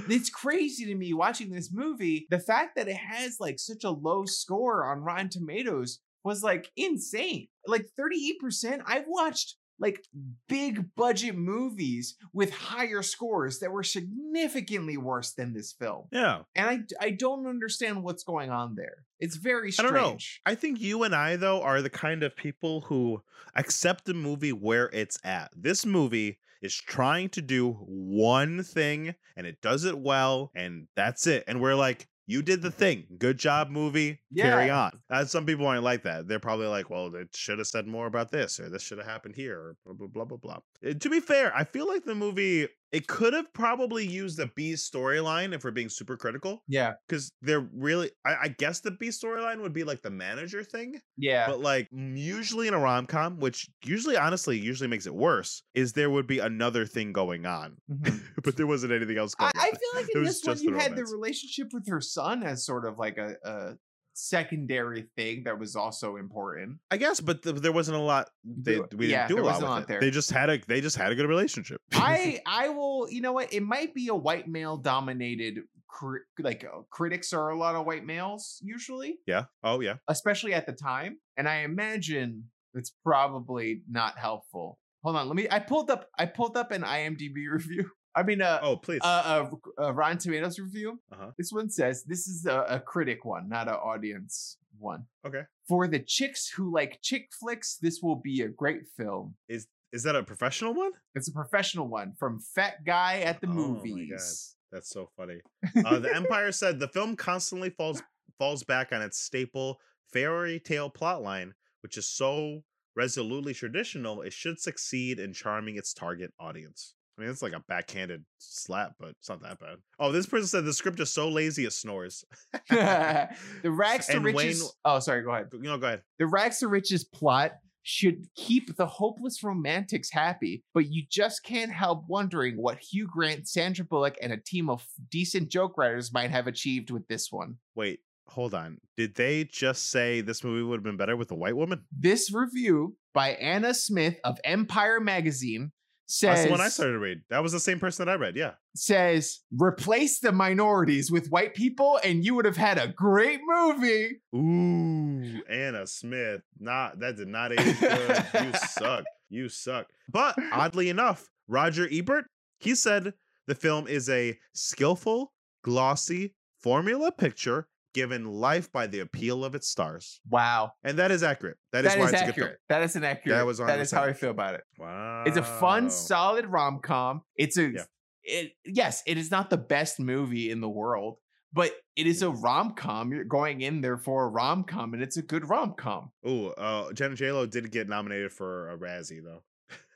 it's 0.10 0.30
crazy 0.30 0.86
to 0.86 0.96
me 0.96 1.14
watching 1.14 1.52
this 1.52 1.72
movie. 1.74 2.28
The 2.30 2.40
fact 2.40 2.76
that 2.76 2.88
it 2.88 2.98
has 2.98 3.38
like 3.40 3.60
such 3.60 3.84
a 3.84 3.90
low 3.90 4.26
score 4.26 4.86
on 4.86 5.00
Rotten 5.00 5.30
Tomatoes 5.30 6.00
was 6.24 6.44
like 6.44 6.72
insane. 6.78 7.48
Like 7.68 7.88
38%. 8.00 8.82
I've 8.86 9.06
watched 9.08 9.56
like 9.82 10.06
big 10.48 10.96
budget 10.96 11.36
movies 11.36 12.16
with 12.32 12.54
higher 12.54 13.02
scores 13.02 13.60
that 13.60 13.72
were 13.72 13.84
significantly 13.84 14.96
worse 14.96 15.34
than 15.34 15.54
this 15.54 15.74
film. 15.74 16.06
yeah. 16.12 16.44
And 16.56 16.88
I 17.02 17.06
I 17.06 17.10
don't 17.12 17.48
understand 17.48 18.04
what's 18.04 18.24
going 18.24 18.52
on 18.52 18.76
there. 18.76 19.04
It's 19.20 19.36
very 19.36 19.72
strange. 19.72 19.92
I 19.92 19.94
don't 19.94 20.04
know. 20.12 20.18
I 20.46 20.56
think 20.56 20.80
you 20.80 21.04
and 21.04 21.14
I 21.14 21.36
though 21.36 21.62
are 21.62 21.82
the 21.82 21.90
kind 21.90 22.24
of 22.24 22.36
people 22.36 22.82
who 22.82 23.24
accept 23.56 24.06
the 24.06 24.14
movie 24.14 24.54
where 24.54 24.90
it's 24.94 25.20
at. 25.24 25.52
This 25.56 25.86
movie 25.86 26.40
is 26.62 26.76
trying 26.76 27.30
to 27.30 27.42
do 27.42 27.72
one 27.72 28.64
thing 28.64 29.16
and 29.36 29.48
it 29.48 29.62
does 29.62 29.84
it 29.84 29.98
well 29.98 30.52
and 30.56 30.88
that's 30.96 31.26
it. 31.26 31.44
And 31.48 31.60
we're 31.60 31.76
like, 31.76 32.08
you 32.28 32.42
did 32.42 32.62
the 32.62 32.72
thing. 32.72 33.06
Good 33.18 33.38
job, 33.38 33.70
movie. 33.70 34.20
Carry 34.36 34.70
on. 34.70 35.00
Uh, 35.10 35.26
some 35.26 35.46
people 35.46 35.66
aren't 35.66 35.84
like 35.84 36.04
that. 36.04 36.28
They're 36.28 36.40
probably 36.40 36.68
like, 36.68 36.90
well, 36.90 37.14
it 37.16 37.36
should 37.36 37.58
have 37.60 37.68
said 37.68 37.88
more 37.88 38.08
about 38.08 38.32
this, 38.32 38.60
or 38.60 38.70
this 38.70 38.82
should 38.84 38.98
have 38.98 39.08
happened 39.08 39.36
here, 39.36 39.58
or 39.60 39.76
blah 39.86 39.94
blah 39.94 40.08
blah 40.08 40.26
blah 40.26 40.38
blah. 40.38 40.90
Uh, 40.90 40.94
to 40.94 41.10
be 41.10 41.20
fair, 41.20 41.56
I 41.56 41.64
feel 41.64 41.88
like 41.88 42.06
the 42.06 42.16
movie 42.16 42.68
it 42.92 43.08
could 43.08 43.34
have 43.34 43.52
probably 43.54 44.06
used 44.06 44.38
the 44.38 44.48
B 44.56 44.74
storyline 44.74 45.54
if 45.54 45.64
we're 45.64 45.72
being 45.72 45.90
super 45.90 46.18
critical 46.18 46.64
Yeah. 46.68 46.94
because 47.08 47.32
they're 47.42 47.68
really 47.74 48.12
I, 48.26 48.36
I 48.44 48.48
guess 48.50 48.82
the 48.82 48.92
B 48.92 49.08
storyline 49.08 49.62
would 49.62 49.74
be 49.74 49.84
like 49.84 50.02
the 50.02 50.10
manager 50.12 50.64
thing, 50.64 51.00
Yeah. 51.18 51.48
but 51.48 51.60
like 51.62 51.88
usually 51.92 52.68
in 52.68 52.74
a 52.74 52.80
rom 52.80 53.06
com, 53.06 53.40
which 53.40 53.70
usually 53.84 54.18
honestly 54.18 54.58
usually 54.60 54.88
makes 54.90 55.06
it 55.08 55.16
worse, 55.16 55.64
is 55.74 55.94
there 55.94 56.10
would 56.10 56.28
be 56.28 56.40
another 56.40 56.86
thing 56.86 57.14
going 57.14 57.46
on, 57.46 57.78
Mhm. 57.90 58.22
but 58.44 58.58
there 58.58 58.68
wasn't 58.68 58.92
anything 58.94 59.18
else 59.18 59.36
going 59.36 59.52
I 59.56 59.60
on. 59.60 59.66
I 59.68 59.70
feel 59.72 60.02
like 60.02 60.10
in 60.16 60.24
this 60.24 60.44
one 60.44 60.58
you 60.62 60.74
had 60.76 60.96
the 60.96 61.06
relationship 61.06 61.70
with 61.74 61.88
her 61.88 62.02
son 62.02 62.44
as 62.44 62.66
sort 62.66 62.86
of 62.86 62.98
like 63.00 63.18
a, 63.18 63.36
a 63.44 63.76
secondary 64.14 65.08
thing 65.16 65.44
that 65.46 65.60
was 65.60 65.76
also 65.76 66.16
important. 66.18 66.78
I 66.90 66.98
guess, 66.98 67.20
but 67.20 67.44
th- 67.44 67.58
there 67.58 67.72
wasn't 67.72 67.98
a 67.98 68.02
lot. 68.02 68.30
They, 68.44 68.80
we 68.96 69.08
yeah, 69.08 69.28
didn't 69.28 69.38
do 69.38 69.44
a 69.44 69.46
lot 69.46 69.62
with 69.62 69.70
lot 69.70 69.82
it. 69.84 69.88
there. 69.88 70.00
They 70.00 70.12
just 70.12 70.32
had 70.32 70.50
a 70.50 70.60
they 70.68 70.82
just 70.82 70.98
had 70.98 71.12
a 71.12 71.16
good 71.16 71.28
relationship. 71.28 71.82
I 71.94 72.42
I 72.46 72.70
will 72.70 73.08
you 73.10 73.22
know 73.22 73.34
what 73.34 73.54
it 73.54 73.64
might 73.64 73.94
be 73.94 74.08
a 74.08 74.16
white 74.16 74.48
male 74.48 74.78
dominated 74.78 75.60
cri- 75.88 76.22
like 76.40 76.64
uh, 76.64 76.82
critics 76.90 77.34
are 77.34 77.50
a 77.50 77.58
lot 77.58 77.76
of 77.76 77.86
white 77.86 78.06
males 78.06 78.60
usually 78.62 79.20
yeah. 79.28 79.46
Oh 79.64 79.82
yeah. 79.82 79.96
especially 80.08 80.54
at 80.54 80.66
the 80.66 80.74
time 80.74 81.18
and 81.38 81.48
I 81.48 81.58
imagine 81.58 82.46
it's 82.74 82.94
probably 83.04 83.84
not 83.90 84.18
helpful. 84.18 84.80
Hold 85.04 85.16
on, 85.16 85.28
let 85.28 85.36
me 85.36 85.48
I 85.50 85.60
pulled 85.60 85.90
up 85.90 86.08
I 86.18 86.26
pulled 86.26 86.58
up 86.58 86.72
an 86.72 86.84
IMDb 86.84 87.46
review. 87.52 87.90
I 88.16 88.24
mean 88.24 88.42
uh 88.42 88.60
Oh 88.62 88.78
please. 88.78 89.00
uh, 89.04 89.50
uh, 89.80 89.84
uh 89.84 89.94
Rotten 89.94 90.18
Tomatoes 90.18 90.60
review. 90.60 91.00
Uh-huh. 91.12 91.32
This 91.38 91.52
one 91.52 91.70
says 91.70 92.04
this 92.04 92.28
is 92.28 92.46
a, 92.46 92.66
a 92.70 92.80
critic 92.80 93.24
one, 93.26 93.48
not 93.50 93.68
an 93.68 93.76
audience 93.76 94.58
one. 94.78 95.06
Okay. 95.26 95.44
For 95.68 95.88
the 95.88 96.00
chicks 96.00 96.50
who 96.50 96.72
like 96.74 97.00
chick 97.02 97.30
flicks, 97.40 97.78
this 97.82 98.02
will 98.02 98.18
be 98.18 98.42
a 98.42 98.48
great 98.50 98.82
film. 98.98 99.36
Is 99.48 99.68
is 99.94 100.04
that 100.04 100.16
a 100.16 100.24
professional 100.24 100.74
one? 100.74 100.92
It's 101.16 101.28
a 101.28 101.34
professional 101.34 101.88
one 101.88 102.14
from 102.18 102.40
Fat 102.40 102.84
Guy 102.86 103.20
at 103.22 103.42
the 103.42 103.48
Oh. 103.48 103.54
Movies. 103.54 104.56
That's 104.72 104.90
so 104.90 105.10
funny. 105.18 105.40
Uh, 105.86 106.00
the 106.00 106.16
Empire 106.16 106.52
said 106.54 106.80
the 106.80 106.88
film 106.88 107.16
constantly 107.18 107.70
falls 107.70 108.02
falls 108.40 108.64
back 108.64 108.92
on 108.94 109.02
its 109.02 109.20
staple 109.20 109.80
fairy 110.14 110.60
tale 110.60 110.90
plotline, 110.90 111.52
which 111.84 111.98
is 111.98 112.08
so 112.10 112.64
resolutely 112.96 113.54
traditional. 113.54 114.22
It 114.22 114.34
should 114.34 114.60
succeed 114.60 115.20
in 115.20 115.34
charming 115.34 115.76
its 115.78 115.94
target 115.94 116.34
audience. 116.40 116.96
I 117.18 117.22
mean, 117.22 117.30
it's 117.30 117.42
like 117.42 117.54
a 117.54 117.64
backhanded 117.68 118.24
slap, 118.38 118.94
but 119.00 119.10
it's 119.10 119.30
not 119.30 119.42
that 119.44 119.60
bad. 119.60 119.78
Oh, 120.00 120.12
this 120.12 120.26
person 120.26 120.48
said 120.48 120.66
the 120.66 120.74
script 120.74 121.00
is 121.00 121.14
so 121.14 121.30
lazy 121.30 121.66
it 121.66 121.74
snores. 121.74 122.24
the 122.70 123.30
rags 123.66 124.08
to 124.08 124.16
And 124.18 124.26
riches. 124.26 124.62
Wayne- 124.62 124.72
oh, 124.86 125.00
sorry. 125.00 125.22
Go 125.24 125.32
ahead. 125.32 125.50
You 125.54 125.60
know, 125.60 125.78
go 125.78 125.88
ahead. 125.88 126.02
The 126.20 126.28
rags 126.28 126.60
to 126.60 126.68
riches 126.68 127.04
plot 127.04 127.52
should 127.84 128.28
keep 128.36 128.76
the 128.76 128.86
hopeless 128.86 129.44
romantics 129.44 130.12
happy, 130.12 130.64
but 130.74 130.88
you 130.92 131.04
just 131.10 131.44
can't 131.44 131.72
help 131.72 132.04
wondering 132.08 132.56
what 132.56 132.80
Hugh 132.80 133.08
Grant, 133.12 133.48
Sandra 133.48 133.84
Bullock, 133.84 134.16
and 134.22 134.32
a 134.32 134.38
team 134.38 134.70
of 134.70 134.86
decent 135.10 135.50
joke 135.50 135.78
writers 135.78 136.14
might 136.14 136.30
have 136.30 136.48
achieved 136.48 136.92
with 136.92 137.08
this 137.08 137.32
one. 137.32 137.56
Wait, 137.76 138.00
hold 138.28 138.54
on. 138.54 138.78
Did 138.98 139.16
they 139.16 139.46
just 139.46 139.90
say 139.90 140.22
this 140.22 140.44
movie 140.44 140.64
would 140.64 140.78
have 140.78 140.84
been 140.84 140.98
better 140.98 141.18
with 141.18 141.32
a 141.32 141.36
white 141.36 141.56
woman? 141.56 141.84
This 141.92 142.32
review 142.32 142.96
by 143.14 143.30
Anna 143.32 143.74
Smith 143.74 144.20
of 144.24 144.40
Empire 144.44 145.00
Magazine 145.00 145.72
says 146.12 146.40
That's 146.40 146.46
the 146.46 146.52
one 146.52 146.62
I 146.62 146.68
started 146.68 146.94
to 146.94 147.00
read. 147.00 147.22
That 147.30 147.42
was 147.42 147.54
the 147.54 147.60
same 147.60 147.80
person 147.80 148.06
that 148.06 148.12
I 148.12 148.16
read. 148.16 148.36
Yeah. 148.36 148.52
says 148.76 149.40
replace 149.58 150.20
the 150.20 150.34
minorities 150.34 151.10
with 151.10 151.30
white 151.30 151.56
people 151.56 152.00
and 152.04 152.26
you 152.26 152.36
would 152.36 152.44
have 152.44 152.58
had 152.58 152.78
a 152.78 152.90
great 152.90 153.40
movie. 153.48 154.20
Ooh, 154.36 155.42
Anna 155.50 155.88
Smith. 155.88 156.42
Not 156.60 157.00
that 157.00 157.16
did 157.16 157.30
not 157.30 157.54
age 157.54 157.80
good. 157.80 158.26
you 158.44 158.52
suck. 158.68 159.06
You 159.30 159.48
suck. 159.48 159.88
But 160.10 160.36
oddly 160.52 160.90
enough, 160.90 161.30
Roger 161.48 161.88
Ebert, 161.90 162.26
he 162.60 162.76
said 162.76 163.14
the 163.48 163.56
film 163.56 163.88
is 163.88 164.10
a 164.10 164.38
skillful, 164.54 165.32
glossy 165.64 166.36
formula 166.60 167.12
picture 167.14 167.68
given 167.94 168.26
life 168.26 168.72
by 168.72 168.88
the 168.88 169.00
appeal 169.00 169.44
of 169.46 169.56
its 169.56 169.68
stars. 169.68 170.20
Wow. 170.30 170.74
And 170.84 170.98
that 171.00 171.12
is 171.12 171.24
accurate. 171.24 171.58
that 171.74 171.86
is 171.86 171.92
That 171.94 172.00
why 172.00 172.06
is 172.08 172.14
it's 172.14 172.22
a 172.22 172.26
good 172.26 172.36
film. 172.36 172.46
accurate. 172.46 172.60
That 172.70 172.82
is 172.84 172.96
an 172.96 173.04
accurate. 173.04 173.46
was 173.46 173.58
that 173.60 173.80
is 173.80 173.92
how 173.92 174.04
I 174.04 174.14
feel 174.14 174.32
about 174.32 174.56
it. 174.56 174.64
Wow. 174.78 175.24
It's 175.26 175.38
a 175.38 175.44
fun, 175.44 175.90
solid 175.90 176.46
rom 176.46 176.80
com. 176.82 177.22
It's 177.36 177.58
a 177.58 177.70
Yeah. 177.70 177.84
it 178.24 178.54
yes, 178.66 179.04
it 179.06 179.18
is 179.18 179.32
not 179.32 179.50
the 179.50 179.58
best 179.58 180.00
movie 180.00 180.52
in 180.52 180.62
the 180.62 180.70
world, 180.70 181.18
but 181.54 181.72
it 181.96 182.08
is 182.08 182.22
a 182.22 182.30
rom 182.30 182.74
com. 182.76 183.12
You're 183.12 183.24
going 183.26 183.62
in 183.62 183.82
there 183.82 183.98
for 183.98 184.24
a 184.26 184.28
rom 184.30 184.64
com, 184.64 184.94
and 184.94 185.04
it's 185.04 185.18
a 185.18 185.22
good 185.22 185.50
rom 185.50 185.74
com. 185.74 186.12
Ooh, 186.28 186.48
uh 186.50 186.92
Jenna 186.94 187.16
J-Lo 187.16 187.46
did 187.46 187.72
get 187.72 187.90
nominated 187.90 188.32
for 188.32 188.70
a 188.70 188.78
Razzie 188.78 189.24
though. 189.24 189.44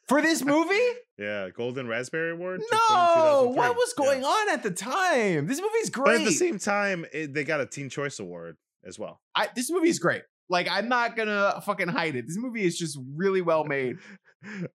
For 0.07 0.21
this 0.21 0.43
movie? 0.45 0.79
Yeah, 1.17 1.49
Golden 1.49 1.87
Raspberry 1.87 2.31
Award. 2.31 2.61
no, 2.71 3.51
what 3.55 3.75
was 3.75 3.93
Yeah. 3.97 4.03
going 4.05 4.23
on 4.23 4.49
at 4.49 4.63
the 4.63 4.71
time? 4.71 5.47
This 5.47 5.59
movie's 5.61 5.89
great. 5.89 6.05
But 6.05 6.15
at 6.21 6.25
the 6.25 6.31
same 6.31 6.59
time, 6.59 7.05
it, 7.13 7.33
they 7.33 7.43
got 7.43 7.61
a 7.61 7.65
Teen 7.65 7.89
Choice 7.89 8.19
Award 8.19 8.57
as 8.85 8.99
well. 8.99 9.21
I, 9.33 9.47
this 9.55 9.71
movie 9.71 9.89
is 9.89 9.99
great. 9.99 10.23
Like 10.49 10.67
I'm 10.69 10.89
not 10.89 11.15
gonna 11.15 11.59
fucking 11.65 11.87
hide 11.87 12.15
it. 12.15 12.27
This 12.27 12.37
movie 12.37 12.63
is 12.65 12.77
just 12.77 12.99
really 13.15 13.41
well 13.41 13.63
made. 13.63 13.97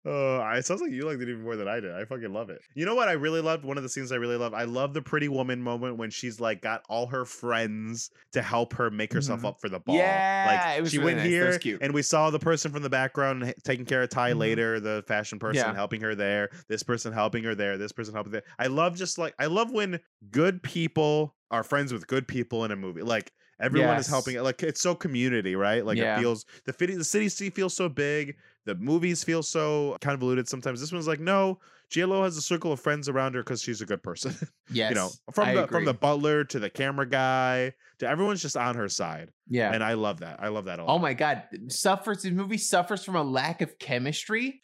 Uh, 0.06 0.40
it 0.56 0.66
sounds 0.66 0.82
like 0.82 0.92
you 0.92 1.06
liked 1.06 1.22
it 1.22 1.30
even 1.30 1.44
more 1.44 1.56
than 1.56 1.68
I 1.68 1.80
did. 1.80 1.92
I 1.94 2.06
fucking 2.06 2.32
love 2.32 2.50
it. 2.50 2.60
You 2.76 2.86
know 2.86 2.96
what 2.96 3.08
I 3.08 3.14
really 3.14 3.42
loved? 3.42 3.66
One 3.66 3.78
of 3.78 3.84
the 3.84 3.90
scenes 3.90 4.12
I 4.12 4.16
really 4.16 4.38
love. 4.38 4.54
I 4.54 4.64
love 4.64 4.94
the 4.94 5.02
pretty 5.02 5.28
woman 5.28 5.62
moment 5.62 5.98
when 5.98 6.10
she's 6.10 6.40
like 6.40 6.62
got 6.62 6.82
all 6.90 7.08
her 7.08 7.26
friends 7.26 8.10
to 8.34 8.42
help 8.42 8.74
her 8.74 8.90
make 8.90 9.12
herself 9.14 9.42
Mhm. 9.42 9.50
up 9.50 9.62
for 9.62 9.70
the 9.70 9.80
ball. 9.80 9.96
Yeah, 9.96 10.76
like 10.80 10.88
she 10.90 10.98
really 10.98 11.16
went 11.16 11.30
nice. 11.30 11.62
Here 11.64 11.78
and 11.82 11.94
we 11.94 12.02
saw 12.02 12.30
the 12.30 12.40
person 12.40 12.72
from 12.72 12.84
the 12.84 12.90
background 12.90 13.54
taking 13.64 13.86
care 13.86 14.02
of 14.04 14.10
Ty 14.10 14.32
Mhm. 14.34 14.38
later, 14.40 14.80
the 14.80 15.04
fashion 15.08 15.40
person 15.40 15.56
Yeah. 15.68 15.74
helping 15.74 16.02
her 16.02 16.16
there, 16.16 16.50
this 16.70 16.84
person 16.84 17.12
helping 17.14 17.44
her 17.44 17.56
there, 17.56 17.78
this 17.78 17.92
person 17.92 18.14
helping 18.14 18.32
there. 18.32 18.44
I 18.60 18.68
love 18.68 18.96
just 18.96 19.18
like 19.18 19.34
I 19.40 19.48
love 19.48 19.72
when 19.72 20.00
good 20.32 20.64
people 20.64 21.36
are 21.52 21.64
friends 21.64 21.94
with 21.94 22.08
good 22.08 22.28
people 22.28 22.66
in 22.66 22.72
a 22.72 22.76
movie. 22.76 23.02
Like 23.02 23.32
everyone 23.60 23.98
is 23.98 24.08
helping 24.08 24.36
Yes. 24.36 24.44
like 24.44 24.64
it's 24.64 24.82
so 24.82 24.94
community, 24.96 25.56
right? 25.56 25.86
Like 25.86 25.98
Yeah. 25.98 26.18
it 26.18 26.22
feels 26.22 26.46
the 26.66 26.74
city 26.74 26.96
the 26.96 27.04
city 27.04 27.50
feels 27.50 27.74
so 27.76 27.90
big 27.90 28.36
the 28.66 28.76
movies 28.76 29.24
feel 29.24 29.42
so 29.44 29.98
convoluted 30.02 30.48
sometimes. 30.50 30.82
This 30.82 30.92
one's 30.92 31.08
like, 31.08 31.22
no, 31.22 31.58
JLo 31.90 32.24
has 32.26 32.36
a 32.36 32.42
circle 32.42 32.74
of 32.74 32.82
friends 32.82 33.08
around 33.08 33.34
her 33.36 33.42
because 33.42 33.62
she's 33.64 33.80
a 33.80 33.86
good 33.86 34.04
person. 34.04 34.36
Yes, 34.70 34.90
you 34.90 34.96
know, 34.96 35.10
from 35.32 35.48
I 35.48 35.54
the 35.54 35.64
agree. 35.64 35.78
from 35.78 35.86
the 35.86 35.94
butler 35.94 36.44
to 36.44 36.60
the 36.60 36.70
camera 36.70 37.08
guy 37.08 37.74
to 38.00 38.08
everyone's 38.08 38.42
just 38.42 38.58
on 38.58 38.76
her 38.76 38.90
side, 38.90 39.32
yeah. 39.48 39.72
and 39.74 39.82
I 39.84 39.94
love 39.94 40.20
that. 40.20 40.42
I 40.44 40.50
love 40.50 40.66
that 40.66 40.80
a 40.80 40.82
oh 40.82 40.86
lot. 40.86 40.96
Oh 40.96 41.00
my 41.00 41.14
god, 41.14 41.44
suffers 41.70 42.24
the 42.24 42.32
movie 42.32 42.58
suffers 42.58 43.06
from 43.06 43.16
a 43.16 43.24
lack 43.24 43.62
of 43.62 43.80
chemistry. 43.80 44.62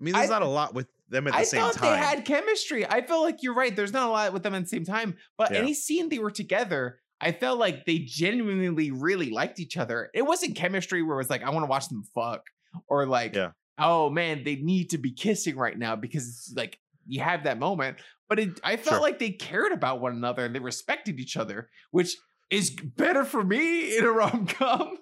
I 0.00 0.04
mean, 0.04 0.14
there's 0.14 0.30
I- 0.30 0.32
not 0.32 0.42
a 0.42 0.48
lot 0.48 0.72
with 0.74 0.88
them 1.08 1.26
at 1.26 1.34
the 1.34 1.38
I 1.38 1.42
same 1.44 1.60
thought 1.60 1.74
time. 1.74 1.92
they 1.92 1.98
had 2.06 2.24
chemistry. 2.24 2.86
I 2.86 3.02
felt 3.06 3.22
like 3.22 3.42
you're 3.42 3.54
right. 3.54 3.76
There's 3.76 3.92
not 3.92 4.08
a 4.08 4.10
lot 4.10 4.32
with 4.32 4.42
them 4.42 4.54
at 4.54 4.62
the 4.62 4.68
same 4.68 4.84
time, 4.84 5.16
but 5.36 5.50
Yeah. 5.52 5.58
any 5.58 5.74
scene 5.74 6.08
they 6.08 6.18
were 6.18 6.30
together, 6.32 7.00
I 7.20 7.32
felt 7.32 7.58
like 7.58 7.86
they 7.86 7.98
genuinely 8.00 8.90
really 8.90 9.30
liked 9.30 9.58
each 9.60 9.76
other. 9.76 10.10
It 10.14 10.22
wasn't 10.22 10.56
chemistry 10.56 11.02
where 11.02 11.16
it 11.16 11.18
was 11.18 11.30
like, 11.30 11.42
I 11.42 11.50
want 11.50 11.64
to 11.64 11.68
watch 11.70 11.88
them 11.88 12.02
fuck, 12.14 12.42
or 12.88 13.06
like, 13.06 13.34
Yeah. 13.34 13.52
oh 13.78 14.10
man, 14.10 14.44
they 14.44 14.56
need 14.56 14.90
to 14.90 14.98
be 14.98 15.12
kissing 15.12 15.56
right 15.56 15.78
now 15.78 15.96
because 15.96 16.26
it's 16.28 16.52
like 16.56 16.78
you 17.06 17.20
have 17.22 17.44
that 17.44 17.58
moment. 17.58 17.98
But 18.28 18.38
it, 18.40 18.60
I 18.64 18.76
felt 18.76 18.96
Sure. 18.96 19.00
like 19.00 19.18
they 19.18 19.30
cared 19.30 19.72
about 19.72 20.00
one 20.00 20.12
another 20.12 20.44
and 20.44 20.54
they 20.54 20.58
respected 20.58 21.18
each 21.20 21.36
other, 21.36 21.70
which 21.90 22.16
is 22.50 22.70
better 22.70 23.24
for 23.24 23.42
me 23.44 23.96
in 23.96 24.04
a 24.04 24.10
rom 24.10 24.46
com. 24.46 24.98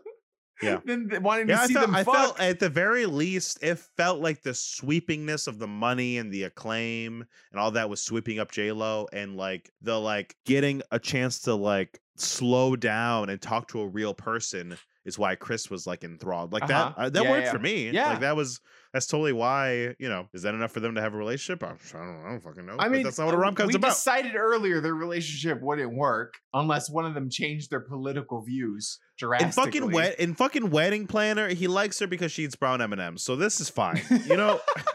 Yeah. 0.63 0.79
than 0.85 1.11
wanting 1.23 1.49
yeah, 1.49 1.57
to 1.57 1.63
I 1.63 1.67
see 1.67 1.75
felt, 1.75 1.87
them 1.87 1.95
I 1.97 2.05
fuck. 2.05 2.15
felt 2.15 2.41
at 2.41 2.61
the 2.61 2.69
very 2.69 3.07
least, 3.07 3.59
it 3.63 3.79
felt 3.97 4.21
like 4.21 4.43
the 4.43 4.51
sweepingness 4.51 5.49
of 5.49 5.59
the 5.59 5.67
money 5.67 6.19
and 6.19 6.33
the 6.33 6.45
acclaim 6.45 7.25
and 7.51 7.61
all 7.61 7.73
that 7.73 7.89
was 7.91 8.01
sweeping 8.03 8.39
up 8.39 8.53
J 8.53 8.71
Lo, 8.73 9.09
and 9.13 9.37
like 9.37 9.71
the 9.83 9.99
like 9.99 10.37
getting 10.47 10.81
a 10.91 10.99
chance 10.99 11.41
to 11.41 11.55
like 11.55 11.99
slow 12.17 12.77
down 12.77 13.29
and 13.31 13.41
talk 13.41 13.69
to 13.69 13.81
a 13.81 13.87
real 13.87 14.15
person 14.15 14.77
is 15.05 15.19
why 15.19 15.35
Chris 15.35 15.71
was 15.71 15.87
like 15.87 16.03
enthralled. 16.05 16.53
Like 16.53 16.63
Uh-huh. 16.65 16.93
that 16.97 16.99
uh, 17.03 17.11
that 17.11 17.25
Yeah, 17.25 17.31
worked 17.31 17.47
yeah. 17.47 17.53
for 17.53 17.59
me. 17.59 17.91
Yeah. 17.91 18.11
Like 18.11 18.21
that 18.21 18.37
was 18.37 18.61
that's 18.93 19.07
totally 19.09 19.33
why, 19.33 19.97
you 19.99 20.09
know, 20.09 20.29
is 20.33 20.43
that 20.43 20.55
enough 20.55 20.71
for 20.71 20.79
them 20.79 20.95
to 20.95 21.01
have 21.01 21.15
a 21.15 21.17
relationship? 21.17 21.65
I'm, 21.65 21.77
I 21.95 21.99
don't, 21.99 22.25
I 22.25 22.29
don't 22.31 22.41
fucking 22.41 22.65
know. 22.65 22.77
I 22.79 22.89
mean, 22.89 23.03
that's 23.03 23.19
not 23.19 23.25
what 23.27 23.35
a 23.35 23.39
uh, 23.39 23.41
rom 23.41 23.55
com's 23.57 23.71
we 23.71 23.75
about. 23.75 23.89
decided 23.89 24.37
earlier 24.37 24.81
their 24.81 24.95
relationship 24.95 25.61
wouldn't 25.61 25.93
work 25.97 26.35
unless 26.55 26.89
one 26.89 27.05
of 27.05 27.13
them 27.15 27.29
changed 27.29 27.71
their 27.71 27.81
political 27.81 28.41
views 28.43 29.01
drastically. 29.19 29.49
in 29.49 29.83
fucking 29.83 29.91
wet 29.93 30.21
in 30.21 30.35
fucking 30.35 30.71
wedding 30.71 31.09
planner, 31.09 31.49
he 31.49 31.67
likes 31.67 31.99
her 31.99 32.07
because 32.07 32.31
she 32.31 32.45
eats 32.45 32.55
brown 32.55 32.81
M 32.81 32.93
and 32.93 33.01
M's. 33.01 33.25
So 33.25 33.35
this 33.35 33.61
is 33.61 33.69
fine, 33.69 34.01
you 34.27 34.37
know. 34.37 34.61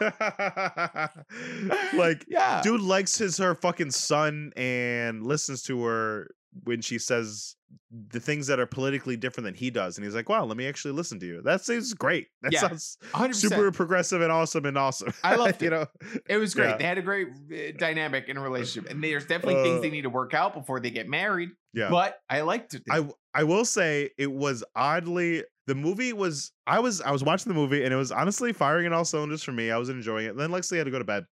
like, 1.94 2.24
yeah, 2.28 2.60
dude 2.62 2.80
likes 2.80 3.18
his 3.18 3.36
her 3.38 3.54
fucking 3.54 3.90
son 3.90 4.52
and 4.56 5.24
listens 5.26 5.62
to 5.64 5.82
her 5.84 6.30
when 6.64 6.80
she 6.80 6.98
says 6.98 7.54
the 8.08 8.18
things 8.18 8.48
that 8.48 8.58
are 8.58 8.66
politically 8.66 9.16
different 9.16 9.44
than 9.44 9.54
he 9.54 9.70
does, 9.70 9.96
and 9.96 10.04
he's 10.04 10.14
like, 10.14 10.28
"Wow, 10.28 10.44
let 10.44 10.56
me 10.56 10.66
actually 10.66 10.92
listen 10.92 11.20
to 11.20 11.26
you." 11.26 11.42
That 11.42 11.60
seems 11.64 11.94
great. 11.94 12.26
That 12.42 12.52
Yeah, 12.52 12.60
sounds 12.60 12.98
100%. 13.12 13.34
super 13.34 13.70
progressive 13.72 14.20
and 14.22 14.32
awesome 14.32 14.64
and 14.66 14.76
awesome. 14.76 15.12
I 15.22 15.34
loved 15.36 15.62
it. 15.62 15.66
you 15.66 15.70
know. 15.70 15.86
It 16.28 16.38
was 16.38 16.54
great. 16.54 16.70
Yeah. 16.70 16.76
They 16.78 16.84
had 16.84 16.98
a 16.98 17.02
great 17.02 17.28
uh, 17.28 17.72
dynamic 17.78 18.28
in 18.28 18.36
a 18.36 18.40
relationship, 18.40 18.90
and 18.90 19.02
there's 19.02 19.26
definitely 19.26 19.62
things 19.62 19.80
they 19.82 19.88
Uh, 19.88 19.92
need 19.92 20.02
to 20.02 20.10
work 20.10 20.34
out 20.34 20.54
before 20.54 20.80
they 20.80 20.90
get 20.90 21.08
married. 21.08 21.50
Yeah. 21.72 21.90
But 21.90 22.18
I 22.28 22.40
liked 22.40 22.74
it. 22.74 22.82
I 22.90 23.08
I 23.34 23.44
will 23.44 23.64
say 23.64 24.10
it 24.18 24.32
was 24.32 24.64
oddly 24.74 25.44
the 25.68 25.74
movie 25.76 26.12
was 26.12 26.50
I 26.66 26.80
was 26.80 27.00
I 27.00 27.12
was 27.12 27.22
watching 27.22 27.52
the 27.52 27.54
movie 27.58 27.84
and 27.84 27.94
it 27.94 27.96
was 27.96 28.10
honestly 28.10 28.52
firing 28.52 28.86
in 28.86 28.92
all 28.92 29.04
cylinders 29.04 29.44
for 29.44 29.52
me. 29.52 29.70
I 29.70 29.76
was 29.78 29.88
enjoying 29.88 30.26
it. 30.26 30.36
Then 30.36 30.50
Lexi 30.50 30.76
had 30.78 30.84
to 30.86 30.90
go 30.90 30.98
to 30.98 31.04
bed. 31.04 31.26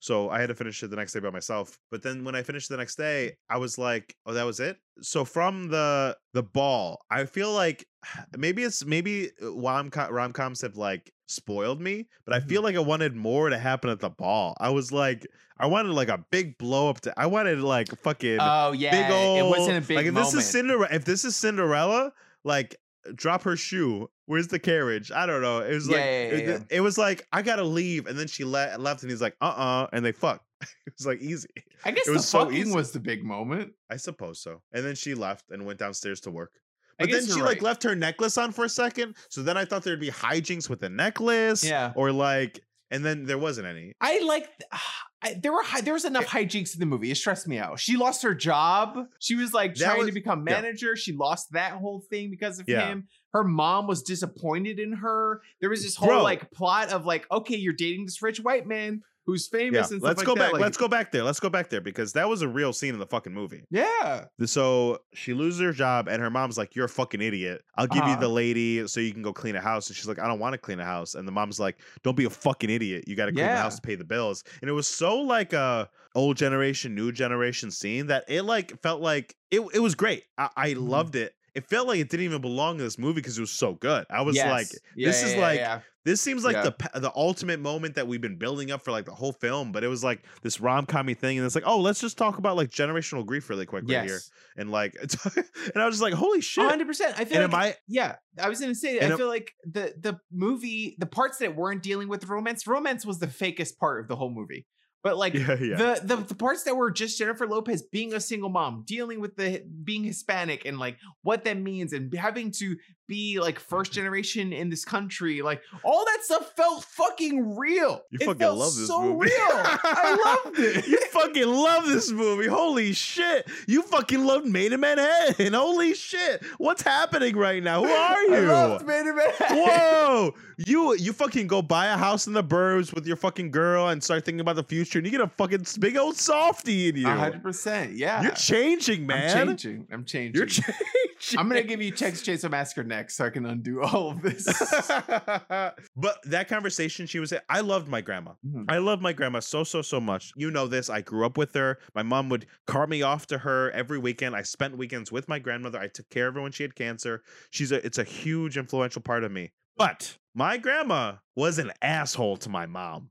So 0.00 0.30
I 0.30 0.40
had 0.40 0.48
to 0.48 0.54
finish 0.54 0.82
it 0.82 0.90
the 0.90 0.96
next 0.96 1.12
day 1.12 1.20
by 1.20 1.30
myself. 1.30 1.76
But 1.90 2.02
then 2.02 2.24
when 2.24 2.34
I 2.34 2.42
finished 2.42 2.68
the 2.68 2.76
next 2.76 2.96
day, 2.96 3.36
I 3.50 3.58
was 3.58 3.78
like, 3.78 4.14
"Oh, 4.26 4.32
that 4.32 4.44
was 4.44 4.60
it." 4.60 4.76
So 5.00 5.24
from 5.24 5.68
the 5.68 6.16
the 6.34 6.42
ball, 6.42 7.00
I 7.10 7.24
feel 7.24 7.52
like 7.52 7.84
maybe 8.36 8.62
it's 8.62 8.84
maybe 8.84 9.30
uh, 9.42 9.52
rom 9.52 9.90
rom 10.10 10.32
coms 10.32 10.60
have 10.62 10.76
like 10.76 11.12
spoiled 11.26 11.80
me, 11.80 12.06
but 12.24 12.34
I 12.34 12.38
mm-hmm. 12.38 12.48
feel 12.48 12.62
like 12.62 12.76
I 12.76 12.80
wanted 12.80 13.14
more 13.14 13.50
to 13.50 13.58
happen 13.58 13.90
at 13.90 14.00
the 14.00 14.10
ball. 14.10 14.56
I 14.60 14.70
was 14.70 14.92
like, 14.92 15.26
I 15.58 15.66
wanted 15.66 15.92
like 15.92 16.08
a 16.08 16.24
big 16.30 16.58
blow 16.58 16.88
up. 16.90 17.00
To 17.02 17.14
I 17.16 17.26
wanted 17.26 17.60
like 17.60 17.88
fucking 17.88 18.38
oh 18.40 18.72
yeah, 18.72 18.90
big 18.90 19.10
old. 19.12 19.38
it 19.38 19.58
wasn't 19.58 19.84
a 19.84 19.86
big 19.86 19.96
like 19.96 20.06
if 20.06 20.14
moment. 20.14 20.32
this 20.32 20.44
is 20.44 20.50
Cinderella, 20.50 20.88
if 20.92 21.04
this 21.04 21.24
is 21.24 21.36
Cinderella, 21.36 22.12
like 22.44 22.76
drop 23.14 23.42
her 23.42 23.56
shoe. 23.56 24.08
Where's 24.28 24.48
the 24.48 24.58
carriage? 24.58 25.10
I 25.10 25.24
don't 25.24 25.40
know. 25.40 25.60
It 25.60 25.72
was 25.72 25.88
Yeah, 25.88 25.94
like 25.96 26.04
yeah, 26.04 26.10
it, 26.10 26.44
yeah, 26.44 26.50
yeah. 26.50 26.58
it 26.70 26.80
was 26.80 26.98
like 26.98 27.26
I 27.32 27.40
gotta 27.42 27.64
leave, 27.64 28.06
and 28.06 28.18
then 28.18 28.26
she 28.28 28.44
le- 28.44 28.76
left, 28.78 29.02
and 29.02 29.10
he's 29.10 29.22
like, 29.22 29.34
uh 29.40 29.44
uh 29.46 29.86
and 29.92 30.04
they 30.04 30.12
fuck. 30.12 30.42
it 30.60 30.92
was 30.98 31.06
like 31.06 31.20
easy. 31.20 31.48
I 31.84 31.92
guess 31.92 32.06
it 32.06 32.10
the 32.10 32.16
was 32.18 32.28
so 32.28 32.40
fucking 32.40 32.56
easy. 32.58 32.72
was 32.74 32.92
the 32.92 33.00
big 33.00 33.24
moment. 33.24 33.72
I 33.90 33.96
suppose 33.96 34.40
so. 34.40 34.60
And 34.72 34.84
then 34.84 34.94
she 34.96 35.14
left 35.14 35.46
and 35.50 35.64
went 35.64 35.78
downstairs 35.78 36.20
to 36.22 36.30
work. 36.30 36.52
But 36.98 37.10
then 37.10 37.24
she 37.26 37.32
you're 37.36 37.46
like 37.46 37.62
left 37.62 37.82
her 37.84 37.94
necklace 37.94 38.36
on 38.36 38.52
for 38.52 38.64
a 38.64 38.68
second. 38.68 39.16
So 39.30 39.42
then 39.42 39.56
I 39.56 39.64
thought 39.64 39.82
there'd 39.82 39.98
be 40.00 40.10
hijinks 40.10 40.68
with 40.68 40.80
the 40.80 40.88
necklace. 40.90 41.64
Yeah. 41.64 41.92
Or 41.96 42.12
like, 42.12 42.60
and 42.90 43.04
then 43.04 43.24
there 43.24 43.38
wasn't 43.38 43.66
any. 43.66 43.94
I 44.00 44.18
like. 44.20 44.48
I, 45.20 45.34
there 45.34 45.52
were 45.52 45.62
there 45.82 45.94
was 45.94 46.04
enough 46.04 46.32
eh. 46.34 46.44
hijinks 46.44 46.74
in 46.74 46.80
the 46.80 46.86
movie. 46.86 47.10
It 47.10 47.16
stressed 47.16 47.48
me 47.48 47.58
out. 47.58 47.80
She 47.80 47.96
lost 47.96 48.22
her 48.22 48.34
job. 48.34 49.08
She 49.18 49.34
was 49.34 49.52
like 49.52 49.74
That 49.74 49.84
trying 49.84 49.98
to 50.00 50.04
was- 50.06 50.14
become 50.14 50.44
yeah. 50.46 50.54
manager. 50.60 50.94
She 50.96 51.12
lost 51.12 51.52
that 51.52 51.72
whole 51.72 52.00
thing 52.08 52.30
because 52.30 52.60
of 52.60 52.68
Yeah. 52.68 52.86
him. 52.88 53.08
Her 53.32 53.42
mom 53.44 53.86
was 53.86 54.02
disappointed 54.02 54.78
in 54.78 54.92
her. 54.92 55.42
There 55.60 55.70
was 55.70 55.82
this 55.82 55.96
whole 55.96 56.08
Bro. 56.08 56.22
like 56.22 56.50
plot 56.52 56.90
of 56.90 57.04
like, 57.04 57.26
okay, 57.30 57.56
you're 57.56 57.72
dating 57.74 58.04
this 58.06 58.22
rich 58.22 58.38
white 58.40 58.66
man 58.66 59.02
who's 59.28 59.46
Yeah. 59.52 59.58
famous 59.58 59.90
and 59.90 60.00
stuff 60.00 60.08
Let's 60.08 60.18
like 60.20 60.26
go 60.26 60.34
that. 60.34 60.40
back. 60.40 60.52
Like, 60.54 60.62
Let's 60.62 60.76
go 60.78 60.88
back 60.88 61.12
there. 61.12 61.22
Let's 61.22 61.38
go 61.38 61.50
back 61.50 61.68
there 61.68 61.82
because 61.82 62.14
that 62.14 62.26
was 62.28 62.40
a 62.40 62.48
real 62.48 62.72
scene 62.72 62.94
in 62.94 62.98
the 62.98 63.06
fucking 63.06 63.32
movie. 63.34 63.62
Yeah. 63.70 64.24
So 64.46 65.00
she 65.12 65.34
loses 65.34 65.60
her 65.60 65.72
job, 65.72 66.08
and 66.08 66.22
her 66.22 66.30
mom's 66.30 66.56
like, 66.56 66.74
"You're 66.74 66.86
a 66.86 66.88
fucking 66.88 67.20
idiot. 67.20 67.62
I'll 67.76 67.86
give 67.86 67.98
you 67.98 68.12
Uh-huh. 68.12 68.20
the 68.20 68.28
lady 68.28 68.88
so 68.88 69.00
you 69.00 69.12
can 69.12 69.20
go 69.22 69.32
clean 69.34 69.54
a 69.54 69.60
house." 69.60 69.88
And 69.88 69.96
she's 69.96 70.08
like, 70.08 70.18
"I 70.18 70.26
don't 70.26 70.38
want 70.38 70.54
to 70.54 70.58
clean 70.58 70.80
a 70.80 70.84
house." 70.84 71.14
And 71.14 71.28
the 71.28 71.32
mom's 71.32 71.60
like, 71.60 71.78
"Don't 72.02 72.16
be 72.16 72.24
a 72.24 72.30
fucking 72.30 72.70
idiot. 72.70 73.04
You 73.06 73.16
got 73.16 73.26
to 73.26 73.32
clean 73.32 73.46
the 73.46 73.56
house 73.56 73.76
to 73.76 73.82
pay 73.82 73.94
the 73.96 74.04
bills." 74.04 74.42
And 74.62 74.70
it 74.70 74.72
was 74.72 74.88
so 74.88 75.18
like 75.18 75.52
a 75.52 75.90
old 76.14 76.38
generation, 76.38 76.94
new 76.94 77.12
generation 77.12 77.70
scene 77.70 78.06
that 78.06 78.24
it 78.28 78.42
like 78.42 78.80
felt 78.82 79.02
like 79.02 79.36
it. 79.50 79.60
It 79.74 79.80
was 79.80 79.94
great. 79.94 80.24
I, 80.38 80.48
I 80.56 80.70
Mhm. 80.72 80.88
loved 80.88 81.16
it. 81.16 81.34
It 81.54 81.66
felt 81.68 81.88
like 81.88 81.98
it 81.98 82.08
didn't 82.08 82.24
even 82.24 82.40
belong 82.40 82.78
in 82.78 82.84
this 82.84 82.98
movie 82.98 83.14
because 83.16 83.36
it 83.36 83.40
was 83.40 83.50
so 83.50 83.74
good. 83.74 84.06
I 84.10 84.22
was 84.22 84.36
Yes. 84.36 84.48
like, 84.50 84.68
this 84.68 84.80
yeah, 84.94 85.08
is 85.28 85.34
yeah, 85.34 85.40
like 85.40 85.58
yeah. 85.58 85.80
This 86.08 86.20
seems 86.22 86.42
like 86.44 86.54
Yeah. 86.56 86.70
the 86.94 87.00
the 87.00 87.12
ultimate 87.14 87.60
moment 87.60 87.94
that 87.96 88.08
we've 88.08 88.20
been 88.20 88.36
building 88.36 88.70
up 88.70 88.82
for 88.82 88.90
like 88.90 89.04
the 89.04 89.14
whole 89.14 89.32
film, 89.32 89.72
but 89.72 89.84
it 89.84 89.88
was 89.88 90.02
like 90.02 90.22
this 90.42 90.60
rom 90.60 90.86
commy 90.86 91.16
thing, 91.16 91.36
and 91.36 91.44
it's 91.46 91.54
like, 91.54 91.64
oh, 91.66 91.78
let's 91.80 92.00
just 92.00 92.16
talk 92.16 92.38
about 92.38 92.56
like 92.56 92.70
generational 92.70 93.24
grief 93.26 93.50
really 93.50 93.66
quick 93.66 93.84
right 93.86 94.04
here, 94.06 94.20
and 94.56 94.70
like, 94.70 94.94
and 95.00 95.76
I 95.76 95.84
was 95.84 95.96
just 95.96 96.02
like, 96.02 96.14
holy 96.14 96.40
shit! 96.40 96.64
100%. 96.64 97.14
I 97.18 97.24
feel 97.26 97.42
And 97.42 97.52
like 97.52 97.74
I? 97.74 97.76
Yeah, 97.86 98.16
I 98.42 98.48
was 98.48 98.58
gonna 98.60 98.74
say. 98.74 98.98
I 99.00 99.14
feel 99.16 99.28
like 99.28 99.52
the 99.64 99.92
the 100.00 100.18
movie, 100.32 100.96
the 100.98 101.06
parts 101.06 101.38
that 101.38 101.54
weren't 101.54 101.82
dealing 101.82 102.08
with 102.08 102.24
romance, 102.26 102.66
romance 102.66 103.04
was 103.04 103.18
the 103.18 103.26
fakest 103.26 103.76
part 103.78 104.00
of 104.00 104.08
the 104.08 104.16
whole 104.16 104.30
movie. 104.30 104.66
But 105.04 105.16
like 105.16 105.32
Yeah, 105.34 105.54
yeah. 105.60 105.76
the, 105.76 106.00
the 106.02 106.16
the 106.16 106.34
parts 106.34 106.64
that 106.64 106.76
were 106.76 106.90
just 106.90 107.18
Jennifer 107.18 107.46
Lopez 107.46 107.82
being 107.82 108.14
a 108.14 108.20
single 108.20 108.48
mom, 108.48 108.82
dealing 108.84 109.20
with 109.20 109.36
the 109.36 109.62
being 109.84 110.02
Hispanic 110.02 110.64
and 110.66 110.78
like 110.78 110.96
what 111.22 111.44
that 111.44 111.56
means, 111.56 111.92
and 111.92 112.12
having 112.14 112.50
to 112.58 112.76
be 113.08 113.40
like 113.40 113.58
first 113.58 113.90
generation 113.92 114.52
in 114.52 114.68
this 114.68 114.84
country, 114.84 115.40
like 115.42 115.62
all 115.82 116.04
that 116.04 116.18
stuff 116.22 116.52
felt 116.54 116.84
fucking 116.84 117.56
real. 117.56 118.02
You 118.10 118.18
It 118.20 118.24
fucking 118.26 118.46
love 118.46 118.74
this 118.76 118.86
so 118.86 119.02
movie. 119.02 119.26
real. 119.30 119.32
I 119.40 120.42
loved 120.44 120.58
it. 120.58 120.86
you 120.86 121.00
fucking 121.10 121.46
love 121.48 121.86
this 121.86 122.10
movie. 122.12 122.46
Holy 122.46 122.92
shit. 122.92 123.48
You 123.66 123.82
fucking 123.82 124.24
loved 124.24 124.46
Maid 124.46 124.72
in 124.72 124.80
Manhattan. 124.80 125.54
Holy 125.54 125.94
shit. 125.94 126.44
What's 126.58 126.82
happening 126.82 127.36
right 127.36 127.62
now? 127.62 127.82
Who 127.82 127.90
are 127.90 128.22
you? 128.24 128.34
I 128.34 128.40
loved 128.40 128.86
Man 128.86 129.08
in 129.08 129.16
Manhattan. 129.16 129.56
Whoa! 129.56 130.34
You 130.58 130.94
you 130.96 131.12
fucking 131.12 131.46
go 131.46 131.62
buy 131.62 131.86
a 131.86 131.96
house 131.96 132.26
in 132.26 132.32
the 132.32 132.42
burbs 132.44 132.92
with 132.94 133.06
your 133.06 133.16
fucking 133.16 133.50
girl 133.52 133.88
and 133.88 134.02
start 134.02 134.24
thinking 134.24 134.40
about 134.40 134.56
the 134.56 134.64
future, 134.64 134.98
and 134.98 135.06
you 135.06 135.10
get 135.12 135.20
a 135.20 135.28
fucking 135.28 135.64
big 135.80 135.96
old 135.96 136.16
softy 136.16 136.88
in 136.88 136.96
you. 136.96 137.06
A 137.08 137.10
hundred 137.12 137.42
percent. 137.42 137.92
Yeah. 137.92 138.22
You're 138.22 138.32
changing, 138.32 139.06
man. 139.06 139.36
I'm 139.38 139.46
changing. 139.56 139.86
I'm 139.92 140.04
changing. 140.04 140.34
You're 140.36 140.46
changing. 140.46 141.38
I'm 141.38 141.48
gonna 141.48 141.62
give 141.62 141.80
you 141.80 141.90
Texas 141.92 142.26
Chainsaw 142.26 142.50
Massacre 142.50 142.82
so 143.08 143.24
I 143.26 143.30
can 143.30 143.46
undo 143.46 143.82
all 143.82 144.10
of 144.10 144.22
this. 144.22 144.44
but 145.96 146.18
that 146.24 146.46
conversation 146.48 147.06
she 147.06 147.18
was 147.18 147.32
at, 147.32 147.44
I 147.48 147.60
loved 147.60 147.88
my 147.88 148.00
grandma. 148.00 148.32
Mhm. 148.46 148.64
I 148.68 148.78
love 148.78 149.00
my 149.00 149.12
grandma 149.12 149.40
so 149.40 149.64
so 149.64 149.82
so 149.82 150.00
much. 150.00 150.32
You 150.36 150.50
know 150.50 150.66
this. 150.66 150.90
I 150.90 151.00
grew 151.00 151.24
up 151.26 151.38
with 151.38 151.54
her. 151.54 151.78
My 151.94 152.02
mom 152.02 152.28
would 152.30 152.46
cart 152.66 152.88
me 152.88 153.02
off 153.02 153.26
to 153.28 153.38
her 153.38 153.70
every 153.72 153.98
weekend. 153.98 154.34
I 154.36 154.42
spent 154.42 154.76
weekends 154.76 155.10
with 155.12 155.28
my 155.28 155.38
grandmother. 155.38 155.78
I 155.78 155.88
took 155.88 156.08
care 156.10 156.28
of 156.28 156.34
her 156.34 156.40
when 156.42 156.52
she 156.52 156.62
had 156.62 156.74
cancer. 156.74 157.22
She's 157.50 157.72
a 157.72 157.84
it's 157.84 157.98
a 157.98 158.04
huge 158.04 158.56
influential 158.58 159.02
part 159.02 159.24
of 159.24 159.32
me. 159.32 159.52
But 159.76 160.18
my 160.34 160.56
grandma 160.56 161.14
was 161.36 161.58
an 161.58 161.70
asshole 161.82 162.36
to 162.38 162.48
my 162.48 162.66
mom. 162.66 163.10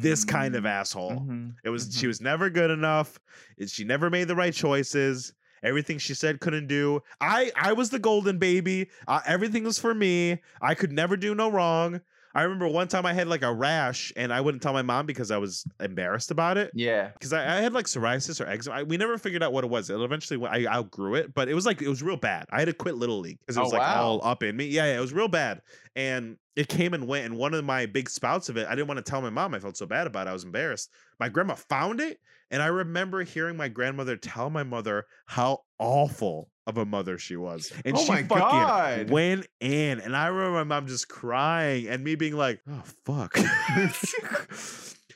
This 0.00 0.24
kind 0.24 0.54
of 0.56 0.64
asshole. 0.64 1.12
Mhm. 1.20 1.54
It 1.64 1.68
was 1.70 1.94
she 1.96 2.06
Mhm. 2.06 2.08
was 2.08 2.20
never 2.20 2.48
good 2.50 2.70
enough. 2.70 3.18
She 3.66 3.84
never 3.84 4.08
made 4.10 4.28
the 4.28 4.36
right 4.36 4.54
choices. 4.54 5.32
Everything 5.62 5.98
she 5.98 6.14
said 6.14 6.40
couldn't 6.40 6.66
do. 6.66 7.02
I 7.20 7.50
I 7.56 7.72
was 7.72 7.90
the 7.90 7.98
golden 7.98 8.38
baby. 8.38 8.88
Uh, 9.06 9.20
everything 9.26 9.64
was 9.64 9.78
for 9.78 9.94
me. 9.94 10.40
I 10.60 10.74
could 10.74 10.92
never 10.92 11.16
do 11.16 11.34
no 11.34 11.50
wrong. 11.50 12.00
I 12.34 12.42
remember 12.42 12.68
one 12.68 12.86
time 12.86 13.04
I 13.06 13.14
had 13.14 13.26
like 13.26 13.42
a 13.42 13.52
rash 13.52 14.12
and 14.14 14.32
I 14.32 14.40
wouldn't 14.40 14.62
tell 14.62 14.72
my 14.72 14.82
mom 14.82 15.06
because 15.06 15.30
I 15.30 15.38
was 15.38 15.64
embarrassed 15.80 16.30
about 16.30 16.56
it. 16.56 16.70
Yeah. 16.74 17.08
Because 17.08 17.32
I, 17.32 17.56
I 17.58 17.60
had 17.62 17.72
like 17.72 17.86
psoriasis 17.86 18.40
or 18.40 18.46
eczema. 18.48 18.76
I, 18.76 18.82
we 18.84 18.96
never 18.96 19.18
figured 19.18 19.42
out 19.42 19.52
what 19.52 19.64
it 19.64 19.70
was. 19.70 19.90
It 19.90 19.98
eventually 19.98 20.46
I 20.46 20.66
outgrew 20.72 21.14
it, 21.16 21.34
but 21.34 21.48
it 21.48 21.54
was 21.54 21.66
like 21.66 21.82
it 21.82 21.88
was 21.88 22.02
real 22.02 22.18
bad. 22.18 22.44
I 22.50 22.60
had 22.60 22.66
to 22.66 22.74
quit 22.74 22.94
little 22.96 23.18
league 23.18 23.38
because 23.40 23.56
it 23.56 23.60
Oh, 23.60 23.64
was 23.64 23.72
like 23.72 23.80
wow. 23.82 24.02
all 24.02 24.20
up 24.22 24.42
in 24.42 24.56
me. 24.56 24.66
Yeah, 24.66 24.84
yeah, 24.84 24.98
it 24.98 25.00
was 25.00 25.12
real 25.12 25.26
bad. 25.28 25.62
And 25.96 26.36
it 26.56 26.68
came 26.68 26.94
and 26.94 27.06
went. 27.06 27.26
And 27.26 27.36
one 27.36 27.54
of 27.54 27.64
my 27.64 27.86
big 27.86 28.08
spouts 28.10 28.48
of 28.48 28.56
it, 28.56 28.66
I 28.66 28.74
didn't 28.74 28.88
want 28.88 28.98
to 29.04 29.08
tell 29.10 29.22
my 29.22 29.30
mom. 29.30 29.54
I 29.54 29.60
felt 29.60 29.76
so 29.76 29.86
bad 29.86 30.06
about 30.06 30.26
it. 30.26 30.30
I 30.30 30.32
was 30.32 30.44
embarrassed. 30.44 30.90
My 31.20 31.28
grandma 31.28 31.54
found 31.54 32.00
it, 32.00 32.18
and 32.50 32.62
I 32.62 32.66
remember 32.66 33.22
hearing 33.22 33.56
my 33.56 33.68
grandmother 33.68 34.16
tell 34.16 34.50
my 34.50 34.62
mother 34.62 35.06
how 35.26 35.60
awful 35.78 36.50
of 36.66 36.76
a 36.76 36.84
mother 36.84 37.16
she 37.16 37.34
was. 37.36 37.72
And 37.84 37.96
Oh 37.96 38.04
she 38.04 38.08
my 38.10 38.22
fucking 38.24 38.40
God. 38.42 39.10
went 39.10 39.46
in. 39.60 40.00
And 40.00 40.14
I 40.14 40.26
remember 40.26 40.52
my 40.58 40.64
mom 40.64 40.86
just 40.86 41.08
crying 41.08 41.88
and 41.88 42.04
me 42.04 42.14
being 42.14 42.36
like, 42.36 42.60
oh 42.68 42.82
fuck. 43.06 43.36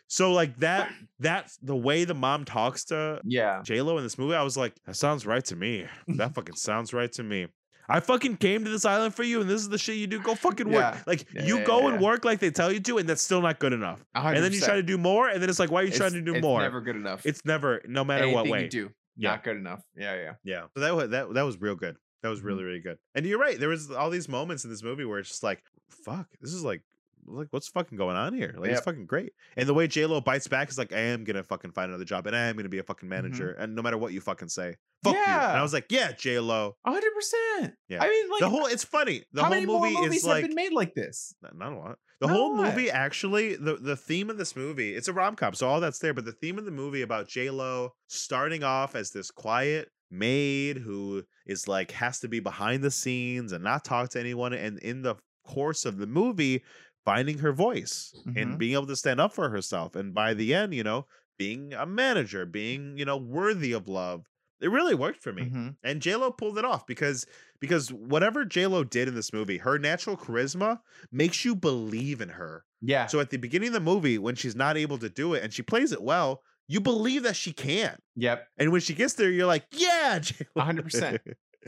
so 0.07 0.33
like 0.33 0.57
that 0.59 0.91
that's 1.19 1.57
the 1.59 1.77
way 1.77 2.05
the 2.05 2.15
mom 2.15 2.45
talks 2.45 2.85
to 2.87 3.21
Yeah. 3.25 3.61
J-Lo 3.65 3.99
in 3.99 4.03
this 4.05 4.17
movie, 4.19 4.35
I 4.35 4.43
was 4.43 4.57
like, 4.57 4.75
that 4.87 4.97
sounds 4.97 5.27
right 5.27 5.45
to 5.47 5.57
me. 5.57 5.87
That 6.09 6.35
fucking 6.35 6.57
sounds 6.57 6.93
right 6.95 7.13
to 7.13 7.23
me. 7.23 7.49
I 7.89 8.01
fucking 8.01 8.37
came 8.37 8.65
to 8.65 8.71
this 8.71 8.85
island 8.85 9.15
for 9.15 9.23
you, 9.23 9.41
and 9.41 9.51
this 9.51 9.61
is 9.61 9.69
the 9.69 9.79
shit 9.79 9.97
you 9.97 10.07
do. 10.07 10.21
Go 10.21 10.35
fucking 10.35 10.67
work. 10.69 10.95
Yeah. 10.95 11.03
Like 11.07 11.27
Yeah, 11.35 11.45
you 11.45 11.59
yeah, 11.59 11.65
go 11.65 11.89
and 11.89 12.01
work 12.01 12.25
like 12.25 12.39
they 12.41 12.51
tell 12.51 12.71
you 12.73 12.81
to, 12.81 12.99
and 12.99 13.09
that's 13.09 13.23
still 13.23 13.43
not 13.43 13.59
good 13.59 13.73
enough. 13.73 14.05
100%. 14.17 14.35
And 14.37 14.45
then 14.45 14.53
you 14.53 14.61
try 14.61 14.77
to 14.77 14.83
do 14.83 14.97
more, 14.99 15.29
and 15.29 15.43
then 15.43 15.51
it's 15.51 15.59
like, 15.59 15.71
why 15.71 15.83
are 15.83 15.85
you 15.85 15.91
trying 15.91 16.13
to 16.13 16.23
do 16.23 16.35
it's 16.35 16.43
more? 16.43 16.61
never 16.61 16.81
good 16.81 16.97
enough. 16.97 17.27
it's 17.27 17.45
never, 17.45 17.83
no 17.87 18.05
matter 18.05 18.29
what 18.29 18.47
way. 18.49 18.63
you 18.63 18.69
do, 18.69 18.91
Yeah. 19.17 19.31
not 19.31 19.45
good 19.45 19.57
enough. 19.57 19.83
Yeah, 19.97 20.15
yeah. 20.17 20.33
Yeah. 20.45 20.63
So 20.75 20.81
that 20.81 20.95
was 20.95 21.11
that 21.11 21.35
that 21.35 21.43
was 21.43 21.61
real 21.61 21.75
good. 21.75 21.97
That 22.23 22.29
was 22.29 22.39
Mm-hmm. 22.39 22.49
really 22.49 22.65
really 22.65 22.81
good. 22.81 22.99
And 23.15 23.27
you're 23.27 23.39
right. 23.41 23.59
There 23.59 23.69
was 23.69 23.91
all 23.91 24.11
these 24.11 24.29
moments 24.29 24.65
in 24.65 24.71
this 24.71 24.83
movie 24.83 25.05
where 25.05 25.19
it's 25.19 25.29
just 25.29 25.43
like, 25.43 25.63
fuck, 25.91 26.29
this 26.41 26.53
is 26.53 26.63
like 26.65 26.83
like 27.27 27.49
what's 27.51 27.69
fucking 27.69 27.97
going 27.99 28.17
on 28.17 28.35
here? 28.35 28.55
Like 28.57 28.69
Yep. 28.71 28.77
it's 28.79 28.85
fucking 28.85 29.07
great. 29.07 29.33
And 29.57 29.69
the 29.69 29.75
way 29.75 29.87
J 29.87 30.07
Lo 30.07 30.21
bites 30.21 30.49
back 30.49 30.69
is 30.71 30.79
like, 30.79 30.93
I 30.93 30.99
am 30.99 31.25
gonna 31.25 31.43
fucking 31.43 31.73
find 31.73 31.91
another 31.91 32.05
job, 32.05 32.27
and 32.27 32.35
I 32.37 32.47
am 32.49 32.57
gonna 32.57 32.69
be 32.69 32.79
a 32.79 32.83
fucking 32.83 33.09
manager, 33.09 33.53
and 33.53 33.75
no 33.75 33.83
matter 33.83 33.99
what 33.99 34.13
you 34.13 34.21
fucking 34.21 34.49
say, 34.49 34.77
fuck 35.05 35.15
you. 35.15 35.21
And 35.21 35.27
Mm-hmm. 35.33 35.57
I 35.59 35.63
was 35.63 35.73
like, 35.73 35.87
yeah, 35.91 36.13
J 36.13 36.39
Lo. 36.41 36.77
hundred 36.87 37.13
percent. 37.15 37.75
Yeah. 37.89 38.03
I 38.03 38.09
mean, 38.09 38.31
like 38.31 38.41
the 38.41 38.49
whole 38.51 38.67
it's 38.67 38.85
funny. 38.85 39.25
The 39.33 39.43
how 39.43 39.49
whole 39.49 39.55
many 39.55 39.67
movie 39.67 39.93
more 39.93 40.03
movies 40.03 40.19
is 40.19 40.23
have 40.27 40.31
like 40.37 40.47
been 40.47 40.55
made 40.55 40.73
like 40.73 40.95
this? 40.95 41.35
Not, 41.43 41.57
not 41.57 41.73
a 41.73 41.77
lot. 41.77 41.99
The 42.21 42.29
Not 42.29 42.37
whole 42.37 42.57
movie 42.57 42.91
actually, 42.91 43.57
the 43.57 43.77
the 43.77 43.97
theme 43.97 44.31
of 44.31 44.39
this 44.39 44.55
movie, 44.55 44.95
it's 44.95 45.09
a 45.09 45.13
rom 45.13 45.35
com, 45.37 45.55
so 45.55 45.67
all 45.69 45.81
that's 45.81 45.99
there. 45.99 46.15
But 46.15 46.25
the 46.25 46.33
theme 46.33 46.59
of 46.59 46.65
the 46.65 46.71
movie 46.71 47.03
about 47.03 47.29
J 47.29 47.51
Lo 47.51 47.95
starting 48.09 48.63
off 48.63 48.95
as 48.95 49.11
this 49.11 49.31
quiet 49.31 49.89
maid 50.11 50.77
who 50.77 51.23
is 51.47 51.67
like 51.67 51.91
has 51.93 52.21
to 52.21 52.29
be 52.29 52.39
behind 52.39 52.83
the 52.85 52.91
scenes 52.91 53.51
and 53.53 53.65
not 53.65 53.85
talk 53.85 54.11
to 54.11 54.21
anyone, 54.21 54.53
and 54.53 54.79
in 54.81 55.03
the 55.03 55.17
course 55.45 55.85
of 55.85 55.97
the 55.99 56.07
movie, 56.07 56.63
finding 57.05 57.39
her 57.39 57.53
voice 57.53 58.15
and 58.27 58.55
Mhm. 58.55 58.59
being 58.59 58.73
able 58.75 58.87
to 58.87 58.97
stand 58.97 59.21
up 59.21 59.33
for 59.33 59.51
herself, 59.51 59.97
and 59.97 60.15
by 60.15 60.35
the 60.35 60.55
end, 60.55 60.75
you 60.75 60.83
know, 60.85 61.07
being 61.39 61.73
a 61.75 61.87
manager, 61.87 62.47
being 62.47 62.97
you 62.99 63.05
know 63.05 63.17
worthy 63.17 63.73
of 63.73 63.89
love. 63.89 64.27
It 64.61 64.71
really 64.71 64.95
worked 64.95 65.21
for 65.21 65.33
me 65.33 65.51
Mhm. 65.51 65.77
and 65.83 66.01
J-Lo 66.01 66.31
pulled 66.31 66.57
it 66.57 66.65
off 66.65 66.87
because 66.87 67.27
because 67.61 67.93
whatever 67.93 68.45
J-Lo 68.45 68.85
did 68.85 69.09
in 69.09 69.15
this 69.17 69.33
movie, 69.33 69.59
her 69.59 69.79
natural 69.79 70.17
charisma 70.17 70.81
makes 71.11 71.45
you 71.45 71.55
believe 71.57 72.21
in 72.21 72.29
her. 72.29 72.65
Yeah. 72.81 73.07
So 73.07 73.19
at 73.21 73.31
the 73.31 73.37
beginning 73.39 73.69
of 73.69 73.73
the 73.75 73.81
movie, 73.81 74.19
when 74.19 74.35
she's 74.37 74.55
not 74.57 74.77
able 74.77 74.99
to 74.99 75.09
do 75.09 75.35
it 75.35 75.43
and 75.43 75.53
she 75.53 75.63
plays 75.63 75.91
it 75.93 76.03
well, 76.03 76.43
you 76.69 76.81
believe 76.81 77.23
that 77.25 77.35
she 77.37 77.53
can. 77.53 77.99
yep. 78.17 78.47
And 78.57 78.71
when 78.73 78.81
she 78.81 78.95
gets 78.95 79.15
there, 79.15 79.31
you're 79.31 79.47
like, 79.47 79.65
yeah, 79.73 80.19
J-Lo. 80.21 80.47
100%. 80.65 81.19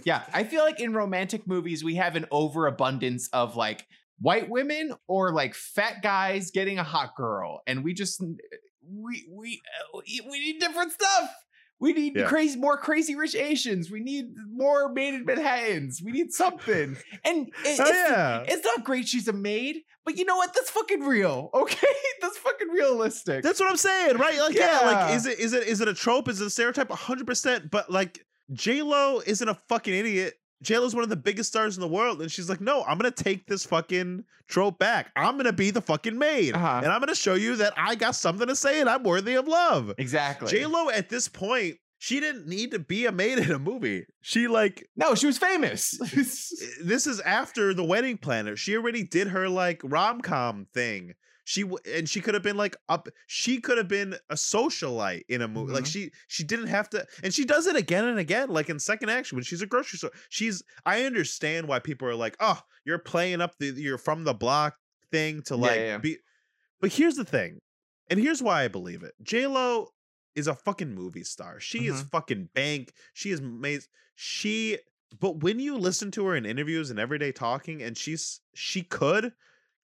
Yeah. 0.05 0.23
I 0.32 0.44
feel 0.44 0.62
like 0.65 0.78
in 0.81 0.93
romantic 0.93 1.47
movies 1.48 1.82
we 1.85 1.94
have 1.97 2.15
an 2.16 2.27
overabundance 2.31 3.28
of 3.32 3.56
like 3.56 3.86
white 4.20 4.48
women 4.48 4.92
or 5.08 5.32
like 5.32 5.54
fat 5.54 6.02
guys 6.02 6.50
getting 6.50 6.78
a 6.78 6.84
hot 6.84 7.16
girl, 7.16 7.62
and 7.66 7.84
we 7.84 7.94
just 7.94 8.22
we 8.86 9.26
we 9.30 9.62
uh, 9.94 10.00
we 10.06 10.20
we 10.30 10.38
need 10.40 10.60
different 10.60 10.92
stuff. 10.92 11.30
We 11.80 11.92
need 11.92 12.16
Yeah. 12.16 12.26
crazy, 12.28 12.58
more 12.58 12.78
crazy 12.78 13.16
rich 13.16 13.34
Asians. 13.34 13.90
We 13.90 14.00
need 14.00 14.26
more 14.52 14.90
maid 14.92 15.14
in 15.14 15.24
Manhattan's. 15.24 16.00
We 16.02 16.12
need 16.12 16.32
something. 16.32 16.96
And 17.24 17.48
it- 17.48 17.52
Oh 17.56 17.70
it's, 17.70 17.78
yeah. 17.80 18.44
it's 18.46 18.64
not 18.64 18.84
great 18.84 19.08
she's 19.08 19.26
a 19.28 19.32
maid, 19.32 19.78
but 20.04 20.16
you 20.16 20.24
know 20.24 20.36
what? 20.36 20.54
That's 20.54 20.70
fucking 20.70 21.00
real. 21.00 21.50
Okay, 21.52 21.86
that's 22.22 22.38
fucking 22.38 22.68
realistic. 22.68 23.42
That's 23.42 23.58
what 23.60 23.68
I'm 23.68 23.76
saying, 23.76 24.16
right? 24.18 24.38
Like, 24.38 24.54
yeah. 24.54 24.80
Yeah. 24.80 24.86
like 24.86 25.16
is 25.16 25.26
it 25.26 25.38
is 25.40 25.52
it 25.52 25.64
is 25.66 25.80
it 25.80 25.88
a 25.88 25.94
trope? 25.94 26.28
Is 26.28 26.40
it 26.40 26.46
a 26.46 26.50
stereotype? 26.50 26.88
100 26.90 27.26
percent 27.26 27.70
But 27.70 27.90
like 27.90 28.24
J-Lo 28.52 29.20
isn't 29.26 29.48
a 29.48 29.54
fucking 29.68 29.92
idiot. 29.94 30.34
J-Lo's 30.64 30.94
one 30.94 31.04
of 31.04 31.10
the 31.10 31.16
biggest 31.16 31.50
stars 31.50 31.76
in 31.76 31.80
the 31.80 31.88
world, 31.88 32.20
and 32.22 32.30
she's 32.32 32.48
like, 32.48 32.60
no, 32.60 32.82
I'm 32.84 32.98
gonna 32.98 33.10
take 33.10 33.46
this 33.46 33.64
fucking 33.64 34.24
trope 34.48 34.78
back. 34.78 35.10
I'm 35.14 35.36
gonna 35.36 35.52
be 35.52 35.70
the 35.70 35.80
fucking 35.82 36.18
maid. 36.18 36.54
Uh-huh. 36.54 36.80
And 36.82 36.92
I'm 36.92 37.00
gonna 37.00 37.14
show 37.14 37.34
you 37.34 37.56
that 37.56 37.74
I 37.76 37.94
got 37.94 38.14
something 38.14 38.46
to 38.48 38.56
say 38.56 38.80
and 38.80 38.88
I'm 38.88 39.02
worthy 39.02 39.34
of 39.34 39.46
love. 39.46 39.92
exactly. 39.98 40.50
J 40.50 40.66
Lo 40.66 40.88
at 40.90 41.08
this 41.08 41.28
point, 41.28 41.76
she 41.98 42.20
didn't 42.20 42.46
need 42.46 42.70
to 42.72 42.78
be 42.78 43.06
a 43.06 43.12
maid 43.12 43.38
in 43.38 43.50
a 43.50 43.58
movie. 43.58 44.06
She 44.20 44.48
like 44.48 44.88
no, 44.96 45.14
she 45.14 45.26
was 45.26 45.38
famous. 45.38 45.98
this 46.82 47.06
is 47.06 47.20
after 47.20 47.72
the 47.74 47.84
wedding 47.84 48.18
planner. 48.18 48.56
She 48.56 48.76
already 48.76 49.04
did 49.04 49.28
her 49.28 49.48
like 49.48 49.80
rom 49.84 50.20
com 50.20 50.66
thing. 50.74 51.14
She 51.44 51.60
w- 51.62 51.78
and 51.94 52.08
she 52.08 52.20
could 52.20 52.34
have 52.34 52.42
been 52.42 52.56
like 52.56 52.76
up. 52.88 53.08
She 53.26 53.60
could 53.60 53.76
have 53.78 53.88
been 53.88 54.14
a 54.30 54.34
socialite 54.34 55.24
in 55.28 55.42
a 55.42 55.48
movie. 55.48 55.72
Like 55.72 55.84
Mhm. 55.84 55.92
she 55.92 56.10
she 56.26 56.42
didn't 56.42 56.68
have 56.68 56.88
to, 56.90 57.06
and 57.22 57.32
she 57.34 57.44
does 57.44 57.66
it 57.66 57.76
again 57.76 58.04
and 58.06 58.18
again. 58.18 58.48
Like 58.48 58.70
in 58.70 58.78
second 58.78 59.10
action 59.10 59.36
when 59.36 59.44
she's 59.44 59.62
a 59.62 59.66
grocery 59.66 59.98
store. 59.98 60.12
She's. 60.30 60.62
I 60.86 61.04
understand 61.04 61.68
why 61.68 61.78
people 61.80 62.08
are 62.08 62.14
like, 62.14 62.36
oh, 62.40 62.60
you're 62.84 62.98
playing 62.98 63.40
up 63.40 63.56
the 63.58 63.66
you're 63.76 63.98
from 63.98 64.24
the 64.24 64.34
block 64.34 64.76
thing 65.10 65.42
to 65.42 65.56
like 65.56 65.76
yeah. 65.78 65.98
be. 65.98 66.16
But 66.80 66.92
here's 66.92 67.16
the 67.16 67.24
thing, 67.24 67.60
and 68.08 68.18
here's 68.18 68.42
why 68.42 68.64
I 68.64 68.68
believe 68.68 69.02
it. 69.02 69.12
J 69.22 69.46
Lo 69.46 69.90
is 70.34 70.46
a 70.46 70.54
fucking 70.54 70.94
movie 70.94 71.24
star. 71.24 71.60
She 71.60 71.86
is 71.86 72.02
Mhm. 72.02 72.10
fucking 72.10 72.48
bank. 72.54 72.92
She 73.12 73.30
is 73.30 73.40
amazing. 73.40 73.88
She 74.16 74.78
but 75.20 75.42
when 75.42 75.60
you 75.60 75.76
listen 75.78 76.10
to 76.12 76.26
her 76.26 76.34
in 76.34 76.44
interviews 76.46 76.90
and 76.90 76.98
everyday 76.98 77.30
talking 77.32 77.82
and 77.82 77.96
she's 77.96 78.40
she 78.54 78.82
could 78.82 79.32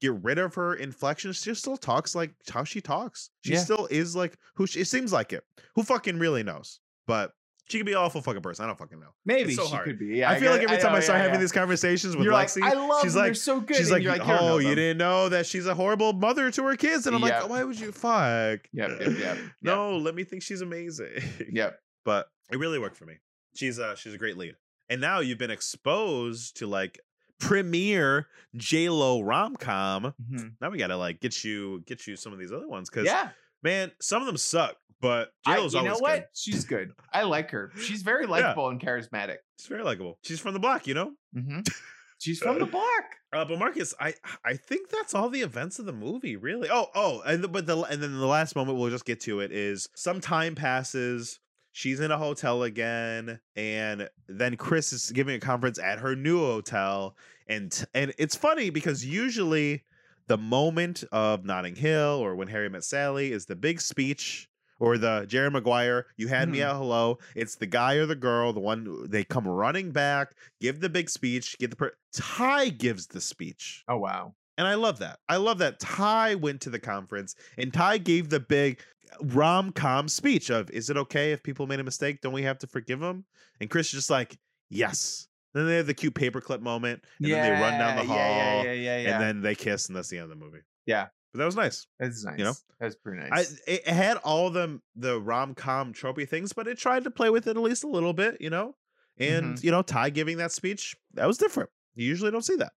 get 0.00 0.12
rid 0.22 0.38
of 0.38 0.54
her 0.54 0.74
inflection 0.74 1.32
she 1.32 1.54
still 1.54 1.76
talks 1.76 2.14
like 2.14 2.32
how 2.52 2.64
she 2.64 2.80
talks 2.80 3.30
she 3.44 3.52
Yeah. 3.52 3.58
still 3.60 3.86
is 3.90 4.16
like 4.16 4.36
who 4.54 4.66
she, 4.66 4.80
it 4.80 4.86
seems 4.86 5.12
like 5.12 5.32
it 5.32 5.44
who 5.74 5.82
fucking 5.82 6.18
really 6.18 6.42
knows 6.42 6.80
but 7.06 7.32
she 7.68 7.78
could 7.78 7.86
be 7.86 7.92
an 7.92 7.98
awful 7.98 8.20
fucking 8.20 8.42
person 8.42 8.64
i 8.64 8.66
don't 8.68 8.78
fucking 8.78 8.98
know 8.98 9.10
Maybe 9.24 9.54
so 9.54 9.64
she 9.66 9.70
hard. 9.70 9.84
could 9.84 9.98
be. 9.98 10.16
Yeah, 10.18 10.30
i 10.30 10.40
feel 10.40 10.50
like 10.50 10.62
every 10.62 10.78
time 10.78 10.92
know, 10.92 10.98
i 10.98 11.00
start 11.00 11.18
yeah, 11.18 11.22
having 11.22 11.34
yeah. 11.34 11.40
these 11.40 11.52
conversations 11.52 12.16
with 12.16 12.24
you're 12.24 12.34
lexi 12.34 12.60
like, 12.60 12.74
I 12.74 12.86
love 12.86 13.02
she's 13.02 13.12
them. 13.14 13.22
They're 13.22 13.30
like 13.30 13.36
so 13.36 13.60
good. 13.60 13.76
she's 13.76 13.90
like, 13.90 14.04
like 14.04 14.26
"You 14.26 14.32
oh 14.40 14.58
you 14.58 14.74
didn't 14.74 14.98
know 14.98 15.28
that 15.28 15.46
she's 15.46 15.66
a 15.66 15.74
horrible 15.74 16.12
mother 16.12 16.50
to 16.50 16.64
her 16.64 16.76
kids 16.76 17.06
and 17.06 17.14
i'm 17.14 17.22
Yep. 17.22 17.42
like 17.42 17.50
why 17.50 17.62
would 17.64 17.78
you 17.78 17.92
fuck 17.92 18.60
Yep, 18.72 18.90
yep, 18.90 19.00
yep, 19.00 19.18
yep. 19.18 19.38
no 19.62 19.96
let 19.98 20.14
me 20.14 20.24
think 20.24 20.42
she's 20.42 20.62
amazing 20.62 21.22
Yep. 21.52 21.78
but 22.04 22.28
it 22.50 22.58
really 22.58 22.78
worked 22.80 22.96
for 22.96 23.04
me. 23.04 23.14
She's 23.54 23.78
uh 23.78 23.94
she's 23.94 24.14
a 24.14 24.18
great 24.18 24.36
lead. 24.36 24.56
And 24.88 25.00
now 25.00 25.20
you've 25.20 25.38
been 25.38 25.52
exposed 25.52 26.56
to 26.56 26.66
like 26.66 26.98
premier 27.40 28.28
J 28.56 28.88
Lo 28.88 29.20
rom 29.22 29.56
com. 29.56 30.14
Mhm. 30.30 30.52
Now 30.60 30.70
we 30.70 30.78
gotta 30.78 30.96
like 30.96 31.20
get 31.20 31.42
you 31.44 31.82
get 31.86 32.06
you 32.06 32.16
some 32.16 32.32
of 32.32 32.38
these 32.38 32.52
other 32.52 32.68
ones 32.68 32.88
because 32.88 33.06
Yeah. 33.06 33.30
man, 33.62 33.90
some 34.00 34.22
of 34.22 34.26
them 34.26 34.36
suck, 34.36 34.76
but 35.00 35.32
J 35.46 35.52
I, 35.52 35.58
you 35.58 35.70
know 35.82 35.98
what? 35.98 36.14
good. 36.20 36.24
She's 36.34 36.64
good. 36.64 36.92
I 37.12 37.22
like 37.22 37.50
her. 37.50 37.72
She's 37.80 38.02
very 38.02 38.26
likable 38.26 38.68
and 38.68 38.80
charismatic. 38.80 39.38
She's 39.58 39.66
very 39.68 39.82
likable. 39.82 40.18
She's 40.22 40.38
from 40.40 40.54
the 40.54 40.60
block, 40.60 40.86
you 40.86 40.94
know. 40.94 41.12
Mhm. 41.36 41.66
She's 42.18 42.38
from 42.38 42.58
the 42.58 42.66
block. 42.66 43.04
Uh, 43.32 43.46
but 43.46 43.58
Marcus, 43.58 43.94
I 43.98 44.12
I 44.44 44.54
think 44.54 44.90
that's 44.90 45.14
all 45.14 45.30
the 45.30 45.40
events 45.40 45.78
of 45.78 45.86
the 45.86 45.92
movie, 45.92 46.36
really. 46.36 46.68
Oh 46.70 46.88
oh, 46.94 47.22
and 47.22 47.42
the, 47.42 47.48
but 47.48 47.64
the 47.64 47.78
and 47.80 48.02
then 48.02 48.12
the 48.18 48.26
last 48.26 48.54
moment 48.54 48.76
we'll 48.78 48.90
just 48.90 49.06
get 49.06 49.20
to 49.20 49.40
it 49.40 49.52
is 49.52 49.88
some 49.94 50.20
time 50.20 50.54
passes. 50.54 51.38
She's 51.80 52.00
in 52.00 52.10
a 52.10 52.18
hotel 52.18 52.64
again, 52.64 53.40
and 53.56 54.10
then 54.28 54.58
Chris 54.58 54.92
is 54.92 55.10
giving 55.12 55.34
a 55.36 55.40
conference 55.40 55.78
at 55.78 55.98
her 56.00 56.14
new 56.14 56.38
hotel, 56.38 57.16
and 57.48 57.72
and 57.94 58.12
it's 58.18 58.36
funny 58.36 58.68
because 58.68 59.02
usually 59.02 59.84
the 60.26 60.36
moment 60.36 61.04
of 61.10 61.46
Notting 61.46 61.74
Hill 61.76 62.20
or 62.22 62.36
when 62.36 62.48
Harry 62.48 62.68
met 62.68 62.84
Sally 62.84 63.32
is 63.32 63.46
the 63.46 63.56
big 63.56 63.80
speech 63.80 64.46
or 64.78 64.98
the 64.98 65.24
Jerry 65.26 65.50
Maguire, 65.50 66.04
you 66.18 66.28
had 66.28 66.50
me 66.50 66.58
Mhm. 66.58 66.68
at 66.68 66.76
hello. 66.76 67.18
It's 67.34 67.54
the 67.54 67.64
guy 67.64 67.94
or 67.94 68.04
the 68.04 68.14
girl, 68.14 68.52
the 68.52 68.60
one 68.60 69.08
they 69.08 69.24
come 69.24 69.48
running 69.48 69.90
back, 69.90 70.34
give 70.60 70.80
the 70.80 70.90
big 70.90 71.08
speech, 71.08 71.56
get 71.58 71.70
the 71.70 71.76
per- 71.76 71.94
Ty 72.12 72.68
gives 72.68 73.06
the 73.06 73.22
speech. 73.22 73.84
Oh 73.88 73.96
wow. 73.96 74.34
And 74.60 74.68
I 74.68 74.74
love 74.74 74.98
that. 74.98 75.18
I 75.26 75.38
love 75.38 75.56
that 75.58 75.80
Ty 75.80 76.34
went 76.34 76.60
to 76.60 76.70
the 76.70 76.78
conference 76.78 77.34
and 77.56 77.72
Ty 77.72 77.96
gave 77.96 78.28
the 78.28 78.40
big 78.40 78.80
rom 79.22 79.72
com 79.72 80.06
speech 80.06 80.50
of, 80.50 80.68
"Is 80.70 80.90
it 80.90 80.98
okay 80.98 81.32
if 81.32 81.42
people 81.42 81.66
made 81.66 81.80
a 81.80 81.84
mistake? 81.84 82.20
Don't 82.20 82.34
we 82.34 82.42
have 82.42 82.58
to 82.58 82.66
forgive 82.66 83.00
them?" 83.00 83.24
And 83.58 83.70
Chris 83.70 83.86
is 83.86 83.92
just 83.92 84.10
like, 84.10 84.38
"Yes." 84.68 85.28
Then 85.54 85.66
they 85.66 85.76
have 85.78 85.86
the 85.86 85.94
cute 85.94 86.12
paperclip 86.14 86.60
moment, 86.60 87.02
and 87.18 87.32
then 87.32 87.42
they 87.42 87.50
run 87.62 87.78
down 87.78 87.96
the 87.96 88.04
hall, 88.04 88.16
Yeah, 88.18 88.62
yeah, 88.64 88.72
yeah, 88.72 88.72
yeah. 88.74 88.98
yeah. 89.00 89.10
and 89.14 89.22
then 89.22 89.40
they 89.40 89.54
kiss, 89.54 89.88
and 89.88 89.96
that's 89.96 90.08
the 90.10 90.18
end 90.18 90.24
of 90.24 90.38
the 90.38 90.44
movie. 90.44 90.60
Yeah. 90.84 91.08
but 91.32 91.38
that 91.38 91.46
was 91.46 91.56
nice. 91.56 91.86
that's 91.98 92.22
nice. 92.22 92.38
You 92.38 92.44
know? 92.44 92.54
that's 92.78 92.96
pretty 92.96 93.22
I 93.22 93.28
nice. 93.30 93.58
it 93.66 93.86
had 93.88 94.18
all 94.18 94.50
the 94.50 94.80
the 94.94 95.18
rom 95.20 95.54
com 95.54 95.94
tropey 95.94 96.28
things, 96.28 96.52
but 96.52 96.68
it 96.68 96.76
tried 96.76 97.04
to 97.04 97.10
play 97.10 97.30
with 97.30 97.46
it 97.46 97.56
at 97.56 97.62
least 97.62 97.82
a 97.82 97.88
little 97.88 98.12
bit, 98.12 98.36
you 98.42 98.50
know. 98.50 98.76
And 99.18 99.54
Mm-hmm. 99.54 99.64
you 99.64 99.70
know, 99.70 99.80
Ty 99.82 100.10
giving 100.10 100.36
that 100.36 100.52
speech 100.52 100.94
that 101.14 101.26
was 101.26 101.38
different. 101.38 101.70
You 101.94 102.06
usually 102.06 102.30
don't 102.30 102.44
see 102.44 102.56
that. 102.56 102.72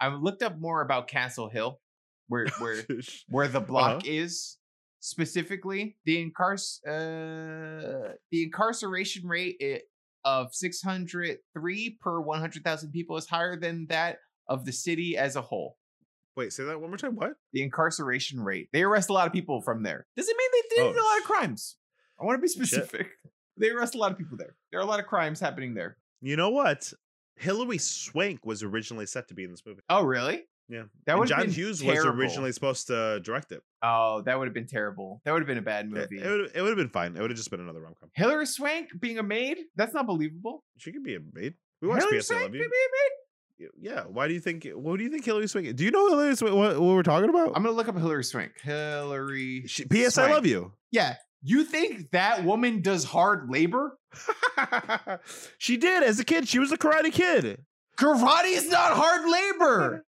I 0.00 0.08
looked 0.08 0.42
up 0.42 0.58
more 0.58 0.80
about 0.82 1.08
Castle 1.08 1.48
Hill, 1.48 1.80
where 2.28 2.46
where 2.58 2.84
where 3.28 3.44
Uh-huh. 3.46 3.52
the 3.58 3.60
block 3.64 4.06
is 4.06 4.56
specifically 5.00 5.96
the 6.04 6.16
incarc 6.24 6.60
uh 6.86 8.12
the 8.30 8.42
incarceration 8.42 9.26
rate 9.28 9.56
i- 9.62 9.80
of 10.24 10.52
603 10.52 11.96
per 12.00 12.20
100,000 12.20 12.90
people 12.90 13.16
is 13.16 13.28
higher 13.28 13.56
than 13.58 13.86
that 13.88 14.18
of 14.48 14.64
the 14.64 14.72
city 14.72 15.16
as 15.16 15.36
a 15.36 15.40
whole. 15.40 15.76
Wait, 16.36 16.52
say 16.52 16.64
that 16.64 16.80
one 16.80 16.90
more 16.90 16.96
time. 16.98 17.14
What? 17.16 17.32
The 17.52 17.62
incarceration 17.62 18.40
rate. 18.40 18.68
They 18.72 18.82
arrest 18.82 19.08
a 19.10 19.12
lot 19.12 19.26
of 19.26 19.32
people 19.32 19.60
from 19.62 19.82
there. 19.82 20.06
Doesn't 20.16 20.36
mean 20.36 20.50
they 20.52 20.76
did 20.76 20.96
Oh, 20.96 21.02
a 21.02 21.04
lot 21.04 21.18
of 21.18 21.24
crimes. 21.24 21.76
I 22.20 22.24
want 22.24 22.36
to 22.38 22.42
be 22.42 22.48
shit. 22.48 22.66
specific. 22.68 23.08
They 23.56 23.70
arrest 23.70 23.94
a 23.94 23.98
lot 23.98 24.12
of 24.12 24.18
people 24.18 24.36
there. 24.36 24.54
There 24.70 24.80
are 24.80 24.82
a 24.82 24.86
lot 24.86 25.00
of 25.00 25.06
crimes 25.06 25.40
happening 25.40 25.74
there. 25.74 25.96
You 26.20 26.36
know 26.36 26.50
what? 26.50 26.92
Hilary 27.38 27.78
Swank 27.78 28.44
was 28.44 28.62
originally 28.62 29.06
set 29.06 29.28
to 29.28 29.34
be 29.34 29.44
in 29.44 29.50
this 29.50 29.62
movie. 29.66 29.80
Oh, 29.88 30.02
really? 30.04 30.44
Yeah, 30.70 30.82
That 31.06 31.18
would 31.18 31.28
John 31.28 31.40
been 31.40 31.50
Hughes 31.50 31.80
terrible. 31.80 32.10
was 32.12 32.20
originally 32.20 32.52
supposed 32.52 32.88
to 32.88 33.20
direct 33.20 33.52
it. 33.52 33.62
Oh, 33.82 34.20
that 34.26 34.38
would 34.38 34.46
have 34.48 34.52
been 34.54 34.66
terrible. 34.66 35.22
That 35.24 35.32
would 35.32 35.40
have 35.40 35.46
been 35.46 35.56
a 35.56 35.62
bad 35.62 35.88
movie. 35.90 36.18
It, 36.20 36.28
would 36.28 36.50
it 36.54 36.60
would 36.60 36.68
have 36.68 36.76
been 36.76 36.90
fine. 36.90 37.16
It 37.16 37.22
would 37.22 37.30
have 37.30 37.38
just 37.38 37.50
been 37.50 37.60
another 37.60 37.80
rom 37.80 37.94
com. 37.98 38.10
Hilary 38.12 38.44
Swank 38.44 38.90
being 39.00 39.18
a 39.18 39.22
maid? 39.22 39.56
That's 39.76 39.94
not 39.94 40.06
believable. 40.06 40.64
She 40.76 40.92
could 40.92 41.02
be 41.02 41.14
a 41.14 41.20
maid. 41.32 41.54
We 41.80 41.88
watched 41.88 42.02
Hilary 42.02 42.18
PS 42.18 42.30
I 42.32 42.34
Swank 42.34 42.42
Love 42.44 42.54
You. 42.56 42.60
a 42.60 42.64
maid? 42.64 43.70
Yeah. 43.80 44.02
Why 44.02 44.28
do 44.28 44.34
you 44.34 44.40
think? 44.40 44.68
What 44.74 44.98
do 44.98 45.04
you 45.04 45.10
think 45.10 45.24
Hilary 45.24 45.48
Swank? 45.48 45.74
Do 45.74 45.84
you 45.84 45.90
know 45.90 46.06
Hilary 46.10 46.36
Swank? 46.36 46.54
What, 46.54 46.78
what 46.78 46.94
we're 46.94 47.02
talking 47.02 47.30
about? 47.30 47.52
I'm 47.56 47.62
gonna 47.62 47.70
look 47.70 47.88
up 47.88 47.96
Hilary 47.96 48.22
Swank. 48.24 48.52
Hilary. 48.60 49.64
She, 49.66 49.86
P.S. 49.86 50.18
I 50.18 50.30
love 50.30 50.44
you. 50.44 50.72
Yeah. 50.90 51.16
You 51.42 51.64
think 51.64 52.10
that 52.10 52.44
woman 52.44 52.80
does 52.82 53.04
hard 53.04 53.48
labor? 53.50 53.96
she 55.58 55.76
did 55.76 56.02
as 56.02 56.18
a 56.18 56.24
kid. 56.24 56.48
She 56.48 56.58
was 56.58 56.72
a 56.72 56.76
karate 56.78 57.12
kid. 57.12 57.64
Karate 57.98 58.54
is 58.56 58.68
not 58.70 58.92
hard 58.92 59.28
labor. 59.28 60.04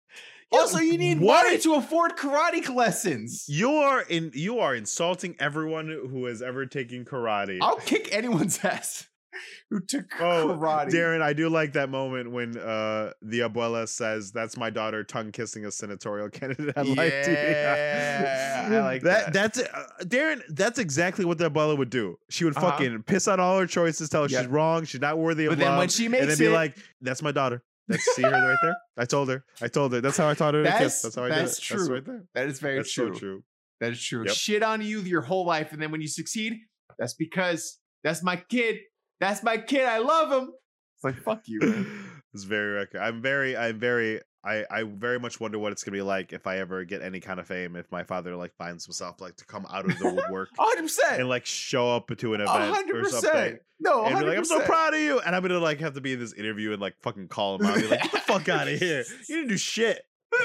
Also, 0.55 0.77
you 0.77 0.99
need 0.99 1.19
What? 1.19 1.45
money 1.47 1.57
to 1.57 1.73
afford 1.73 2.15
karate 2.15 2.69
lessons. 2.75 3.45
You 3.47 3.71
are 3.71 4.01
in. 4.01 4.29
You 4.35 4.59
are 4.59 4.75
insulting 4.75 5.35
everyone 5.39 5.87
who 5.87 6.25
has 6.25 6.43
ever 6.43 6.67
taken 6.67 7.05
karate. 7.05 7.57
I'll 7.59 7.77
kick 7.77 8.09
anyone's 8.11 8.59
ass 8.63 9.07
who 9.69 9.79
took 9.79 10.05
Oh, 10.19 10.57
karate. 10.59 10.89
Darren, 10.91 11.21
I 11.21 11.33
do 11.33 11.49
like 11.49 11.73
that 11.73 11.89
moment 11.89 12.31
when 12.31 12.57
uh 12.57 13.11
the 13.21 13.39
abuela 13.41 13.87
says, 13.87 14.31
"That's 14.31 14.57
my 14.57 14.69
daughter 14.69 15.03
tongue 15.03 15.31
kissing 15.31 15.65
a 15.65 15.71
senatorial 15.71 16.29
candidate." 16.39 16.77
on 16.77 16.95
live 16.95 17.11
TV." 17.13 17.33
Yeah, 17.33 18.69
I 18.71 18.79
like 18.79 19.01
that. 19.03 19.33
That's 19.33 19.59
uh, 19.59 19.85
Darren. 20.01 20.41
That's 20.49 20.79
exactly 20.79 21.25
what 21.25 21.37
the 21.37 21.49
abuela 21.49 21.77
would 21.77 21.89
do. 21.89 22.17
She 22.29 22.45
would 22.45 22.55
Uh-huh. 22.57 22.71
fucking 22.71 23.03
piss 23.03 23.27
on 23.27 23.39
all 23.39 23.59
her 23.59 23.67
choices, 23.67 24.09
tell 24.09 24.23
her 24.23 24.29
Yep. 24.29 24.41
she's 24.41 24.47
wrong, 24.49 24.85
she's 24.85 25.01
not 25.01 25.17
worthy 25.17 25.45
of 25.45 25.51
But 25.51 25.59
then 25.59 25.77
when 25.77 25.89
she 25.89 26.05
and 26.05 26.11
makes 26.13 26.27
then 26.27 26.37
be 26.37 26.45
it- 26.45 26.51
like, 26.51 26.77
"That's 27.01 27.21
my 27.21 27.31
daughter." 27.31 27.63
That's 27.89 28.03
see 28.15 28.21
her 28.21 28.29
right 28.31 28.57
there. 28.61 28.75
I 28.97 29.03
told 29.05 29.27
her. 29.29 29.43
I 29.61 29.67
told 29.67 29.91
her. 29.91 29.99
That's 29.99 30.15
how 30.15 30.29
I 30.29 30.35
taught 30.35 30.53
her 30.53 30.61
to 30.63 30.69
That's- 30.69 30.83
kiss. 30.83 31.01
That's 31.01 31.15
how 31.15 31.25
I 31.25 31.29
did 31.29 31.37
it. 31.37 31.41
that's 31.41 31.59
true. 31.59 31.93
right 31.93 32.05
there. 32.05 32.23
that 32.33 32.47
is 32.47 32.59
very 32.61 32.77
That's 32.77 32.93
true. 32.93 33.13
so 33.13 33.19
true. 33.19 33.43
That 33.81 33.91
is 33.91 34.01
true. 34.01 34.23
Yep. 34.25 34.33
Shit 34.35 34.63
on 34.63 34.81
you 34.81 35.01
your 35.01 35.21
whole 35.21 35.45
life, 35.45 35.73
and 35.73 35.81
then 35.81 35.91
when 35.91 35.99
you 35.99 36.07
succeed, 36.07 36.53
that's 36.97 37.13
because 37.13 37.79
that's 38.01 38.23
my 38.23 38.37
kid. 38.37 38.77
That's 39.23 39.43
my 39.43 39.57
kid. 39.57 39.85
I 39.85 39.99
love 39.99 40.31
him. 40.31 40.53
It's 40.95 41.03
like 41.03 41.23
fuck 41.23 41.43
you. 41.45 41.59
Man. 41.61 42.21
it's 42.33 42.43
very 42.43 42.73
record. 42.73 42.99
I'm 42.99 43.21
very, 43.21 43.55
I'm 43.55 43.79
very, 43.79 44.19
I, 44.43 44.65
I 44.69 44.83
very 44.83 45.19
much 45.19 45.39
wonder 45.39 45.57
what 45.57 45.71
it's 45.71 45.83
gonna 45.83 45.95
be 45.95 46.01
like 46.01 46.33
if 46.33 46.45
I 46.45 46.57
ever 46.57 46.83
get 46.83 47.01
any 47.01 47.21
kind 47.21 47.39
of 47.39 47.47
fame. 47.47 47.77
If 47.77 47.89
my 47.91 48.03
father 48.03 48.35
like 48.35 48.53
finds 48.57 48.85
himself 48.85 49.21
like 49.21 49.37
to 49.37 49.45
come 49.45 49.65
out 49.71 49.89
of 49.89 49.97
the 49.97 50.11
woodwork 50.11 50.49
hundred 50.57 50.83
percent. 50.83 51.21
and 51.21 51.29
like 51.29 51.45
show 51.45 51.95
up 51.95 52.15
to 52.17 52.33
an 52.33 52.41
event 52.41 52.75
hundred 52.75 53.05
or 53.05 53.09
something. 53.09 53.59
No, 53.79 54.05
And 54.05 54.19
be 54.19 54.25
like, 54.25 54.37
I'm 54.37 54.45
so 54.45 54.61
proud 54.61 54.93
of 54.93 54.99
you. 54.99 55.19
And 55.21 55.35
I'm 55.35 55.41
gonna 55.41 55.59
like 55.59 55.79
have 55.79 55.93
to 55.93 56.01
be 56.01 56.13
in 56.13 56.19
this 56.19 56.33
interview 56.33 56.73
and 56.73 56.81
like 56.81 56.95
fucking 57.01 57.29
call 57.29 57.55
him 57.55 57.65
out. 57.65 57.75
Be 57.75 57.87
like, 57.87 58.01
get 58.01 58.11
the 58.11 58.19
fuck 58.19 58.49
out 58.49 58.67
of 58.67 58.77
here. 58.77 59.05
You 59.29 59.35
didn't 59.37 59.49
do 59.49 59.57
shit. 59.57 60.01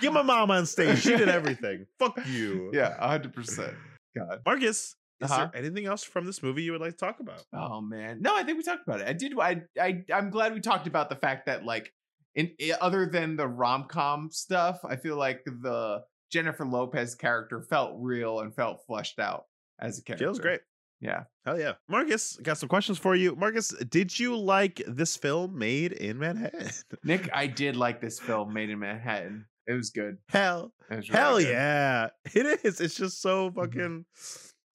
Get 0.00 0.12
my 0.12 0.22
mom 0.22 0.50
on 0.50 0.66
stage. 0.66 1.02
She 1.02 1.16
did 1.16 1.28
everything. 1.28 1.86
Fuck 1.98 2.18
you. 2.26 2.70
yeah, 2.72 2.96
hundred 2.98 3.32
percent. 3.32 3.74
God. 4.16 4.40
Marcus, 4.44 4.96
is 5.20 5.30
Uh-huh. 5.30 5.48
there 5.52 5.60
anything 5.62 5.86
else 5.86 6.02
from 6.04 6.26
this 6.26 6.42
movie 6.42 6.62
you 6.62 6.72
would 6.72 6.80
like 6.80 6.92
to 6.92 6.96
talk 6.96 7.20
about? 7.20 7.44
Oh 7.52 7.80
man, 7.80 8.20
no, 8.22 8.36
I 8.36 8.42
think 8.44 8.58
we 8.58 8.64
talked 8.64 8.86
about 8.86 9.00
it. 9.00 9.08
I 9.08 9.12
did. 9.12 9.32
I, 9.38 9.62
I, 9.80 10.04
I'm 10.12 10.30
glad 10.30 10.54
we 10.54 10.60
talked 10.60 10.86
about 10.86 11.08
the 11.10 11.16
fact 11.16 11.46
that 11.46 11.64
like, 11.64 11.92
in 12.34 12.52
other 12.80 13.06
than 13.06 13.36
the 13.36 13.48
rom 13.48 13.84
com 13.88 14.30
stuff, 14.30 14.80
I 14.84 14.96
feel 14.96 15.16
like 15.16 15.44
the 15.44 16.02
Jennifer 16.30 16.64
Lopez 16.66 17.14
character 17.14 17.62
felt 17.62 17.96
real 17.98 18.40
and 18.40 18.54
felt 18.54 18.84
fleshed 18.86 19.18
out 19.18 19.44
as 19.80 19.98
a 19.98 20.02
character. 20.02 20.26
Feels 20.26 20.38
great. 20.38 20.60
Yeah. 21.00 21.24
Hell 21.46 21.58
yeah. 21.58 21.74
Marcus, 21.88 22.36
got 22.42 22.58
some 22.58 22.68
questions 22.68 22.98
for 22.98 23.14
you. 23.14 23.34
Marcus, 23.36 23.68
did 23.88 24.18
you 24.18 24.36
like 24.36 24.82
this 24.86 25.16
film 25.16 25.56
maid 25.56 25.92
in 25.92 26.18
Manhattan? 26.18 26.68
Nick, 27.04 27.30
I 27.32 27.46
did 27.46 27.76
like 27.76 28.00
this 28.00 28.18
film, 28.18 28.52
Maid 28.52 28.70
in 28.70 28.80
Manhattan. 28.80 29.46
It 29.68 29.74
was 29.74 29.90
good. 29.90 30.16
Hell, 30.28 30.72
was 30.90 31.08
really 31.08 31.20
hell 31.20 31.38
good. 31.38 31.48
yeah. 31.48 32.08
It 32.34 32.64
is. 32.64 32.80
It's 32.80 32.96
just 32.96 33.22
so 33.22 33.50
fucking 33.52 34.06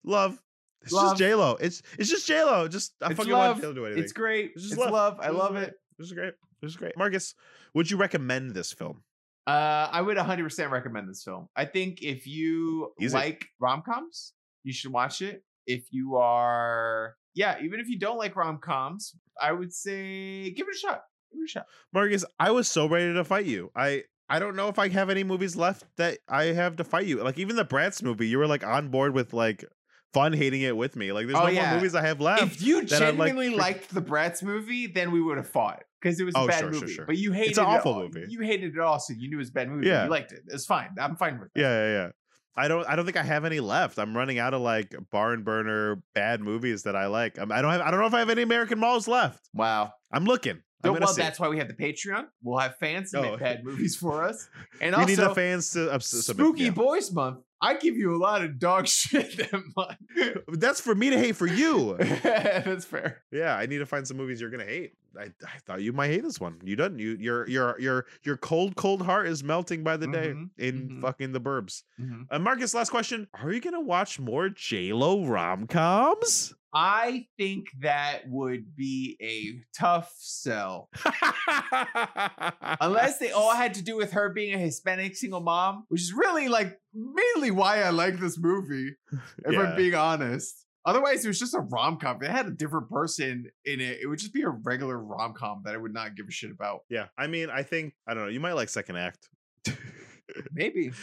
love. 0.03 0.39
It's 0.81 0.91
Love. 0.91 1.11
just 1.11 1.17
J 1.19 1.33
Lo. 1.35 1.55
It's 1.61 1.81
it's 1.97 2.09
just 2.09 2.27
J 2.27 2.43
Lo. 2.43 2.67
Just 2.67 2.93
I 3.01 3.07
It's 3.11 3.15
fucking 3.17 3.31
love. 3.31 3.51
want 3.51 3.61
J 3.61 3.67
Lo 3.67 3.73
to 3.73 3.79
do 3.79 3.85
anything. 3.85 4.03
It's 4.03 4.11
great. 4.13 4.51
It's 4.55 4.63
It's, 4.63 4.69
just 4.75 4.79
love. 4.79 4.91
love. 4.91 5.19
I 5.21 5.29
love 5.29 5.55
it. 5.55 5.73
This 5.97 6.07
is 6.07 6.13
great. 6.13 6.33
This 6.61 6.71
is 6.71 6.77
great. 6.77 6.97
Marcus, 6.97 7.35
would 7.73 7.89
you 7.89 7.95
recommend 7.97 8.51
this 8.53 8.73
film? 8.73 9.03
Uh, 9.45 9.89
I 9.91 10.01
would 10.01 10.15
100% 10.17 10.71
recommend 10.71 11.09
this 11.09 11.23
film. 11.23 11.47
I 11.55 11.65
think 11.65 12.01
if 12.01 12.25
you 12.27 12.93
Easy. 12.99 13.13
like 13.13 13.45
rom 13.59 13.81
coms, 13.85 14.33
you 14.63 14.71
should 14.73 14.91
watch 14.91 15.21
it. 15.21 15.43
If 15.67 15.85
you 15.91 16.15
are, 16.15 17.15
yeah, 17.35 17.57
even 17.61 17.79
if 17.79 17.87
you 17.89 17.97
don't 17.99 18.17
like 18.17 18.35
rom 18.35 18.59
coms, 18.59 19.15
I 19.41 19.51
would 19.53 19.73
say 19.73 20.51
give 20.51 20.67
it 20.67 20.75
a 20.75 20.77
shot. 20.77 21.01
Give 21.31 21.41
it 21.41 21.45
a 21.45 21.47
shot. 21.47 21.65
Marcus, 21.93 22.25
I 22.39 22.51
was 22.51 22.69
so 22.69 22.87
ready 22.87 23.13
to 23.13 23.23
fight 23.23 23.45
you. 23.45 23.71
I 23.75 24.03
I 24.29 24.39
don't 24.39 24.55
know 24.55 24.67
if 24.69 24.79
I 24.79 24.87
have 24.89 25.09
any 25.09 25.23
movies 25.23 25.55
left 25.55 25.85
that 25.97 26.19
I 26.29 26.45
have 26.45 26.75
to 26.77 26.83
fight 26.83 27.05
you. 27.05 27.21
Like 27.23 27.37
even 27.37 27.55
the 27.55 27.65
Bratz 27.65 28.01
movie, 28.03 28.27
you 28.27 28.37
were 28.37 28.47
like 28.47 28.65
on 28.65 28.89
board 28.89 29.13
with 29.13 29.33
like 29.33 29.63
fun 30.13 30.33
hating 30.33 30.61
it 30.61 30.75
with 30.77 30.95
me. 30.95 31.11
Like 31.11 31.25
there's 31.27 31.37
Oh, 31.39 31.43
no 31.43 31.49
yeah. 31.49 31.69
more 31.71 31.75
movies 31.79 31.95
I 31.95 32.01
have 32.05 32.21
left. 32.21 32.41
if 32.43 32.61
you 32.61 32.77
I'm, 32.77 32.81
like, 32.83 32.89
genuinely 32.99 33.49
liked 33.49 33.93
the 33.93 34.01
Bratz 34.01 34.43
movie, 34.43 34.87
then 34.87 35.11
we 35.11 35.21
would 35.21 35.37
have 35.37 35.49
fought 35.49 35.83
because 36.01 36.19
it 36.19 36.23
was 36.23 36.35
a 36.35 36.39
Oh, 36.39 36.47
bad 36.47 36.59
sure, 36.59 36.71
sure, 36.73 36.81
movie. 36.81 36.93
sure. 36.93 37.05
But 37.05 37.17
you 37.17 37.31
hated 37.31 37.49
it's 37.49 37.57
an 37.57 37.65
it 37.65 37.67
awful 37.67 37.93
all. 37.93 38.01
movie. 38.03 38.25
You 38.29 38.41
hated 38.41 38.73
it 38.75 38.79
all, 38.79 38.99
so 38.99 39.13
you 39.17 39.29
knew 39.29 39.37
it 39.37 39.39
was 39.39 39.49
a 39.49 39.53
bad 39.53 39.69
movie. 39.69 39.87
Yeah. 39.87 40.03
You 40.05 40.09
liked 40.09 40.31
it. 40.31 40.41
It's 40.47 40.65
fine. 40.65 40.89
I'm 40.99 41.15
fine 41.15 41.39
with 41.39 41.51
that. 41.53 41.59
yeah, 41.59 41.85
yeah, 41.87 41.91
yeah. 42.05 42.09
I 42.55 42.67
don't 42.67 42.87
I 42.87 42.95
don't 42.95 43.05
think 43.05 43.17
I 43.17 43.23
have 43.23 43.45
any 43.45 43.59
left. 43.59 43.97
I'm 43.97 44.15
running 44.15 44.37
out 44.37 44.53
of 44.53 44.61
like 44.61 44.93
barn 45.11 45.43
burner 45.43 46.03
bad 46.13 46.39
movies 46.39 46.83
that 46.83 46.95
I 46.95 47.07
like. 47.07 47.39
Um, 47.39 47.51
I 47.51 47.61
don't 47.63 47.71
have 47.71 47.81
I 47.81 47.89
don't 47.89 47.99
know 47.99 48.05
if 48.05 48.13
I 48.13 48.19
have 48.19 48.29
any 48.29 48.43
American 48.43 48.77
Malls 48.79 49.07
left. 49.07 49.49
Wow. 49.55 49.91
I'm 50.11 50.25
looking. 50.25 50.61
No, 50.83 50.91
well, 50.91 51.07
see. 51.07 51.21
that's 51.21 51.39
why 51.39 51.47
we 51.47 51.57
have 51.59 51.69
the 51.69 51.73
Patreon. 51.73 52.25
We'll 52.43 52.59
have 52.59 52.75
fans 52.77 53.15
Oh. 53.15 53.37
bad 53.37 53.63
movies 53.63 53.95
for 53.95 54.21
us. 54.23 54.49
And 54.81 54.93
we 54.95 55.01
also, 55.01 55.07
need 55.07 55.15
the 55.29 55.33
fans 55.33 55.71
to 55.71 55.89
uh, 55.93 55.97
submit- 55.99 56.45
Spooky 56.45 56.63
yeah. 56.65 56.69
Boys 56.71 57.09
Month. 57.11 57.39
I 57.63 57.75
give 57.75 57.95
you 57.95 58.13
a 58.13 58.17
lot 58.19 58.43
of 58.43 58.59
dog 58.59 58.87
shit 58.99 59.37
that 59.37 59.63
month. 59.75 59.97
That's 60.59 60.81
for 60.81 60.93
me 60.93 61.09
to 61.11 61.17
hate 61.17 61.35
for 61.37 61.47
you. 61.47 61.95
That's 62.23 62.83
fair. 62.85 63.21
Yeah, 63.31 63.55
I 63.55 63.65
need 63.65 63.77
to 63.77 63.85
find 63.85 64.05
some 64.07 64.17
movies 64.17 64.41
you're 64.41 64.49
gonna 64.49 64.65
hate. 64.65 64.93
I, 65.17 65.23
I 65.25 65.59
thought 65.65 65.81
you 65.81 65.93
might 65.93 66.07
hate 66.09 66.23
this 66.23 66.39
one. 66.41 66.59
You 66.63 66.75
didn't. 66.75 66.99
You 66.99 67.15
your 67.19 67.47
your 67.47 67.79
your 67.79 68.05
your 68.23 68.35
cold 68.37 68.75
cold 68.75 69.01
heart 69.03 69.27
is 69.27 69.43
melting 69.43 69.83
by 69.83 69.95
the 69.95 70.07
day 70.07 70.33
Mhm, 70.33 70.49
in 70.57 70.89
mhm. 70.89 71.01
fucking 71.01 71.31
the 71.31 71.39
burbs. 71.41 71.83
Uh, 72.29 72.39
Marcus, 72.39 72.73
last 72.73 72.89
question: 72.89 73.27
Are 73.41 73.51
you 73.51 73.61
gonna 73.61 73.79
watch 73.81 74.19
more 74.19 74.49
J 74.49 74.91
Lo 74.91 75.23
rom 75.25 75.67
coms? 75.67 76.53
I 76.73 77.27
think 77.37 77.67
that 77.81 78.21
would 78.27 78.75
be 78.75 79.17
a 79.21 79.61
tough 79.77 80.11
sell. 80.17 80.89
Unless 82.81 83.19
they 83.19 83.31
all 83.31 83.53
had 83.53 83.75
to 83.75 83.83
do 83.83 83.95
with 83.95 84.13
her 84.13 84.29
being 84.29 84.53
a 84.53 84.57
Hispanic 84.57 85.15
single 85.15 85.39
mom, 85.41 85.85
which 85.89 86.01
is 86.01 86.13
really 86.13 86.47
like 86.47 86.79
mainly 86.93 87.51
why 87.51 87.81
I 87.81 87.89
like 87.89 88.19
this 88.19 88.37
movie, 88.39 88.95
if 89.45 89.53
Yeah. 89.53 89.59
I'm 89.61 89.75
being 89.75 89.95
honest. 89.95 90.65
Otherwise, 90.85 91.23
it 91.23 91.29
was 91.29 91.39
just 91.39 91.53
a 91.53 91.59
rom 91.61 91.97
com. 91.97 92.17
If 92.17 92.23
it 92.23 92.31
had 92.31 92.45
a 92.47 92.51
different 92.51 92.89
person 92.89 93.45
in 93.63 93.79
it, 93.79 93.99
it 94.01 94.07
would 94.07 94.19
just 94.19 94.33
be 94.33 94.41
a 94.41 94.49
regular 94.49 94.97
rom 94.99 95.33
com 95.33 95.61
that 95.63 95.73
I 95.73 95.77
would 95.77 95.93
not 95.93 96.15
give 96.15 96.27
a 96.27 96.31
shit 96.31 96.51
about. 96.51 96.81
yeah, 96.89 97.05
I 97.17 97.27
mean, 97.27 97.49
I 97.49 97.63
think 97.63 97.93
I 98.07 98.13
don't 98.13 98.23
know. 98.23 98.29
You 98.29 98.41
might 98.41 98.53
like 98.53 98.67
second 98.69 98.97
act. 98.97 99.29
Maybe. 100.51 100.91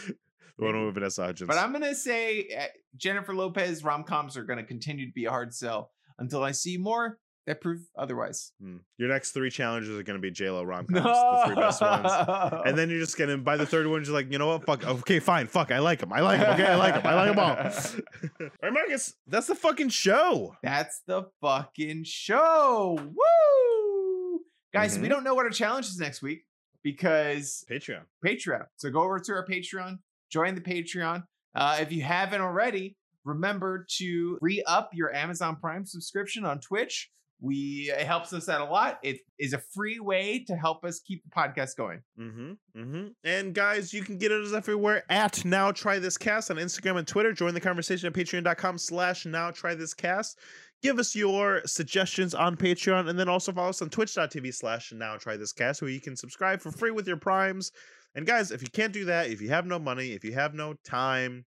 one 0.60 0.72
Maybe. 0.74 0.84
with 0.86 0.94
Vanessa 0.94 1.24
Hudgens. 1.24 1.48
But 1.48 1.56
I'm 1.58 1.72
gonna 1.72 1.94
say 1.94 2.48
uh, 2.58 2.64
Jennifer 2.96 3.34
Lopez 3.34 3.82
rom 3.84 4.04
coms 4.04 4.36
are 4.36 4.44
gonna 4.44 4.64
continue 4.64 5.06
to 5.06 5.12
be 5.12 5.24
a 5.26 5.30
hard 5.30 5.54
sell 5.54 5.90
until 6.18 6.42
I 6.42 6.52
see 6.52 6.76
more 6.76 7.18
that 7.46 7.60
prove 7.62 7.80
otherwise. 7.98 8.52
Hmm. 8.62 8.76
Your 8.98 9.08
next 9.08 9.30
three 9.32 9.50
challenges 9.50 9.98
are 9.98 10.02
gonna 10.02 10.18
be 10.18 10.30
J 10.30 10.50
Lo 10.50 10.62
rom 10.64 10.86
coms, 10.86 11.02
the 11.04 11.42
three 11.46 11.54
best 11.56 11.80
ones. 11.80 12.62
And 12.66 12.76
then 12.78 12.90
you're 12.90 13.00
just 13.00 13.16
gonna 13.16 13.38
by 13.38 13.56
the 13.56 13.64
third 13.66 13.86
one, 13.86 14.04
you're 14.04 14.12
like, 14.12 14.30
you 14.30 14.38
know 14.38 14.48
what? 14.48 14.64
Fuck. 14.66 14.86
Okay, 14.86 15.18
fine. 15.20 15.46
Fuck. 15.46 15.72
I 15.72 15.78
like 15.78 16.02
him. 16.02 16.12
I 16.12 16.20
like 16.20 16.38
him. 16.40 16.48
Okay, 16.50 16.66
I 16.66 16.76
like 16.76 16.94
him. 16.94 17.02
I 17.06 17.14
like 17.14 17.28
them 17.34 17.38
all. 17.38 17.56
all 18.40 18.48
right, 18.62 18.72
Marcus. 18.72 19.14
That's 19.26 19.46
the 19.46 19.54
fucking 19.54 19.88
show. 19.88 20.54
that's 20.62 21.00
the 21.06 21.24
fucking 21.40 22.04
show. 22.04 22.98
Woo! 23.00 24.40
Guys, 24.72 24.98
we 24.98 25.06
Mhm. 25.06 25.10
don't 25.10 25.24
know 25.24 25.34
what 25.34 25.44
our 25.46 25.50
challenge 25.50 25.86
is 25.86 25.98
next 25.98 26.22
week 26.22 26.44
because 26.84 27.64
Patreon. 27.70 28.02
Patreon. 28.24 28.66
So 28.76 28.90
go 28.90 29.02
over 29.02 29.18
to 29.18 29.32
our 29.32 29.46
Patreon, 29.46 29.98
join 30.31 30.55
the 30.55 30.61
Patreon. 30.61 31.24
Uh, 31.55 31.78
if 31.81 31.93
you 31.93 32.02
haven't 32.02 32.40
already, 32.40 32.97
remember 33.24 33.86
to 33.98 34.39
re 34.40 34.62
up 34.66 34.90
your 34.93 35.15
Amazon 35.15 35.57
Prime 35.61 35.85
subscription 35.85 36.44
on 36.44 36.61
Twitch. 36.61 37.11
We 37.43 37.90
it 37.97 38.07
helps 38.07 38.32
us 38.35 38.48
out 38.51 38.61
a 38.61 38.70
lot. 38.70 38.98
It 39.02 39.20
is 39.39 39.55
a 39.55 39.62
free 39.74 39.98
way 39.98 40.44
to 40.47 40.55
help 40.55 40.85
us 40.85 41.01
keep 41.01 41.23
the 41.24 41.31
podcast 41.31 41.74
going. 41.77 42.02
Mm-hmm. 42.19 42.52
Mm-hmm. 42.77 43.07
And 43.24 43.55
guys, 43.55 43.94
you 43.94 44.02
can 44.02 44.19
get 44.19 44.31
us 44.31 44.52
everywhere 44.52 45.05
at 45.09 45.43
Now 45.44 45.73
Try 45.73 45.98
This 45.98 46.19
Cast 46.19 46.51
on 46.51 46.59
Instagram 46.59 46.98
and 46.98 47.07
Twitter. 47.07 47.32
Join 47.32 47.55
the 47.55 47.61
conversation 47.61 48.07
at 48.09 48.12
patreon.com 48.12 48.77
slash 48.77 49.24
now 49.24 49.51
try 49.51 49.74
this 49.74 49.94
cast. 49.94 50.39
Give 50.82 50.98
us 50.98 51.15
your 51.15 51.62
suggestions 51.66 52.35
on 52.35 52.57
Patreon 52.57 53.09
and 53.09 53.19
then 53.19 53.28
also 53.28 53.52
follow 53.52 53.69
us 53.69 53.82
on 53.82 53.90
twitch.tv 53.90 54.55
slash 54.55 54.93
now 54.93 55.16
try 55.16 55.36
this 55.36 55.52
cast 55.52 55.82
where 55.82 55.90
you 55.90 56.01
can 56.01 56.16
subscribe 56.16 56.61
for 56.61 56.70
free 56.70 56.90
with 56.90 57.07
your 57.07 57.19
primes. 57.19 57.73
And 58.14 58.26
guys, 58.26 58.50
if 58.50 58.62
you 58.62 58.68
can't 58.68 58.92
do 58.92 59.04
that, 59.06 59.30
if 59.30 59.40
you 59.40 59.50
have 59.50 59.66
no 59.66 59.78
money, 59.78 60.12
if 60.12 60.24
you 60.24 60.32
have 60.32 60.54
no 60.54 60.74
time, 60.84 61.44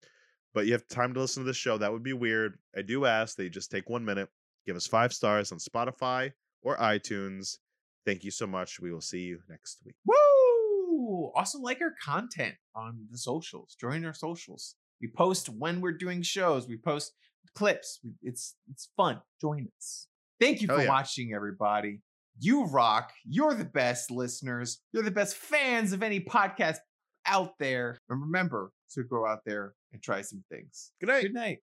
but 0.53 0.65
you 0.65 0.73
have 0.73 0.87
time 0.87 1.13
to 1.13 1.19
listen 1.19 1.43
to 1.43 1.47
the 1.47 1.53
show, 1.53 1.77
that 1.77 1.91
would 1.91 2.03
be 2.03 2.13
weird. 2.13 2.57
I 2.75 2.81
do 2.81 3.05
ask 3.05 3.37
that 3.37 3.43
you 3.43 3.49
just 3.49 3.71
take 3.71 3.89
one 3.89 4.03
minute, 4.03 4.29
give 4.65 4.75
us 4.75 4.87
five 4.87 5.13
stars 5.13 5.51
on 5.51 5.59
Spotify 5.59 6.33
or 6.61 6.77
iTunes. 6.77 7.57
Thank 8.05 8.23
you 8.23 8.31
so 8.31 8.47
much. 8.47 8.79
We 8.79 8.91
will 8.91 9.01
see 9.01 9.19
you 9.19 9.39
next 9.49 9.79
week. 9.85 9.95
Woo! 10.05 11.31
Also, 11.35 11.59
like 11.59 11.81
our 11.81 11.93
content 12.03 12.55
on 12.75 13.07
the 13.11 13.17
socials. 13.17 13.75
Join 13.79 14.03
our 14.05 14.13
socials. 14.13 14.75
We 15.01 15.09
post 15.15 15.47
when 15.47 15.79
we're 15.79 15.97
doing 15.97 16.21
shows. 16.21 16.67
We 16.67 16.77
post 16.77 17.13
clips. 17.55 17.99
It's 18.21 18.55
it's 18.69 18.89
fun. 18.97 19.21
Join 19.39 19.67
us. 19.77 20.07
Thank 20.39 20.61
you 20.61 20.67
Hell 20.67 20.77
for 20.77 20.83
yeah. 20.83 20.89
watching, 20.89 21.33
everybody. 21.33 22.01
You 22.39 22.65
rock. 22.65 23.11
You're 23.25 23.53
the 23.53 23.65
best 23.65 24.11
listeners. 24.11 24.79
You're 24.93 25.03
the 25.03 25.11
best 25.11 25.35
fans 25.35 25.93
of 25.93 26.01
any 26.01 26.19
podcast 26.21 26.77
out 27.25 27.57
there. 27.59 27.99
And 28.09 28.21
remember 28.21 28.71
to 28.93 29.03
go 29.03 29.25
out 29.25 29.39
there 29.45 29.73
and 29.91 30.01
try 30.01 30.21
some 30.21 30.43
things. 30.49 30.91
Good 30.99 31.09
night. 31.09 31.23
Good 31.23 31.33
night. 31.33 31.59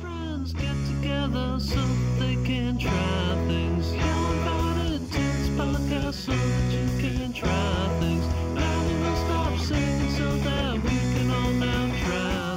Friends 0.00 0.52
get 0.52 0.74
together 0.86 1.58
so 1.58 1.80
they 2.18 2.36
can 2.44 2.78
try 2.78 3.44
things. 3.48 3.94
So 6.10 6.32
that 6.32 6.72
you 6.72 6.86
can 7.00 7.32
try 7.34 7.98
things? 8.00 8.24
Now 8.54 8.82
we 8.86 8.92
stop 9.14 9.58
singing 9.58 10.10
so 10.12 10.36
that 10.38 10.74
we 10.82 10.88
can 10.88 11.30
all 11.30 11.52
now 11.52 11.92
try 12.06 12.56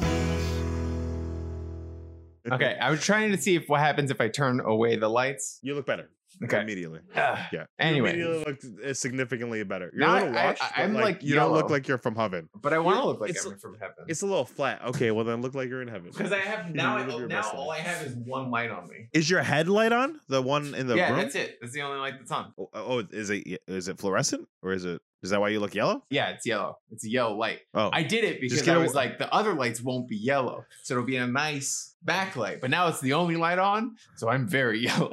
this. 2.46 2.54
Okay, 2.54 2.78
I 2.80 2.90
was 2.90 3.04
trying 3.04 3.32
to 3.32 3.38
see 3.38 3.56
if 3.56 3.68
what 3.68 3.82
happens 3.82 4.10
if 4.10 4.22
I 4.22 4.30
turn 4.30 4.62
away 4.62 4.96
the 4.96 5.10
lights. 5.10 5.60
You 5.62 5.76
look 5.76 5.86
better. 5.86 6.10
Okay. 6.44 6.62
Immediately. 6.62 7.00
Ugh. 7.16 7.40
Yeah. 7.52 7.66
Anyway. 7.80 8.18
You 8.18 8.26
immediately 8.32 8.70
look 8.80 8.86
uh, 8.90 8.94
significantly 8.94 9.64
better. 9.64 9.92
You're 9.94 10.08
Now 10.08 10.14
a 10.14 10.18
I- 10.18 10.20
little 10.22 10.38
I- 10.38 10.46
washed. 10.46 10.64
I- 10.78 10.84
I'm, 10.84 10.94
like, 10.94 11.24
you 11.24 11.36
don't 11.36 11.54
look 11.54 11.70
like 11.70 11.88
you're 11.88 11.98
from 11.98 12.16
heaven. 12.16 12.50
But 12.62 12.74
I 12.74 12.80
want 12.80 12.98
to 13.00 13.06
look 13.06 13.20
like 13.22 13.30
it's- 13.32 13.46
I'm 13.46 13.58
from 13.58 13.76
heaven. 13.80 14.06
It's 14.08 14.22
a 14.22 14.26
little 14.26 14.46
flat. 14.46 14.82
Okay, 14.86 15.12
well 15.12 15.26
then 15.26 15.42
look 15.42 15.54
like 15.56 15.70
you're 15.70 15.82
in 15.82 15.88
heaven. 15.88 16.10
Because 16.12 16.32
I 16.32 16.40
have 16.40 16.74
now. 16.74 16.98
I, 16.98 17.06
now 17.06 17.28
best 17.28 17.54
all 17.54 17.70
I 17.72 17.78
have 17.80 18.06
is 18.06 18.14
one 18.16 18.50
light 18.52 18.72
on 18.72 18.88
me. 18.88 19.08
Is 19.14 19.30
your 19.30 19.42
headlight 19.42 19.92
on? 19.92 20.20
The 20.28 20.42
one 20.42 20.74
in 20.76 20.88
the 20.88 20.96
yeah, 20.96 21.10
room? 21.10 21.18
that's 21.20 21.36
it. 21.36 21.58
That's 21.62 21.74
the 21.74 21.82
only 21.82 22.00
light 22.00 22.16
that's 22.18 22.32
on. 22.32 22.54
Oh, 22.58 22.70
oh, 22.74 23.00
is 23.12 23.30
it 23.30 23.62
is 23.68 23.88
it 23.88 23.98
fluorescent 24.00 24.48
or 24.64 24.74
is 24.74 24.86
it 24.86 25.02
is 25.24 25.30
that 25.30 25.40
why 25.40 25.50
you 25.50 25.60
look 25.60 25.76
yellow? 25.76 26.04
Yeah, 26.10 26.30
it's 26.30 26.46
yellow. 26.48 26.78
It's 26.92 27.06
a 27.06 27.10
yellow 27.10 27.36
light. 27.36 27.60
Oh, 27.76 27.90
I 27.94 28.02
did 28.04 28.24
it 28.24 28.42
because 28.42 28.62
get 28.64 28.76
I 28.76 28.80
a- 28.80 28.84
was 28.84 28.96
like, 28.96 29.20
the 29.20 29.32
other 29.34 29.54
lights 29.54 29.80
won't 29.82 30.08
be 30.08 30.18
yellow, 30.18 30.66
so 30.84 30.96
it'll 30.96 31.06
be 31.06 31.18
a 31.18 31.28
nice 31.28 31.91
backlight. 32.06 32.60
But 32.62 32.70
now 32.70 32.88
it's 32.88 33.00
the 33.02 33.14
only 33.14 33.36
light 33.36 33.60
on, 33.60 33.96
so 34.16 34.30
I'm 34.30 34.48
very 34.48 34.80
yellow. 34.86 35.10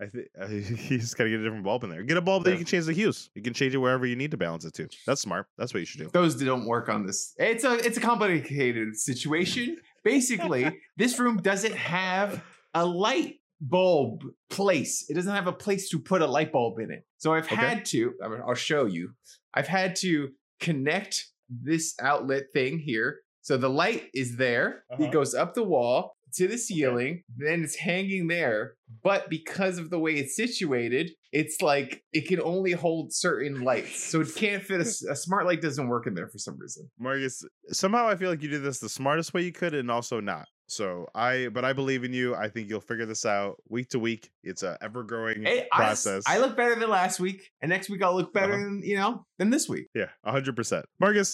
I 0.00 0.06
think 0.06 0.26
uh, 0.40 0.46
you 0.48 0.98
just 0.98 1.16
gotta 1.16 1.30
get 1.30 1.40
a 1.40 1.42
different 1.44 1.64
bulb 1.64 1.84
in 1.84 1.90
there. 1.90 2.02
Get 2.02 2.16
a 2.16 2.20
bulb 2.22 2.44
that 2.44 2.50
you 2.52 2.56
can 2.58 2.66
change 2.66 2.86
the 2.86 2.92
hues. 2.92 3.30
You 3.34 3.42
can 3.42 3.54
change 3.54 3.74
it 3.74 3.78
wherever 3.78 4.06
you 4.06 4.16
need 4.16 4.30
to 4.32 4.36
balance 4.36 4.64
it 4.64 4.74
to. 4.74 4.88
That's 5.06 5.20
smart. 5.20 5.46
That's 5.58 5.72
what 5.74 5.80
you 5.80 5.86
should 5.86 6.00
do. 6.00 6.08
Those 6.12 6.34
don't 6.36 6.66
work 6.66 6.88
on 6.88 7.06
this. 7.06 7.34
It's 7.38 7.64
a 7.64 7.74
it's 7.74 7.96
a 7.96 8.00
complicated 8.00 8.96
situation. 8.96 9.76
Basically, 10.02 10.78
this 10.96 11.18
room 11.18 11.38
doesn't 11.38 11.74
have 11.74 12.42
a 12.74 12.84
light 12.84 13.36
bulb 13.60 14.22
place. 14.50 15.06
It 15.08 15.14
doesn't 15.14 15.32
have 15.34 15.46
a 15.46 15.52
place 15.52 15.88
to 15.90 15.98
put 15.98 16.20
a 16.22 16.26
light 16.26 16.52
bulb 16.52 16.78
in 16.80 16.90
it. 16.90 17.06
So 17.18 17.32
I've 17.34 17.44
Okay. 17.44 17.56
had 17.56 17.84
to. 17.86 18.12
I 18.22 18.28
mean, 18.28 18.40
I'll 18.46 18.54
show 18.54 18.84
you. 18.86 19.12
I've 19.54 19.68
had 19.68 19.96
to 19.96 20.30
connect 20.60 21.26
this 21.48 21.94
outlet 22.00 22.44
thing 22.52 22.78
here. 22.78 23.20
So 23.42 23.56
the 23.56 23.68
light 23.70 24.04
is 24.14 24.36
there. 24.36 24.84
Uh-huh. 24.90 25.04
It 25.04 25.12
goes 25.12 25.34
up 25.34 25.54
the 25.54 25.62
wall 25.62 26.13
to 26.36 26.48
the 26.48 26.58
ceiling. 26.58 27.22
Then 27.36 27.62
it's 27.64 27.76
hanging 27.76 28.28
there. 28.28 28.74
But 29.02 29.28
because 29.30 29.78
of 29.78 29.90
the 29.90 29.98
way 29.98 30.12
it's 30.14 30.36
situated, 30.36 31.10
it's 31.32 31.60
like 31.62 32.02
it 32.12 32.28
can 32.28 32.40
only 32.40 32.72
hold 32.72 33.12
certain 33.12 33.62
lights. 33.62 34.04
So 34.04 34.20
it 34.20 34.28
can't 34.36 34.62
fit 34.62 34.80
a 34.80 34.84
smart 34.84 35.46
light 35.46 35.60
doesn't 35.62 35.88
work 35.88 36.06
in 36.06 36.14
there 36.14 36.28
for 36.28 36.38
some 36.38 36.58
reason. 36.58 36.88
Marcus, 36.98 37.44
somehow 37.70 38.06
I 38.08 38.16
feel 38.16 38.30
like 38.30 38.42
you 38.42 38.48
did 38.48 38.62
this 38.62 38.78
the 38.78 38.88
smartest 38.88 39.34
way 39.34 39.42
you 39.42 39.52
could 39.52 39.74
and 39.74 39.90
also 39.90 40.20
not. 40.20 40.46
So 40.66 41.06
I 41.14 41.48
but 41.52 41.64
I 41.64 41.74
believe 41.74 42.04
in 42.04 42.12
you. 42.14 42.34
I 42.34 42.48
think 42.48 42.70
you'll 42.70 42.80
figure 42.80 43.04
this 43.04 43.26
out 43.26 43.56
week 43.68 43.90
to 43.90 43.98
week. 43.98 44.30
It's 44.42 44.62
a 44.62 44.78
ever 44.80 45.02
growing 45.02 45.42
Hey, 45.42 45.66
I, 45.70 45.76
process. 45.76 46.22
I 46.26 46.38
look 46.38 46.56
better 46.56 46.74
than 46.74 46.88
last 46.88 47.20
week, 47.20 47.50
and 47.60 47.68
next 47.68 47.90
week 47.90 48.02
I'll 48.02 48.14
look 48.14 48.32
better 48.32 48.54
Uh-huh. 48.54 48.64
than 48.64 48.80
you 48.82 48.96
know 48.96 49.26
than 49.38 49.50
this 49.50 49.68
week. 49.68 49.88
yeah, 49.94 50.06
hundred 50.24 50.56
percent. 50.56 50.86
Marcus, 50.98 51.32